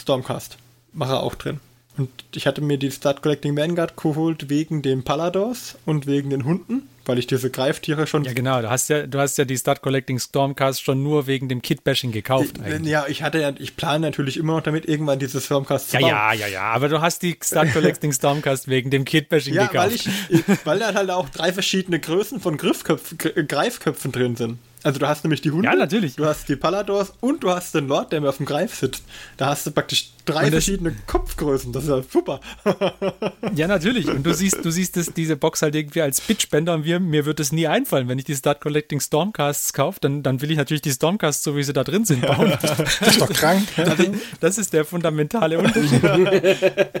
Stormcast, 0.00 0.56
war 0.92 1.10
er 1.10 1.20
auch 1.20 1.34
drin. 1.34 1.58
Und 1.96 2.10
ich 2.34 2.46
hatte 2.46 2.60
mir 2.60 2.78
die 2.78 2.90
Start 2.90 3.22
Collecting 3.22 3.56
Vanguard 3.56 3.96
geholt 3.96 4.48
wegen 4.48 4.82
dem 4.82 5.04
Paladors 5.04 5.76
und 5.86 6.06
wegen 6.06 6.30
den 6.30 6.44
Hunden 6.44 6.88
weil 7.06 7.18
ich 7.18 7.26
diese 7.26 7.50
Greiftiere 7.50 8.06
schon. 8.06 8.24
Ja, 8.24 8.32
genau. 8.32 8.60
Du 8.60 8.70
hast 8.70 8.88
ja, 8.88 9.06
du 9.06 9.18
hast 9.18 9.36
ja 9.36 9.44
die 9.44 9.56
Start 9.56 9.82
Collecting 9.82 10.18
Stormcast 10.18 10.82
schon 10.82 11.02
nur 11.02 11.26
wegen 11.26 11.48
dem 11.48 11.62
Kit-Bashing 11.62 12.12
gekauft. 12.12 12.56
Ich, 12.56 12.62
eigentlich. 12.64 12.92
Ja, 12.92 13.06
ich 13.08 13.22
hatte 13.22 13.40
ja, 13.40 13.52
ich 13.58 13.76
plane 13.76 14.06
natürlich 14.06 14.36
immer 14.36 14.54
noch 14.54 14.62
damit, 14.62 14.86
irgendwann 14.86 15.18
diese 15.18 15.40
Stormcast 15.40 15.90
zu 15.90 15.96
ja, 15.96 16.00
bauen. 16.00 16.10
Ja, 16.10 16.32
ja, 16.32 16.46
ja, 16.46 16.62
aber 16.62 16.88
du 16.88 17.00
hast 17.00 17.22
die 17.22 17.36
Start 17.42 17.72
Collecting 17.72 18.12
Stormcast 18.12 18.68
wegen 18.68 18.90
dem 18.90 19.04
Kit-Bashing 19.04 19.54
ja, 19.54 19.66
gekauft. 19.66 20.06
Ja, 20.06 20.12
weil 20.30 20.40
ich, 20.40 20.66
weil 20.66 20.78
da 20.78 20.94
halt 20.94 21.10
auch 21.10 21.28
drei 21.28 21.52
verschiedene 21.52 22.00
Größen 22.00 22.40
von 22.40 22.56
Griffköpfen, 22.56 23.18
Greifköpfen 23.18 24.12
drin 24.12 24.36
sind. 24.36 24.58
Also 24.84 24.98
du 24.98 25.08
hast 25.08 25.24
nämlich 25.24 25.40
die 25.40 25.50
Hunde, 25.50 25.66
ja, 25.66 25.74
natürlich. 25.74 26.16
du 26.16 26.26
hast 26.26 26.46
die 26.46 26.56
Paladors 26.56 27.14
und 27.20 27.42
du 27.42 27.50
hast 27.50 27.74
den 27.74 27.88
Lord, 27.88 28.12
der 28.12 28.20
mir 28.20 28.28
auf 28.28 28.36
dem 28.36 28.44
Greif 28.44 28.74
sitzt. 28.74 29.02
Da 29.38 29.46
hast 29.46 29.66
du 29.66 29.70
praktisch 29.70 30.10
drei 30.26 30.50
verschiedene 30.50 30.94
Kopfgrößen. 31.06 31.72
Das 31.72 31.84
ist 31.84 31.88
ja 31.88 32.02
super. 32.02 32.40
ja, 33.54 33.66
natürlich. 33.66 34.08
Und 34.08 34.24
du 34.24 34.34
siehst, 34.34 34.62
du 34.62 34.70
siehst 34.70 34.98
das, 34.98 35.14
diese 35.14 35.36
Box 35.36 35.62
halt 35.62 35.74
irgendwie 35.74 36.02
als 36.02 36.20
Bitspender 36.20 36.74
und 36.74 36.84
wir, 36.84 37.00
mir 37.00 37.24
wird 37.24 37.40
es 37.40 37.50
nie 37.50 37.66
einfallen, 37.66 38.08
wenn 38.08 38.18
ich 38.18 38.26
die 38.26 38.34
Start 38.34 38.60
Collecting 38.60 39.00
Stormcasts 39.00 39.72
kaufe, 39.72 40.00
dann, 40.00 40.22
dann 40.22 40.42
will 40.42 40.50
ich 40.50 40.58
natürlich 40.58 40.82
die 40.82 40.92
Stormcasts, 40.92 41.42
so 41.42 41.56
wie 41.56 41.62
sie 41.62 41.72
da 41.72 41.82
drin 41.82 42.04
sind, 42.04 42.20
bauen. 42.20 42.52
das 42.60 43.08
ist 43.08 43.20
doch 43.20 43.32
krank. 43.32 43.66
Also, 43.76 44.04
das 44.40 44.58
ist 44.58 44.72
der 44.72 44.84
fundamentale 44.84 45.58
Unterschied. 45.58 46.02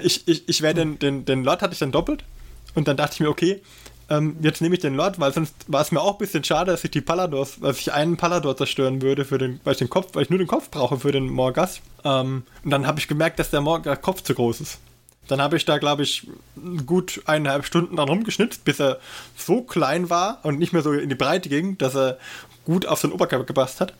ich, 0.02 0.26
ich, 0.26 0.48
ich 0.48 0.62
werde 0.62 0.80
den, 0.80 0.98
den, 0.98 1.24
den 1.24 1.44
Lord 1.44 1.60
hatte 1.60 1.72
ich 1.72 1.78
dann 1.78 1.92
doppelt 1.92 2.24
und 2.74 2.88
dann 2.88 2.96
dachte 2.96 3.14
ich 3.14 3.20
mir, 3.20 3.28
okay, 3.28 3.60
ähm, 4.10 4.36
jetzt 4.40 4.60
nehme 4.60 4.74
ich 4.74 4.80
den 4.80 4.94
Lord, 4.94 5.18
weil 5.18 5.32
sonst 5.32 5.54
war 5.66 5.80
es 5.80 5.92
mir 5.92 6.00
auch 6.00 6.12
ein 6.12 6.18
bisschen 6.18 6.44
schade, 6.44 6.72
dass 6.72 6.84
ich 6.84 6.90
die 6.90 7.00
Paladors, 7.00 7.58
dass 7.60 7.78
ich 7.78 7.92
einen 7.92 8.16
Palador 8.16 8.56
zerstören 8.56 9.02
würde, 9.02 9.24
für 9.24 9.38
den, 9.38 9.60
weil 9.64 9.72
ich 9.72 9.78
den 9.78 9.90
Kopf, 9.90 10.14
weil 10.14 10.24
ich 10.24 10.30
nur 10.30 10.38
den 10.38 10.48
Kopf 10.48 10.70
brauche 10.70 10.98
für 10.98 11.12
den 11.12 11.26
Morgas. 11.26 11.80
Ähm, 12.04 12.44
und 12.62 12.70
dann 12.70 12.86
habe 12.86 12.98
ich 12.98 13.08
gemerkt, 13.08 13.38
dass 13.38 13.50
der 13.50 13.60
Morgas 13.60 14.02
Kopf 14.02 14.22
zu 14.22 14.34
groß 14.34 14.60
ist. 14.60 14.78
Dann 15.28 15.40
habe 15.40 15.56
ich 15.56 15.64
da, 15.64 15.78
glaube 15.78 16.02
ich, 16.02 16.26
gut 16.84 17.22
eineinhalb 17.24 17.64
Stunden 17.64 17.96
dran 17.96 18.08
rumgeschnitzt, 18.08 18.64
bis 18.64 18.78
er 18.78 18.98
so 19.36 19.62
klein 19.62 20.10
war 20.10 20.40
und 20.42 20.58
nicht 20.58 20.74
mehr 20.74 20.82
so 20.82 20.92
in 20.92 21.08
die 21.08 21.14
Breite 21.14 21.48
ging, 21.48 21.78
dass 21.78 21.96
er 21.96 22.18
gut 22.66 22.86
auf 22.86 23.00
den 23.00 23.12
Oberkörper 23.12 23.44
gepasst 23.44 23.80
hat. 23.80 23.94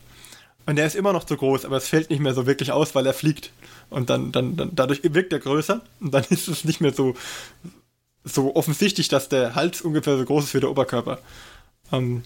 Und 0.67 0.77
der 0.77 0.85
ist 0.87 0.95
immer 0.95 1.13
noch 1.13 1.23
zu 1.23 1.37
groß, 1.37 1.65
aber 1.65 1.77
es 1.77 1.87
fällt 1.87 2.09
nicht 2.09 2.19
mehr 2.19 2.33
so 2.33 2.47
wirklich 2.47 2.71
aus, 2.71 2.95
weil 2.95 3.05
er 3.05 3.13
fliegt. 3.13 3.51
Und 3.89 4.09
dann, 4.09 4.31
dann, 4.31 4.55
dann 4.55 4.71
dadurch 4.73 5.01
wirkt 5.03 5.31
er 5.31 5.39
größer 5.39 5.81
und 5.99 6.13
dann 6.13 6.23
ist 6.29 6.47
es 6.47 6.63
nicht 6.63 6.81
mehr 6.81 6.93
so, 6.93 7.15
so 8.25 8.55
offensichtlich, 8.55 9.07
dass 9.07 9.29
der 9.29 9.55
Hals 9.55 9.81
ungefähr 9.81 10.17
so 10.17 10.25
groß 10.25 10.45
ist 10.45 10.53
wie 10.53 10.59
der 10.59 10.71
Oberkörper. 10.71 11.19
Ähm, 11.91 12.23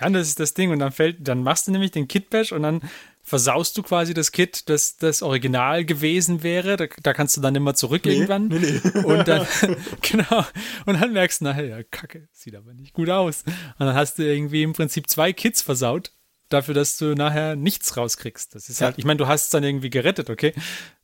ja, 0.00 0.10
das 0.10 0.28
ist 0.28 0.40
das 0.40 0.54
Ding. 0.54 0.70
Und 0.70 0.80
dann 0.80 0.92
fällt, 0.92 1.28
dann 1.28 1.42
machst 1.42 1.68
du 1.68 1.72
nämlich 1.72 1.92
den 1.92 2.08
Kit-Bash 2.08 2.52
und 2.52 2.62
dann 2.62 2.80
versaust 3.22 3.76
du 3.78 3.82
quasi 3.82 4.14
das 4.14 4.32
Kit, 4.32 4.68
das 4.68 4.96
das 4.96 5.22
Original 5.22 5.84
gewesen 5.84 6.42
wäre. 6.42 6.76
Da, 6.76 6.86
da 7.02 7.12
kannst 7.12 7.36
du 7.36 7.40
dann 7.40 7.54
immer 7.54 7.74
zurück 7.74 8.02
nee, 8.04 8.14
irgendwann. 8.14 8.48
Nee, 8.48 8.80
nee. 8.82 9.00
Und 9.04 9.28
dann, 9.28 9.46
genau. 10.02 10.44
Und 10.86 11.00
dann 11.00 11.12
merkst 11.12 11.40
du 11.40 11.44
nachher, 11.44 11.66
ja, 11.66 11.82
kacke, 11.84 12.28
sieht 12.32 12.56
aber 12.56 12.74
nicht 12.74 12.94
gut 12.94 13.08
aus. 13.10 13.44
Und 13.46 13.86
dann 13.86 13.94
hast 13.94 14.18
du 14.18 14.24
irgendwie 14.24 14.62
im 14.62 14.72
Prinzip 14.72 15.08
zwei 15.08 15.32
Kits 15.32 15.62
versaut, 15.62 16.12
dafür, 16.48 16.74
dass 16.74 16.96
du 16.96 17.14
nachher 17.14 17.54
nichts 17.54 17.96
rauskriegst. 17.96 18.54
Das 18.54 18.68
ist 18.68 18.80
ja. 18.80 18.86
halt, 18.86 18.98
ich 18.98 19.04
meine, 19.04 19.18
du 19.18 19.26
hast 19.26 19.44
es 19.44 19.50
dann 19.50 19.62
irgendwie 19.62 19.90
gerettet, 19.90 20.28
okay? 20.28 20.52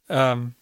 Ähm, 0.09 0.55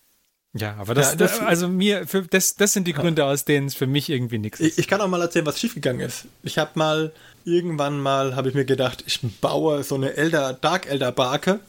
ja, 0.57 0.77
aber 0.79 0.95
das, 0.95 1.11
ja, 1.11 1.17
das 1.17 1.41
also 1.41 1.69
mir, 1.69 2.07
für, 2.07 2.23
das, 2.23 2.57
das 2.57 2.73
sind 2.73 2.87
die 2.87 2.93
Gründe, 2.93 3.25
aus 3.25 3.45
denen 3.45 3.67
es 3.67 3.75
für 3.75 3.87
mich 3.87 4.09
irgendwie 4.09 4.39
nichts 4.39 4.61
ist. 4.61 4.73
Ich, 4.73 4.79
ich 4.79 4.89
kann 4.89 5.01
auch 5.01 5.09
mal 5.09 5.21
erzählen, 5.21 5.47
was 5.47 5.61
schiefgegangen 5.61 6.01
ist. 6.01 6.27
Ich 6.43 6.59
habe 6.59 6.71
mal, 6.75 7.13
irgendwann 7.45 8.01
mal, 8.01 8.37
habe 8.37 8.49
ich 8.49 8.55
mir 8.55 8.65
gedacht, 8.65 9.05
ich 9.07 9.21
baue 9.41 9.83
so 9.83 9.95
eine 9.95 10.15
Elder, 10.15 10.53
Dark 10.53 10.87
Elder 10.87 11.13
Barke 11.13 11.61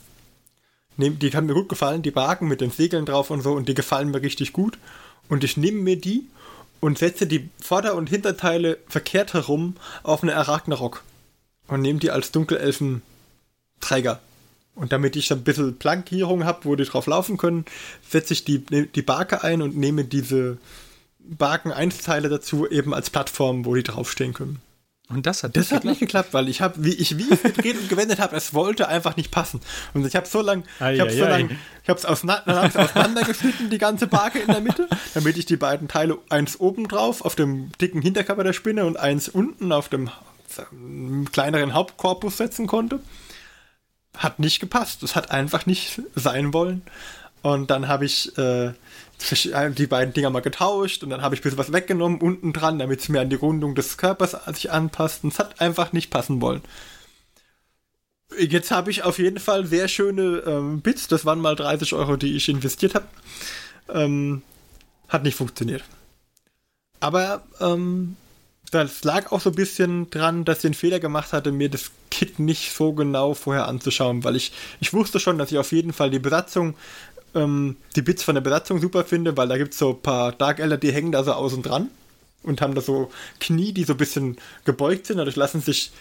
die 0.98 1.32
haben 1.36 1.46
mir 1.46 1.54
gut 1.54 1.70
gefallen, 1.70 2.02
die 2.02 2.16
Wagen 2.16 2.48
mit 2.48 2.62
den 2.62 2.72
Segeln 2.72 3.06
drauf 3.06 3.30
und 3.30 3.42
so, 3.42 3.54
und 3.54 3.70
die 3.70 3.76
gefallen 3.76 4.10
mir 4.12 4.22
richtig 4.22 4.52
gut. 4.54 4.78
Und 5.30 5.44
ich 5.44 5.58
nehme 5.58 5.82
mir 5.82 6.00
die 6.00 6.26
und 6.80 6.98
setze 6.98 7.28
die 7.28 7.50
Vorder- 7.62 7.96
und 7.96 8.10
Hinterteile 8.10 8.78
verkehrt 8.88 9.34
herum 9.34 9.76
auf 10.04 10.24
eine 10.24 10.36
Arachnarock 10.36 11.04
und 11.68 11.82
nehme 11.82 12.00
die 12.00 12.12
als 12.12 12.32
Dunkelelfen-Träger. 12.32 14.20
Und 14.78 14.92
damit 14.92 15.16
ich 15.16 15.32
ein 15.32 15.44
bisschen 15.44 15.78
Plankierung 15.78 16.46
habe, 16.46 16.66
wo 16.66 16.76
die 16.76 16.86
drauf 16.86 17.08
laufen 17.08 17.38
können, 17.38 17.66
setze 18.08 18.34
ich 18.34 18.46
die, 18.46 18.64
die 18.64 19.02
Barke 19.02 19.44
ein 19.44 19.64
und 19.64 19.76
nehme 19.76 20.06
diese 20.06 20.58
Barken-Einsteile 21.20 22.30
dazu 22.30 22.68
eben 22.68 22.94
als 22.94 23.10
Plattform, 23.10 23.66
wo 23.66 23.74
die 23.74 23.84
draufstehen 23.84 24.34
können. 24.34 24.62
Und 25.10 25.26
das 25.26 25.42
hat 25.42 25.56
das 25.56 25.72
hat 25.72 25.86
nicht 25.86 26.02
geklappt, 26.02 26.34
weil 26.34 26.50
ich 26.50 26.60
habe, 26.60 26.84
wie 26.84 26.94
ich 26.94 27.18
wie 27.18 27.34
ich 27.34 27.42
gedreht 27.42 27.80
und 27.80 27.88
gewendet 27.88 28.20
habe, 28.20 28.36
es 28.36 28.54
wollte 28.54 28.90
einfach 28.90 29.16
nicht 29.16 29.32
passen. 29.32 29.62
Und 29.94 30.06
ich 30.06 30.18
habe 30.18 30.28
so 30.28 30.42
lang, 30.42 30.64
ich 30.80 31.00
habe 31.00 31.12
so 31.12 31.24
lang, 31.24 31.50
ich 31.82 31.90
habe 31.90 31.98
es 31.98 32.06
auseinander, 32.06 32.70
auseinandergeschnitten, 32.76 33.70
die 33.70 33.78
ganze 33.78 34.08
Barke 34.08 34.40
in 34.40 34.48
der 34.48 34.60
Mitte, 34.60 34.90
damit 35.14 35.38
ich 35.38 35.46
die 35.46 35.56
beiden 35.56 35.88
Teile 35.88 36.18
eins 36.30 36.60
oben 36.60 36.90
drauf 36.90 37.24
auf 37.24 37.36
dem 37.36 37.72
dicken 37.80 38.02
Hinterkörper 38.02 38.44
der 38.44 38.54
Spinne 38.54 38.86
und 38.86 38.98
eins 38.98 39.30
unten 39.30 39.72
auf 39.72 39.88
dem 39.88 40.10
kleineren 41.32 41.74
Hauptkorpus 41.74 42.36
setzen 42.36 42.68
konnte. 42.68 43.00
Hat 44.18 44.40
nicht 44.40 44.60
gepasst. 44.60 45.04
Es 45.04 45.16
hat 45.16 45.32
einfach 45.32 45.66
nicht 45.66 46.02
sein 46.16 46.54
wollen. 46.54 46.82
Und 47.42 47.70
dann 47.70 47.88
habe 47.88 48.06
ich 48.06 48.38
äh, 48.38 48.68
äh, 48.68 49.72
die 49.72 49.88
beiden 49.88 50.14
Dinger 50.14 50.30
mal 50.30 50.42
getauscht 50.42 51.04
und 51.04 51.10
dann 51.10 51.22
habe 51.22 51.36
ich 51.36 51.42
ein 51.42 51.44
bisschen 51.44 51.58
was 51.58 51.72
weggenommen 51.72 52.20
unten 52.20 52.54
dran, 52.54 52.80
damit 52.80 53.00
es 53.02 53.10
mir 53.10 53.22
an 53.22 53.30
die 53.30 53.36
Rundung 53.36 53.76
des 53.76 53.98
Körpers 53.98 54.36
sich 54.48 54.72
anpasst. 54.72 55.24
Und 55.24 55.34
es 55.34 55.40
hat 55.40 55.62
einfach 55.62 55.94
nicht 55.94 56.10
passen 56.10 56.42
wollen. 56.42 56.62
Jetzt 58.38 58.72
habe 58.72 58.92
ich 58.92 59.04
auf 59.04 59.20
jeden 59.20 59.40
Fall 59.40 59.66
sehr 59.66 59.88
schöne 59.88 60.44
ähm, 60.46 60.82
Bits. 60.82 61.08
Das 61.08 61.26
waren 61.26 61.40
mal 61.40 61.56
30 61.56 61.94
Euro, 61.94 62.18
die 62.18 62.36
ich 62.36 62.50
investiert 62.50 62.96
habe. 62.96 63.08
Ähm, 63.90 64.44
hat 65.08 65.24
nicht 65.24 65.36
funktioniert. 65.36 65.84
Aber 67.00 67.44
ähm, 67.60 68.18
das 68.72 69.04
lag 69.04 69.32
auch 69.32 69.40
so 69.40 69.52
ein 69.52 69.56
bisschen 69.56 70.10
dran, 70.10 70.46
dass 70.46 70.58
ich 70.58 70.62
den 70.64 70.74
Fehler 70.74 71.00
gemacht 71.00 71.34
hatte, 71.34 71.52
mir 71.52 71.70
das 71.70 71.92
Kit 72.12 72.40
nicht 72.40 72.74
so 72.74 72.94
genau 72.94 73.34
vorher 73.34 73.68
anzuschauen, 73.68 74.24
weil 74.24 74.36
ich, 74.36 74.52
ich 74.80 74.94
wusste 74.94 75.20
schon, 75.20 75.38
dass 75.38 75.52
ich 75.52 75.58
auf 75.58 75.72
jeden 75.72 75.94
Fall 75.94 76.10
die 76.10 76.20
Besatzung 76.20 76.76
ähm, 77.36 77.78
die 77.96 78.02
Bits 78.02 78.24
von 78.24 78.36
der 78.36 78.42
Besatzung 78.42 78.80
super 78.80 79.04
finde, 79.04 79.38
weil 79.38 79.48
da 79.48 79.58
gibt 79.58 79.74
es 79.74 79.80
so 79.80 79.92
ein 79.92 80.02
paar 80.02 80.32
Dark 80.32 80.60
Elder, 80.60 80.78
die 80.78 80.92
hängen 80.92 81.12
da 81.12 81.24
so 81.24 81.34
außen 81.34 81.64
dran 81.64 81.90
und 82.44 82.62
haben 82.62 82.76
da 82.76 82.82
so 82.82 83.12
Knie, 83.40 83.74
die 83.74 83.84
so 83.84 83.94
ein 83.94 83.98
bisschen 83.98 84.38
gebeugt 84.66 85.06
sind. 85.06 85.18
Dadurch 85.18 85.36
lassen 85.36 85.62
sich 85.62 85.92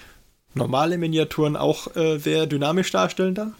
normale 0.54 0.98
Miniaturen 0.98 1.56
auch 1.56 1.94
äh, 1.96 2.18
sehr 2.18 2.46
dynamisch 2.46 2.90
darstellen 2.90 3.34
da. 3.34 3.52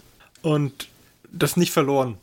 Und 0.43 0.89
das 1.31 1.57
nicht 1.57 1.73
verloren, 1.73 2.17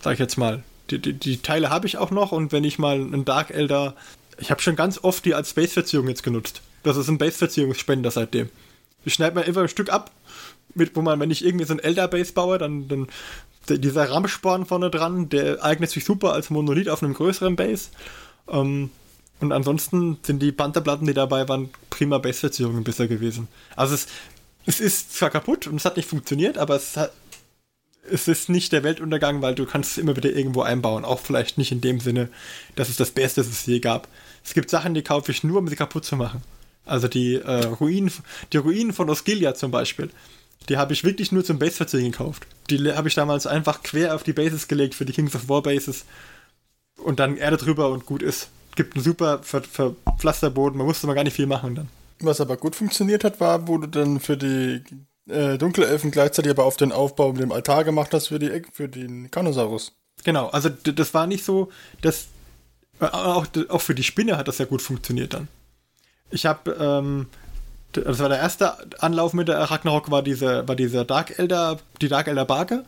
sag 0.00 0.14
ich 0.14 0.18
jetzt 0.18 0.36
mal. 0.36 0.62
Die, 0.90 0.98
die, 0.98 1.14
die 1.14 1.38
Teile 1.38 1.70
habe 1.70 1.86
ich 1.86 1.96
auch 1.96 2.10
noch 2.10 2.32
und 2.32 2.52
wenn 2.52 2.64
ich 2.64 2.78
mal 2.78 2.96
einen 2.96 3.24
Dark 3.24 3.50
Elder, 3.50 3.94
ich 4.42 4.50
habe 4.50 4.60
schon 4.60 4.74
ganz 4.74 4.98
oft 5.02 5.24
die 5.24 5.34
als 5.34 5.54
Base-Verziehung 5.54 6.08
jetzt 6.08 6.24
genutzt. 6.24 6.62
Das 6.82 6.96
ist 6.96 7.08
ein 7.08 7.16
Base-Verziehungsspender 7.16 8.10
seitdem. 8.10 8.50
Ich 9.04 9.14
schneide 9.14 9.36
mir 9.36 9.44
immer 9.44 9.62
ein 9.62 9.68
Stück 9.68 9.90
ab, 9.90 10.10
mit, 10.74 10.96
wo 10.96 11.02
man, 11.02 11.20
wenn 11.20 11.30
ich 11.30 11.44
irgendwie 11.44 11.64
so 11.64 11.74
ein 11.74 11.78
Elder 11.78 12.08
Base 12.08 12.32
baue, 12.32 12.58
dann, 12.58 12.88
dann 12.88 13.06
dieser 13.68 14.10
Rammsporn 14.10 14.66
vorne 14.66 14.90
dran, 14.90 15.28
der 15.28 15.62
eignet 15.62 15.90
sich 15.90 16.04
super 16.04 16.32
als 16.32 16.50
Monolith 16.50 16.88
auf 16.88 17.04
einem 17.04 17.14
größeren 17.14 17.54
Base. 17.54 17.90
Ähm, 18.48 18.90
und 19.38 19.52
ansonsten 19.52 20.18
sind 20.22 20.42
die 20.42 20.50
Pantherplatten, 20.50 21.06
die 21.06 21.14
dabei 21.14 21.48
waren, 21.48 21.70
prima 21.88 22.18
Base-Verzierungen 22.18 22.82
bisher 22.82 23.06
gewesen. 23.06 23.46
Also 23.76 23.94
es, 23.94 24.08
es 24.66 24.80
ist 24.80 25.14
zwar 25.14 25.30
kaputt 25.30 25.68
und 25.68 25.76
es 25.76 25.84
hat 25.84 25.96
nicht 25.96 26.08
funktioniert, 26.08 26.58
aber 26.58 26.74
es, 26.74 26.96
hat, 26.96 27.12
es 28.10 28.26
ist 28.26 28.48
nicht 28.48 28.72
der 28.72 28.82
Weltuntergang, 28.82 29.40
weil 29.40 29.54
du 29.54 29.66
kannst 29.66 29.92
es 29.92 29.98
immer 29.98 30.16
wieder 30.16 30.30
irgendwo 30.30 30.62
einbauen. 30.62 31.04
Auch 31.04 31.20
vielleicht 31.20 31.58
nicht 31.58 31.70
in 31.70 31.80
dem 31.80 32.00
Sinne, 32.00 32.28
dass 32.74 32.88
es 32.88 32.96
das 32.96 33.12
Beste, 33.12 33.40
das 33.40 33.50
es 33.50 33.66
je 33.66 33.78
gab. 33.78 34.08
Es 34.44 34.54
gibt 34.54 34.70
Sachen, 34.70 34.94
die 34.94 35.02
kaufe 35.02 35.32
ich 35.32 35.44
nur, 35.44 35.58
um 35.58 35.68
sie 35.68 35.76
kaputt 35.76 36.04
zu 36.04 36.16
machen. 36.16 36.42
Also 36.84 37.08
die, 37.08 37.36
äh, 37.36 37.64
Ruinen, 37.66 38.12
die 38.52 38.56
Ruinen 38.56 38.92
von 38.92 39.08
Osgiliath 39.08 39.58
zum 39.58 39.70
Beispiel. 39.70 40.10
Die 40.68 40.76
habe 40.76 40.92
ich 40.92 41.04
wirklich 41.04 41.32
nur 41.32 41.44
zum 41.44 41.58
Base-Verziehen 41.58 42.12
gekauft. 42.12 42.46
Die 42.70 42.92
habe 42.92 43.08
ich 43.08 43.14
damals 43.14 43.46
einfach 43.46 43.82
quer 43.82 44.14
auf 44.14 44.22
die 44.22 44.32
Bases 44.32 44.68
gelegt 44.68 44.94
für 44.94 45.04
die 45.04 45.12
Kings 45.12 45.34
of 45.34 45.48
War 45.48 45.62
Bases. 45.62 46.04
Und 46.96 47.20
dann 47.20 47.36
Erde 47.36 47.56
drüber 47.56 47.90
und 47.90 48.06
gut 48.06 48.22
ist. 48.22 48.48
Gibt 48.76 48.94
einen 48.94 49.04
super 49.04 49.40
Ver 49.42 49.62
Verpflasterboden, 49.62 50.78
man 50.78 50.86
musste 50.86 51.06
mal 51.06 51.14
gar 51.14 51.24
nicht 51.24 51.36
viel 51.36 51.46
machen 51.46 51.74
dann. 51.74 51.88
Was 52.20 52.40
aber 52.40 52.56
gut 52.56 52.76
funktioniert 52.76 53.24
hat, 53.24 53.40
war, 53.40 53.66
wo 53.66 53.78
du 53.78 53.88
dann 53.88 54.20
für 54.20 54.36
die 54.36 54.82
äh, 55.28 55.58
Dunkelelfen 55.58 56.10
gleichzeitig 56.10 56.50
aber 56.50 56.64
auf 56.64 56.76
den 56.76 56.92
Aufbau 56.92 57.32
mit 57.32 57.42
dem 57.42 57.52
Altar 57.52 57.84
gemacht 57.84 58.14
hast 58.14 58.28
für, 58.28 58.38
die, 58.38 58.62
für 58.72 58.88
den 58.88 59.30
Kanosaurus. 59.30 59.92
Genau, 60.24 60.48
also 60.48 60.68
das 60.68 61.14
war 61.14 61.26
nicht 61.26 61.44
so, 61.44 61.70
dass 62.00 62.28
auch, 63.10 63.46
auch 63.68 63.80
für 63.80 63.94
die 63.94 64.02
Spinne 64.02 64.36
hat 64.36 64.48
das 64.48 64.58
ja 64.58 64.64
gut 64.64 64.82
funktioniert 64.82 65.34
dann. 65.34 65.48
Ich 66.30 66.46
habe 66.46 66.70
ähm, 66.72 67.26
das 67.92 68.18
war 68.18 68.28
der 68.28 68.38
erste 68.38 68.74
Anlauf 69.00 69.34
mit 69.34 69.48
der 69.48 69.58
Ragnarok, 69.58 70.10
war 70.10 70.22
diese, 70.22 70.66
war 70.66 70.76
diese 70.76 71.04
Dark 71.04 71.38
Elder, 71.38 71.78
die 72.00 72.08
Dark 72.08 72.26
Elder 72.26 72.44
Barke. 72.44 72.84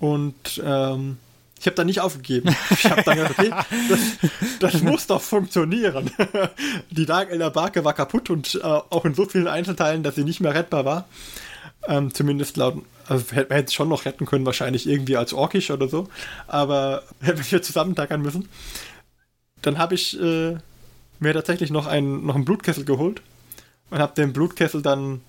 Und 0.00 0.60
ähm, 0.64 1.18
ich 1.60 1.66
habe 1.66 1.76
da 1.76 1.84
nicht 1.84 2.00
aufgegeben. 2.00 2.54
Ich 2.70 2.90
habe 2.90 3.02
dann 3.02 3.16
gedacht, 3.16 3.38
okay, 3.38 3.52
das, 3.88 4.00
das 4.58 4.82
muss 4.82 5.06
doch 5.06 5.22
funktionieren. 5.22 6.10
die 6.90 7.06
Dark 7.06 7.30
Elder 7.30 7.50
Barke 7.50 7.84
war 7.84 7.92
kaputt 7.92 8.30
und 8.30 8.56
äh, 8.56 8.62
auch 8.62 9.04
in 9.04 9.14
so 9.14 9.26
vielen 9.26 9.46
Einzelteilen, 9.46 10.02
dass 10.02 10.16
sie 10.16 10.24
nicht 10.24 10.40
mehr 10.40 10.54
rettbar 10.54 10.84
war. 10.84 11.04
Ähm, 11.86 12.12
zumindest 12.12 12.56
laut, 12.56 12.82
also 13.06 13.24
man 13.32 13.38
hätte 13.38 13.64
es 13.64 13.74
schon 13.74 13.88
noch 13.88 14.04
retten 14.04 14.26
können, 14.26 14.46
wahrscheinlich 14.46 14.88
irgendwie 14.88 15.16
als 15.16 15.32
Orkisch 15.32 15.70
oder 15.70 15.88
so. 15.88 16.08
Aber 16.48 17.04
hätten 17.20 17.44
wir 17.48 17.62
zusammentackern 17.62 18.20
müssen. 18.20 18.48
Dann 19.62 19.78
habe 19.78 19.94
ich 19.94 20.20
äh, 20.20 20.56
mir 21.20 21.32
tatsächlich 21.32 21.70
noch 21.70 21.86
einen, 21.86 22.26
noch 22.26 22.34
einen 22.34 22.44
Blutkessel 22.44 22.84
geholt 22.84 23.22
und 23.90 23.98
habe 23.98 24.14
den 24.14 24.32
Blutkessel 24.32 24.82
dann 24.82 25.20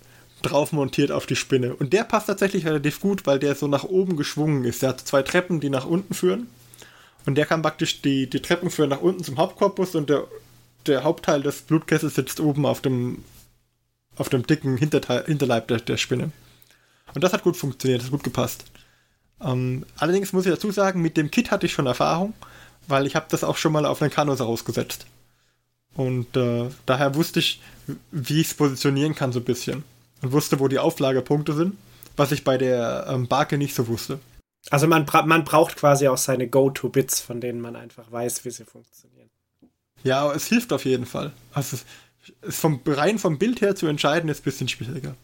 drauf 0.41 0.71
montiert 0.73 1.11
auf 1.11 1.25
die 1.25 1.35
Spinne. 1.35 1.75
Und 1.75 1.93
der 1.93 2.03
passt 2.03 2.27
tatsächlich 2.27 2.65
relativ 2.65 2.99
gut, 2.99 3.25
weil 3.25 3.39
der 3.39 3.55
so 3.55 3.67
nach 3.67 3.83
oben 3.83 4.17
geschwungen 4.17 4.65
ist. 4.65 4.81
Der 4.81 4.89
hat 4.89 5.01
zwei 5.01 5.21
Treppen, 5.21 5.59
die 5.59 5.69
nach 5.69 5.85
unten 5.85 6.13
führen. 6.13 6.47
Und 7.25 7.35
der 7.35 7.45
kann 7.45 7.61
praktisch 7.61 8.01
die, 8.01 8.29
die 8.29 8.41
Treppen 8.41 8.69
führen 8.69 8.89
nach 8.89 9.01
unten 9.01 9.23
zum 9.23 9.37
Hauptkorpus 9.37 9.95
und 9.95 10.09
der, 10.09 10.27
der 10.85 11.03
Hauptteil 11.03 11.41
des 11.41 11.61
Blutkessels 11.61 12.15
sitzt 12.15 12.39
oben 12.41 12.65
auf 12.65 12.81
dem, 12.81 13.23
auf 14.17 14.27
dem 14.27 14.45
dicken 14.45 14.75
Hinterteil, 14.77 15.23
Hinterleib 15.25 15.69
der, 15.69 15.77
der 15.77 15.97
Spinne. 15.97 16.31
Und 17.15 17.23
das 17.23 17.31
hat 17.31 17.43
gut 17.43 17.55
funktioniert, 17.55 18.01
das 18.01 18.07
hat 18.07 18.11
gut 18.11 18.23
gepasst. 18.23 18.65
Ähm, 19.41 19.85
allerdings 19.97 20.33
muss 20.33 20.45
ich 20.45 20.51
dazu 20.51 20.71
sagen, 20.71 21.01
mit 21.01 21.15
dem 21.15 21.31
Kit 21.31 21.51
hatte 21.51 21.65
ich 21.65 21.71
schon 21.71 21.85
Erfahrung, 21.85 22.33
weil 22.87 23.07
ich 23.07 23.15
habe 23.15 23.27
das 23.29 23.43
auch 23.43 23.57
schon 23.57 23.71
mal 23.71 23.85
auf 23.85 24.01
einen 24.01 24.11
Kanus 24.11 24.41
rausgesetzt. 24.41 25.05
Und 25.95 26.35
äh, 26.35 26.69
daher 26.85 27.15
wusste 27.15 27.39
ich, 27.39 27.61
wie 28.11 28.41
ich 28.41 28.47
es 28.47 28.53
positionieren 28.53 29.15
kann, 29.15 29.31
so 29.31 29.39
ein 29.39 29.45
bisschen. 29.45 29.83
Und 30.21 30.31
wusste, 30.31 30.59
wo 30.59 30.67
die 30.67 30.79
Auflagepunkte 30.79 31.53
sind, 31.53 31.77
was 32.15 32.31
ich 32.31 32.43
bei 32.43 32.57
der 32.57 33.07
ähm, 33.09 33.27
Barke 33.27 33.57
nicht 33.57 33.75
so 33.75 33.87
wusste. 33.87 34.19
Also 34.69 34.87
man, 34.87 35.05
bra 35.05 35.23
man 35.23 35.43
braucht 35.43 35.75
quasi 35.75 36.07
auch 36.07 36.17
seine 36.17 36.47
Go-To-Bits, 36.47 37.19
von 37.19 37.41
denen 37.41 37.59
man 37.59 37.75
einfach 37.75 38.11
weiß, 38.11 38.45
wie 38.45 38.51
sie 38.51 38.63
funktionieren. 38.63 39.29
Ja, 40.03 40.21
aber 40.21 40.35
es 40.35 40.47
hilft 40.47 40.71
auf 40.73 40.85
jeden 40.85 41.05
Fall. 41.05 41.31
Also 41.53 41.77
es, 42.41 42.55
vom, 42.57 42.81
rein 42.85 43.19
vom 43.19 43.37
Bild 43.37 43.61
her 43.61 43.75
zu 43.75 43.87
entscheiden, 43.87 44.29
ist 44.29 44.41
ein 44.41 44.43
bisschen 44.43 44.69
schwieriger. 44.69 45.15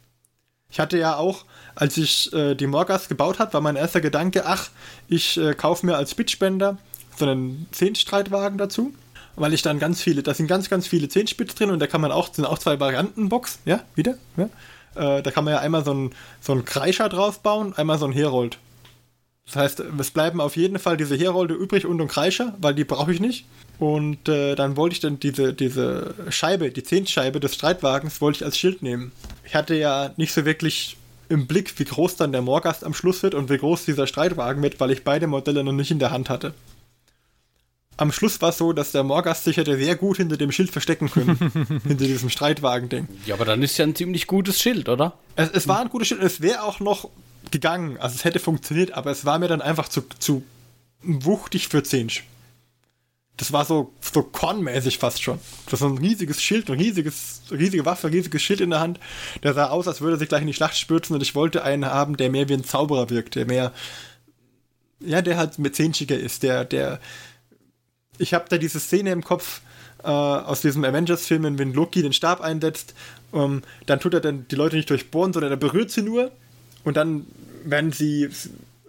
Ich 0.72 0.80
hatte 0.80 0.98
ja 0.98 1.16
auch, 1.16 1.46
als 1.76 1.98
ich 1.98 2.32
äh, 2.34 2.54
die 2.54 2.68
Morgas 2.68 3.08
gebaut 3.08 3.40
habe, 3.40 3.54
war 3.54 3.62
mein 3.62 3.76
erster 3.76 4.02
Gedanke, 4.02 4.46
ach, 4.46 4.70
ich 5.08 5.38
äh, 5.38 5.54
kaufe 5.54 5.86
mir 5.86 5.98
als 5.98 6.14
Bitspender 6.14 6.78
so 7.20 7.26
einen 7.26 7.68
Zehnstreitwagen 7.72 8.58
dazu 8.58 8.94
weil 9.40 9.54
ich 9.54 9.62
dann 9.62 9.80
ganz 9.80 10.02
viele, 10.02 10.22
da 10.22 10.34
sind 10.34 10.48
ganz, 10.48 10.70
ganz 10.70 10.88
viele 10.88 11.10
Zehnspitz 11.10 11.56
drin 11.56 11.72
und 11.72 11.80
da 11.80 11.88
kann 11.88 12.02
man 12.02 12.12
auch, 12.12 12.34
sind 12.34 12.46
auch 12.46 12.60
zwei 12.60 12.80
Varianten 12.80 13.30
Box, 13.30 13.60
ja, 13.66 13.82
wieder, 13.96 14.16
ja. 14.38 14.50
Äh, 14.96 15.24
da 15.24 15.32
kann 15.32 15.46
man 15.46 15.54
ja 15.54 15.60
einmal 15.60 15.84
so 15.86 15.92
einen 15.92 16.12
so 16.42 16.52
einen 16.52 16.66
Kreischer 16.66 17.10
drauf 17.10 17.42
bauen, 17.42 17.74
einmal 17.76 17.98
so 17.98 18.06
ein 18.06 18.12
Herold. 18.12 18.58
Das 19.46 19.56
heißt, 19.56 19.80
es 19.80 20.12
bleiben 20.12 20.42
auf 20.42 20.58
jeden 20.58 20.78
Fall 20.78 20.98
diese 20.98 21.16
Herolde 21.16 21.56
übrig 21.56 21.86
und 21.86 22.00
ein 22.00 22.08
Kreischer, 22.08 22.54
weil 22.60 22.76
die 22.76 22.84
brauche 22.84 23.12
ich 23.12 23.20
nicht. 23.20 23.46
Und 23.80 24.30
äh, 24.30 24.56
dann 24.56 24.78
wollte 24.78 24.94
ich 24.94 25.00
dann 25.00 25.20
diese, 25.20 25.54
diese 25.54 26.14
Scheibe, 26.30 26.70
die 26.70 26.84
Zehntscheibe 26.84 27.40
des 27.40 27.56
Streitwagens, 27.56 28.22
wollte 28.22 28.38
ich 28.38 28.46
als 28.46 28.58
Schild 28.58 28.84
nehmen. 28.84 29.12
Ich 29.46 29.56
hatte 29.56 29.74
ja 29.74 30.12
nicht 30.18 30.34
so 30.34 30.46
wirklich 30.46 30.98
im 31.30 31.48
Blick, 31.48 31.80
wie 31.80 31.86
groß 31.86 32.16
dann 32.18 32.32
der 32.32 32.42
Morgast 32.42 32.84
am 32.84 32.94
Schluss 32.94 33.24
wird 33.24 33.34
und 33.34 33.50
wie 33.50 33.58
groß 33.58 33.86
dieser 33.86 34.06
Streitwagen 34.06 34.62
wird, 34.62 34.80
weil 34.80 34.92
ich 34.92 35.04
beide 35.04 35.28
Modelle 35.28 35.64
noch 35.64 35.72
nicht 35.72 35.92
in 35.92 36.00
der 36.00 36.12
Hand 36.12 36.30
hatte 36.30 36.54
am 38.00 38.14
Schluss 38.14 38.42
war 38.42 38.50
es 38.50 38.58
so, 38.58 38.72
dass 38.72 38.94
der 38.94 39.04
Morgast 39.04 39.44
sich 39.44 39.58
hätte 39.58 39.78
sehr 39.78 39.96
gut 39.98 40.18
hinter 40.18 40.38
dem 40.38 40.54
Schild 40.54 40.72
verstecken 40.72 41.12
können. 41.12 41.38
hinter 41.86 42.06
diesem 42.06 42.30
Streitwagen-Ding. 42.30 43.10
Ja, 43.26 43.36
aber 43.36 43.44
dann 43.44 43.62
ist 43.62 43.78
ja 43.78 43.86
ein 43.86 43.94
ziemlich 43.94 44.26
gutes 44.26 44.62
Schild, 44.62 44.88
oder? 44.88 45.18
Es, 45.36 45.50
es 45.50 45.68
war 45.68 45.82
ein 45.82 45.90
gutes 45.90 46.08
Schild. 46.08 46.24
Es 46.24 46.40
wäre 46.40 46.64
auch 46.64 46.80
noch 46.80 47.10
gegangen. 47.52 47.98
Also 47.98 48.16
es 48.16 48.24
hätte 48.24 48.40
funktioniert, 48.40 48.94
aber 48.94 49.12
es 49.12 49.26
war 49.26 49.38
mir 49.38 49.50
dann 49.50 49.62
einfach 49.62 49.90
zu, 49.90 50.04
zu 50.18 50.44
wuchtig 51.02 51.68
für 51.68 51.84
Zinsch. 51.84 52.24
Das 53.36 53.52
war 53.52 53.66
so, 53.66 53.92
so 54.02 54.22
kornmäßig 54.22 54.98
fast 54.98 55.22
schon. 55.22 55.40
Das 55.70 55.82
war 55.82 55.90
ein 55.90 55.98
riesiges 55.98 56.42
Schild, 56.42 56.70
ein 56.70 56.78
riesiges, 56.78 57.42
riesige 57.52 57.86
Waffe, 57.86 58.08
ein 58.08 58.14
riesiges 58.14 58.42
Schild 58.42 58.62
in 58.62 58.70
der 58.70 58.80
Hand. 58.80 59.00
Der 59.44 59.54
sah 59.54 59.68
aus, 59.68 59.90
als 59.90 60.00
würde 60.00 60.16
er 60.16 60.20
sich 60.20 60.30
gleich 60.30 60.42
in 60.42 60.48
die 60.48 60.54
Schlacht 60.54 60.78
stürzen 60.78 61.16
und 61.16 61.22
ich 61.22 61.36
wollte 61.36 61.64
einen 61.64 61.86
haben, 61.86 62.16
der 62.16 62.30
mehr 62.30 62.48
wie 62.48 62.54
ein 62.54 62.64
Zauberer 62.64 63.10
wirkt, 63.10 63.36
der 63.36 63.46
mehr 63.46 63.74
Ja, 65.02 65.22
der 65.22 65.38
halt 65.38 65.60
mit 65.60 65.76
zehnschiger 65.76 66.18
ist, 66.18 66.44
der, 66.44 66.64
der. 66.64 67.02
Ich 68.20 68.34
habe 68.34 68.46
da 68.50 68.58
diese 68.58 68.80
Szene 68.80 69.12
im 69.12 69.24
Kopf 69.24 69.62
äh, 70.04 70.08
aus 70.08 70.62
diesem 70.62 70.84
Avengers-Film, 70.84 71.58
wenn 71.58 71.74
Loki 71.74 72.02
den 72.02 72.14
Stab 72.14 72.42
einsetzt, 72.42 72.94
ähm, 73.34 73.64
dann 73.86 74.00
tut 74.00 74.14
er 74.14 74.22
dann 74.22 74.48
die 74.50 74.56
Leute 74.56 74.76
nicht 74.76 74.90
durchbohren, 74.90 75.34
sondern 75.34 75.52
er 75.52 75.58
berührt 75.58 75.92
sie 75.92 76.02
nur 76.02 76.32
und 76.84 76.98
dann 76.98 77.26
werden 77.64 77.92
sie 77.92 78.30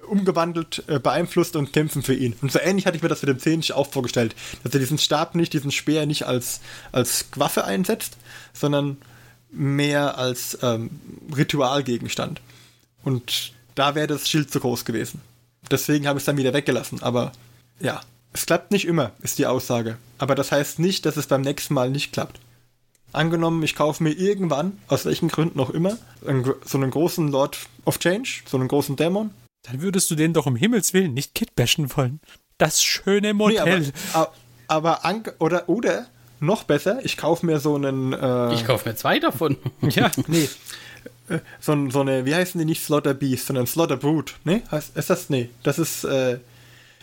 umgewandelt, 0.06 0.82
äh, 0.88 0.98
beeinflusst 0.98 1.56
und 1.56 1.72
kämpfen 1.72 2.02
für 2.02 2.14
ihn. 2.14 2.34
Und 2.42 2.50
so 2.52 2.58
ähnlich 2.58 2.86
hatte 2.86 2.96
ich 2.96 3.02
mir 3.02 3.08
das 3.08 3.20
für 3.20 3.26
den 3.26 3.38
Zench 3.38 3.72
auch 3.72 3.90
vorgestellt, 3.90 4.34
dass 4.62 4.74
er 4.74 4.80
diesen 4.80 4.98
Stab 4.98 5.34
nicht, 5.34 5.52
diesen 5.52 5.70
Speer 5.70 6.06
nicht 6.06 6.26
als, 6.26 6.60
als 6.92 7.26
Waffe 7.36 7.64
einsetzt, 7.64 8.16
sondern 8.52 8.98
mehr 9.52 10.18
als 10.18 10.58
ähm, 10.62 10.90
Ritualgegenstand. 11.36 12.40
Und 13.02 13.52
da 13.74 13.94
wäre 13.94 14.08
das 14.08 14.28
Schild 14.28 14.50
zu 14.50 14.60
groß 14.60 14.84
gewesen. 14.84 15.20
Deswegen 15.70 16.06
habe 16.06 16.18
ich 16.18 16.22
es 16.22 16.26
dann 16.26 16.36
wieder 16.36 16.52
weggelassen. 16.52 17.02
Aber 17.02 17.32
ja, 17.78 18.00
es 18.32 18.46
klappt 18.46 18.70
nicht 18.70 18.86
immer, 18.86 19.12
ist 19.22 19.38
die 19.38 19.46
Aussage. 19.46 19.96
Aber 20.18 20.34
das 20.34 20.52
heißt 20.52 20.78
nicht, 20.78 21.06
dass 21.06 21.16
es 21.16 21.26
beim 21.26 21.40
nächsten 21.42 21.74
Mal 21.74 21.90
nicht 21.90 22.12
klappt. 22.12 22.40
Angenommen, 23.12 23.62
ich 23.62 23.74
kaufe 23.74 24.02
mir 24.02 24.12
irgendwann, 24.12 24.78
aus 24.86 25.04
welchen 25.04 25.28
Gründen 25.28 25.58
auch 25.58 25.70
immer, 25.70 25.98
einen, 26.24 26.44
so 26.64 26.78
einen 26.78 26.90
großen 26.90 27.28
Lord 27.28 27.58
of 27.84 27.98
Change, 27.98 28.42
so 28.46 28.56
einen 28.56 28.68
großen 28.68 28.94
Dämon. 28.94 29.30
Dann 29.62 29.82
würdest 29.82 30.10
du 30.10 30.14
den 30.14 30.32
doch 30.32 30.46
um 30.46 30.54
Himmels 30.54 30.94
Willen 30.94 31.12
nicht 31.12 31.34
kitbashen 31.34 31.94
wollen. 31.96 32.20
Das 32.58 32.82
schöne 32.82 33.34
Modell. 33.34 33.80
Nee, 33.80 33.92
aber, 34.68 35.04
aber, 35.04 35.22
oder, 35.38 35.68
oder 35.68 36.06
noch 36.38 36.64
besser, 36.64 37.00
ich 37.04 37.16
kaufe 37.16 37.44
mir 37.44 37.58
so 37.58 37.74
einen. 37.74 38.12
Äh, 38.12 38.54
ich 38.54 38.64
kaufe 38.64 38.88
mir 38.88 38.94
zwei 38.94 39.18
davon. 39.18 39.56
ja, 39.82 40.10
nee. 40.28 40.48
Äh, 41.28 41.40
so, 41.60 41.90
so 41.90 42.00
eine, 42.00 42.24
wie 42.26 42.34
heißen 42.34 42.58
die 42.58 42.64
nicht 42.64 42.84
Slaughter 42.84 43.14
Beast, 43.14 43.46
sondern 43.46 43.66
Slaughter 43.66 43.96
Brute, 43.96 44.34
ne? 44.44 44.62
Heißt, 44.70 44.96
ist 44.96 45.10
das, 45.10 45.30
nee, 45.30 45.50
das 45.62 45.78
ist 45.78 46.04
äh, 46.04 46.38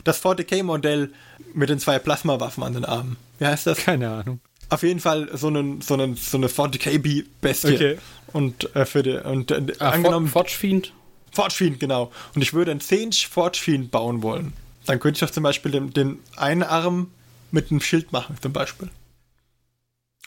das 0.08 0.24
40k-Modell 0.24 1.12
mit 1.54 1.70
den 1.70 1.80
zwei 1.80 2.00
Plasmawaffen 2.00 2.64
an 2.64 2.74
den 2.74 2.86
Armen. 2.86 3.18
Wie 3.40 3.46
heißt 3.46 3.68
das? 3.68 3.80
Keine 3.80 4.10
Ahnung. 4.10 4.40
Auf 4.70 4.84
jeden 4.84 5.00
Fall 5.00 5.30
so, 5.34 5.48
einen, 5.48 5.82
so, 5.82 5.94
einen, 5.94 6.16
so 6.16 6.38
eine 6.38 6.48
40k-Bestie. 6.48 7.76
Okay. 7.76 7.98
Und 8.34 8.76
äh, 8.76 8.86
für 8.86 9.04
die, 9.04 9.18
und 9.18 9.52
äh, 9.52 9.74
ah, 9.80 9.92
angenommen. 9.92 10.28
Forge 10.28 10.52
Fiend? 10.52 10.94
Forge 11.32 11.54
Fiend, 11.54 11.80
genau. 11.80 12.12
Und 12.36 12.42
ich 12.42 12.54
würde 12.54 12.72
einen 12.72 12.82
10 12.82 13.14
Forge 13.14 13.58
Fiend 13.60 13.92
bauen 13.92 14.22
wollen. 14.22 14.54
Dann 14.86 15.00
könnte 15.00 15.18
ich 15.18 15.28
doch 15.28 15.34
zum 15.34 15.44
Beispiel 15.44 15.72
den, 15.72 15.94
den 15.94 16.20
einen 16.36 16.64
Arm 16.64 17.12
mit 17.52 17.72
einem 17.72 17.82
Schild 17.82 18.12
machen, 18.12 18.36
zum 18.42 18.54
Beispiel. 18.54 18.90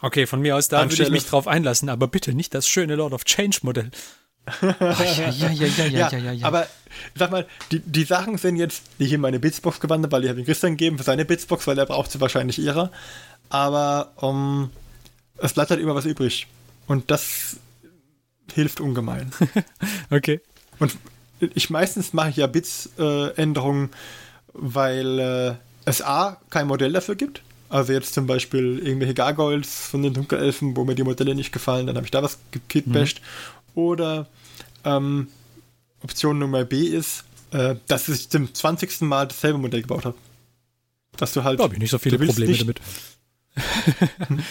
Okay, 0.03 0.27
von 0.27 0.41
mir 0.41 0.57
aus, 0.57 0.69
da 0.69 0.81
Anstelle. 0.81 1.09
würde 1.09 1.17
ich 1.17 1.23
mich 1.23 1.31
drauf 1.31 1.47
einlassen, 1.47 1.89
aber 1.89 2.09
bitte 2.09 2.33
nicht 2.33 2.55
das 2.55 2.67
schöne 2.67 2.95
Lord 2.97 3.13
of 3.13 3.25
Change 3.25 3.59
Modell. 3.63 3.91
Ja, 4.63 4.75
ja, 4.81 5.31
ja, 5.31 5.51
ja, 5.51 5.87
ja, 5.87 6.09
ja, 6.19 6.33
ja, 6.33 6.47
Aber 6.47 6.67
sag 7.15 7.31
mal, 7.31 7.47
die, 7.71 7.81
die 7.81 8.05
Sachen 8.05 8.39
sind 8.39 8.57
jetzt 8.57 8.83
nicht 8.99 9.13
in 9.13 9.21
meine 9.21 9.39
Bitsbox 9.39 9.81
gewandert, 9.81 10.13
weil 10.13 10.25
ich 10.25 10.31
habe 10.31 10.41
ihn 10.41 10.47
Christian 10.47 10.73
gegeben 10.73 10.99
für 10.99 11.05
seine 11.05 11.25
Bitsbox, 11.25 11.67
weil 11.67 11.79
er 11.79 11.87
braucht 11.87 12.11
sie 12.11 12.21
wahrscheinlich 12.21 12.59
ihrer. 12.59 12.91
Aber 13.49 14.13
um, 14.17 14.71
es 15.39 15.53
bleibt 15.53 15.71
halt 15.71 15.81
immer 15.81 15.95
was 15.95 16.05
übrig. 16.05 16.47
Und 16.87 17.11
das 17.11 17.57
hilft 18.53 18.81
ungemein. 18.81 19.31
okay. 20.11 20.41
Und 20.79 20.97
ich 21.41 21.71
meistens 21.71 22.13
mache 22.13 22.31
ich 22.31 22.37
ja 22.37 22.47
Bits-Änderungen, 22.47 23.87
äh, 23.87 23.97
weil 24.53 25.19
äh, 25.19 25.55
es 25.85 26.03
A 26.03 26.39
kein 26.51 26.67
Modell 26.67 26.93
dafür 26.93 27.15
gibt 27.15 27.43
also 27.71 27.93
jetzt 27.93 28.15
zum 28.15 28.27
Beispiel 28.27 28.81
irgendwelche 28.81 29.15
Gargoyles 29.15 29.87
von 29.87 30.03
den 30.03 30.13
Dunkelelfen, 30.13 30.77
wo 30.77 30.85
mir 30.85 30.97
die 30.97 31.05
Modelle 31.05 31.37
nicht 31.37 31.53
gefallen, 31.53 31.87
dann 31.87 31.97
habe 31.97 32.05
ich 32.05 32.11
da 32.11 32.21
was 32.23 32.41
gekitbasht. 32.51 33.21
Mhm. 33.21 33.25
Oder 33.75 34.27
ähm, 34.85 35.29
Option 36.03 36.39
Nummer 36.39 36.65
B 36.65 36.83
ist, 36.83 37.25
äh, 37.53 37.77
dass 37.87 38.09
ich 38.09 38.29
zum 38.29 38.53
20. 38.53 39.03
Mal 39.03 39.27
dasselbe 39.27 39.59
Modell 39.59 39.83
gebaut 39.83 40.05
habe. 40.05 40.17
Dass 41.17 41.33
du 41.33 41.45
halt. 41.45 41.59
Da 41.59 41.65
habe 41.65 41.75
ich 41.75 41.81
nicht 41.81 41.91
so 41.91 41.99
viele 41.99 42.19
Probleme 42.19 42.51
nicht, 42.51 42.63
damit. 42.63 42.81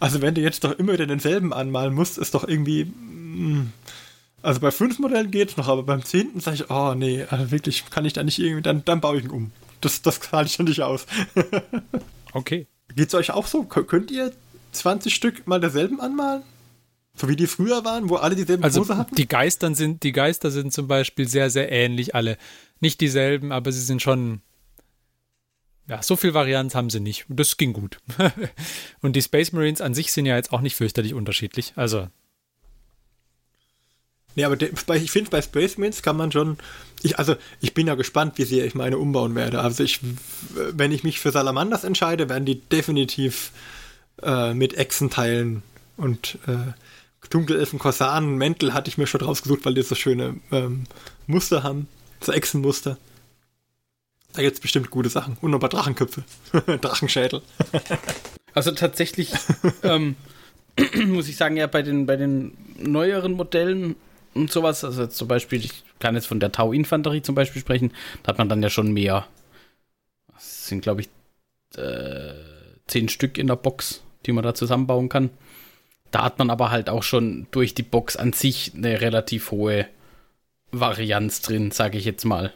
also 0.00 0.22
wenn 0.22 0.34
du 0.34 0.40
jetzt 0.40 0.64
doch 0.64 0.72
immer 0.78 0.94
wieder 0.94 1.06
denselben 1.06 1.52
anmalen 1.52 1.94
musst, 1.94 2.18
ist 2.18 2.34
doch 2.34 2.46
irgendwie. 2.46 2.84
Mm, 2.84 3.72
also 4.40 4.60
bei 4.60 4.70
fünf 4.70 4.98
Modellen 4.98 5.30
geht 5.30 5.50
es 5.50 5.56
noch, 5.56 5.68
aber 5.68 5.82
beim 5.82 6.04
zehnten 6.04 6.40
sage 6.40 6.56
ich, 6.56 6.70
oh 6.70 6.94
nee, 6.94 7.24
also 7.28 7.50
wirklich, 7.50 7.90
kann 7.90 8.04
ich 8.04 8.12
da 8.12 8.22
nicht 8.22 8.38
irgendwie, 8.38 8.62
dann, 8.62 8.84
dann 8.84 9.00
baue 9.00 9.18
ich 9.18 9.24
ihn 9.24 9.30
um. 9.30 9.50
Das, 9.80 10.00
das 10.00 10.32
halte 10.32 10.48
ich 10.48 10.54
schon 10.54 10.66
nicht 10.66 10.82
aus. 10.82 11.06
Okay. 12.32 12.66
Geht 12.94 13.08
es 13.08 13.14
euch 13.14 13.30
auch 13.30 13.46
so? 13.46 13.62
Könnt 13.64 14.10
ihr 14.10 14.32
20 14.72 15.14
Stück 15.14 15.46
mal 15.46 15.60
derselben 15.60 16.00
anmalen? 16.00 16.42
So 17.18 17.28
wie 17.28 17.36
die 17.36 17.46
früher 17.46 17.84
waren, 17.84 18.08
wo 18.08 18.16
alle 18.16 18.36
dieselben 18.36 18.62
also 18.62 18.80
Pose 18.80 18.96
hatten? 18.96 19.14
Die 19.14 19.28
Geistern 19.28 19.74
sind, 19.74 20.02
die 20.02 20.12
Geister 20.12 20.50
sind 20.50 20.72
zum 20.72 20.88
Beispiel 20.88 21.28
sehr, 21.28 21.50
sehr 21.50 21.70
ähnlich 21.70 22.14
alle. 22.14 22.38
Nicht 22.80 23.00
dieselben, 23.00 23.52
aber 23.52 23.72
sie 23.72 23.80
sind 23.80 24.02
schon. 24.02 24.40
Ja, 25.88 26.02
so 26.02 26.16
viel 26.16 26.34
Varianz 26.34 26.74
haben 26.74 26.90
sie 26.90 27.00
nicht. 27.00 27.24
Das 27.28 27.56
ging 27.56 27.72
gut. 27.72 27.98
Und 29.00 29.16
die 29.16 29.22
Space 29.22 29.52
Marines 29.52 29.80
an 29.80 29.94
sich 29.94 30.12
sind 30.12 30.26
ja 30.26 30.36
jetzt 30.36 30.52
auch 30.52 30.60
nicht 30.60 30.76
fürchterlich 30.76 31.14
unterschiedlich. 31.14 31.72
Also. 31.76 32.08
Nee, 34.34 34.44
aber 34.44 34.56
ich 34.94 35.10
finde, 35.10 35.30
bei 35.30 35.42
Space 35.42 35.78
Marines 35.78 36.02
kann 36.02 36.16
man 36.16 36.30
schon 36.30 36.58
ich, 37.02 37.18
also, 37.18 37.36
ich 37.60 37.74
bin 37.74 37.86
ja 37.86 37.94
gespannt, 37.94 38.34
wie 38.36 38.44
sehr 38.44 38.64
ich 38.64 38.74
meine 38.74 38.98
umbauen 38.98 39.34
werde. 39.34 39.60
Also, 39.60 39.84
ich, 39.84 40.00
wenn 40.50 40.92
ich 40.92 41.04
mich 41.04 41.20
für 41.20 41.30
Salamanders 41.30 41.84
entscheide, 41.84 42.28
werden 42.28 42.44
die 42.44 42.60
definitiv 42.60 43.52
äh, 44.22 44.54
mit 44.54 44.76
Echsenteilen 44.76 45.62
und 45.96 46.38
äh, 46.46 46.72
Dunkelelfen, 47.30 47.78
Korsaren, 47.78 48.36
Mäntel 48.36 48.74
hatte 48.74 48.88
ich 48.88 48.98
mir 48.98 49.06
schon 49.06 49.20
rausgesucht, 49.20 49.64
weil 49.64 49.74
die 49.74 49.82
so 49.82 49.94
schöne 49.94 50.36
ähm, 50.50 50.84
Muster 51.26 51.62
haben. 51.62 51.88
So 52.20 52.32
Echsenmuster. 52.32 52.96
Da 54.32 54.42
gibt 54.42 54.54
es 54.54 54.60
bestimmt 54.60 54.90
gute 54.90 55.08
Sachen. 55.08 55.36
Und 55.40 55.54
ein 55.54 55.60
paar 55.60 55.68
Drachenköpfe. 55.68 56.24
Drachenschädel. 56.80 57.42
also 58.54 58.72
tatsächlich 58.72 59.32
ähm, 59.82 60.16
muss 61.06 61.28
ich 61.28 61.36
sagen, 61.36 61.56
ja, 61.56 61.66
bei 61.66 61.82
den, 61.82 62.06
bei 62.06 62.16
den 62.16 62.56
neueren 62.78 63.32
Modellen 63.32 63.96
und 64.34 64.52
sowas, 64.52 64.84
also 64.84 65.06
zum 65.06 65.28
Beispiel, 65.28 65.64
ich 65.64 65.82
kann 65.98 66.14
jetzt 66.14 66.26
von 66.26 66.40
der 66.40 66.52
Tau-Infanterie 66.52 67.22
zum 67.22 67.34
Beispiel 67.34 67.60
sprechen, 67.60 67.92
da 68.22 68.30
hat 68.30 68.38
man 68.38 68.48
dann 68.48 68.62
ja 68.62 68.70
schon 68.70 68.92
mehr. 68.92 69.26
Das 70.32 70.68
sind, 70.68 70.82
glaube 70.82 71.00
ich, 71.00 71.08
äh, 71.76 72.34
zehn 72.86 73.08
Stück 73.08 73.38
in 73.38 73.48
der 73.48 73.56
Box, 73.56 74.02
die 74.26 74.32
man 74.32 74.44
da 74.44 74.54
zusammenbauen 74.54 75.08
kann. 75.08 75.30
Da 76.10 76.24
hat 76.24 76.38
man 76.38 76.50
aber 76.50 76.70
halt 76.70 76.88
auch 76.88 77.02
schon 77.02 77.46
durch 77.50 77.74
die 77.74 77.82
Box 77.82 78.16
an 78.16 78.32
sich 78.32 78.72
eine 78.74 79.00
relativ 79.00 79.50
hohe 79.50 79.86
Varianz 80.72 81.42
drin, 81.42 81.70
sage 81.70 81.98
ich 81.98 82.04
jetzt 82.04 82.24
mal. 82.24 82.52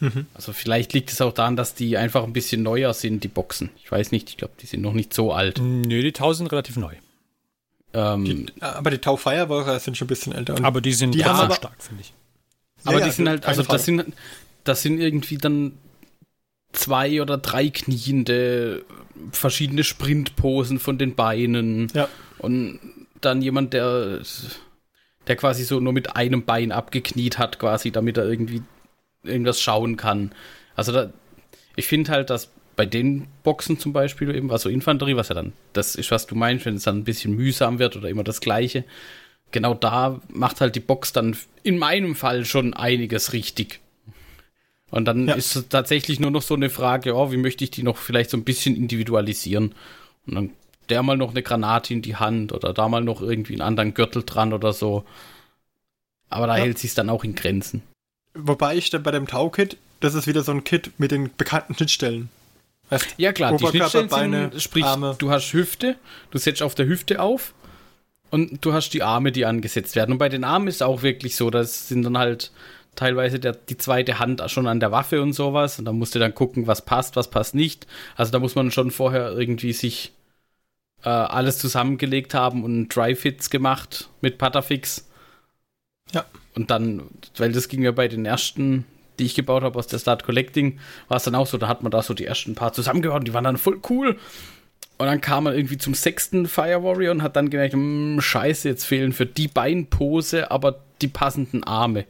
Mhm. 0.00 0.26
Also 0.34 0.52
vielleicht 0.52 0.92
liegt 0.92 1.10
es 1.12 1.20
auch 1.20 1.32
daran, 1.32 1.54
dass 1.54 1.74
die 1.74 1.96
einfach 1.96 2.24
ein 2.24 2.32
bisschen 2.32 2.62
neuer 2.62 2.92
sind, 2.92 3.22
die 3.22 3.28
Boxen. 3.28 3.70
Ich 3.76 3.90
weiß 3.90 4.10
nicht, 4.10 4.30
ich 4.30 4.36
glaube, 4.36 4.54
die 4.60 4.66
sind 4.66 4.82
noch 4.82 4.94
nicht 4.94 5.14
so 5.14 5.32
alt. 5.32 5.60
Nö, 5.60 6.02
die 6.02 6.12
Tau 6.12 6.32
sind 6.32 6.50
relativ 6.50 6.76
neu. 6.76 6.94
Ähm, 7.94 8.24
die, 8.24 8.46
aber 8.60 8.90
die 8.90 8.98
Tau 8.98 9.16
Firewalker 9.16 9.78
sind 9.78 9.96
schon 9.96 10.06
ein 10.06 10.08
bisschen 10.08 10.32
älter. 10.32 10.56
aber 10.64 10.80
die 10.80 10.92
sind 10.92 11.14
die 11.14 11.24
aber, 11.24 11.54
stark, 11.54 11.80
finde 11.80 12.02
ich. 12.02 12.12
Aber 12.84 12.98
ja, 12.98 13.06
die 13.06 13.12
sind 13.12 13.28
halt, 13.28 13.46
also 13.46 13.62
das 13.62 13.84
sind, 13.84 14.12
das 14.64 14.82
sind 14.82 14.98
irgendwie 14.98 15.38
dann 15.38 15.78
zwei 16.72 17.22
oder 17.22 17.38
drei 17.38 17.68
kniende, 17.68 18.84
verschiedene 19.30 19.84
Sprintposen 19.84 20.80
von 20.80 20.98
den 20.98 21.14
Beinen. 21.14 21.88
Ja. 21.94 22.08
Und 22.42 22.80
dann 23.20 23.40
jemand, 23.40 23.72
der, 23.72 24.20
der 25.26 25.36
quasi 25.36 25.64
so 25.64 25.80
nur 25.80 25.92
mit 25.92 26.16
einem 26.16 26.44
Bein 26.44 26.72
abgekniet 26.72 27.38
hat, 27.38 27.58
quasi, 27.58 27.90
damit 27.90 28.18
er 28.18 28.28
irgendwie 28.28 28.62
irgendwas 29.22 29.60
schauen 29.60 29.96
kann. 29.96 30.32
Also 30.74 30.92
da, 30.92 31.12
ich 31.76 31.86
finde 31.86 32.10
halt, 32.10 32.30
dass 32.30 32.50
bei 32.74 32.86
den 32.86 33.28
Boxen 33.42 33.78
zum 33.78 33.92
Beispiel, 33.92 34.34
eben, 34.34 34.50
also 34.50 34.68
Infanterie, 34.68 35.16
was 35.16 35.28
ja 35.28 35.34
dann, 35.34 35.52
das 35.72 35.94
ist, 35.94 36.10
was 36.10 36.26
du 36.26 36.34
meinst, 36.34 36.66
wenn 36.66 36.74
es 36.74 36.84
dann 36.84 36.98
ein 36.98 37.04
bisschen 37.04 37.34
mühsam 37.34 37.78
wird 37.78 37.96
oder 37.96 38.08
immer 38.08 38.24
das 38.24 38.40
Gleiche, 38.40 38.84
genau 39.52 39.74
da 39.74 40.20
macht 40.28 40.60
halt 40.60 40.74
die 40.74 40.80
Box 40.80 41.12
dann 41.12 41.36
in 41.62 41.78
meinem 41.78 42.16
Fall 42.16 42.44
schon 42.44 42.74
einiges 42.74 43.32
richtig. 43.32 43.80
Und 44.90 45.06
dann 45.06 45.28
ja. 45.28 45.34
ist 45.34 45.56
es 45.56 45.68
tatsächlich 45.68 46.20
nur 46.20 46.30
noch 46.30 46.42
so 46.42 46.54
eine 46.54 46.70
Frage, 46.70 47.14
oh, 47.14 47.32
wie 47.32 47.38
möchte 47.38 47.64
ich 47.64 47.70
die 47.70 47.82
noch 47.82 47.96
vielleicht 47.96 48.30
so 48.30 48.36
ein 48.36 48.44
bisschen 48.44 48.76
individualisieren? 48.76 49.74
Und 50.26 50.34
dann 50.34 50.50
der 50.88 51.02
mal 51.02 51.16
noch 51.16 51.30
eine 51.30 51.42
Granate 51.42 51.94
in 51.94 52.02
die 52.02 52.16
Hand 52.16 52.52
oder 52.52 52.72
da 52.72 52.88
mal 52.88 53.02
noch 53.02 53.20
irgendwie 53.22 53.54
einen 53.54 53.62
anderen 53.62 53.94
Gürtel 53.94 54.24
dran 54.24 54.52
oder 54.52 54.72
so. 54.72 55.04
Aber 56.28 56.46
da 56.46 56.56
ja. 56.56 56.64
hält 56.64 56.78
sich 56.78 56.94
dann 56.94 57.10
auch 57.10 57.24
in 57.24 57.34
Grenzen. 57.34 57.82
Wobei 58.34 58.76
ich 58.76 58.90
dann 58.90 59.02
bei 59.02 59.10
dem 59.10 59.26
Tau-Kit, 59.26 59.76
das 60.00 60.14
ist 60.14 60.26
wieder 60.26 60.42
so 60.42 60.52
ein 60.52 60.64
Kit 60.64 60.92
mit 60.98 61.10
den 61.10 61.30
bekannten 61.36 61.74
Schnittstellen. 61.74 62.30
Ja 63.16 63.32
klar, 63.32 63.56
die 63.56 63.66
Schnittstellen 63.66 64.08
Beine, 64.08 64.50
sind, 64.50 64.62
sprich, 64.62 64.84
Arme. 64.84 65.14
du 65.18 65.30
hast 65.30 65.52
Hüfte, 65.52 65.96
du 66.30 66.38
setzt 66.38 66.62
auf 66.62 66.74
der 66.74 66.86
Hüfte 66.86 67.20
auf 67.20 67.54
und 68.30 68.64
du 68.64 68.72
hast 68.72 68.90
die 68.90 69.02
Arme, 69.02 69.32
die 69.32 69.46
angesetzt 69.46 69.96
werden. 69.96 70.12
Und 70.12 70.18
bei 70.18 70.28
den 70.28 70.44
Armen 70.44 70.68
ist 70.68 70.76
es 70.76 70.82
auch 70.82 71.02
wirklich 71.02 71.36
so, 71.36 71.50
das 71.50 71.88
sind 71.88 72.02
dann 72.02 72.18
halt 72.18 72.50
teilweise 72.94 73.38
der, 73.38 73.52
die 73.52 73.78
zweite 73.78 74.18
Hand 74.18 74.42
schon 74.48 74.66
an 74.66 74.80
der 74.80 74.92
Waffe 74.92 75.22
und 75.22 75.32
sowas. 75.32 75.78
Und 75.78 75.86
da 75.86 75.92
musst 75.92 76.14
du 76.14 76.18
dann 76.18 76.34
gucken, 76.34 76.66
was 76.66 76.84
passt, 76.84 77.16
was 77.16 77.30
passt 77.30 77.54
nicht. 77.54 77.86
Also 78.16 78.32
da 78.32 78.38
muss 78.38 78.54
man 78.54 78.70
schon 78.70 78.90
vorher 78.90 79.32
irgendwie 79.32 79.72
sich 79.72 80.12
äh, 81.04 81.08
alles 81.08 81.58
zusammengelegt 81.58 82.34
haben 82.34 82.64
und 82.64 82.88
Dry-Fits 82.88 83.50
gemacht 83.50 84.08
mit 84.20 84.38
Patafix. 84.38 85.08
Ja. 86.12 86.24
Und 86.54 86.70
dann, 86.70 87.02
weil 87.36 87.52
das 87.52 87.68
ging 87.68 87.82
ja 87.82 87.92
bei 87.92 88.08
den 88.08 88.26
ersten 88.26 88.84
die 89.18 89.26
ich 89.26 89.34
gebaut 89.34 89.62
habe 89.62 89.78
aus 89.78 89.86
der 89.86 89.98
Start 89.98 90.24
Collecting, 90.24 90.78
war 91.08 91.16
es 91.16 91.24
dann 91.24 91.34
auch 91.34 91.46
so, 91.46 91.58
da 91.58 91.68
hat 91.68 91.82
man 91.82 91.90
da 91.92 92.02
so 92.02 92.14
die 92.14 92.26
ersten 92.26 92.54
paar 92.54 92.72
zusammengebaut 92.72 93.20
und 93.20 93.28
die 93.28 93.34
waren 93.34 93.44
dann 93.44 93.56
voll 93.56 93.80
cool. 93.90 94.18
Und 94.98 95.06
dann 95.06 95.20
kam 95.20 95.44
man 95.44 95.54
irgendwie 95.54 95.78
zum 95.78 95.94
sechsten 95.94 96.46
Fire 96.46 96.82
Warrior 96.82 97.12
und 97.12 97.22
hat 97.22 97.36
dann 97.36 97.50
gemerkt, 97.50 97.74
hm, 97.74 98.20
scheiße, 98.20 98.68
jetzt 98.68 98.84
fehlen 98.84 99.12
für 99.12 99.26
die 99.26 99.48
Beinpose 99.48 100.50
aber 100.50 100.80
die 101.00 101.08
passenden 101.08 101.64
Arme. 101.64 102.04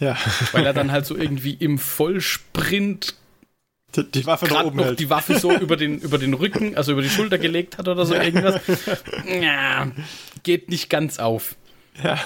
Ja. 0.00 0.16
Weil 0.52 0.66
er 0.66 0.72
dann 0.72 0.92
halt 0.92 1.06
so 1.06 1.16
irgendwie 1.16 1.54
im 1.54 1.78
Vollsprint 1.78 3.14
die, 3.96 4.10
die 4.10 4.26
Waffe 4.26 4.46
noch 4.46 4.64
oben 4.64 4.76
noch 4.76 4.84
hält. 4.86 5.00
die 5.00 5.10
Waffe 5.10 5.38
so 5.38 5.52
über 5.52 5.76
den, 5.76 5.98
über 6.00 6.18
den 6.18 6.34
Rücken, 6.34 6.76
also 6.76 6.92
über 6.92 7.02
die 7.02 7.08
Schulter 7.08 7.38
gelegt 7.38 7.78
hat 7.78 7.88
oder 7.88 8.04
so 8.04 8.14
irgendwas. 8.14 8.60
Ja, 9.40 9.90
geht 10.42 10.68
nicht 10.68 10.90
ganz 10.90 11.18
auf. 11.18 11.56
Ja. 12.02 12.18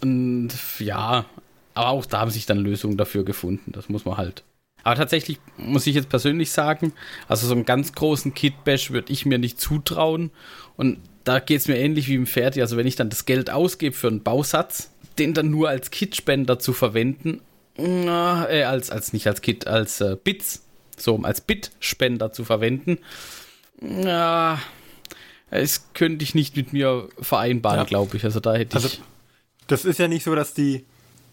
Und 0.00 0.50
ja, 0.78 1.26
aber 1.74 1.88
auch 1.90 2.06
da 2.06 2.20
haben 2.20 2.30
sich 2.30 2.46
dann 2.46 2.58
Lösungen 2.58 2.96
dafür 2.96 3.24
gefunden. 3.24 3.72
Das 3.72 3.88
muss 3.88 4.04
man 4.04 4.16
halt. 4.16 4.42
Aber 4.82 4.96
tatsächlich 4.96 5.38
muss 5.56 5.86
ich 5.86 5.94
jetzt 5.94 6.08
persönlich 6.08 6.50
sagen, 6.50 6.92
also 7.28 7.46
so 7.46 7.54
einen 7.54 7.64
ganz 7.66 7.92
großen 7.92 8.34
Kit-Bash 8.34 8.90
würde 8.90 9.12
ich 9.12 9.26
mir 9.26 9.38
nicht 9.38 9.60
zutrauen. 9.60 10.30
Und 10.76 10.98
da 11.24 11.38
geht 11.38 11.60
es 11.60 11.68
mir 11.68 11.76
ähnlich 11.76 12.08
wie 12.08 12.14
im 12.14 12.26
Fertig. 12.26 12.62
Also 12.62 12.76
wenn 12.76 12.86
ich 12.86 12.96
dann 12.96 13.10
das 13.10 13.26
Geld 13.26 13.50
ausgebe 13.50 13.94
für 13.94 14.08
einen 14.08 14.22
Bausatz, 14.22 14.90
den 15.18 15.34
dann 15.34 15.50
nur 15.50 15.68
als 15.68 15.90
Kitspender 15.90 16.58
zu 16.58 16.72
verwenden, 16.72 17.40
äh, 17.80 18.64
als, 18.64 18.90
als 18.90 19.12
nicht 19.12 19.26
als 19.26 19.42
Kit, 19.42 19.66
als 19.66 20.00
äh, 20.00 20.16
Bits, 20.22 20.62
so 20.96 21.18
als 21.22 21.40
Bitspender 21.40 22.32
zu 22.32 22.44
verwenden, 22.44 22.98
ja, 23.80 24.60
das 25.50 25.92
könnte 25.94 26.22
ich 26.22 26.34
nicht 26.34 26.56
mit 26.56 26.72
mir 26.72 27.08
vereinbaren, 27.20 27.78
ja. 27.78 27.84
glaube 27.84 28.16
ich. 28.16 28.24
Also 28.24 28.40
da 28.40 28.54
hätte 28.54 28.76
also, 28.76 28.88
ich. 28.88 29.00
Das 29.66 29.84
ist 29.84 29.98
ja 29.98 30.08
nicht 30.08 30.24
so, 30.24 30.34
dass 30.34 30.54
die, 30.54 30.84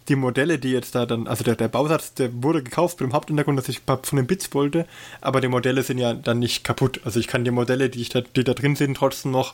die 0.07 0.15
Modelle, 0.15 0.59
die 0.59 0.71
jetzt 0.71 0.95
da 0.95 1.05
dann, 1.05 1.27
also 1.27 1.43
der, 1.43 1.55
der 1.55 1.67
Bausatz, 1.67 2.13
der 2.13 2.31
wurde 2.43 2.63
gekauft 2.63 2.99
mit 2.99 3.09
dem 3.09 3.13
Haupthintergrund, 3.13 3.59
dass 3.59 3.69
ich 3.69 3.81
von 3.85 4.17
den 4.17 4.27
Bits 4.27 4.53
wollte, 4.53 4.87
aber 5.21 5.41
die 5.41 5.47
Modelle 5.47 5.83
sind 5.83 5.97
ja 5.97 6.13
dann 6.13 6.39
nicht 6.39 6.63
kaputt. 6.63 7.01
Also 7.03 7.19
ich 7.19 7.27
kann 7.27 7.43
die 7.43 7.51
Modelle, 7.51 7.89
die, 7.89 8.01
ich 8.01 8.09
da, 8.09 8.21
die 8.21 8.43
da 8.43 8.53
drin 8.53 8.75
sind, 8.75 8.97
trotzdem 8.97 9.31
noch 9.31 9.53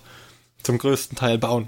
zum 0.62 0.78
größten 0.78 1.18
Teil 1.18 1.38
bauen. 1.38 1.68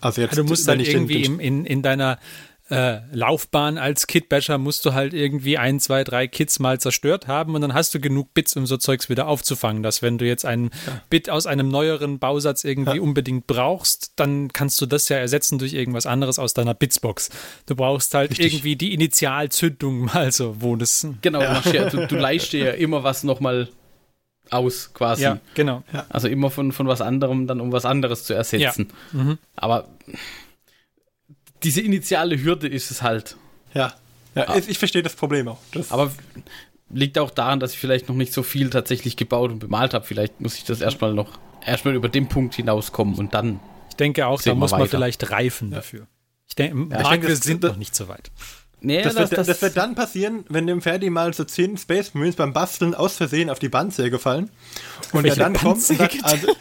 Also 0.00 0.20
jetzt, 0.20 0.36
ja, 0.36 0.42
du 0.42 0.48
musst 0.48 0.68
dann 0.68 0.80
irgendwie 0.80 1.24
in, 1.24 1.40
in, 1.40 1.64
in 1.64 1.82
deiner 1.82 2.18
äh, 2.68 2.98
Laufbahn 3.12 3.78
als 3.78 4.06
Kitbasher 4.06 4.58
musst 4.58 4.84
du 4.84 4.92
halt 4.92 5.14
irgendwie 5.14 5.56
ein, 5.56 5.78
zwei, 5.78 6.02
drei 6.02 6.26
Kits 6.26 6.58
mal 6.58 6.80
zerstört 6.80 7.28
haben 7.28 7.54
und 7.54 7.60
dann 7.60 7.74
hast 7.74 7.94
du 7.94 8.00
genug 8.00 8.34
Bits, 8.34 8.56
um 8.56 8.66
so 8.66 8.76
Zeugs 8.76 9.08
wieder 9.08 9.28
aufzufangen. 9.28 9.82
Dass 9.82 10.02
wenn 10.02 10.18
du 10.18 10.26
jetzt 10.26 10.44
einen 10.44 10.70
ja. 10.86 11.00
Bit 11.08 11.30
aus 11.30 11.46
einem 11.46 11.68
neueren 11.68 12.18
Bausatz 12.18 12.64
irgendwie 12.64 12.96
ja. 12.96 13.02
unbedingt 13.02 13.46
brauchst, 13.46 14.12
dann 14.16 14.52
kannst 14.52 14.80
du 14.80 14.86
das 14.86 15.08
ja 15.08 15.16
ersetzen 15.16 15.58
durch 15.58 15.74
irgendwas 15.74 16.06
anderes 16.06 16.38
aus 16.38 16.54
deiner 16.54 16.74
Bitsbox. 16.74 17.30
Du 17.66 17.76
brauchst 17.76 18.14
halt 18.14 18.32
Richtig. 18.32 18.54
irgendwie 18.54 18.76
die 18.76 18.94
Initialzündung 18.94 20.04
mal 20.14 20.32
so, 20.32 20.60
wo 20.60 20.74
das. 20.74 21.06
Genau, 21.22 21.40
ja. 21.40 21.60
du, 21.60 22.06
du 22.06 22.16
leihst 22.16 22.52
dir 22.52 22.64
ja 22.64 22.72
immer 22.72 23.04
was 23.04 23.22
nochmal 23.22 23.68
aus, 24.50 24.92
quasi. 24.92 25.22
Ja, 25.22 25.38
genau. 25.54 25.82
Also 26.08 26.28
immer 26.28 26.50
von, 26.50 26.72
von 26.72 26.86
was 26.86 27.00
anderem 27.00 27.46
dann 27.46 27.60
um 27.60 27.72
was 27.72 27.84
anderes 27.84 28.24
zu 28.24 28.34
ersetzen. 28.34 28.88
Ja. 29.12 29.22
Mhm. 29.22 29.38
Aber 29.54 29.88
diese 31.62 31.80
initiale 31.80 32.42
Hürde 32.42 32.68
ist 32.68 32.90
es 32.90 33.02
halt. 33.02 33.36
Ja, 33.74 33.94
ja 34.34 34.48
ah. 34.48 34.56
ich 34.66 34.78
verstehe 34.78 35.02
das 35.02 35.14
Problem 35.14 35.48
auch. 35.48 35.58
Das 35.72 35.90
aber 35.90 36.12
liegt 36.90 37.18
auch 37.18 37.30
daran, 37.30 37.60
dass 37.60 37.72
ich 37.72 37.78
vielleicht 37.78 38.08
noch 38.08 38.16
nicht 38.16 38.32
so 38.32 38.42
viel 38.42 38.70
tatsächlich 38.70 39.16
gebaut 39.16 39.50
und 39.50 39.58
bemalt 39.58 39.94
habe. 39.94 40.04
Vielleicht 40.04 40.40
muss 40.40 40.56
ich 40.56 40.64
das 40.64 40.80
erstmal 40.80 41.14
noch, 41.14 41.38
erstmal 41.64 41.94
über 41.94 42.08
den 42.08 42.28
Punkt 42.28 42.54
hinauskommen 42.54 43.16
und 43.16 43.34
dann. 43.34 43.60
Ich 43.90 43.96
denke 43.96 44.26
auch, 44.26 44.40
da 44.42 44.54
muss 44.54 44.72
man 44.72 44.88
vielleicht 44.88 45.30
reifen 45.30 45.70
dafür. 45.70 46.06
Ich 46.48 46.54
denke, 46.54 46.94
ja, 46.94 47.02
Mark, 47.02 47.22
wir 47.22 47.36
sind 47.36 47.62
noch 47.62 47.76
nicht 47.76 47.94
so 47.94 48.08
weit. 48.08 48.30
Nee, 48.80 49.02
das, 49.02 49.14
das, 49.14 49.30
wird, 49.30 49.38
das, 49.38 49.46
das, 49.46 49.62
wird, 49.62 49.76
dann 49.76 49.94
passieren, 49.94 50.44
wenn 50.48 50.66
dem 50.66 50.82
Ferdi 50.82 51.08
mal 51.08 51.32
so 51.32 51.44
10 51.44 51.78
Space 51.78 52.12
Marines 52.14 52.36
beim 52.36 52.52
Basteln 52.52 52.94
aus 52.94 53.16
Versehen 53.16 53.48
auf 53.48 53.58
die 53.58 53.70
Bandsäge 53.70 54.18
fallen. 54.18 54.50
Und 55.12 55.24
er 55.24 55.34
dann 55.34 55.54
kommt 55.54 55.76
und 55.76 55.82
sagt, 55.82 56.22
also, 56.22 56.46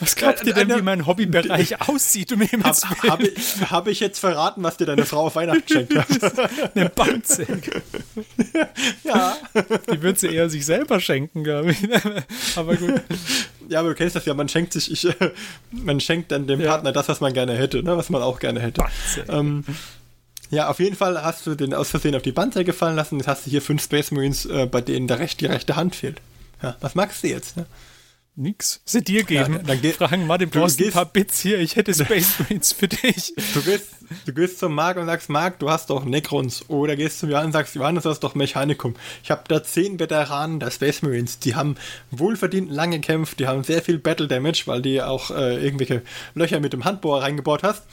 Was 0.00 0.16
glaubt 0.16 0.44
ihr 0.46 0.54
denn, 0.54 0.68
wie 0.68 0.82
mein 0.82 1.06
Hobbybereich 1.06 1.80
aussieht? 1.88 2.32
Um 2.32 2.40
Habe 2.40 3.08
hab 3.08 3.20
ich, 3.20 3.70
hab 3.70 3.88
ich 3.88 4.00
jetzt 4.00 4.18
verraten, 4.18 4.62
was 4.62 4.76
dir 4.76 4.86
deine 4.86 5.06
Frau 5.06 5.26
auf 5.26 5.36
Weihnachten 5.36 5.64
schenkt 5.66 5.94
hat? 5.94 6.50
Eine 6.74 6.88
Bandsäge. 6.88 7.82
ja. 9.04 9.36
Die 9.92 10.02
würde 10.02 10.18
sie 10.18 10.28
eher 10.28 10.48
sich 10.50 10.64
selber 10.64 11.00
schenken, 11.00 11.44
glaube 11.44 11.72
ich. 11.72 11.78
Aber 12.56 12.76
gut. 12.76 13.02
Ja, 13.68 13.80
aber 13.80 13.90
du 13.90 13.94
kennst 13.94 14.16
das 14.16 14.24
ja, 14.24 14.34
man 14.34 14.48
schenkt 14.48 14.72
sich, 14.72 14.90
ich, 14.90 15.08
man 15.70 16.00
schenkt 16.00 16.32
dann 16.32 16.46
dem 16.46 16.60
ja. 16.60 16.68
Partner 16.68 16.92
das, 16.92 17.08
was 17.08 17.20
man 17.20 17.32
gerne 17.32 17.54
hätte, 17.54 17.82
ne? 17.82 17.96
was 17.96 18.10
man 18.10 18.22
auch 18.22 18.38
gerne 18.38 18.60
hätte. 18.60 18.84
Ähm, 19.28 19.64
ja, 20.50 20.68
auf 20.68 20.80
jeden 20.80 20.96
Fall 20.96 21.22
hast 21.22 21.46
du 21.46 21.54
den 21.54 21.72
aus 21.72 21.90
Versehen 21.90 22.14
auf 22.14 22.22
die 22.22 22.32
Bandsäge 22.32 22.74
fallen 22.74 22.96
lassen. 22.96 23.16
Jetzt 23.18 23.28
hast 23.28 23.46
du 23.46 23.50
hier 23.50 23.62
fünf 23.62 23.82
Space 23.82 24.10
Marines, 24.10 24.44
äh, 24.44 24.66
bei 24.66 24.82
denen 24.82 25.08
der 25.08 25.18
recht, 25.18 25.40
die 25.40 25.46
rechte 25.46 25.76
Hand 25.76 25.96
fehlt. 25.96 26.20
Ja, 26.62 26.76
was 26.80 26.94
magst 26.94 27.24
du 27.24 27.28
jetzt? 27.28 27.56
Ne? 27.56 27.64
Nix. 28.34 28.80
Sie 28.86 29.02
dir 29.02 29.24
geben. 29.24 29.60
Ja, 29.66 29.76
dann 29.76 29.92
Fragen 29.92 30.26
Martin, 30.26 30.48
brauchst 30.48 30.80
du 30.80 30.86
ein 30.86 30.90
paar 30.90 31.04
Bits 31.04 31.40
hier, 31.40 31.58
ich 31.58 31.76
hätte 31.76 31.92
Space 32.04 32.38
Marines 32.38 32.72
für 32.72 32.88
dich. 32.88 33.34
Du 33.52 33.60
gehst, 33.60 33.88
du 34.24 34.32
gehst 34.32 34.58
zum 34.58 34.74
Marc 34.74 34.96
und 34.96 35.04
sagst, 35.04 35.28
Marc, 35.28 35.58
du 35.58 35.68
hast 35.68 35.90
doch 35.90 36.04
Necrons. 36.06 36.64
Oder 36.68 36.96
gehst 36.96 37.18
zum 37.18 37.28
Johannes 37.28 37.48
und 37.48 37.52
sagst, 37.52 37.74
Johannes, 37.74 38.04
du 38.04 38.10
hast 38.10 38.20
doch 38.20 38.34
Mechanikum. 38.34 38.94
Ich 39.22 39.30
habe 39.30 39.42
da 39.48 39.62
zehn 39.62 39.98
Veteranen 39.98 40.60
der 40.60 40.70
Space 40.70 41.02
Marines, 41.02 41.40
die 41.40 41.54
haben 41.54 41.76
wohlverdient 42.10 42.70
lange 42.70 43.00
gekämpft, 43.00 43.38
die 43.38 43.46
haben 43.46 43.64
sehr 43.64 43.82
viel 43.82 43.98
Battle 43.98 44.28
Damage, 44.28 44.62
weil 44.64 44.80
die 44.80 45.02
auch 45.02 45.30
äh, 45.30 45.62
irgendwelche 45.62 46.00
Löcher 46.34 46.58
mit 46.60 46.72
dem 46.72 46.86
Handbohrer 46.86 47.22
reingebohrt 47.22 47.62
hast. 47.62 47.84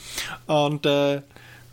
Und 0.45 0.85
äh, 0.85 1.21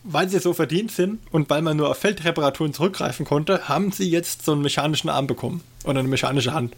weil 0.02 0.28
sie 0.28 0.38
so 0.40 0.54
verdient 0.54 0.90
sind 0.90 1.20
und 1.30 1.50
weil 1.50 1.62
man 1.62 1.76
nur 1.76 1.90
auf 1.90 1.98
Feldreparaturen 1.98 2.72
zurückgreifen 2.72 3.26
konnte, 3.26 3.68
haben 3.68 3.92
sie 3.92 4.08
jetzt 4.08 4.44
so 4.44 4.52
einen 4.52 4.62
mechanischen 4.62 5.10
Arm 5.10 5.28
bekommen. 5.28 5.62
Oder 5.84 6.00
eine 6.00 6.08
mechanische 6.08 6.52
Hand. 6.52 6.74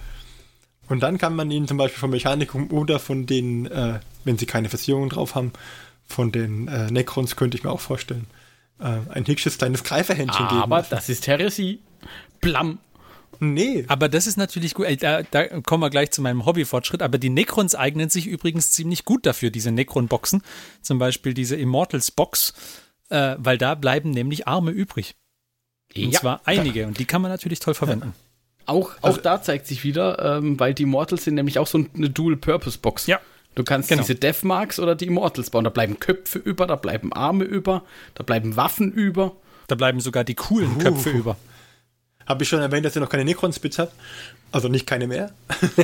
Und 0.88 1.00
dann 1.00 1.18
kann 1.18 1.36
man 1.36 1.50
ihnen 1.50 1.68
zum 1.68 1.76
Beispiel 1.76 1.98
vom 1.98 2.10
Mechanikum 2.10 2.70
oder 2.70 2.98
von 2.98 3.26
den, 3.26 3.66
äh, 3.66 4.00
wenn 4.24 4.38
sie 4.38 4.46
keine 4.46 4.68
Versicherungen 4.68 5.10
drauf 5.10 5.34
haben, 5.34 5.52
von 6.06 6.32
den 6.32 6.68
äh, 6.68 6.90
Necrons 6.90 7.36
könnte 7.36 7.56
ich 7.56 7.64
mir 7.64 7.70
auch 7.70 7.80
vorstellen, 7.80 8.26
äh, 8.80 8.98
ein 9.10 9.26
hübsches 9.26 9.58
kleines 9.58 9.84
Greiferhändchen 9.84 10.46
Aber 10.46 10.48
geben. 10.48 10.62
Aber 10.62 10.82
das 10.82 11.08
ist 11.08 11.26
Heresy. 11.26 11.80
Blam. 12.40 12.78
Nee. 13.40 13.84
Aber 13.88 14.08
das 14.08 14.26
ist 14.26 14.36
natürlich 14.36 14.74
gut. 14.74 14.86
Da, 15.00 15.22
da, 15.22 15.60
kommen 15.60 15.82
wir 15.82 15.90
gleich 15.90 16.10
zu 16.10 16.22
meinem 16.22 16.44
Hobbyfortschritt. 16.44 17.02
Aber 17.02 17.18
die 17.18 17.30
Necrons 17.30 17.74
eignen 17.74 18.08
sich 18.08 18.26
übrigens 18.26 18.72
ziemlich 18.72 19.04
gut 19.04 19.26
dafür, 19.26 19.50
diese 19.50 19.70
Necron-Boxen. 19.70 20.42
Zum 20.82 20.98
Beispiel 20.98 21.34
diese 21.34 21.56
Immortals-Box, 21.56 22.54
äh, 23.10 23.36
weil 23.38 23.58
da 23.58 23.74
bleiben 23.74 24.10
nämlich 24.10 24.48
Arme 24.48 24.70
übrig. 24.70 25.14
Und 25.94 26.10
ja. 26.12 26.20
zwar 26.20 26.40
einige. 26.44 26.86
Und 26.86 26.98
die 26.98 27.04
kann 27.04 27.22
man 27.22 27.30
natürlich 27.30 27.60
toll 27.60 27.74
verwenden. 27.74 28.14
Ja. 28.16 28.27
Auch, 28.68 28.90
auch 29.00 29.02
also, 29.02 29.20
da 29.22 29.42
zeigt 29.42 29.66
sich 29.66 29.82
wieder, 29.82 30.36
ähm, 30.36 30.60
weil 30.60 30.74
die 30.74 30.82
Immortals 30.82 31.24
sind 31.24 31.36
nämlich 31.36 31.58
auch 31.58 31.66
so 31.66 31.86
eine 31.94 32.10
Dual-Purpose-Box. 32.10 33.06
Ja. 33.06 33.18
Du 33.54 33.64
kannst 33.64 33.88
genau. 33.88 34.02
diese 34.02 34.14
Deathmarks 34.14 34.78
oder 34.78 34.94
die 34.94 35.06
Immortals 35.06 35.48
bauen. 35.48 35.64
Da 35.64 35.70
bleiben 35.70 35.98
Köpfe 35.98 36.38
über, 36.38 36.66
da 36.66 36.76
bleiben 36.76 37.10
Arme 37.14 37.44
über, 37.44 37.82
da 38.14 38.24
bleiben 38.24 38.56
Waffen 38.56 38.92
über. 38.92 39.34
Da 39.68 39.74
bleiben 39.74 40.00
sogar 40.00 40.22
die 40.22 40.34
coolen 40.34 40.76
uh. 40.76 40.78
Köpfe 40.80 41.08
über. 41.10 41.36
Habe 42.26 42.42
ich 42.42 42.50
schon 42.50 42.60
erwähnt, 42.60 42.84
dass 42.84 42.94
ihr 42.94 43.00
noch 43.00 43.08
keine 43.08 43.24
Necron-Spits 43.24 43.78
habt? 43.78 43.94
Also 44.52 44.68
nicht 44.68 44.86
keine 44.86 45.06
mehr. 45.06 45.32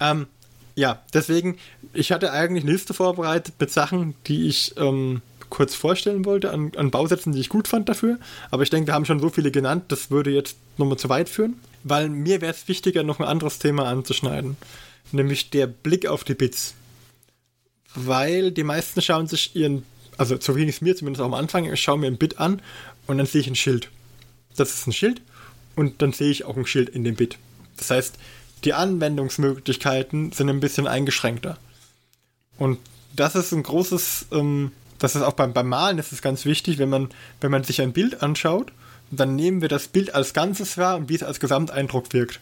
ähm, 0.00 0.28
ja, 0.76 1.02
deswegen, 1.12 1.58
ich 1.92 2.12
hatte 2.12 2.30
eigentlich 2.30 2.62
eine 2.62 2.72
Liste 2.72 2.94
vorbereitet 2.94 3.54
mit 3.58 3.72
Sachen, 3.72 4.14
die 4.28 4.46
ich 4.46 4.76
ähm, 4.76 5.20
kurz 5.52 5.74
vorstellen 5.74 6.24
wollte, 6.24 6.50
an, 6.50 6.72
an 6.76 6.90
Bausätzen, 6.90 7.32
die 7.32 7.40
ich 7.40 7.50
gut 7.50 7.68
fand 7.68 7.86
dafür. 7.86 8.18
Aber 8.50 8.62
ich 8.62 8.70
denke, 8.70 8.88
wir 8.88 8.94
haben 8.94 9.04
schon 9.04 9.20
so 9.20 9.28
viele 9.28 9.50
genannt, 9.50 9.84
das 9.88 10.10
würde 10.10 10.30
jetzt 10.30 10.56
nochmal 10.78 10.96
zu 10.96 11.10
weit 11.10 11.28
führen. 11.28 11.60
Weil 11.84 12.08
mir 12.08 12.40
wäre 12.40 12.54
es 12.54 12.68
wichtiger, 12.68 13.02
noch 13.02 13.20
ein 13.20 13.26
anderes 13.26 13.58
Thema 13.58 13.84
anzuschneiden. 13.84 14.56
Nämlich 15.12 15.50
der 15.50 15.66
Blick 15.66 16.06
auf 16.06 16.24
die 16.24 16.34
Bits. 16.34 16.72
Weil 17.94 18.50
die 18.50 18.64
meisten 18.64 19.02
schauen 19.02 19.26
sich 19.26 19.54
ihren, 19.54 19.84
also 20.16 20.40
so 20.40 20.54
ging 20.54 20.70
es 20.70 20.80
mir 20.80 20.96
zumindest 20.96 21.20
auch 21.20 21.26
am 21.26 21.34
Anfang, 21.34 21.70
ich 21.70 21.82
schaue 21.82 21.98
mir 21.98 22.06
ein 22.06 22.16
Bit 22.16 22.38
an 22.38 22.62
und 23.06 23.18
dann 23.18 23.26
sehe 23.26 23.42
ich 23.42 23.46
ein 23.46 23.54
Schild. 23.54 23.90
Das 24.56 24.72
ist 24.72 24.86
ein 24.86 24.94
Schild 24.94 25.20
und 25.76 26.00
dann 26.00 26.14
sehe 26.14 26.30
ich 26.30 26.46
auch 26.46 26.56
ein 26.56 26.66
Schild 26.66 26.88
in 26.88 27.04
dem 27.04 27.16
Bit. 27.16 27.36
Das 27.76 27.90
heißt, 27.90 28.16
die 28.64 28.72
Anwendungsmöglichkeiten 28.72 30.32
sind 30.32 30.48
ein 30.48 30.60
bisschen 30.60 30.86
eingeschränkter. 30.86 31.58
Und 32.56 32.78
das 33.14 33.34
ist 33.34 33.52
ein 33.52 33.62
großes 33.62 34.28
ähm, 34.32 34.72
das 35.02 35.16
ist 35.16 35.22
auch 35.22 35.32
beim, 35.32 35.52
beim 35.52 35.68
Malen 35.68 35.98
ist 35.98 36.12
es 36.12 36.22
ganz 36.22 36.44
wichtig, 36.44 36.78
wenn 36.78 36.88
man, 36.88 37.08
wenn 37.40 37.50
man 37.50 37.64
sich 37.64 37.80
ein 37.80 37.92
Bild 37.92 38.22
anschaut, 38.22 38.72
dann 39.10 39.36
nehmen 39.36 39.60
wir 39.60 39.68
das 39.68 39.88
Bild 39.88 40.14
als 40.14 40.32
Ganzes 40.32 40.78
wahr 40.78 40.96
und 40.96 41.08
wie 41.08 41.14
es 41.14 41.22
als 41.22 41.40
Gesamteindruck 41.40 42.12
wirkt. 42.12 42.40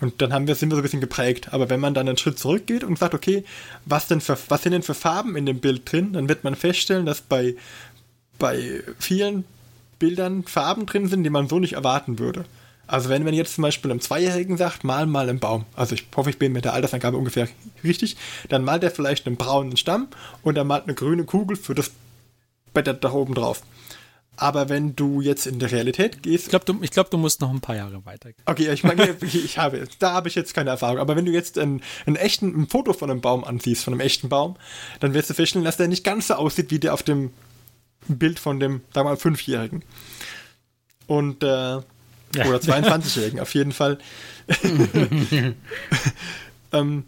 Und 0.00 0.20
dann 0.20 0.32
haben 0.32 0.46
wir, 0.46 0.54
sind 0.54 0.70
wir 0.70 0.76
so 0.76 0.80
ein 0.80 0.82
bisschen 0.82 1.00
geprägt. 1.00 1.52
Aber 1.52 1.70
wenn 1.70 1.80
man 1.80 1.94
dann 1.94 2.06
einen 2.06 2.18
Schritt 2.18 2.38
zurückgeht 2.38 2.84
und 2.84 2.98
sagt, 2.98 3.14
okay, 3.14 3.44
was, 3.86 4.08
denn 4.08 4.20
für, 4.20 4.36
was 4.48 4.62
sind 4.62 4.72
denn 4.72 4.82
für 4.82 4.94
Farben 4.94 5.36
in 5.36 5.46
dem 5.46 5.60
Bild 5.60 5.90
drin, 5.90 6.12
dann 6.12 6.28
wird 6.28 6.44
man 6.44 6.54
feststellen, 6.54 7.06
dass 7.06 7.22
bei, 7.22 7.56
bei 8.38 8.82
vielen 8.98 9.44
Bildern 9.98 10.44
Farben 10.44 10.84
drin 10.84 11.08
sind, 11.08 11.24
die 11.24 11.30
man 11.30 11.48
so 11.48 11.58
nicht 11.58 11.72
erwarten 11.72 12.18
würde. 12.18 12.44
Also 12.86 13.08
wenn 13.08 13.24
man 13.24 13.34
jetzt 13.34 13.54
zum 13.54 13.62
Beispiel 13.62 13.90
einem 13.90 14.00
Zweijährigen 14.00 14.56
sagt, 14.56 14.84
mal 14.84 15.06
mal 15.06 15.28
einen 15.28 15.40
Baum, 15.40 15.64
also 15.74 15.94
ich 15.94 16.06
hoffe, 16.16 16.30
ich 16.30 16.38
bin 16.38 16.52
mit 16.52 16.64
der 16.64 16.72
Altersangabe 16.72 17.16
ungefähr 17.16 17.48
richtig, 17.82 18.16
dann 18.48 18.64
malt 18.64 18.84
er 18.84 18.90
vielleicht 18.90 19.26
einen 19.26 19.36
braunen 19.36 19.76
Stamm 19.76 20.08
und 20.42 20.56
er 20.56 20.64
malt 20.64 20.84
eine 20.84 20.94
grüne 20.94 21.24
Kugel 21.24 21.56
für 21.56 21.74
das 21.74 21.90
brettert 22.72 23.02
da 23.02 23.12
oben 23.12 23.34
drauf. 23.34 23.62
Aber 24.38 24.68
wenn 24.68 24.94
du 24.94 25.22
jetzt 25.22 25.46
in 25.46 25.58
der 25.58 25.72
Realität 25.72 26.22
gehst. 26.22 26.44
Ich 26.44 26.50
glaube, 26.50 26.66
du, 26.66 26.78
glaub, 26.78 27.10
du 27.10 27.16
musst 27.16 27.40
noch 27.40 27.50
ein 27.50 27.62
paar 27.62 27.74
Jahre 27.76 28.04
weiter. 28.04 28.30
Okay, 28.44 28.70
ich 28.70 28.84
meine, 28.84 29.16
ich 29.22 29.56
habe, 29.56 29.88
da 29.98 30.12
habe 30.12 30.28
ich 30.28 30.34
jetzt 30.34 30.52
keine 30.52 30.70
Erfahrung. 30.70 30.98
Aber 30.98 31.16
wenn 31.16 31.24
du 31.24 31.32
jetzt 31.32 31.58
ein, 31.58 31.80
ein, 32.04 32.16
echten, 32.16 32.48
ein 32.54 32.68
Foto 32.68 32.92
von 32.92 33.10
einem 33.10 33.22
Baum 33.22 33.44
ansiehst, 33.44 33.82
von 33.82 33.94
einem 33.94 34.00
echten 34.00 34.28
Baum, 34.28 34.56
dann 35.00 35.14
wirst 35.14 35.30
du 35.30 35.34
feststellen, 35.34 35.64
dass 35.64 35.78
der 35.78 35.88
nicht 35.88 36.04
ganz 36.04 36.26
so 36.28 36.34
aussieht 36.34 36.70
wie 36.70 36.78
der 36.78 36.92
auf 36.92 37.02
dem 37.02 37.32
Bild 38.08 38.38
von 38.38 38.60
dem, 38.60 38.82
sagen 38.92 39.06
wir 39.06 39.12
mal, 39.12 39.16
Fünfjährigen. 39.16 39.82
Und, 41.06 41.42
äh. 41.42 41.80
Oder 42.34 42.58
22-Jährigen, 42.58 43.40
auf 43.40 43.54
jeden 43.54 43.72
Fall. 43.72 43.98
ähm, 46.72 47.04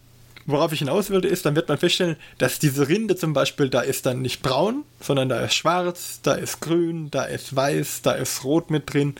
worauf 0.46 0.72
ich 0.72 0.78
hinaus 0.80 1.10
wollte, 1.10 1.28
ist, 1.28 1.44
dann 1.44 1.54
wird 1.54 1.68
man 1.68 1.78
feststellen, 1.78 2.16
dass 2.38 2.58
diese 2.58 2.88
Rinde 2.88 3.16
zum 3.16 3.34
Beispiel, 3.34 3.68
da 3.68 3.80
ist 3.80 4.06
dann 4.06 4.22
nicht 4.22 4.42
braun, 4.42 4.84
sondern 5.00 5.28
da 5.28 5.40
ist 5.40 5.54
schwarz, 5.54 6.20
da 6.22 6.34
ist 6.34 6.60
grün, 6.60 7.10
da 7.10 7.24
ist 7.24 7.54
weiß, 7.54 8.02
da 8.02 8.12
ist 8.12 8.44
rot 8.44 8.70
mit 8.70 8.92
drin, 8.92 9.14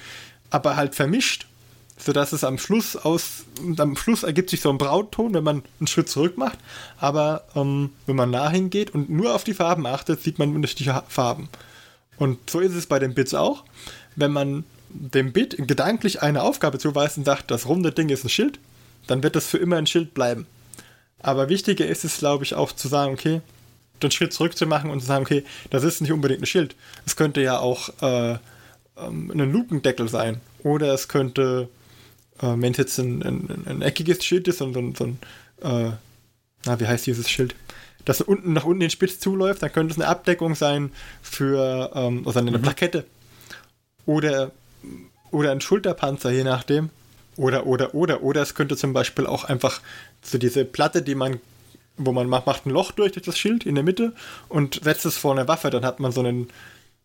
aber 0.51 0.77
halt 0.77 0.95
vermischt, 0.95 1.47
sodass 1.99 2.33
es 2.33 2.45
am 2.45 2.59
Schluss 2.59 2.97
aus, 2.97 3.45
am 3.77 3.97
Schluss 3.97 4.23
ergibt 4.23 4.51
sich 4.51 4.63
so 4.63 4.71
ein 4.71 4.79
Brautton, 4.79 5.35
wenn 5.35 5.45
man 5.45 5.63
einen 5.81 5.87
Schritt 5.87 6.09
zurück 6.09 6.39
macht, 6.39 6.59
aber 6.99 7.45
ähm, 7.55 7.91
wenn 8.07 8.17
man 8.17 8.31
nah 8.31 8.49
hingeht 8.49 8.95
und 8.95 9.11
nur 9.11 9.35
auf 9.35 9.45
die 9.45 9.55
Farben 9.55 9.87
achtet, 9.87 10.23
sieht 10.23 10.39
man 10.39 10.55
unterschiedliche 10.55 11.03
Farben. 11.09 11.51
Und 12.17 12.51
so 12.51 12.61
ist 12.61 12.75
es 12.75 12.87
bei 12.87 12.99
den 12.99 13.15
Bits 13.15 13.35
auch. 13.35 13.65
Wenn 14.17 14.33
man 14.33 14.65
dem 14.91 15.33
Bit 15.33 15.57
gedanklich 15.67 16.23
eine 16.23 16.43
Aufgabe 16.43 16.79
zuweist 16.79 17.19
und 17.19 17.25
sagt, 17.25 17.51
das 17.51 17.67
runde 17.67 17.93
Ding 17.93 18.09
ist 18.09 18.25
ein 18.25 18.29
Schild, 18.29 18.59
dann 19.07 19.23
wird 19.23 19.37
das 19.37 19.47
für 19.47 19.59
immer 19.59 19.77
ein 19.77 19.87
Schild 19.87 20.15
bleiben. 20.15 20.47
Aber 21.21 21.49
wichtiger 21.49 21.87
ist 21.87 22.05
es, 22.05 22.19
glaube 22.19 22.45
ich, 22.45 22.55
auch 22.55 22.73
zu 22.73 22.89
sagen, 22.89 23.13
okay, 23.13 23.41
den 24.03 24.11
Schritt 24.11 24.33
zurück 24.33 24.57
zu 24.57 24.67
machen 24.67 24.91
und 24.91 25.01
zu 25.01 25.07
sagen, 25.07 25.25
okay, 25.25 25.45
das 25.71 25.83
ist 25.83 26.01
nicht 26.01 26.13
unbedingt 26.13 26.43
ein 26.43 26.47
Schild. 26.47 26.77
Es 27.07 27.17
könnte 27.17 27.41
ja 27.41 27.59
auch 27.59 27.91
äh, 28.01 28.39
ähm, 29.01 29.31
ein 29.31 29.53
Lukendeckel 29.53 30.09
sein. 30.09 30.41
Oder 30.63 30.93
es 30.95 31.09
könnte, 31.09 31.69
äh, 32.41 32.47
wenn 32.57 32.73
es 32.73 32.79
jetzt 32.79 32.99
ein, 32.99 33.23
ein, 33.23 33.65
ein, 33.67 33.83
eckiges 33.83 34.25
Schild 34.25 34.49
ist 34.49 34.61
und 34.61 34.75
so, 34.75 34.93
so 34.97 35.05
ein, 35.05 35.19
äh, 35.63 35.93
na, 36.65 36.81
wie 36.81 36.87
heißt 36.87 37.07
dieses 37.07 37.29
Schild? 37.29 37.55
Das 38.05 38.21
unten 38.21 38.53
nach 38.53 38.65
unten 38.65 38.81
den 38.81 38.91
Spitz 38.91 39.21
zuläuft, 39.21 39.63
dann 39.63 39.73
könnte 39.73 39.93
es 39.93 39.99
eine 39.99 40.09
Abdeckung 40.09 40.55
sein 40.55 40.93
für, 41.23 41.91
ähm, 41.95 42.27
also 42.27 42.39
eine 42.39 42.53
mhm. 42.53 42.63
Plakette. 42.63 43.05
Oder, 44.07 44.53
oder 45.31 45.51
ein 45.51 45.61
Schulterpanzer, 45.61 46.31
je 46.31 46.45
nachdem. 46.45 46.91
Oder, 47.37 47.67
oder, 47.67 47.95
oder, 47.95 48.23
oder 48.23 48.43
es 48.43 48.55
könnte 48.55 48.77
zum 48.77 48.93
Beispiel 48.93 49.27
auch 49.27 49.45
einfach 49.45 49.81
so 50.23 50.39
diese 50.39 50.65
Platte, 50.65 51.03
die 51.03 51.15
man, 51.15 51.39
wo 51.97 52.13
man 52.13 52.29
macht, 52.29 52.47
macht 52.47 52.67
ein 52.67 52.71
Loch 52.71 52.91
durch, 52.91 53.13
durch 53.13 53.27
das 53.27 53.39
Schild 53.39 53.65
in 53.65 53.77
der 53.77 53.85
Mitte 53.85 54.13
und 54.49 54.81
setzt 54.83 55.07
es 55.07 55.17
vor 55.17 55.33
eine 55.33 55.47
Waffe, 55.47 55.71
dann 55.71 55.85
hat 55.85 56.01
man 56.01 56.11
so 56.11 56.21
einen, 56.21 56.49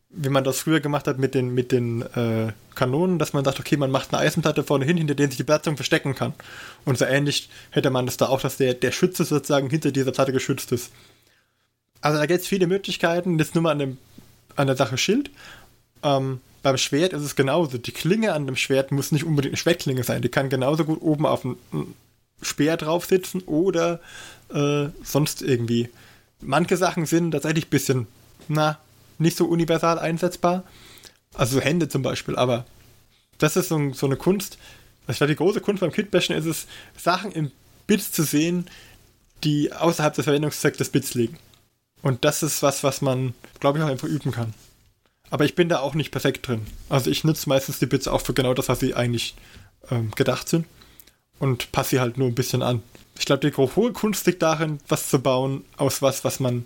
wie 0.10 0.30
man 0.30 0.44
das 0.44 0.60
früher 0.60 0.80
gemacht 0.80 1.08
hat 1.08 1.20
mit 1.20 1.36
den, 1.36 1.54
mit 1.54 1.72
den 1.72 2.02
äh, 2.02 2.52
Kanonen, 2.74 3.20
dass 3.20 3.34
man 3.34 3.46
sagt, 3.46 3.60
okay, 3.60 3.78
man 3.78 3.92
macht 3.92 4.12
eine 4.12 4.24
Eisenplatte 4.24 4.64
vorne 4.64 4.86
hin, 4.86 4.98
hinter 4.98 5.14
der 5.14 5.28
sich 5.28 5.38
die 5.38 5.44
Besatzung 5.44 5.76
verstecken 5.76 6.16
kann. 6.16 6.34
Und 6.84 6.98
so 6.98 7.06
ähnlich 7.06 7.50
hätte 7.70 7.92
man 7.92 8.08
das 8.08 8.18
da 8.18 8.28
auch, 8.28 8.42
dass 8.42 8.58
der, 8.58 8.74
der 8.74 8.92
Schütze 8.92 9.26
sozusagen 9.26 9.70
hinter 9.70 9.92
dieser 9.92 10.12
Platte 10.12 10.34
geschützt 10.34 10.72
ist. 10.72 10.92
Also 12.02 12.18
da 12.18 12.26
gibt 12.26 12.42
es 12.42 12.48
viele 12.48 12.66
Möglichkeiten, 12.66 13.38
das 13.38 13.54
nur 13.54 13.62
mal 13.62 13.72
an, 13.72 13.80
dem, 13.80 13.98
an 14.56 14.66
der 14.66 14.76
Sache 14.76 14.98
Schild. 14.98 15.30
Ähm, 16.02 16.42
beim 16.64 16.78
Schwert 16.78 17.14
ist 17.14 17.22
es 17.22 17.36
genauso. 17.36 17.78
Die 17.78 17.92
Klinge 17.92 18.34
an 18.34 18.48
dem 18.48 18.56
Schwert 18.56 18.92
muss 18.92 19.12
nicht 19.12 19.26
unbedingt 19.26 19.52
eine 19.52 19.58
Schwertklinge 19.58 20.04
sein. 20.04 20.22
Die 20.22 20.30
kann 20.30 20.50
genauso 20.50 20.86
gut 20.86 21.02
oben 21.02 21.26
auf 21.26 21.46
einem 21.46 21.58
Speer 22.42 22.78
drauf 22.78 23.06
sitzen 23.06 23.42
oder 23.42 24.00
äh, 24.52 24.88
sonst 25.04 25.42
irgendwie. 25.42 25.90
Manche 26.42 26.78
Sachen 26.78 27.06
sind 27.06 27.32
tatsächlich 27.32 27.68
ein 27.68 27.70
bisschen, 27.70 28.08
na, 28.48 28.80
nicht 29.20 29.38
so 29.38 29.46
universal 29.46 30.00
einsetzbar. 30.00 30.64
Also 31.34 31.60
Hände 31.60 31.90
zum 31.90 32.02
Beispiel, 32.02 32.36
aber 32.36 32.66
das 33.38 33.58
ist 33.58 33.70
so, 33.70 33.94
so 33.94 34.06
eine 34.06 34.16
Kunst. 34.16 34.58
Ich 35.08 35.18
glaube, 35.18 35.32
die 35.32 35.38
große 35.38 35.60
Kunst 35.60 35.82
beim 35.82 35.92
Kitbashen 35.92 36.36
ist 36.36 36.46
es, 36.46 36.68
Sachen 36.98 37.32
im 37.34 37.52
Bits 37.88 38.12
zu 38.12 38.24
sehen, 38.24 38.70
die 39.44 39.74
außerhalb 39.74 40.14
des 40.14 40.24
Verwendungszwecks 40.24 40.78
des 40.78 40.90
Bits 40.90 41.14
liegen. 41.14 41.38
Und 42.02 42.24
das 42.24 42.42
ist 42.42 42.64
was, 42.64 42.84
was 42.84 43.02
man, 43.02 43.34
glaube 43.60 43.80
ich, 43.80 43.84
auch 43.84 43.90
einfach 43.90 44.08
üben 44.08 44.32
kann. 44.32 44.54
Aber 45.34 45.46
ich 45.46 45.56
bin 45.56 45.68
da 45.68 45.80
auch 45.80 45.96
nicht 45.96 46.12
perfekt 46.12 46.48
drin. 46.48 46.62
Also 46.90 47.10
ich 47.10 47.24
nutze 47.24 47.50
meistens 47.50 47.80
die 47.80 47.88
Bits 47.88 48.08
auch 48.08 48.22
für 48.22 48.36
genau 48.36 48.54
das, 48.54 48.70
was 48.70 48.82
sie 48.82 48.94
eigentlich 48.94 49.34
ähm, 49.90 50.12
gedacht 50.12 50.48
sind. 50.48 50.68
Und 51.40 51.72
passe 51.72 51.90
sie 51.90 52.00
halt 52.00 52.20
nur 52.20 52.28
ein 52.28 52.36
bisschen 52.36 52.62
an. 52.62 52.84
Ich 53.18 53.26
glaube, 53.26 53.50
die 53.50 53.58
hohe 53.58 53.94
Kunst 53.94 54.28
liegt 54.28 54.44
darin, 54.44 54.80
was 54.88 55.10
zu 55.10 55.18
bauen 55.18 55.66
aus 55.76 56.04
was, 56.04 56.24
was 56.24 56.40
man 56.40 56.66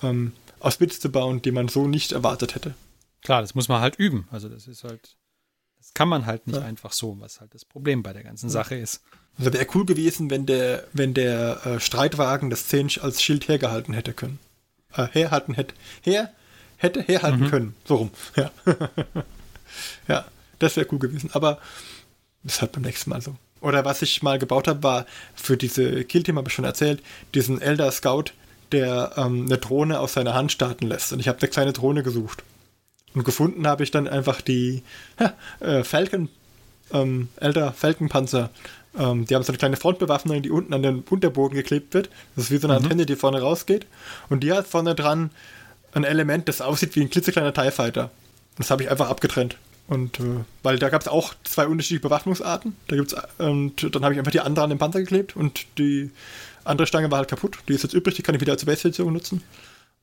ähm, 0.00 0.30
aus 0.60 0.76
Bits 0.76 1.00
zu 1.00 1.08
bauen, 1.08 1.42
die 1.42 1.50
man 1.50 1.66
so 1.66 1.88
nicht 1.88 2.12
erwartet 2.12 2.54
hätte. 2.54 2.74
Klar, 3.24 3.40
das 3.40 3.56
muss 3.56 3.66
man 3.66 3.80
halt 3.80 3.96
üben. 3.96 4.28
Also 4.30 4.48
das 4.48 4.68
ist 4.68 4.84
halt, 4.84 5.16
das 5.78 5.92
kann 5.92 6.08
man 6.08 6.24
halt 6.24 6.46
nicht 6.46 6.54
ja. 6.54 6.62
einfach 6.62 6.92
so, 6.92 7.18
was 7.18 7.40
halt 7.40 7.52
das 7.52 7.64
Problem 7.64 8.04
bei 8.04 8.12
der 8.12 8.22
ganzen 8.22 8.46
ja. 8.46 8.52
Sache 8.52 8.76
ist. 8.76 9.02
Also 9.38 9.52
wäre 9.52 9.66
cool 9.74 9.84
gewesen, 9.84 10.30
wenn 10.30 10.46
der, 10.46 10.86
wenn 10.92 11.14
der 11.14 11.66
äh, 11.66 11.80
Streitwagen 11.80 12.48
das 12.48 12.68
Zench 12.68 13.02
als 13.02 13.24
Schild 13.24 13.48
hergehalten 13.48 13.92
hätte 13.92 14.12
können. 14.12 14.38
Äh, 14.94 15.08
herhalten 15.08 15.54
hätte. 15.54 15.74
Her, 16.02 16.32
hätte 16.78 17.02
herhalten 17.02 17.40
mhm. 17.40 17.50
können. 17.50 17.74
So 17.84 17.96
rum. 17.96 18.10
Ja, 18.36 18.50
ja 20.08 20.24
das 20.58 20.76
wäre 20.76 20.86
cool 20.90 20.98
gewesen. 20.98 21.30
Aber 21.34 21.58
das 22.42 22.54
ist 22.54 22.62
halt 22.62 22.72
beim 22.72 22.82
nächsten 22.82 23.10
Mal 23.10 23.20
so. 23.20 23.36
Oder 23.60 23.84
was 23.84 24.02
ich 24.02 24.22
mal 24.22 24.38
gebaut 24.38 24.68
habe, 24.68 24.82
war 24.82 25.06
für 25.34 25.56
diese 25.56 26.04
Kill-Team, 26.04 26.38
habe 26.38 26.48
ich 26.48 26.54
schon 26.54 26.64
erzählt, 26.64 27.02
diesen 27.34 27.60
Elder 27.60 27.90
Scout, 27.90 28.26
der 28.72 29.12
ähm, 29.16 29.46
eine 29.46 29.58
Drohne 29.58 29.98
aus 30.00 30.12
seiner 30.12 30.34
Hand 30.34 30.52
starten 30.52 30.86
lässt. 30.86 31.12
Und 31.12 31.20
ich 31.20 31.28
habe 31.28 31.38
eine 31.40 31.48
kleine 31.48 31.72
Drohne 31.72 32.02
gesucht. 32.02 32.44
Und 33.14 33.24
gefunden 33.24 33.66
habe 33.66 33.82
ich 33.82 33.90
dann 33.90 34.06
einfach 34.06 34.40
die 34.40 34.82
ja, 35.18 35.34
äh, 35.60 35.82
Falcon, 35.82 36.28
ähm, 36.92 37.28
Elder 37.36 37.72
Falcon 37.72 38.08
Panzer. 38.08 38.50
Ähm, 38.96 39.26
die 39.26 39.34
haben 39.34 39.42
so 39.42 39.50
eine 39.52 39.58
kleine 39.58 39.76
Frontbewaffnung, 39.76 40.42
die 40.42 40.50
unten 40.50 40.72
an 40.74 40.82
den 40.82 41.00
Unterboden 41.00 41.56
geklebt 41.56 41.94
wird. 41.94 42.10
Das 42.36 42.44
ist 42.44 42.50
wie 42.50 42.58
so 42.58 42.68
eine 42.68 42.78
mhm. 42.78 42.84
Antenne, 42.84 43.06
die 43.06 43.16
vorne 43.16 43.40
rausgeht. 43.40 43.86
Und 44.28 44.44
die 44.44 44.52
hat 44.52 44.68
vorne 44.68 44.94
dran 44.94 45.30
ein 45.98 46.04
Element, 46.04 46.48
das 46.48 46.60
aussieht 46.60 46.96
wie 46.96 47.00
ein 47.00 47.10
klitzekleiner 47.10 47.52
TIE 47.52 47.70
Fighter. 47.70 48.10
Das 48.56 48.70
habe 48.70 48.82
ich 48.82 48.90
einfach 48.90 49.08
abgetrennt. 49.08 49.56
Und 49.86 50.20
äh, 50.20 50.44
weil 50.62 50.78
da 50.78 50.90
gab 50.90 51.00
es 51.00 51.08
auch 51.08 51.34
zwei 51.44 51.66
unterschiedliche 51.66 52.02
Bewaffnungsarten. 52.02 52.76
Da 52.88 52.96
gibt's, 52.96 53.14
und 53.38 53.94
dann 53.94 54.04
habe 54.04 54.14
ich 54.14 54.18
einfach 54.18 54.32
die 54.32 54.40
andere 54.40 54.64
an 54.64 54.70
den 54.70 54.78
Panzer 54.78 55.00
geklebt 55.00 55.34
und 55.34 55.66
die 55.78 56.10
andere 56.64 56.86
Stange 56.86 57.10
war 57.10 57.18
halt 57.18 57.28
kaputt. 57.28 57.58
Die 57.68 57.72
ist 57.72 57.82
jetzt 57.82 57.94
übrig, 57.94 58.14
die 58.14 58.22
kann 58.22 58.34
ich 58.34 58.40
wieder 58.40 58.52
als 58.52 58.64
Base-Versicherung 58.64 59.12
nutzen. 59.12 59.42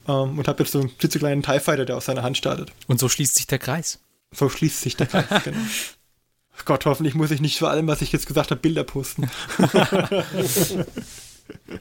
Ähm, 0.07 0.39
und 0.39 0.47
habe 0.47 0.63
jetzt 0.63 0.71
so 0.71 0.79
einen 0.79 0.97
klitzekleinen 0.97 1.43
TIE 1.43 1.59
Fighter, 1.59 1.85
der 1.85 1.97
aus 1.97 2.05
seiner 2.05 2.23
Hand 2.23 2.37
startet. 2.37 2.71
Und 2.87 2.99
so 2.99 3.09
schließt 3.09 3.35
sich 3.35 3.47
der 3.47 3.59
Kreis. 3.59 3.99
So 4.31 4.49
schließt 4.49 4.81
sich 4.81 4.95
der 4.95 5.07
Kreis, 5.07 5.43
genau. 5.43 5.57
Gott, 6.65 6.85
hoffentlich 6.85 7.15
muss 7.15 7.31
ich 7.31 7.41
nicht 7.41 7.57
für 7.57 7.67
allem, 7.67 7.87
was 7.87 8.01
ich 8.01 8.11
jetzt 8.11 8.27
gesagt 8.27 8.49
habe, 8.49 8.61
Bilder 8.61 8.85
posten. 8.85 9.29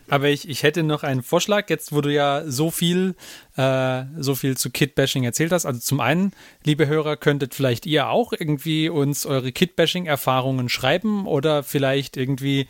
Aber 0.08 0.28
ich, 0.28 0.48
ich 0.48 0.62
hätte 0.62 0.82
noch 0.82 1.02
einen 1.02 1.22
Vorschlag, 1.22 1.70
jetzt 1.70 1.92
wo 1.92 2.00
du 2.00 2.12
ja 2.12 2.42
so 2.46 2.70
viel, 2.70 3.14
äh, 3.56 4.04
so 4.18 4.34
viel 4.34 4.56
zu 4.56 4.70
Kit-Bashing 4.70 5.24
erzählt 5.24 5.52
hast. 5.52 5.66
Also 5.66 5.80
zum 5.80 6.00
einen, 6.00 6.32
liebe 6.64 6.86
Hörer, 6.86 7.16
könntet 7.16 7.54
vielleicht 7.54 7.86
ihr 7.86 8.08
auch 8.08 8.32
irgendwie 8.32 8.88
uns 8.88 9.26
eure 9.26 9.52
Kit-Bashing-Erfahrungen 9.52 10.68
schreiben 10.68 11.26
oder 11.26 11.62
vielleicht 11.62 12.16
irgendwie 12.16 12.66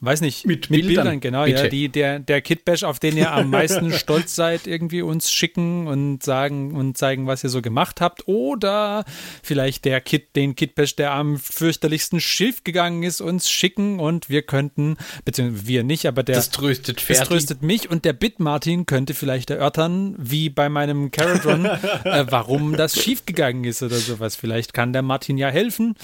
weiß 0.00 0.22
nicht, 0.22 0.46
mit, 0.46 0.70
mit 0.70 0.80
Bildern, 0.80 1.04
Bildern, 1.04 1.20
genau, 1.20 1.44
Bitte. 1.44 1.64
ja, 1.64 1.68
die, 1.68 1.88
der, 1.90 2.18
der 2.20 2.40
Kitbash, 2.40 2.84
auf 2.84 2.98
den 2.98 3.16
ihr 3.16 3.32
am 3.32 3.50
meisten 3.50 3.92
stolz 3.92 4.34
seid, 4.34 4.66
irgendwie 4.66 5.02
uns 5.02 5.30
schicken 5.30 5.86
und 5.86 6.22
sagen 6.22 6.74
und 6.74 6.96
zeigen, 6.96 7.26
was 7.26 7.44
ihr 7.44 7.50
so 7.50 7.60
gemacht 7.60 8.00
habt. 8.00 8.26
Oder 8.26 9.04
vielleicht 9.42 9.84
der 9.84 10.00
Kit, 10.00 10.34
den 10.36 10.54
Kitbash, 10.54 10.96
der 10.96 11.12
am 11.12 11.38
fürchterlichsten 11.38 12.20
Schiff 12.20 12.64
gegangen 12.64 13.02
ist, 13.02 13.20
uns 13.20 13.50
schicken 13.50 14.00
und 14.00 14.30
wir 14.30 14.42
könnten, 14.42 14.96
beziehungsweise 15.24 15.66
wir 15.66 15.84
nicht, 15.84 16.06
aber 16.06 16.22
der. 16.22 16.36
Das 16.36 16.50
tröstet 16.50 17.00
Ferdi. 17.00 17.20
Das 17.20 17.28
tröstet 17.28 17.62
mich 17.62 17.90
und 17.90 18.04
der 18.06 18.14
Bit 18.14 18.40
Martin 18.40 18.86
könnte 18.86 19.12
vielleicht 19.12 19.50
erörtern, 19.50 20.14
wie 20.18 20.48
bei 20.48 20.70
meinem 20.70 21.10
Carrot 21.10 21.44
Run, 21.44 21.64
äh, 22.04 22.24
warum 22.30 22.76
das 22.76 23.00
schief 23.00 23.26
gegangen 23.26 23.64
ist 23.64 23.82
oder 23.82 23.96
sowas. 23.96 24.34
Vielleicht 24.34 24.72
kann 24.72 24.94
der 24.94 25.02
Martin 25.02 25.36
ja 25.36 25.48
helfen. 25.48 25.94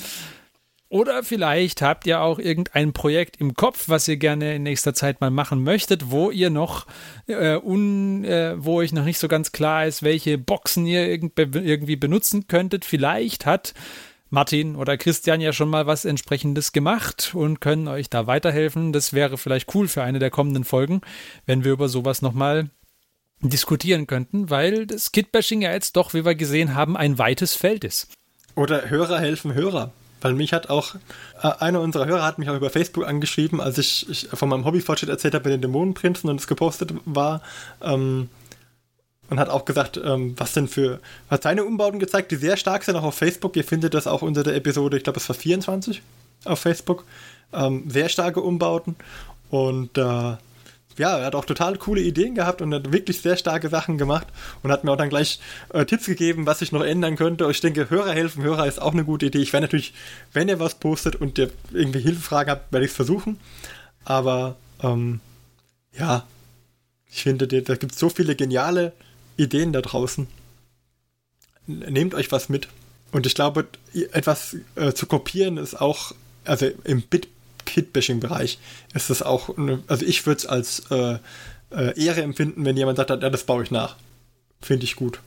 Oder 0.89 1.25
vielleicht 1.25 1.83
habt 1.83 2.07
ihr 2.07 2.21
auch 2.21 2.39
irgendein 2.39 2.93
Projekt 2.93 3.41
im 3.41 3.55
Kopf, 3.55 3.89
was 3.89 4.07
ihr 4.07 4.19
gerne 4.19 4.55
in 4.55 4.63
nächster 4.63 4.95
Zeit 4.95 5.21
mal 5.21 5.31
machen 5.31 5.65
möchtet, 5.65 6.11
wo 6.11 6.31
ihr 6.31 6.49
noch, 6.49 6.87
äh, 7.27 7.57
un, 7.57 8.25
äh, 8.25 8.55
wo 8.57 8.77
euch 8.77 8.93
noch 8.93 9.05
nicht 9.05 9.19
so 9.19 9.27
ganz 9.27 9.51
klar 9.51 9.87
ist, 9.87 10.05
welche 10.05 10.39
Boxen 10.39 10.87
ihr 10.87 11.09
irgendwie 11.09 11.97
benutzen 11.97 12.47
könntet. 12.47 12.85
Vielleicht 12.85 13.47
hat 13.47 13.75
Martin 14.31 14.77
oder 14.77 14.97
Christian 14.97 15.41
ja 15.41 15.53
schon 15.53 15.71
mal 15.71 15.87
was 15.87 16.05
entsprechendes 16.05 16.73
gemacht 16.73 17.33
und 17.35 17.61
können 17.61 17.89
euch 17.89 18.09
da 18.09 18.29
weiterhelfen. 18.29 18.93
Das 18.93 19.13
wäre 19.13 19.39
vielleicht 19.39 19.75
cool 19.75 19.89
für 19.89 20.05
eine 20.05 20.21
der 20.21 20.31
kommenden 20.31 20.65
Folgen, 20.65 21.01
wenn 21.47 21.65
wir 21.65 21.73
über 21.73 21.89
sowas 21.89 22.23
nochmal 22.23 22.71
diskutieren 23.41 24.07
könnten, 24.07 24.51
weil 24.51 24.87
das 24.87 25.13
Kitbashing 25.13 25.63
ja 25.63 25.73
jetzt 25.73 25.97
doch, 25.97 26.15
wie 26.15 26.25
wir 26.25 26.35
gesehen 26.35 26.75
haben, 26.75 26.97
ein 26.97 27.19
weites 27.19 27.55
Feld 27.55 27.85
ist. 27.85 28.09
Oder 28.55 28.89
Hörer 28.89 29.19
helfen 29.19 29.53
Hörer. 29.53 29.93
Weil 30.21 30.33
mich 30.33 30.53
hat 30.53 30.71
auch, 30.71 30.95
äh, 31.43 31.49
einer 31.59 31.81
unserer 31.81 32.07
Hörer 32.07 32.25
hat 32.25 32.39
mich 32.39 32.49
auch 32.49 32.57
über 32.57 32.71
Facebook 32.71 33.07
angeschrieben, 33.07 33.61
als 33.61 33.79
ich, 33.79 34.09
ich 34.09 34.29
von 34.33 34.49
meinem 34.49 34.65
Hobbyfortschritt 34.65 35.11
erzählt 35.11 35.35
habe 35.35 35.49
mit 35.49 35.55
den 35.55 35.63
Dämonenprinzen 35.63 36.31
und 36.31 36.41
es 36.41 36.47
gepostet 36.47 36.93
war. 37.05 37.43
Ähm, 37.83 38.29
und 39.29 39.41
hat 39.41 39.49
auch 39.49 39.65
gesagt, 39.65 40.01
ähm, 40.03 40.35
was 40.37 40.53
denn 40.53 40.69
für, 40.69 41.01
hat 41.29 41.43
seine 41.43 41.65
Umbauten 41.65 41.99
gezeigt, 41.99 42.31
die 42.31 42.37
sehr 42.37 42.57
stark 42.57 42.85
sind, 42.85 42.97
auch 42.97 43.03
auf 43.03 43.17
Facebook. 43.17 43.57
Ihr 43.57 43.65
findet 43.65 43.95
das 43.95 44.07
auch 44.07 44.23
unter 44.23 44.45
der 44.45 44.55
Episode, 44.55 44.97
ich 44.97 45.03
glaube, 45.03 45.19
es 45.19 45.29
war 45.29 45.35
24 45.35 46.01
auf 46.45 46.61
Facebook. 46.61 47.05
Ähm, 47.53 47.91
sehr 47.91 48.09
starke 48.09 48.41
Umbauten. 48.41 48.97
Und 49.51 49.99
äh, 49.99 50.37
ja, 50.99 51.19
er 51.19 51.27
hat 51.27 51.35
auch 51.35 51.45
total 51.45 51.77
coole 51.77 52.01
Ideen 52.01 52.35
gehabt 52.35 52.63
und 52.63 52.73
hat 52.75 52.93
wirklich 52.93 53.21
sehr 53.21 53.37
starke 53.37 53.69
Sachen 53.69 53.99
gemacht 53.99 54.27
und 54.63 54.71
hat 54.73 54.85
mir 54.85 54.93
auch 54.93 54.97
dann 54.97 55.09
gleich 55.09 55.41
äh, 55.71 55.85
Tipps 55.85 56.07
gegeben, 56.07 56.47
was 56.47 56.63
ich 56.63 56.73
noch 56.73 56.83
ändern 56.83 57.17
könnte. 57.17 57.49
Ich 57.51 57.61
denke, 57.61 57.91
Hörer 57.91 58.13
helfen, 58.13 58.43
Hörer 58.43 58.67
ist 58.67 58.81
auch 58.81 58.93
eine 58.93 59.05
gute 59.05 59.27
Idee. 59.27 59.39
Ich 59.39 59.53
werde 59.53 59.67
natürlich, 59.67 59.95
wenn 60.33 60.49
ihr 60.49 60.59
was 60.59 60.77
postet 60.77 61.17
und 61.17 61.39
ihr 61.39 61.51
irgendwie 61.73 62.01
Hilfefragen 62.01 62.51
habt, 62.51 62.73
werde 62.73 62.85
ich 62.85 62.91
es 62.91 62.97
versuchen. 62.97 63.39
Aber 64.05 64.57
ähm, 64.83 65.21
ja, 65.99 66.27
ich 67.11 67.23
finde, 67.23 67.47
da 67.47 67.77
gibt 67.77 67.93
es 67.93 67.99
so 67.99 68.09
viele 68.09 68.37
geniale 68.37 68.93
Ideen 69.37 69.73
da 69.73 69.81
draußen. 69.83 70.27
Nehmt 71.67 72.15
euch 72.15 72.31
was 72.33 72.49
mit. 72.49 72.69
Und 73.13 73.27
ich 73.27 73.35
glaube, 73.35 73.67
etwas 74.13 74.57
äh, 74.75 74.93
zu 74.93 75.07
kopieren 75.07 75.57
ist 75.57 75.81
auch, 75.81 76.13
also 76.45 76.67
im 76.85 77.03
Bit 77.03 77.29
Kit-Bashing-Bereich 77.67 78.59
ist 78.95 79.11
das 79.11 79.23
auch, 79.23 79.57
eine, 79.57 79.83
also 79.87 80.07
ich 80.07 80.25
würde 80.27 80.39
es 80.39 80.47
als 80.47 80.91
äh, 80.91 81.19
äh, 81.71 82.03
Ehre 82.03 82.23
empfinden, 82.23 82.65
wenn 82.65 82.77
jemand 82.77 82.97
sagt, 82.97 83.11
ja, 83.11 83.17
das 83.17 83.45
baue 83.45 83.63
ich 83.63 83.71
nach. 83.71 83.97
Finde 84.63 84.85
ich 84.85 84.97
gut. 84.97 85.21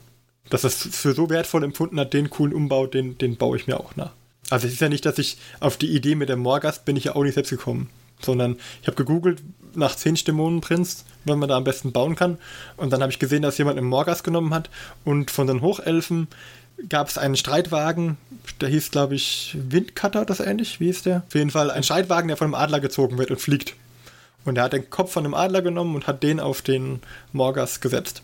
Dass 0.48 0.62
das 0.62 0.76
für 0.76 1.14
so 1.14 1.30
wertvoll 1.30 1.62
empfunden 1.62 2.00
hat, 2.00 2.12
den 2.12 2.30
coolen 2.30 2.54
Umbau, 2.54 2.86
den, 2.86 3.16
den 3.18 3.36
baue 3.36 3.56
ich 3.56 3.66
mir 3.66 3.78
auch 3.78 3.94
nach. 3.96 4.10
Also 4.50 4.66
es 4.66 4.72
ist 4.72 4.80
ja 4.80 4.88
nicht, 4.88 5.06
dass 5.06 5.18
ich 5.18 5.38
auf 5.60 5.76
die 5.76 5.94
Idee 5.94 6.16
mit 6.16 6.28
dem 6.28 6.40
Morgast 6.40 6.84
bin 6.84 6.96
ich 6.96 7.04
ja 7.04 7.14
auch 7.14 7.22
nicht 7.22 7.34
selbst 7.34 7.50
gekommen, 7.50 7.88
sondern 8.20 8.56
ich 8.82 8.88
habe 8.88 8.96
gegoogelt 8.96 9.42
nach 9.74 9.94
10 9.94 10.16
Dämonenprinz, 10.16 11.04
wenn 11.24 11.38
man 11.38 11.48
da 11.48 11.56
am 11.56 11.64
besten 11.64 11.92
bauen 11.92 12.16
kann. 12.16 12.38
Und 12.76 12.92
dann 12.92 13.00
habe 13.00 13.12
ich 13.12 13.20
gesehen, 13.20 13.42
dass 13.42 13.58
jemand 13.58 13.78
einen 13.78 13.86
Morgas 13.86 14.24
genommen 14.24 14.52
hat 14.52 14.68
und 15.04 15.30
von 15.30 15.46
den 15.46 15.60
Hochelfen 15.60 16.26
gab 16.88 17.08
es 17.08 17.18
einen 17.18 17.36
Streitwagen, 17.36 18.16
der 18.60 18.68
hieß, 18.68 18.90
glaube 18.90 19.14
ich, 19.14 19.56
Windcutter, 19.58 20.24
das 20.24 20.40
ähnlich. 20.40 20.80
Wie 20.80 20.86
hieß 20.86 21.02
der? 21.02 21.24
Auf 21.26 21.34
jeden 21.34 21.50
Fall 21.50 21.70
ein 21.70 21.82
Streitwagen, 21.82 22.28
der 22.28 22.36
von 22.36 22.46
einem 22.46 22.54
Adler 22.54 22.80
gezogen 22.80 23.18
wird 23.18 23.30
und 23.30 23.40
fliegt. 23.40 23.74
Und 24.44 24.56
er 24.56 24.64
hat 24.64 24.72
den 24.72 24.88
Kopf 24.90 25.12
von 25.12 25.24
einem 25.24 25.34
Adler 25.34 25.62
genommen 25.62 25.94
und 25.94 26.06
hat 26.06 26.22
den 26.22 26.40
auf 26.40 26.62
den 26.62 27.00
Morgas 27.32 27.80
gesetzt. 27.80 28.22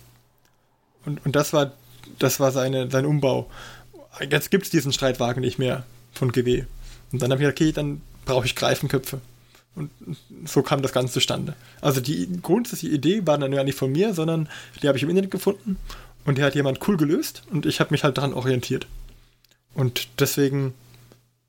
Und, 1.04 1.24
und 1.24 1.36
das 1.36 1.52
war, 1.52 1.72
das 2.18 2.40
war 2.40 2.52
seine, 2.52 2.90
sein 2.90 3.06
Umbau. 3.06 3.50
Jetzt 4.30 4.50
gibt 4.50 4.64
es 4.64 4.70
diesen 4.70 4.92
Streitwagen 4.92 5.42
nicht 5.42 5.58
mehr 5.58 5.84
von 6.12 6.32
GW. 6.32 6.64
Und 7.12 7.22
dann 7.22 7.30
habe 7.30 7.42
ich 7.42 7.46
gesagt, 7.46 7.60
okay, 7.60 7.72
dann 7.72 8.00
brauche 8.24 8.46
ich 8.46 8.56
Greifenköpfe. 8.56 9.20
Und 9.74 9.90
so 10.46 10.62
kam 10.62 10.80
das 10.80 10.92
Ganze 10.92 11.12
zustande. 11.12 11.54
Also 11.82 12.00
die 12.00 12.28
grundsätzliche 12.40 12.94
Idee 12.94 13.26
war 13.26 13.36
dann 13.36 13.52
ja 13.52 13.62
nicht 13.62 13.78
von 13.78 13.92
mir, 13.92 14.14
sondern 14.14 14.48
die 14.82 14.88
habe 14.88 14.96
ich 14.96 15.04
im 15.04 15.10
Internet 15.10 15.30
gefunden 15.30 15.76
und 16.24 16.38
die 16.38 16.42
hat 16.42 16.54
jemand 16.54 16.86
cool 16.88 16.96
gelöst 16.96 17.42
und 17.50 17.66
ich 17.66 17.78
habe 17.78 17.90
mich 17.92 18.02
halt 18.02 18.16
daran 18.16 18.32
orientiert. 18.32 18.86
Und 19.76 20.08
deswegen 20.20 20.72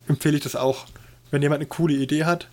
empfehle 0.07 0.35
ich 0.35 0.43
das 0.43 0.57
auch, 0.57 0.85
wenn 1.31 1.41
jemand 1.41 1.59
eine 1.59 1.67
coole 1.67 1.93
Idee 1.93 2.25
hat, 2.25 2.49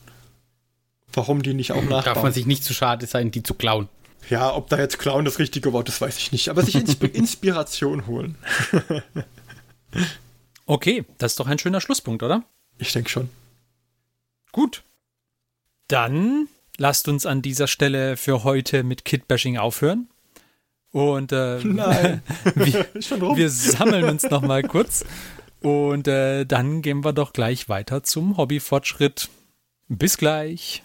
warum 1.13 1.43
die 1.43 1.53
nicht 1.53 1.73
auch 1.73 1.83
nachbauen. 1.83 2.05
Darf 2.05 2.23
man 2.23 2.33
sich 2.33 2.47
nicht 2.47 2.63
zu 2.63 2.73
schade 2.73 3.07
sein, 3.07 3.33
die 3.33 3.43
zu 3.43 3.55
klauen. 3.55 3.89
Ja, 4.31 4.55
ob 4.55 4.69
da 4.69 4.79
jetzt 4.79 5.01
klauen 5.01 5.25
das 5.25 5.41
richtige 5.41 5.73
Wort 5.73 5.89
ist, 5.89 6.01
weiß 6.01 6.17
ich 6.19 6.31
nicht. 6.31 6.49
Aber 6.49 6.63
sich 6.63 6.77
Insp 6.77 7.03
Inspiration 7.13 8.07
holen. 8.07 8.37
okay, 10.67 11.05
das 11.19 11.33
ist 11.33 11.41
doch 11.41 11.49
ein 11.49 11.59
schöner 11.59 11.81
Schlusspunkt, 11.81 12.23
oder? 12.23 12.45
Ich 12.79 12.93
denke 12.93 13.11
schon. 13.11 13.29
Gut. 14.53 14.85
Dann 15.89 16.49
lasst 16.79 17.09
uns 17.09 17.27
an 17.27 17.43
dieser 17.43 17.67
Stelle 17.67 18.17
für 18.17 18.45
heute 18.45 18.85
mit 18.85 19.05
Kitbashing 19.05 19.59
aufhören. 19.59 20.09
Und 20.93 21.33
äh, 21.33 21.63
wir, 21.65 22.21
wir, 22.95 23.51
sammeln 23.51 24.05
uns 24.05 24.23
noch 24.31 24.43
mal 24.43 24.63
kurz 24.63 25.05
und 25.65 26.07
äh, 26.09 26.45
dann 26.45 26.83
gehen 26.83 27.05
wir 27.05 27.15
doch 27.15 27.33
gleich 27.33 27.71
weiter 27.71 28.03
zum 28.03 28.37
Hobbyfortschritt. 28.37 29.31
Bis 29.89 30.19
gleich. 30.19 30.83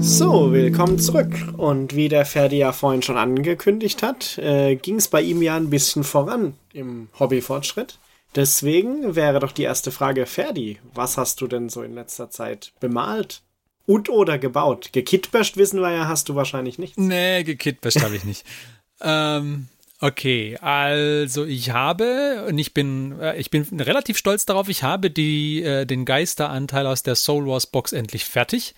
So, 0.00 0.52
willkommen 0.52 0.98
zurück. 0.98 1.28
Und 1.56 1.94
wie 1.94 2.08
der 2.08 2.26
Ferdi 2.26 2.58
ja 2.58 2.72
vorhin 2.72 3.02
schon 3.02 3.16
angekündigt 3.16 4.02
hat, 4.02 4.38
äh, 4.38 4.74
ging 4.74 4.96
es 4.96 5.06
bei 5.06 5.22
ihm 5.22 5.40
ja 5.40 5.56
ein 5.56 5.70
bisschen 5.70 6.02
voran 6.02 6.54
im 6.72 7.08
Hobbyfortschritt. 7.20 8.00
Deswegen 8.34 9.16
wäre 9.16 9.40
doch 9.40 9.52
die 9.52 9.64
erste 9.64 9.90
Frage, 9.90 10.26
Ferdi, 10.26 10.78
was 10.94 11.18
hast 11.18 11.40
du 11.40 11.48
denn 11.48 11.68
so 11.68 11.82
in 11.82 11.94
letzter 11.94 12.30
Zeit 12.30 12.72
bemalt? 12.78 13.42
Und 13.86 14.08
oder 14.08 14.38
gebaut? 14.38 14.90
Gekitbasht 14.92 15.56
wissen 15.56 15.80
wir 15.80 15.90
ja, 15.90 16.06
hast 16.06 16.28
du 16.28 16.36
wahrscheinlich 16.36 16.78
nicht. 16.78 16.96
Nee, 16.96 17.42
gekitbasht 17.42 18.02
habe 18.02 18.14
ich 18.14 18.24
nicht. 18.24 18.46
ähm, 19.00 19.66
okay, 19.98 20.56
also 20.58 21.44
ich 21.44 21.70
habe, 21.70 22.46
und 22.48 22.56
ich 22.56 22.72
bin, 22.72 23.18
äh, 23.18 23.36
ich 23.36 23.50
bin 23.50 23.66
relativ 23.80 24.16
stolz 24.16 24.46
darauf, 24.46 24.68
ich 24.68 24.84
habe 24.84 25.10
die, 25.10 25.64
äh, 25.64 25.86
den 25.86 26.04
Geisteranteil 26.04 26.86
aus 26.86 27.02
der 27.02 27.16
Soul 27.16 27.46
Wars 27.46 27.66
Box 27.66 27.92
endlich 27.92 28.24
fertig. 28.24 28.76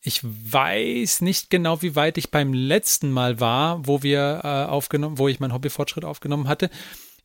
Ich 0.00 0.20
weiß 0.22 1.20
nicht 1.20 1.48
genau, 1.48 1.80
wie 1.80 1.94
weit 1.94 2.18
ich 2.18 2.32
beim 2.32 2.52
letzten 2.52 3.12
Mal 3.12 3.38
war, 3.38 3.86
wo 3.86 4.02
wir 4.02 4.40
äh, 4.42 4.70
aufgenommen, 4.70 5.18
wo 5.18 5.28
ich 5.28 5.38
meinen 5.38 5.54
Hobbyfortschritt 5.54 6.04
aufgenommen 6.04 6.48
hatte. 6.48 6.70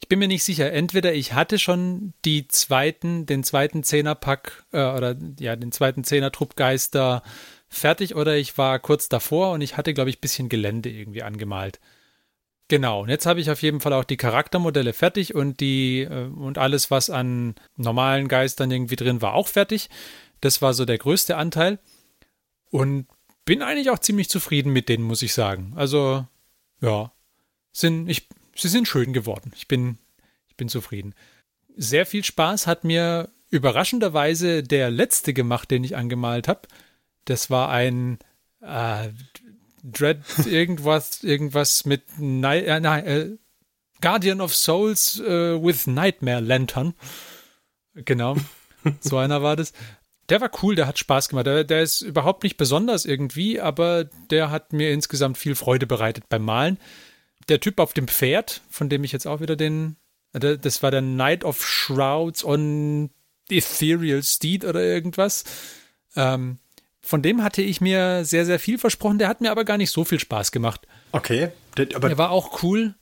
Ich 0.02 0.08
bin 0.08 0.20
mir 0.20 0.28
nicht 0.28 0.44
sicher. 0.44 0.72
Entweder 0.72 1.14
ich 1.14 1.34
hatte 1.34 1.60
schon 1.60 2.14
die 2.26 2.48
zweiten, 2.48 3.26
den 3.26 3.44
zweiten 3.44 3.84
Zehnerpack 3.84 4.66
äh, 4.72 4.84
oder 4.84 5.16
ja, 5.40 5.56
den 5.56 5.72
zweiten 5.72 6.04
Zehner-Truppgeister 6.04 7.22
fertig 7.68 8.16
oder 8.16 8.38
ich 8.38 8.58
war 8.58 8.80
kurz 8.80 9.10
davor 9.10 9.52
und 9.52 9.62
ich 9.62 9.78
hatte, 9.78 9.94
glaube 9.94 10.10
ich, 10.10 10.18
ein 10.18 10.22
bisschen 10.22 10.50
Gelände 10.50 10.90
irgendwie 10.90 11.24
angemalt. 11.24 11.80
Genau, 12.70 13.02
und 13.02 13.10
jetzt 13.10 13.26
habe 13.26 13.40
ich 13.40 13.50
auf 13.50 13.62
jeden 13.64 13.80
Fall 13.80 13.94
auch 13.94 14.04
die 14.04 14.18
Charaktermodelle 14.18 14.94
fertig 14.94 15.34
und 15.34 15.60
die 15.60 16.02
äh, 16.02 16.28
und 16.28 16.58
alles, 16.58 16.92
was 16.92 17.10
an 17.10 17.56
normalen 17.76 18.28
Geistern 18.28 18.72
irgendwie 18.72 18.96
drin 18.96 19.22
war, 19.22 19.34
auch 19.34 19.48
fertig. 19.48 19.90
Das 20.42 20.62
war 20.62 20.74
so 20.74 20.86
der 20.86 20.98
größte 20.98 21.36
Anteil. 21.36 21.80
Und 22.72 23.08
bin 23.46 23.64
eigentlich 23.64 23.90
auch 23.90 23.98
ziemlich 23.98 24.30
zufrieden 24.30 24.72
mit 24.72 24.90
denen, 24.90 25.04
muss 25.04 25.24
ich 25.24 25.34
sagen. 25.34 25.74
Also, 25.76 26.28
ja, 26.82 27.12
sind, 27.72 28.08
ich, 28.08 28.28
sie 28.56 28.68
sind 28.68 28.88
schön 28.88 29.14
geworden. 29.14 29.52
Ich 29.56 29.68
bin, 29.68 29.98
ich 30.48 30.56
bin 30.56 30.70
zufrieden. 30.70 31.14
Sehr 31.76 32.06
viel 32.06 32.24
Spaß 32.24 32.68
hat 32.68 32.84
mir 32.84 33.30
überraschenderweise 33.50 34.64
der 34.64 34.92
letzte 34.92 35.34
gemacht, 35.34 35.72
den 35.72 35.84
ich 35.84 35.96
angemalt 35.96 36.48
habe. 36.48 36.62
Das 37.26 37.50
war 37.50 37.70
ein 37.70 38.20
äh, 38.62 39.10
Dread 39.84 40.20
irgendwas, 40.46 41.24
irgendwas 41.24 41.86
mit 41.86 42.04
Night, 42.18 42.66
äh, 42.66 43.22
äh, 43.22 43.38
Guardian 44.02 44.42
of 44.42 44.56
Souls 44.56 45.20
äh, 45.20 45.62
with 45.62 45.88
Nightmare 45.88 46.42
Lantern. 46.42 46.94
Genau, 47.94 48.38
so 49.00 49.18
einer 49.18 49.42
war 49.42 49.56
das. 49.56 49.74
Der 50.30 50.42
war 50.42 50.52
cool, 50.62 50.76
der 50.76 50.86
hat 50.86 51.00
Spaß 51.00 51.30
gemacht. 51.30 51.48
Der, 51.48 51.64
der, 51.64 51.82
ist 51.82 52.02
überhaupt 52.02 52.44
nicht 52.44 52.58
besonders 52.58 53.06
irgendwie, 53.06 53.60
aber 53.60 54.04
der 54.30 54.52
hat 54.52 54.74
mir 54.74 54.92
insgesamt 54.92 55.40
viel 55.40 55.56
Freude 55.56 55.88
bereitet 55.88 56.30
beim 56.30 56.46
Malen. 56.46 56.78
Der 57.50 57.60
Typ 57.60 57.80
auf 57.80 57.94
dem 57.94 58.08
Pferd, 58.08 58.62
von 58.70 58.90
dem 58.90 59.04
ich 59.04 59.12
jetzt 59.12 59.28
auch 59.28 59.42
wieder 59.42 59.56
den, 59.56 59.96
das 60.34 60.84
war 60.84 60.92
der 60.92 61.02
Knight 61.02 61.44
of 61.44 61.66
Shrouds 61.66 62.44
on 62.46 63.10
Ethereal 63.50 64.24
Steed 64.24 64.64
oder 64.64 64.82
irgendwas. 64.82 65.44
Ähm, 66.16 66.60
von 67.02 67.22
dem 67.22 67.44
hatte 67.44 67.64
ich 67.64 67.82
mir 67.82 68.24
sehr, 68.24 68.46
sehr 68.46 68.60
viel 68.60 68.78
versprochen. 68.78 69.18
Der 69.18 69.28
hat 69.28 69.42
mir 69.42 69.52
aber 69.52 69.66
gar 69.66 69.78
nicht 69.78 69.90
so 69.90 70.06
viel 70.06 70.20
Spaß 70.20 70.52
gemacht. 70.52 70.88
Okay, 71.12 71.50
der, 71.76 71.88
aber 71.96 72.10
der 72.10 72.18
war 72.20 72.30
auch 72.30 72.62
cool. 72.62 72.94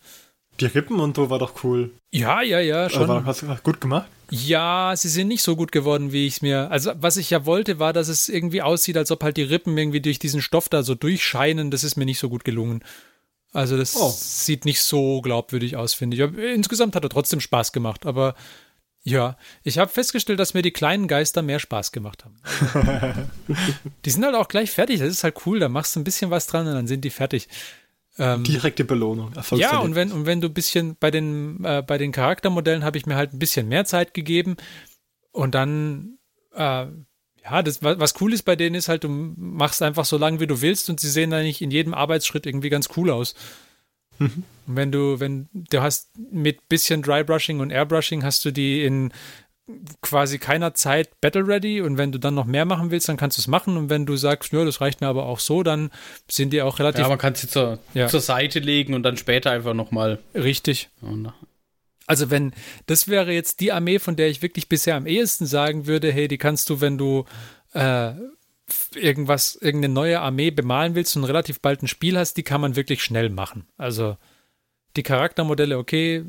Die 0.59 0.65
Rippen 0.65 0.99
und 0.99 1.15
so 1.15 1.29
war 1.29 1.39
doch 1.39 1.63
cool. 1.63 1.91
Ja, 2.11 2.41
ja, 2.41 2.59
ja, 2.59 2.89
schon. 2.89 3.07
War, 3.07 3.25
hast 3.25 3.43
du 3.43 3.55
gut 3.63 3.81
gemacht? 3.81 4.07
Ja, 4.31 4.93
sie 4.95 5.09
sind 5.09 5.27
nicht 5.27 5.43
so 5.43 5.55
gut 5.55 5.71
geworden, 5.71 6.11
wie 6.11 6.25
ich 6.25 6.35
es 6.35 6.41
mir. 6.41 6.71
Also, 6.71 6.91
was 6.95 7.17
ich 7.17 7.29
ja 7.29 7.45
wollte, 7.45 7.79
war, 7.79 7.93
dass 7.93 8.07
es 8.07 8.27
irgendwie 8.27 8.61
aussieht, 8.61 8.97
als 8.97 9.11
ob 9.11 9.23
halt 9.23 9.37
die 9.37 9.43
Rippen 9.43 9.77
irgendwie 9.77 10.01
durch 10.01 10.19
diesen 10.19 10.41
Stoff 10.41 10.67
da 10.67 10.83
so 10.83 10.95
durchscheinen. 10.95 11.69
Das 11.69 11.83
ist 11.83 11.95
mir 11.95 12.05
nicht 12.05 12.19
so 12.19 12.29
gut 12.29 12.43
gelungen. 12.43 12.83
Also, 13.53 13.77
das 13.77 13.95
oh. 13.95 14.13
sieht 14.15 14.65
nicht 14.65 14.81
so 14.81 15.21
glaubwürdig 15.21 15.77
aus, 15.77 15.93
finde 15.93 16.17
ich. 16.17 16.37
Insgesamt 16.37 16.95
hat 16.95 17.03
er 17.03 17.09
trotzdem 17.09 17.39
Spaß 17.39 17.71
gemacht. 17.71 18.05
Aber 18.05 18.35
ja, 19.03 19.37
ich 19.63 19.77
habe 19.77 19.89
festgestellt, 19.89 20.39
dass 20.39 20.53
mir 20.53 20.61
die 20.61 20.71
kleinen 20.71 21.07
Geister 21.07 21.41
mehr 21.41 21.59
Spaß 21.59 21.93
gemacht 21.93 22.25
haben. 22.25 22.35
die 24.05 24.09
sind 24.09 24.25
halt 24.25 24.35
auch 24.35 24.49
gleich 24.49 24.71
fertig. 24.71 24.99
Das 24.99 25.07
ist 25.07 25.23
halt 25.23 25.45
cool. 25.45 25.59
Da 25.59 25.69
machst 25.69 25.95
du 25.95 26.01
ein 26.01 26.03
bisschen 26.03 26.29
was 26.29 26.47
dran 26.47 26.67
und 26.67 26.73
dann 26.73 26.87
sind 26.87 27.05
die 27.05 27.09
fertig. 27.09 27.47
Ähm, 28.19 28.43
Direkte 28.43 28.83
Belohnung. 28.83 29.31
Ja, 29.51 29.77
und 29.77 29.95
wenn, 29.95 30.11
und 30.11 30.25
wenn 30.25 30.41
du 30.41 30.47
ein 30.47 30.53
bisschen 30.53 30.97
bei 30.99 31.09
den, 31.09 31.63
äh, 31.63 31.83
bei 31.85 31.97
den 31.97 32.11
Charaktermodellen 32.11 32.83
habe 32.83 32.97
ich 32.97 33.05
mir 33.05 33.15
halt 33.15 33.33
ein 33.33 33.39
bisschen 33.39 33.69
mehr 33.69 33.85
Zeit 33.85 34.13
gegeben 34.13 34.57
und 35.31 35.55
dann, 35.55 36.17
äh, 36.53 36.87
ja, 37.49 37.63
das, 37.63 37.81
was 37.81 38.19
cool 38.21 38.33
ist 38.33 38.43
bei 38.43 38.55
denen 38.55 38.75
ist 38.75 38.89
halt, 38.89 39.03
du 39.03 39.09
machst 39.09 39.81
einfach 39.81 40.05
so 40.05 40.17
lange, 40.17 40.39
wie 40.39 40.47
du 40.47 40.61
willst 40.61 40.89
und 40.89 40.99
sie 40.99 41.09
sehen 41.09 41.33
eigentlich 41.33 41.61
in 41.61 41.71
jedem 41.71 41.93
Arbeitsschritt 41.93 42.45
irgendwie 42.45 42.69
ganz 42.69 42.89
cool 42.97 43.09
aus. 43.09 43.35
Mhm. 44.19 44.43
wenn 44.65 44.91
du, 44.91 45.19
wenn 45.19 45.47
du 45.53 45.81
hast 45.81 46.09
mit 46.31 46.67
bisschen 46.69 47.03
Drybrushing 47.03 47.59
und 47.59 47.69
Airbrushing 47.69 48.23
hast 48.23 48.43
du 48.45 48.51
die 48.51 48.83
in 48.83 49.11
quasi 50.01 50.39
keiner 50.39 50.73
Zeit 50.73 51.19
battle 51.19 51.45
ready 51.45 51.81
und 51.81 51.97
wenn 51.97 52.11
du 52.11 52.19
dann 52.19 52.33
noch 52.33 52.45
mehr 52.45 52.65
machen 52.65 52.89
willst, 52.89 53.09
dann 53.09 53.17
kannst 53.17 53.37
du 53.37 53.41
es 53.41 53.47
machen 53.47 53.75
und 53.77 53.89
wenn 53.89 54.05
du 54.05 54.15
sagst, 54.15 54.53
ja, 54.53 54.63
das 54.63 54.79
reicht 54.79 55.01
mir 55.01 55.07
aber 55.07 55.25
auch 55.25 55.39
so, 55.39 55.61
dann 55.61 55.91
sind 56.29 56.51
die 56.51 56.61
auch 56.61 56.79
relativ. 56.79 57.01
Ja, 57.01 57.09
man 57.09 57.17
kann 57.17 57.35
sie 57.35 57.47
zur, 57.47 57.79
ja. 57.93 58.07
zur 58.07 58.21
Seite 58.21 58.59
legen 58.59 58.93
und 58.93 59.03
dann 59.03 59.17
später 59.17 59.51
einfach 59.51 59.73
nochmal. 59.73 60.19
Richtig. 60.33 60.89
Also 62.07 62.31
wenn, 62.31 62.53
das 62.87 63.07
wäre 63.07 63.31
jetzt 63.31 63.59
die 63.59 63.71
Armee, 63.71 63.99
von 63.99 64.15
der 64.15 64.29
ich 64.29 64.41
wirklich 64.41 64.69
bisher 64.69 64.95
am 64.95 65.05
ehesten 65.05 65.45
sagen 65.45 65.85
würde, 65.85 66.11
hey, 66.11 66.27
die 66.27 66.37
kannst 66.37 66.69
du, 66.69 66.81
wenn 66.81 66.97
du 66.97 67.25
äh, 67.73 68.13
irgendwas, 68.95 69.55
irgendeine 69.55 69.93
neue 69.93 70.19
Armee 70.21 70.49
bemalen 70.51 70.95
willst 70.95 71.15
und 71.15 71.25
relativ 71.25 71.61
bald 71.61 71.83
ein 71.83 71.87
Spiel 71.87 72.17
hast, 72.17 72.35
die 72.35 72.43
kann 72.43 72.61
man 72.61 72.75
wirklich 72.75 73.03
schnell 73.03 73.29
machen. 73.29 73.67
Also 73.77 74.17
die 74.95 75.03
Charaktermodelle, 75.03 75.77
okay, 75.77 76.25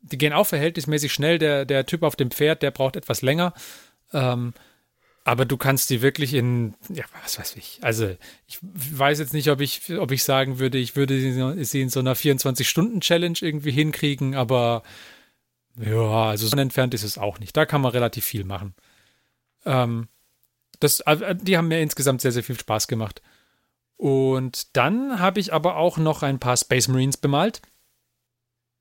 die 0.00 0.18
gehen 0.18 0.32
auch 0.32 0.46
verhältnismäßig 0.46 1.12
schnell. 1.12 1.38
Der, 1.38 1.64
der 1.64 1.84
Typ 1.84 2.02
auf 2.02 2.16
dem 2.16 2.30
Pferd, 2.30 2.62
der 2.62 2.70
braucht 2.70 2.96
etwas 2.96 3.20
länger. 3.22 3.52
Ähm, 4.12 4.54
aber 5.28 5.44
du 5.44 5.58
kannst 5.58 5.90
die 5.90 6.00
wirklich 6.00 6.32
in, 6.32 6.72
ja, 6.88 7.04
was 7.22 7.38
weiß 7.38 7.56
ich. 7.56 7.80
Also, 7.82 8.16
ich 8.46 8.58
weiß 8.62 9.18
jetzt 9.18 9.34
nicht, 9.34 9.50
ob 9.50 9.60
ich, 9.60 9.92
ob 9.98 10.10
ich 10.10 10.24
sagen 10.24 10.58
würde, 10.58 10.78
ich 10.78 10.96
würde 10.96 11.18
sie 11.66 11.82
in 11.82 11.90
so 11.90 12.00
einer 12.00 12.16
24-Stunden-Challenge 12.16 13.36
irgendwie 13.42 13.70
hinkriegen, 13.70 14.34
aber 14.34 14.82
ja, 15.76 16.30
also 16.30 16.46
so 16.46 16.56
entfernt 16.56 16.94
ist 16.94 17.02
es 17.02 17.18
auch 17.18 17.40
nicht. 17.40 17.54
Da 17.54 17.66
kann 17.66 17.82
man 17.82 17.92
relativ 17.92 18.24
viel 18.24 18.44
machen. 18.44 18.74
Ähm, 19.66 20.08
das, 20.80 21.00
äh, 21.00 21.36
die 21.36 21.58
haben 21.58 21.68
mir 21.68 21.82
insgesamt 21.82 22.22
sehr, 22.22 22.32
sehr 22.32 22.42
viel 22.42 22.58
Spaß 22.58 22.88
gemacht. 22.88 23.20
Und 23.98 24.78
dann 24.78 25.20
habe 25.20 25.40
ich 25.40 25.52
aber 25.52 25.76
auch 25.76 25.98
noch 25.98 26.22
ein 26.22 26.38
paar 26.38 26.56
Space 26.56 26.88
Marines 26.88 27.18
bemalt. 27.18 27.60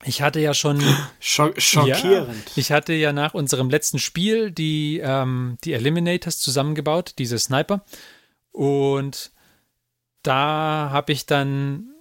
Ich 0.05 0.21
hatte 0.21 0.39
ja 0.39 0.53
schon. 0.53 0.81
Schock, 1.19 1.59
schockierend. 1.59 2.45
Ja, 2.45 2.51
ich 2.55 2.71
hatte 2.71 2.93
ja 2.93 3.13
nach 3.13 3.33
unserem 3.33 3.69
letzten 3.69 3.99
Spiel 3.99 4.51
die, 4.51 5.01
ähm, 5.03 5.57
die 5.63 5.73
Eliminators 5.73 6.39
zusammengebaut, 6.39 7.13
diese 7.17 7.39
Sniper. 7.39 7.83
Und 8.51 9.31
da 10.23 10.89
habe 10.91 11.11
ich 11.13 11.25
dann 11.25 11.93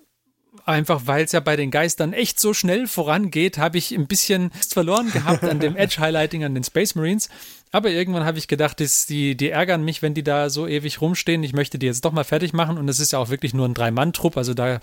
einfach, 0.65 1.03
weil 1.05 1.25
es 1.25 1.33
ja 1.33 1.41
bei 1.41 1.57
den 1.57 1.71
Geistern 1.71 2.13
echt 2.13 2.41
so 2.41 2.53
schnell 2.53 2.87
vorangeht, 2.87 3.59
habe 3.59 3.79
ich 3.79 3.93
ein 3.93 4.07
bisschen 4.07 4.51
verloren 4.51 5.11
gehabt 5.13 5.45
an 5.45 5.61
dem 5.61 5.77
Edge-Highlighting 5.77 6.45
an 6.45 6.55
den 6.55 6.65
Space 6.65 6.95
Marines 6.95 7.29
aber 7.73 7.91
irgendwann 7.91 8.25
habe 8.25 8.39
ich 8.39 8.49
gedacht, 8.49 8.79
die, 9.09 9.37
die 9.37 9.51
ärgern 9.51 9.85
mich, 9.85 10.01
wenn 10.01 10.15
die 10.15 10.23
da 10.23 10.51
so 10.51 10.67
ewig 10.67 11.01
rumstehen. 11.01 11.43
Ich 11.43 11.53
möchte 11.53 11.79
die 11.79 11.87
jetzt 11.87 12.05
doch 12.05 12.13
mal 12.13 12.25
fertig 12.25 12.53
machen. 12.53 12.79
Und 12.79 12.89
es 12.89 13.01
ist 13.01 13.13
ja 13.13 13.19
auch 13.19 13.29
wirklich 13.29 13.55
nur 13.55 13.67
ein 13.67 13.75
Drei-Mann-Trupp. 13.75 14.37
Also 14.37 14.55
da, 14.55 14.81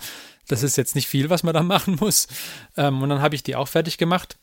das 0.48 0.62
ist 0.62 0.76
jetzt 0.76 0.94
nicht 0.94 1.08
viel, 1.08 1.30
was 1.30 1.42
man 1.42 1.54
da 1.54 1.62
machen 1.62 1.96
muss. 2.00 2.28
Ähm, 2.76 3.02
und 3.02 3.08
dann 3.08 3.22
habe 3.22 3.34
ich 3.34 3.42
die 3.42 3.56
auch 3.56 3.68
fertig 3.68 3.98
gemacht. 3.98 4.38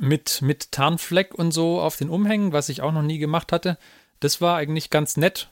Mit, 0.00 0.40
mit 0.40 0.72
Tarnfleck 0.72 1.34
und 1.34 1.52
so 1.52 1.78
auf 1.80 1.96
den 1.96 2.08
Umhängen, 2.08 2.52
was 2.52 2.70
ich 2.70 2.80
auch 2.80 2.92
noch 2.92 3.02
nie 3.02 3.18
gemacht 3.18 3.52
hatte. 3.52 3.76
Das 4.20 4.40
war 4.40 4.56
eigentlich 4.56 4.88
ganz 4.88 5.18
nett. 5.18 5.50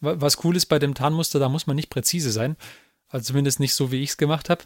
Was 0.00 0.44
cool 0.44 0.54
ist 0.54 0.66
bei 0.66 0.78
dem 0.78 0.94
Tarnmuster, 0.94 1.38
da 1.38 1.48
muss 1.48 1.66
man 1.66 1.76
nicht 1.76 1.88
präzise 1.88 2.30
sein. 2.30 2.56
Also 3.08 3.28
zumindest 3.28 3.60
nicht 3.60 3.74
so, 3.74 3.90
wie 3.90 4.02
ich 4.02 4.10
es 4.10 4.16
gemacht 4.18 4.50
habe. 4.50 4.64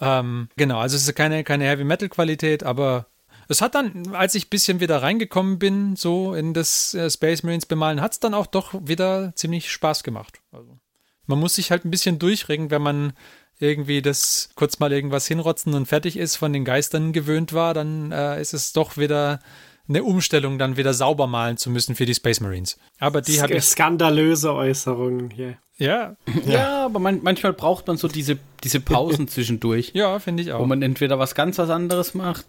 Ähm, 0.00 0.48
genau, 0.56 0.80
also 0.80 0.96
es 0.96 1.06
ist 1.06 1.14
keine, 1.14 1.44
keine 1.44 1.64
Heavy-Metal-Qualität, 1.64 2.64
aber 2.64 3.06
es 3.48 3.60
hat 3.60 3.74
dann, 3.74 4.14
als 4.14 4.34
ich 4.34 4.46
ein 4.46 4.50
bisschen 4.50 4.80
wieder 4.80 5.02
reingekommen 5.02 5.58
bin, 5.58 5.96
so 5.96 6.34
in 6.34 6.54
das 6.54 6.94
äh, 6.94 7.10
Space 7.10 7.42
Marines 7.42 7.66
bemalen, 7.66 8.00
hat 8.00 8.12
es 8.12 8.20
dann 8.20 8.34
auch 8.34 8.46
doch 8.46 8.74
wieder 8.86 9.32
ziemlich 9.34 9.70
Spaß 9.70 10.02
gemacht. 10.02 10.40
Also, 10.52 10.78
man 11.26 11.38
muss 11.38 11.54
sich 11.54 11.70
halt 11.70 11.84
ein 11.84 11.90
bisschen 11.90 12.18
durchregen, 12.18 12.70
wenn 12.70 12.82
man 12.82 13.12
irgendwie 13.58 14.02
das 14.02 14.50
kurz 14.56 14.78
mal 14.78 14.92
irgendwas 14.92 15.26
hinrotzen 15.26 15.74
und 15.74 15.86
fertig 15.86 16.16
ist, 16.16 16.36
von 16.36 16.52
den 16.52 16.64
Geistern 16.64 17.12
gewöhnt 17.12 17.52
war, 17.52 17.74
dann 17.74 18.12
äh, 18.12 18.40
ist 18.40 18.52
es 18.52 18.72
doch 18.72 18.96
wieder 18.96 19.40
eine 19.88 20.02
Umstellung, 20.02 20.58
dann 20.58 20.76
wieder 20.76 20.94
sauber 20.94 21.26
malen 21.26 21.56
zu 21.56 21.70
müssen 21.70 21.94
für 21.94 22.06
die 22.06 22.14
Space 22.14 22.40
Marines. 22.40 22.78
Aber 22.98 23.20
die 23.20 23.40
habe 23.42 23.54
ich. 23.54 23.64
Skandalöse 23.64 24.54
Äußerungen 24.54 25.30
hier. 25.30 25.58
Ja. 25.76 26.16
Ja, 26.46 26.86
aber 26.86 27.00
man, 27.00 27.22
manchmal 27.22 27.52
braucht 27.52 27.86
man 27.86 27.96
so 27.96 28.08
diese, 28.08 28.38
diese 28.62 28.80
Pausen 28.80 29.28
zwischendurch. 29.28 29.90
Ja, 29.94 30.18
finde 30.18 30.42
ich 30.42 30.52
auch. 30.52 30.60
Wo 30.60 30.66
man 30.66 30.82
entweder 30.82 31.18
was 31.18 31.34
ganz 31.34 31.58
was 31.58 31.68
anderes 31.70 32.14
macht, 32.14 32.46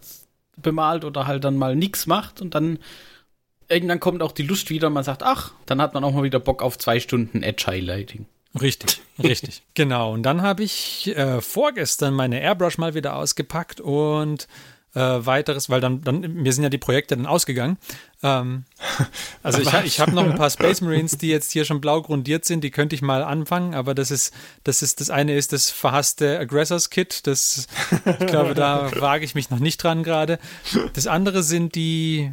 bemalt 0.56 1.04
oder 1.04 1.26
halt 1.26 1.44
dann 1.44 1.56
mal 1.56 1.76
nichts 1.76 2.06
macht 2.06 2.40
und 2.40 2.54
dann 2.54 2.78
irgendwann 3.68 4.00
kommt 4.00 4.22
auch 4.22 4.32
die 4.32 4.42
Lust 4.42 4.70
wieder 4.70 4.88
und 4.88 4.94
man 4.94 5.04
sagt, 5.04 5.22
ach, 5.22 5.52
dann 5.66 5.80
hat 5.80 5.94
man 5.94 6.04
auch 6.04 6.12
mal 6.12 6.22
wieder 6.22 6.40
Bock 6.40 6.62
auf 6.62 6.78
zwei 6.78 7.00
Stunden 7.00 7.42
Edge 7.42 7.64
Highlighting. 7.66 8.26
Richtig, 8.60 9.02
richtig. 9.22 9.62
genau. 9.74 10.12
Und 10.12 10.22
dann 10.22 10.42
habe 10.42 10.62
ich 10.62 11.14
äh, 11.16 11.40
vorgestern 11.40 12.14
meine 12.14 12.40
Airbrush 12.40 12.78
mal 12.78 12.94
wieder 12.94 13.16
ausgepackt 13.16 13.80
und 13.80 14.48
äh, 14.96 15.26
weiteres, 15.26 15.68
weil 15.68 15.80
dann, 15.80 16.00
dann, 16.00 16.20
mir 16.20 16.52
sind 16.54 16.64
ja 16.64 16.70
die 16.70 16.78
Projekte 16.78 17.16
dann 17.16 17.26
ausgegangen. 17.26 17.76
Ähm, 18.22 18.64
also 19.42 19.60
ich, 19.60 19.72
ich 19.84 20.00
habe 20.00 20.12
noch 20.12 20.24
ein 20.24 20.36
paar 20.36 20.48
Space 20.50 20.80
Marines, 20.80 21.18
die 21.18 21.28
jetzt 21.28 21.52
hier 21.52 21.66
schon 21.66 21.82
blau 21.82 22.00
grundiert 22.00 22.46
sind, 22.46 22.64
die 22.64 22.70
könnte 22.70 22.96
ich 22.96 23.02
mal 23.02 23.22
anfangen, 23.22 23.74
aber 23.74 23.94
das 23.94 24.10
ist, 24.10 24.32
das 24.64 24.80
ist, 24.80 25.02
das 25.02 25.10
eine 25.10 25.36
ist 25.36 25.52
das 25.52 25.70
verhasste 25.70 26.38
Aggressors 26.38 26.88
Kit, 26.88 27.26
das, 27.26 27.66
ich 28.20 28.26
glaube, 28.26 28.54
da 28.54 28.90
wage 29.00 29.26
ich 29.26 29.34
mich 29.34 29.50
noch 29.50 29.58
nicht 29.58 29.82
dran 29.82 30.02
gerade. 30.02 30.38
Das 30.94 31.06
andere 31.06 31.42
sind 31.42 31.74
die, 31.74 32.32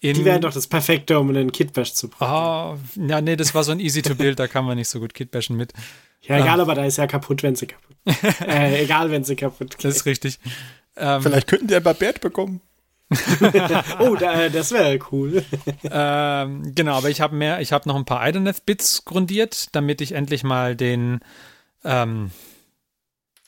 in, 0.00 0.14
die 0.14 0.24
wären 0.24 0.42
doch 0.42 0.52
das 0.52 0.66
Perfekte, 0.66 1.18
um 1.18 1.28
einen 1.28 1.52
Kitbash 1.52 1.94
zu 1.94 2.08
brauchen. 2.08 2.80
Oh, 2.96 3.06
ja, 3.06 3.20
nee, 3.20 3.36
das 3.36 3.54
war 3.54 3.62
so 3.62 3.70
ein 3.70 3.78
Easy 3.78 4.02
to 4.02 4.16
Build, 4.16 4.40
da 4.40 4.48
kann 4.48 4.64
man 4.64 4.76
nicht 4.76 4.88
so 4.88 4.98
gut 4.98 5.14
Kitbashen 5.14 5.56
mit. 5.56 5.74
Ja, 6.22 6.38
egal, 6.38 6.56
um, 6.56 6.62
aber 6.62 6.74
da 6.74 6.84
ist 6.84 6.98
ja 6.98 7.06
kaputt, 7.06 7.44
wenn 7.44 7.54
sie 7.54 7.66
kaputt. 7.66 7.96
äh, 8.46 8.82
egal, 8.82 9.10
wenn 9.12 9.22
sie 9.22 9.36
kaputt 9.36 9.76
geht. 9.76 9.84
Das 9.84 9.96
ist 9.96 10.06
richtig. 10.06 10.40
Ähm, 11.00 11.22
Vielleicht 11.22 11.48
könnten 11.48 11.66
die 11.66 11.74
ein 11.74 11.82
Barbert 11.82 12.20
bekommen. 12.20 12.60
oh, 13.98 14.14
da, 14.14 14.48
das 14.48 14.70
wäre 14.70 14.98
cool. 15.10 15.44
ähm, 15.82 16.74
genau, 16.74 16.96
aber 16.96 17.10
ich 17.10 17.20
habe 17.20 17.34
mehr, 17.34 17.60
ich 17.60 17.72
habe 17.72 17.88
noch 17.88 17.96
ein 17.96 18.04
paar 18.04 18.26
Idoneth-Bits 18.26 19.04
grundiert, 19.04 19.74
damit 19.74 20.00
ich 20.00 20.12
endlich 20.12 20.44
mal 20.44 20.76
den, 20.76 21.20
ähm, 21.84 22.30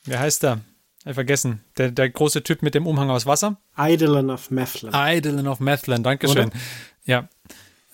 wie 0.05 0.17
heißt 0.17 0.43
der? 0.43 0.61
Ich 1.05 1.15
vergessen. 1.15 1.65
Der, 1.79 1.91
der 1.91 2.11
große 2.11 2.43
Typ 2.43 2.63
mit 2.63 2.75
dem 2.75 2.87
Umhang 2.87 3.11
aus 3.11 3.27
Wasser. 3.27 3.61
Eidolon 3.75 4.31
of 4.31 4.51
Methlan. 4.51 4.95
Eidolon 4.95 5.49
of 5.49 5.61
Methlan, 5.61 6.03
Dankeschön. 6.03 6.49
Oder? 6.49 6.59
Ja 7.05 7.29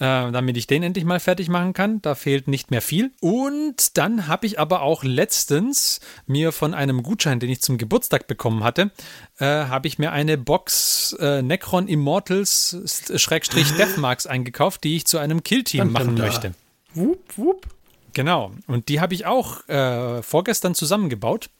äh, 0.00 0.30
damit 0.30 0.56
ich 0.56 0.66
den 0.66 0.82
endlich 0.82 1.04
mal 1.04 1.20
fertig 1.20 1.48
machen 1.48 1.72
kann. 1.72 2.00
Da 2.02 2.14
fehlt 2.14 2.48
nicht 2.48 2.70
mehr 2.70 2.82
viel. 2.82 3.10
Und 3.20 3.96
dann 3.96 4.28
habe 4.28 4.46
ich 4.46 4.58
aber 4.60 4.82
auch 4.82 5.02
letztens 5.02 6.00
mir 6.26 6.52
von 6.52 6.74
einem 6.74 7.02
Gutschein, 7.02 7.40
den 7.40 7.50
ich 7.50 7.62
zum 7.62 7.78
Geburtstag 7.78 8.28
bekommen 8.28 8.62
hatte, 8.62 8.90
äh, 9.38 9.46
habe 9.46 9.88
ich 9.88 9.98
mir 9.98 10.12
eine 10.12 10.38
Box 10.38 11.16
äh, 11.18 11.42
Necron 11.42 11.88
Immortals 11.88 13.10
Schrägstrich 13.16 13.72
Deathmarks 13.76 14.26
eingekauft, 14.26 14.84
die 14.84 14.96
ich 14.96 15.06
zu 15.06 15.18
einem 15.18 15.42
Killteam 15.42 15.92
machen 15.92 16.14
möchte. 16.14 16.54
Wupp, 16.94 17.36
wupp. 17.36 17.66
Genau. 18.14 18.52
Und 18.66 18.88
die 18.88 19.00
habe 19.00 19.14
ich 19.14 19.26
auch 19.26 19.68
äh, 19.68 20.22
vorgestern 20.22 20.74
zusammengebaut. 20.74 21.50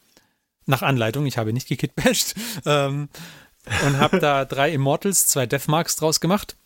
Nach 0.67 0.83
Anleitung. 0.83 1.27
Ich 1.27 1.39
habe 1.39 1.53
nicht 1.53 1.69
gekitbasht. 1.69 2.35
Ähm, 2.67 3.09
und 3.85 3.99
habe 3.99 4.19
da 4.19 4.47
drei 4.47 4.73
Immortals, 4.73 5.27
zwei 5.27 5.45
Deathmarks 5.45 5.97
draus 5.97 6.21
gemacht 6.21 6.57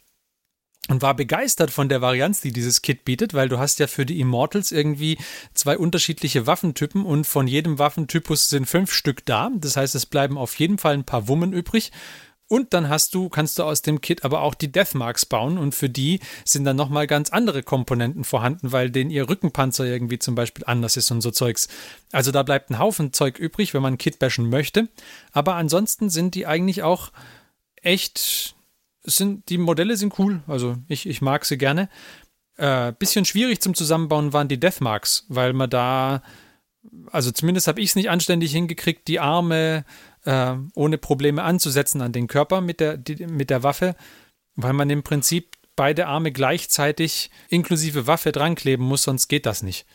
und 0.89 1.01
war 1.01 1.15
begeistert 1.15 1.71
von 1.71 1.89
der 1.89 2.01
Varianz, 2.01 2.41
die 2.41 2.53
dieses 2.53 2.83
Kit 2.83 3.05
bietet, 3.05 3.35
weil 3.35 3.49
du 3.49 3.59
hast 3.59 3.79
ja 3.79 3.87
für 3.87 4.05
die 4.05 4.19
Immortals 4.19 4.73
irgendwie 4.73 5.17
zwei 5.55 5.79
unterschiedliche 5.79 6.47
Waffentypen 6.47 7.05
und 7.05 7.27
von 7.27 7.47
jedem 7.47 7.79
Waffentypus 7.79 8.49
sind 8.49 8.67
fünf 8.67 8.93
Stück 8.93 9.25
da. 9.25 9.51
Das 9.55 9.77
heißt, 9.77 9.95
es 9.95 10.07
bleiben 10.07 10.37
auf 10.37 10.59
jeden 10.59 10.79
Fall 10.79 10.95
ein 10.95 11.05
paar 11.05 11.29
Wummen 11.29 11.53
übrig. 11.53 11.93
Und 12.49 12.75
dann 12.75 12.91
hast 12.91 13.15
du, 13.15 13.31
kannst 13.31 13.59
du 13.59 13.63
aus 13.63 13.81
dem 13.81 14.03
Kit 14.03 14.27
aber 14.27 14.43
auch 14.43 14.55
die 14.55 14.71
Deathmarks 14.71 15.25
bauen 15.25 15.57
und 15.57 15.75
für 15.75 15.89
die 15.89 16.21
sind 16.45 16.65
dann 16.65 16.77
nochmal 16.77 17.07
ganz 17.07 17.31
andere 17.31 17.63
Komponenten 17.63 18.25
vorhanden, 18.25 18.73
weil 18.73 18.91
denen 18.91 19.09
ihr 19.09 19.27
Rückenpanzer 19.27 19.87
irgendwie 19.87 20.19
zum 20.19 20.35
Beispiel 20.35 20.65
anders 20.67 20.99
ist 20.99 21.11
und 21.11 21.23
so 21.23 21.31
Zeugs. 21.31 21.69
Also 22.11 22.31
da 22.31 22.43
bleibt 22.43 22.69
ein 22.69 22.79
Haufen 22.79 23.15
Zeug 23.15 23.39
übrig, 23.39 23.73
wenn 23.73 23.81
man 23.81 23.97
Kit 23.97 24.19
bashen 24.19 24.51
möchte. 24.51 24.89
Aber 25.33 25.55
ansonsten 25.55 26.11
sind 26.11 26.35
die 26.35 26.47
eigentlich 26.47 26.83
auch 26.83 27.11
echt 27.77 28.55
sind, 29.05 29.49
die 29.49 29.59
Modelle 29.59 29.97
sind 29.97 30.19
cool, 30.19 30.43
also 30.47 30.77
ich, 30.89 31.07
ich 31.07 31.23
mag 31.23 31.45
sie 31.45 31.59
gerne. 31.59 31.89
Äh, 32.57 32.93
bisschen 32.99 33.25
schwierig 33.25 33.61
zum 33.61 33.75
Zusammenbauen 33.75 34.33
waren 34.33 34.49
die 34.49 34.61
Deathmarks, 34.61 35.27
weil 35.29 35.53
man 35.53 35.71
da, 35.71 36.23
also 37.11 37.31
zumindest 37.31 37.67
habe 37.67 37.81
ich 37.81 37.91
es 37.91 37.97
nicht 37.97 38.11
anständig 38.11 38.53
hingekriegt, 38.53 39.09
die 39.09 39.21
Arme 39.21 39.85
äh, 40.25 40.55
ohne 40.75 40.99
Probleme 40.99 41.43
anzusetzen 41.43 42.03
an 42.03 42.13
den 42.13 42.27
Körper 42.27 42.61
mit 42.61 42.81
der, 42.81 42.97
die, 42.97 43.27
mit 43.27 43.51
der 43.51 43.63
Waffe, 43.63 43.97
weil 44.55 44.75
man 44.75 44.91
im 44.91 45.03
Prinzip 45.03 45.57
beide 45.77 46.07
Arme 46.07 46.33
gleichzeitig 46.33 47.31
inklusive 47.49 48.07
Waffe 48.07 48.33
dran 48.33 48.55
kleben 48.55 48.85
muss, 48.85 49.03
sonst 49.03 49.29
geht 49.29 49.47
das 49.47 49.63
nicht. 49.63 49.87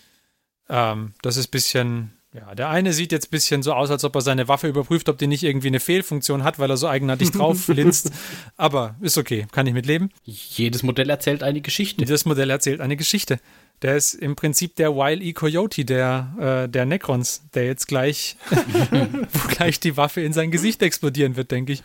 Ähm, 0.70 1.14
das 1.22 1.38
ist 1.38 1.48
ein 1.48 1.52
bisschen, 1.52 2.17
Ja, 2.34 2.54
der 2.54 2.70
eine 2.70 2.92
sieht 2.92 3.12
jetzt 3.14 3.28
ein 3.28 3.32
bisschen 3.32 3.64
so 3.64 3.74
aus, 3.74 3.90
als 3.90 4.04
ob 4.04 4.14
er 4.16 4.22
seine 4.22 4.48
Waffe 4.48 4.68
überprüft, 4.68 5.08
ob 5.08 5.18
die 5.18 5.28
nicht 5.28 5.44
irgendwie 5.44 5.68
eine 5.68 5.80
Fehlfunktion 5.80 6.44
hat, 6.44 6.60
weil 6.60 6.70
er 6.70 6.78
so 6.78 6.88
eigenartig 6.88 7.32
drauf 7.34 7.68
linst. 7.70 8.12
Aber 8.58 8.96
ist 9.02 9.18
okay, 9.18 9.48
kann 9.52 9.66
ich 9.66 9.74
mitleben. 9.74 10.12
Jedes 10.24 10.84
Modell 10.84 11.10
erzählt 11.10 11.42
eine 11.42 11.62
Geschichte. 11.62 12.02
Jedes 12.02 12.26
Modell 12.26 12.50
erzählt 12.50 12.82
eine 12.82 12.98
Geschichte. 12.98 13.40
Der 13.82 13.96
ist 13.96 14.14
im 14.14 14.36
Prinzip 14.36 14.76
der 14.76 14.96
Wile 14.96 15.24
E. 15.24 15.34
Coyote 15.34 15.86
der, 15.86 16.66
äh, 16.66 16.70
der 16.70 16.86
Necrons, 16.86 17.44
der 17.54 17.66
jetzt 17.66 17.88
gleich, 17.88 18.36
wo 18.52 19.48
gleich 19.50 19.80
die 19.80 19.96
Waffe 19.96 20.22
in 20.22 20.34
sein 20.34 20.52
Gesicht 20.52 20.82
explodieren 20.82 21.36
wird, 21.38 21.52
denke 21.52 21.74
ich. 21.74 21.84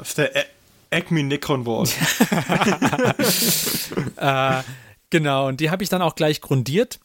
Ist 0.00 0.16
der 0.16 0.34
e 0.34 0.44
Acme 0.90 1.22
Necron 1.22 1.66
Wall. 1.66 1.86
äh, 4.16 4.62
genau, 5.10 5.48
und 5.48 5.60
die 5.60 5.70
habe 5.70 5.82
ich 5.82 5.90
dann 5.90 6.00
auch 6.00 6.14
gleich 6.14 6.40
grundiert 6.40 6.98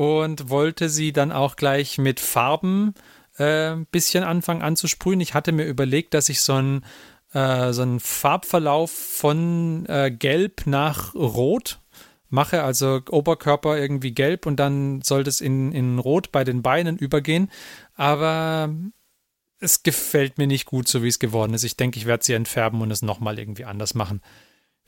und 0.00 0.48
wollte 0.48 0.88
sie 0.88 1.12
dann 1.12 1.30
auch 1.30 1.56
gleich 1.56 1.98
mit 1.98 2.20
Farben 2.20 2.94
äh, 3.36 3.72
ein 3.72 3.84
bisschen 3.84 4.24
anfangen 4.24 4.62
anzusprühen. 4.62 5.20
Ich 5.20 5.34
hatte 5.34 5.52
mir 5.52 5.66
überlegt, 5.66 6.14
dass 6.14 6.30
ich 6.30 6.40
so 6.40 6.54
einen 6.54 6.86
äh, 7.34 7.74
so 7.74 7.98
Farbverlauf 7.98 8.90
von 8.90 9.84
äh, 9.90 10.10
Gelb 10.10 10.62
nach 10.64 11.14
Rot 11.14 11.80
mache, 12.30 12.62
also 12.62 13.02
Oberkörper 13.10 13.76
irgendwie 13.76 14.12
gelb 14.12 14.46
und 14.46 14.56
dann 14.56 15.02
sollte 15.02 15.28
es 15.28 15.42
in, 15.42 15.70
in 15.72 15.98
Rot 15.98 16.32
bei 16.32 16.44
den 16.44 16.62
Beinen 16.62 16.96
übergehen. 16.96 17.50
Aber 17.94 18.74
es 19.58 19.82
gefällt 19.82 20.38
mir 20.38 20.46
nicht 20.46 20.64
gut, 20.64 20.88
so 20.88 21.02
wie 21.02 21.08
es 21.08 21.18
geworden 21.18 21.52
ist. 21.52 21.64
Ich 21.64 21.76
denke, 21.76 21.98
ich 21.98 22.06
werde 22.06 22.24
sie 22.24 22.32
entfärben 22.32 22.80
und 22.80 22.90
es 22.90 23.02
nochmal 23.02 23.38
irgendwie 23.38 23.66
anders 23.66 23.92
machen. 23.92 24.22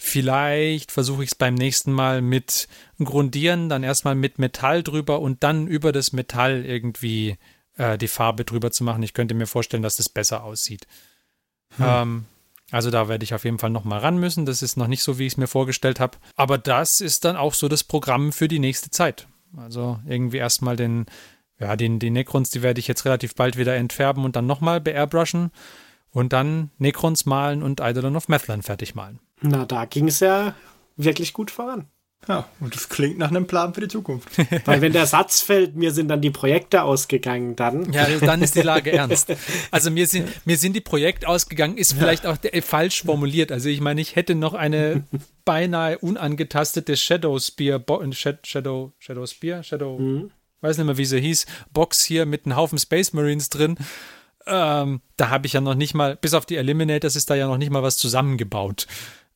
Vielleicht 0.04 0.90
versuche 0.90 1.22
ich 1.22 1.30
es 1.30 1.34
beim 1.36 1.54
nächsten 1.54 1.92
Mal 1.92 2.22
mit 2.22 2.66
Grundieren, 2.98 3.68
dann 3.68 3.84
erstmal 3.84 4.16
mit 4.16 4.36
Metall 4.40 4.82
drüber 4.82 5.20
und 5.20 5.44
dann 5.44 5.68
über 5.68 5.92
das 5.92 6.12
Metall 6.12 6.64
irgendwie 6.64 7.38
äh, 7.76 7.96
die 7.96 8.08
Farbe 8.08 8.44
drüber 8.44 8.72
zu 8.72 8.82
machen. 8.82 9.04
Ich 9.04 9.14
könnte 9.14 9.34
mir 9.34 9.46
vorstellen, 9.46 9.84
dass 9.84 9.98
das 9.98 10.08
besser 10.08 10.42
aussieht. 10.42 10.88
Hm. 11.76 11.86
Ähm, 11.88 12.24
also 12.72 12.90
da 12.90 13.08
werde 13.08 13.22
ich 13.22 13.32
auf 13.32 13.44
jeden 13.44 13.60
Fall 13.60 13.70
nochmal 13.70 14.00
ran 14.00 14.18
müssen. 14.18 14.44
Das 14.44 14.60
ist 14.60 14.76
noch 14.76 14.88
nicht 14.88 15.04
so, 15.04 15.20
wie 15.20 15.26
ich 15.26 15.34
es 15.34 15.36
mir 15.36 15.46
vorgestellt 15.46 16.00
habe. 16.00 16.18
Aber 16.34 16.58
das 16.58 17.00
ist 17.00 17.24
dann 17.24 17.36
auch 17.36 17.54
so 17.54 17.68
das 17.68 17.84
Programm 17.84 18.32
für 18.32 18.48
die 18.48 18.58
nächste 18.58 18.90
Zeit. 18.90 19.28
Also 19.56 20.00
irgendwie 20.04 20.38
erstmal 20.38 20.74
den, 20.74 21.06
ja, 21.60 21.76
den, 21.76 22.00
die 22.00 22.10
Necrons, 22.10 22.50
die 22.50 22.62
werde 22.62 22.80
ich 22.80 22.88
jetzt 22.88 23.04
relativ 23.04 23.36
bald 23.36 23.56
wieder 23.56 23.76
entfärben 23.76 24.24
und 24.24 24.34
dann 24.34 24.46
nochmal 24.46 24.80
beairbrushen 24.80 25.52
und 26.10 26.32
dann 26.32 26.72
Necrons 26.78 27.24
malen 27.24 27.62
und 27.62 27.80
Eidolon 27.80 28.16
of 28.16 28.26
Methlan 28.26 28.62
fertig 28.62 28.96
malen. 28.96 29.20
Na, 29.42 29.66
da 29.66 29.84
ging 29.84 30.08
es 30.08 30.20
ja 30.20 30.54
wirklich 30.96 31.32
gut 31.32 31.50
voran. 31.50 31.86
Ja, 32.28 32.48
und 32.60 32.74
das 32.74 32.88
klingt 32.88 33.18
nach 33.18 33.30
einem 33.30 33.48
Plan 33.48 33.74
für 33.74 33.80
die 33.80 33.88
Zukunft. 33.88 34.28
Weil 34.64 34.80
wenn 34.80 34.92
der 34.92 35.06
Satz 35.06 35.40
fällt, 35.40 35.74
mir 35.74 35.90
sind 35.90 36.06
dann 36.06 36.20
die 36.20 36.30
Projekte 36.30 36.84
ausgegangen, 36.84 37.56
dann. 37.56 37.92
Ja, 37.92 38.06
dann 38.20 38.42
ist 38.42 38.54
die 38.54 38.62
Lage 38.62 38.92
ernst. 38.92 39.34
Also 39.72 39.90
mir 39.90 40.06
sind, 40.06 40.28
mir 40.46 40.56
sind 40.56 40.74
die 40.76 40.80
Projekte 40.80 41.26
ausgegangen, 41.26 41.76
ist 41.76 41.94
vielleicht 41.94 42.24
auch 42.26 42.36
der, 42.36 42.62
falsch 42.62 43.02
formuliert. 43.02 43.50
Also 43.50 43.68
ich 43.68 43.80
meine, 43.80 44.00
ich 44.00 44.14
hätte 44.14 44.36
noch 44.36 44.54
eine 44.54 45.02
beinahe 45.44 45.98
unangetastete 45.98 46.96
Shadow 46.96 47.40
Spear, 47.40 47.82
Shadow, 48.42 48.92
Shadow 49.00 49.26
Spear, 49.26 49.64
Shadow, 49.64 49.98
mhm. 49.98 50.30
weiß 50.60 50.78
nicht 50.78 50.86
mehr, 50.86 50.98
wie 50.98 51.04
sie 51.04 51.20
hieß, 51.20 51.46
Box 51.72 52.04
hier 52.04 52.24
mit 52.24 52.46
einem 52.46 52.54
Haufen 52.54 52.78
Space 52.78 53.12
Marines 53.14 53.48
drin. 53.48 53.76
Ähm, 54.46 55.00
da 55.16 55.30
habe 55.30 55.46
ich 55.46 55.54
ja 55.54 55.60
noch 55.60 55.74
nicht 55.74 55.94
mal, 55.94 56.16
bis 56.16 56.34
auf 56.34 56.46
die 56.46 56.56
Eliminators 56.56 57.16
ist 57.16 57.30
da 57.30 57.34
ja 57.34 57.48
noch 57.48 57.58
nicht 57.58 57.70
mal 57.70 57.82
was 57.82 57.96
zusammengebaut. 57.96 58.86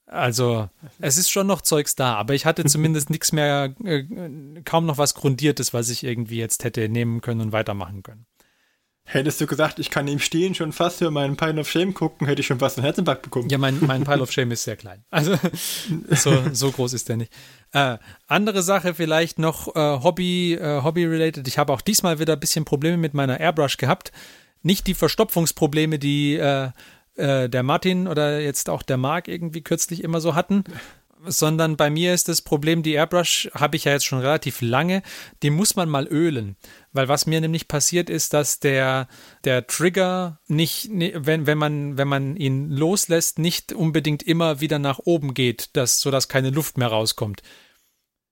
Also, 0.07 0.71
es 1.01 1.17
ist 1.17 1.31
schon 1.31 1.49
noch 1.49 1.63
Zeugs 1.63 1.97
da, 1.97 2.15
aber 2.15 2.35
ich 2.35 2.47
hatte 2.47 2.65
zumindest 2.65 3.11
nichts 3.11 3.33
mehr, 3.33 3.75
äh, 3.85 4.05
kaum 4.65 4.87
noch 4.87 4.99
was 4.99 5.15
Grundiertes, 5.15 5.75
was 5.75 5.91
ich 5.91 6.05
irgendwie 6.05 6.39
jetzt 6.39 6.63
hätte 6.63 6.89
nehmen 6.89 7.21
können 7.21 7.41
und 7.41 7.53
weitermachen 7.53 8.05
können. 8.05 8.27
Hättest 9.09 9.41
du 9.41 9.47
gesagt, 9.47 9.79
ich 9.79 9.91
kann 9.91 10.09
im 10.09 10.19
Stehen 10.19 10.57
schon 10.57 10.73
fast 10.73 10.99
für 10.99 11.13
meinen 11.13 11.37
Pile 11.37 11.61
of 11.61 11.71
Shame 11.71 11.95
gucken, 11.95 12.27
hätte 12.27 12.41
ich 12.41 12.47
schon 12.47 12.59
fast 12.59 12.77
einen 12.77 12.85
Herzenback 12.85 13.23
bekommen. 13.23 13.49
Ja, 13.49 13.57
mein, 13.57 13.79
mein 13.81 14.03
Pile 14.03 14.21
of 14.21 14.33
Shame 14.33 14.51
ist 14.51 14.65
sehr 14.65 14.75
klein. 14.75 15.05
Also, 15.11 15.39
so, 16.11 16.43
so 16.53 16.73
groß 16.73 16.93
ist 16.93 17.09
der 17.09 17.17
nicht. 17.17 17.33
Äh, 17.73 17.99
andere 18.27 18.63
Sache 18.63 18.95
vielleicht 18.95 19.39
noch 19.39 19.77
äh, 19.77 20.03
Hobby, 20.03 20.55
äh, 20.55 20.83
Hobby-related. 20.83 21.47
Ich 21.47 21.57
habe 21.57 21.73
auch 21.73 21.83
diesmal 21.83 22.19
wieder 22.19 22.33
ein 22.33 22.41
bisschen 22.41 22.65
Probleme 22.65 22.97
mit 22.97 23.15
meiner 23.15 23.39
Airbrush 23.39 23.77
gehabt. 23.77 24.11
Nicht 24.63 24.89
die 24.89 24.95
Verstopfungsprobleme, 24.95 26.01
die 26.01 26.41
äh, 27.17 27.49
der 27.49 27.63
Martin 27.63 28.09
oder 28.09 28.41
jetzt 28.41 28.71
auch 28.71 28.83
der 28.83 28.97
Marc 28.97 29.29
irgendwie 29.29 29.63
kürzlich 29.63 30.03
immer 30.05 30.21
so 30.21 30.35
hatten, 30.35 30.65
sondern 31.25 31.77
bei 31.77 31.91
mir 31.91 32.15
ist 32.15 32.29
das 32.29 32.43
Problem, 32.43 32.83
die 32.83 32.93
Airbrush 32.93 33.51
habe 33.55 33.77
ich 33.77 33.85
ja 33.85 33.93
jetzt 33.93 34.05
schon 34.05 34.21
relativ 34.21 34.61
lange, 34.61 35.03
die 35.43 35.51
muss 35.51 35.77
man 35.77 35.89
mal 35.89 36.07
ölen. 36.07 36.57
Weil 36.93 37.09
was 37.09 37.27
mir 37.27 37.41
nämlich 37.41 37.69
passiert 37.69 38.11
ist, 38.11 38.33
dass 38.33 38.61
der, 38.61 39.09
der 39.45 39.67
Trigger 39.67 40.39
nicht, 40.47 40.89
wenn, 40.91 41.47
wenn, 41.47 41.59
man, 41.59 41.99
wenn 41.99 42.09
man 42.09 42.37
ihn 42.37 42.71
loslässt, 42.71 43.39
nicht 43.39 43.73
unbedingt 43.73 44.23
immer 44.23 44.61
wieder 44.61 44.79
nach 44.79 45.01
oben 45.05 45.35
geht, 45.35 45.71
dass, 45.77 46.01
sodass 46.01 46.29
keine 46.29 46.51
Luft 46.51 46.79
mehr 46.79 46.89
rauskommt. 46.89 47.43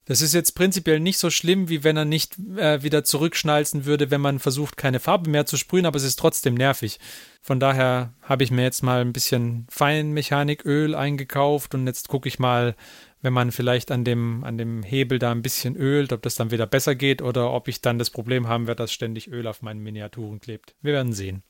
Das 0.07 0.21
ist 0.21 0.35
jetzt 0.35 0.53
prinzipiell 0.53 1.01
nicht 1.01 1.19
so 1.19 1.31
schlimm, 1.31 1.71
wie 1.71 1.83
wenn 1.83 1.97
er 1.97 2.05
nicht 2.05 2.37
äh, 2.57 2.83
wieder 2.83 3.05
zurückschnalzen 3.05 3.87
würde, 3.87 4.11
wenn 4.11 4.21
man 4.21 4.39
versucht, 4.39 4.77
keine 4.77 5.01
Farbe 5.01 5.31
mehr 5.31 5.47
zu 5.47 5.57
sprühen, 5.57 5.87
aber 5.87 5.97
es 5.97 6.05
ist 6.05 6.19
trotzdem 6.19 6.55
nervig. 6.55 7.01
Von 7.41 7.59
daher 7.59 8.13
habe 8.23 8.45
ich 8.45 8.51
mir 8.51 8.63
jetzt 8.63 8.83
mal 8.83 9.01
ein 9.01 9.15
bisschen 9.15 9.67
Feinmechaniköl 9.71 10.95
eingekauft 10.95 11.75
und 11.75 11.87
jetzt 11.87 12.09
gucke 12.09 12.29
ich 12.29 12.39
mal, 12.39 12.77
wenn 13.23 13.33
man 13.33 13.53
vielleicht 13.53 13.91
an 13.91 14.05
dem, 14.05 14.45
an 14.45 14.59
dem 14.59 14.83
Hebel 14.83 15.19
da 15.19 15.31
ein 15.31 15.41
bisschen 15.41 15.75
ölt, 15.77 16.13
ob 16.13 16.21
das 16.21 16.35
dann 16.35 16.51
wieder 16.51 16.67
besser 16.67 16.95
geht 16.95 17.23
oder 17.23 17.51
ob 17.53 17.69
ich 17.69 17.81
dann 17.81 17.99
das 17.99 18.11
Problem 18.11 18.47
haben 18.47 18.67
werde, 18.67 18.83
dass 18.83 18.93
ständig 18.93 19.29
Öl 19.29 19.47
auf 19.47 19.63
meinen 19.63 19.81
Miniaturen 19.81 20.41
klebt. 20.41 20.75
Wir 20.83 20.93
werden 20.93 21.15
sehen. 21.15 21.43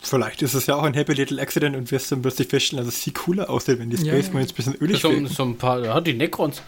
Vielleicht 0.00 0.42
ist 0.42 0.52
es 0.54 0.66
ja 0.66 0.76
auch 0.76 0.84
ein 0.84 0.94
Happy 0.94 1.14
Little 1.14 1.40
Accident 1.40 1.74
und 1.74 1.90
wirst 1.90 2.12
dann 2.12 2.20
plötzlich 2.20 2.48
feststellen, 2.48 2.84
dass 2.84 2.94
es 2.94 3.02
viel 3.02 3.14
cooler 3.14 3.48
aussieht, 3.48 3.78
wenn 3.78 3.88
die 3.88 3.96
Space 3.96 4.26
ja, 4.26 4.32
Marines 4.32 4.52
ein 4.52 4.56
bisschen 4.56 4.74
ölig 4.76 5.00
so, 5.00 5.26
so 5.26 5.42
ein 5.44 5.56
paar, 5.56 5.82
ja, 5.82 6.00
die 6.02 6.12
Necrons 6.12 6.62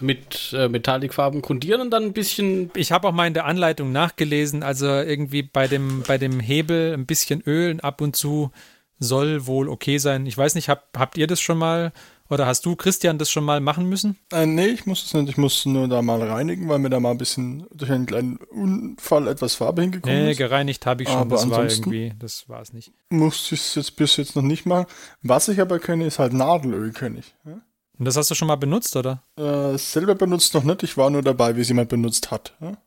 mit 0.00 0.52
äh, 0.52 0.68
Metallicfarben 0.68 1.42
grundieren 1.42 1.80
und 1.80 1.90
dann 1.90 2.04
ein 2.04 2.12
bisschen. 2.12 2.70
Ich 2.74 2.92
habe 2.92 3.08
auch 3.08 3.12
mal 3.12 3.26
in 3.26 3.34
der 3.34 3.46
Anleitung 3.46 3.92
nachgelesen, 3.92 4.62
also 4.62 4.86
irgendwie 4.86 5.42
bei 5.42 5.68
dem, 5.68 6.02
bei 6.06 6.18
dem 6.18 6.40
Hebel 6.40 6.94
ein 6.94 7.06
bisschen 7.06 7.42
Öl 7.46 7.80
ab 7.80 8.00
und 8.00 8.16
zu 8.16 8.50
soll 8.98 9.46
wohl 9.46 9.68
okay 9.68 9.98
sein. 9.98 10.26
Ich 10.26 10.36
weiß 10.36 10.54
nicht, 10.54 10.68
hab, 10.68 10.88
habt 10.96 11.16
ihr 11.16 11.26
das 11.26 11.40
schon 11.40 11.58
mal 11.58 11.92
oder 12.30 12.46
hast 12.46 12.64
du, 12.64 12.76
Christian, 12.76 13.18
das 13.18 13.28
schon 13.28 13.42
mal 13.42 13.60
machen 13.60 13.88
müssen? 13.88 14.16
Äh, 14.32 14.46
nee, 14.46 14.66
ich 14.66 14.86
muss 14.86 15.04
es 15.04 15.12
nicht. 15.14 15.30
Ich 15.30 15.36
muss 15.36 15.66
nur 15.66 15.88
da 15.88 16.00
mal 16.00 16.22
reinigen, 16.22 16.68
weil 16.68 16.78
mir 16.78 16.88
da 16.88 17.00
mal 17.00 17.10
ein 17.10 17.18
bisschen 17.18 17.66
durch 17.74 17.90
einen 17.90 18.06
kleinen 18.06 18.36
Unfall 18.36 19.26
etwas 19.26 19.56
Farbe 19.56 19.82
hingekommen 19.82 20.16
nee, 20.16 20.30
ist. 20.30 20.38
Nee, 20.38 20.44
gereinigt 20.44 20.86
habe 20.86 21.02
ich 21.02 21.08
schon. 21.08 21.18
Aber 21.18 21.36
das 21.36 21.50
war 21.50 21.68
irgendwie, 21.68 22.12
das 22.20 22.48
war 22.48 22.62
es 22.62 22.72
nicht. 22.72 22.92
Muss 23.08 23.50
ich 23.50 23.60
es 23.60 23.74
jetzt 23.74 23.96
bis 23.96 24.16
jetzt 24.16 24.36
noch 24.36 24.44
nicht 24.44 24.64
machen. 24.64 24.86
Was 25.22 25.48
ich 25.48 25.60
aber 25.60 25.80
kenne, 25.80 26.06
ist 26.06 26.20
halt 26.20 26.32
Nadelöl, 26.32 26.92
kenne 26.92 27.18
ich. 27.18 27.34
Ja? 27.44 27.60
Und 28.00 28.06
das 28.06 28.16
hast 28.16 28.30
du 28.30 28.34
schon 28.34 28.48
mal 28.48 28.56
benutzt, 28.56 28.96
oder? 28.96 29.22
Äh, 29.36 29.76
selber 29.76 30.14
benutzt 30.14 30.54
noch 30.54 30.64
nicht. 30.64 30.82
Ich 30.82 30.96
war 30.96 31.10
nur 31.10 31.20
dabei, 31.20 31.54
wie 31.54 31.60
es 31.60 31.68
jemand 31.68 31.90
benutzt 31.90 32.30
hat. 32.30 32.56
Ja? 32.58 32.78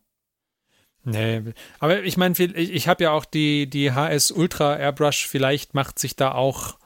Nee, 1.03 1.53
aber 1.77 2.01
ich 2.01 2.17
meine, 2.17 2.33
ich, 2.35 2.55
ich 2.55 2.87
habe 2.87 3.03
ja 3.03 3.11
auch 3.11 3.23
die, 3.23 3.69
die 3.69 3.91
HS 3.91 4.31
Ultra 4.31 4.75
Airbrush. 4.75 5.27
Vielleicht 5.27 5.75
macht 5.75 5.99
sich 5.99 6.15
da 6.15 6.31
auch 6.31 6.79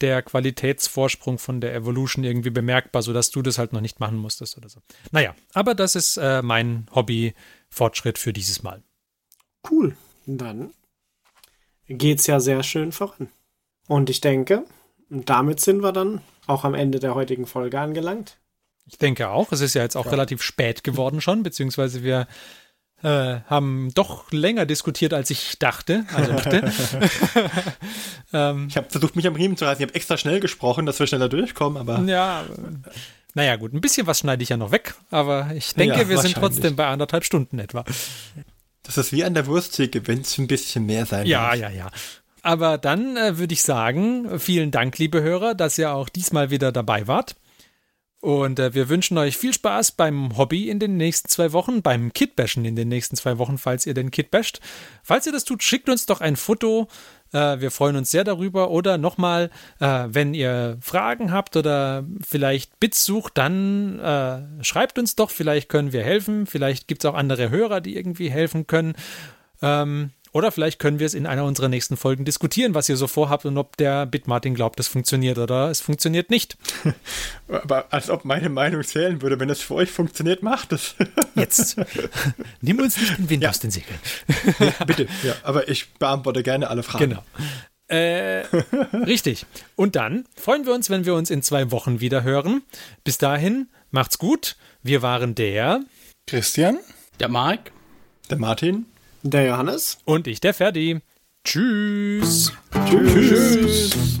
der 0.00 0.22
Qualitätsvorsprung 0.22 1.38
von 1.38 1.60
der 1.60 1.72
Evolution 1.72 2.24
irgendwie 2.24 2.50
bemerkbar, 2.50 3.02
sodass 3.02 3.30
du 3.30 3.42
das 3.42 3.58
halt 3.58 3.72
noch 3.72 3.80
nicht 3.80 4.00
machen 4.00 4.18
musstest 4.18 4.58
oder 4.58 4.68
so. 4.68 4.80
Naja, 5.12 5.36
aber 5.54 5.76
das 5.76 5.94
ist 5.94 6.16
äh, 6.16 6.42
mein 6.42 6.88
Hobby-Fortschritt 6.92 8.18
für 8.18 8.32
dieses 8.32 8.64
Mal. 8.64 8.82
Cool. 9.70 9.96
Dann 10.26 10.72
geht's 11.86 12.26
ja 12.26 12.40
sehr 12.40 12.64
schön 12.64 12.90
voran. 12.90 13.28
Und 13.86 14.10
ich 14.10 14.20
denke, 14.20 14.64
damit 15.10 15.60
sind 15.60 15.80
wir 15.80 15.92
dann 15.92 16.22
auch 16.48 16.64
am 16.64 16.74
Ende 16.74 16.98
der 16.98 17.14
heutigen 17.14 17.46
Folge 17.46 17.78
angelangt. 17.78 18.38
Ich 18.86 18.98
denke 18.98 19.28
auch. 19.28 19.52
Es 19.52 19.60
ist 19.60 19.74
ja 19.74 19.82
jetzt 19.82 19.96
auch 19.96 20.06
ja. 20.06 20.12
relativ 20.12 20.42
spät 20.42 20.82
geworden 20.82 21.20
schon, 21.20 21.42
beziehungsweise 21.42 22.02
wir 22.02 22.26
äh, 23.02 23.40
haben 23.46 23.92
doch 23.94 24.32
länger 24.32 24.66
diskutiert, 24.66 25.14
als 25.14 25.30
ich 25.30 25.58
dachte. 25.58 26.04
Also 26.14 26.32
dachte. 26.32 26.72
ähm, 28.32 28.66
ich 28.68 28.76
habe 28.76 28.90
versucht, 28.90 29.14
mich 29.14 29.26
am 29.26 29.36
Riemen 29.36 29.56
zu 29.56 29.66
reißen. 29.66 29.82
Ich 29.82 29.88
habe 29.88 29.94
extra 29.94 30.16
schnell 30.16 30.40
gesprochen, 30.40 30.86
dass 30.86 30.98
wir 30.98 31.06
schneller 31.06 31.28
durchkommen, 31.28 31.78
aber. 31.78 32.00
Ja. 32.00 32.44
Naja, 33.34 33.56
gut, 33.56 33.72
ein 33.72 33.80
bisschen 33.80 34.06
was 34.06 34.20
schneide 34.20 34.42
ich 34.42 34.48
ja 34.48 34.56
noch 34.56 34.72
weg, 34.72 34.94
aber 35.10 35.50
ich 35.54 35.74
denke, 35.74 35.98
ja, 35.98 36.08
wir 36.08 36.18
sind 36.18 36.34
trotzdem 36.34 36.74
bei 36.74 36.86
anderthalb 36.86 37.24
Stunden 37.24 37.58
etwa. 37.58 37.84
Das 38.82 38.96
ist 38.96 39.12
wie 39.12 39.22
an 39.22 39.34
der 39.34 39.46
Wursttheke, 39.46 40.06
wenn 40.08 40.22
es 40.22 40.38
ein 40.38 40.46
bisschen 40.46 40.86
mehr 40.86 41.04
sein 41.04 41.26
Ja, 41.26 41.50
muss. 41.50 41.58
ja, 41.60 41.68
ja. 41.68 41.90
Aber 42.42 42.78
dann 42.78 43.16
äh, 43.16 43.38
würde 43.38 43.54
ich 43.54 43.62
sagen, 43.62 44.38
vielen 44.38 44.70
Dank, 44.70 44.98
liebe 44.98 45.22
Hörer, 45.22 45.54
dass 45.54 45.78
ihr 45.78 45.92
auch 45.92 46.08
diesmal 46.08 46.50
wieder 46.50 46.72
dabei 46.72 47.06
wart. 47.06 47.36
Und 48.20 48.58
äh, 48.58 48.74
wir 48.74 48.88
wünschen 48.88 49.16
euch 49.16 49.36
viel 49.36 49.52
Spaß 49.52 49.92
beim 49.92 50.36
Hobby 50.36 50.68
in 50.68 50.80
den 50.80 50.96
nächsten 50.96 51.28
zwei 51.28 51.52
Wochen, 51.52 51.82
beim 51.82 52.12
Kitbashen 52.12 52.64
in 52.64 52.74
den 52.74 52.88
nächsten 52.88 53.16
zwei 53.16 53.38
Wochen, 53.38 53.58
falls 53.58 53.86
ihr 53.86 53.94
den 53.94 54.10
Kit 54.10 54.32
basht. 54.32 54.60
Falls 55.04 55.26
ihr 55.26 55.32
das 55.32 55.44
tut, 55.44 55.62
schickt 55.62 55.88
uns 55.88 56.06
doch 56.06 56.20
ein 56.20 56.34
Foto. 56.34 56.88
Äh, 57.32 57.60
wir 57.60 57.70
freuen 57.70 57.94
uns 57.94 58.10
sehr 58.10 58.24
darüber. 58.24 58.70
Oder 58.70 58.98
nochmal, 58.98 59.50
äh, 59.78 60.06
wenn 60.08 60.34
ihr 60.34 60.78
Fragen 60.80 61.30
habt 61.30 61.56
oder 61.56 62.04
vielleicht 62.20 62.80
Bits 62.80 63.04
sucht, 63.04 63.38
dann 63.38 64.00
äh, 64.00 64.64
schreibt 64.64 64.98
uns 64.98 65.14
doch. 65.14 65.30
Vielleicht 65.30 65.68
können 65.68 65.92
wir 65.92 66.02
helfen. 66.02 66.46
Vielleicht 66.46 66.88
gibt 66.88 67.04
es 67.04 67.10
auch 67.10 67.14
andere 67.14 67.50
Hörer, 67.50 67.80
die 67.80 67.96
irgendwie 67.96 68.30
helfen 68.30 68.66
können. 68.66 68.94
Ähm, 69.62 70.10
oder 70.32 70.52
vielleicht 70.52 70.78
können 70.78 70.98
wir 70.98 71.06
es 71.06 71.14
in 71.14 71.26
einer 71.26 71.44
unserer 71.44 71.68
nächsten 71.68 71.96
Folgen 71.96 72.24
diskutieren, 72.24 72.74
was 72.74 72.88
ihr 72.88 72.96
so 72.96 73.06
vorhabt 73.06 73.44
und 73.46 73.56
ob 73.58 73.76
der 73.76 74.06
Bitmartin 74.06 74.54
glaubt, 74.54 74.78
es 74.80 74.88
funktioniert 74.88 75.38
oder 75.38 75.70
es 75.70 75.80
funktioniert 75.80 76.30
nicht. 76.30 76.56
Aber 77.48 77.86
als 77.92 78.10
ob 78.10 78.24
meine 78.24 78.48
Meinung 78.48 78.82
zählen 78.84 79.22
würde, 79.22 79.40
wenn 79.40 79.50
es 79.50 79.60
für 79.60 79.74
euch 79.74 79.90
funktioniert, 79.90 80.42
macht 80.42 80.72
es. 80.72 80.94
Jetzt. 81.34 81.76
Nimm 82.60 82.78
uns 82.80 82.96
nicht 82.96 83.18
den 83.18 83.30
Wind 83.30 83.42
ja. 83.42 83.50
aus 83.50 83.60
den 83.60 83.70
Segeln. 83.70 83.98
Ja, 84.58 84.84
bitte, 84.84 85.08
ja. 85.22 85.34
Aber 85.42 85.68
ich 85.68 85.92
beantworte 85.94 86.42
gerne 86.42 86.68
alle 86.68 86.82
Fragen. 86.82 87.10
Genau. 87.10 87.22
Äh, 87.88 88.44
richtig. 88.92 89.46
Und 89.74 89.96
dann 89.96 90.26
freuen 90.36 90.66
wir 90.66 90.74
uns, 90.74 90.90
wenn 90.90 91.06
wir 91.06 91.14
uns 91.14 91.30
in 91.30 91.42
zwei 91.42 91.70
Wochen 91.70 92.00
wieder 92.00 92.22
hören. 92.22 92.62
Bis 93.02 93.16
dahin, 93.16 93.68
macht's 93.90 94.18
gut. 94.18 94.56
Wir 94.82 95.00
waren 95.00 95.34
der 95.34 95.80
Christian, 96.26 96.78
der 97.18 97.28
Marc, 97.28 97.72
der 98.28 98.36
Martin 98.36 98.84
der 99.22 99.46
Johannes. 99.46 99.98
Und 100.04 100.26
ich, 100.26 100.40
der 100.40 100.54
Ferdi. 100.54 101.00
Tschüss. 101.44 102.52
Tschüss. 102.86 103.90
Tschüss. 103.90 104.20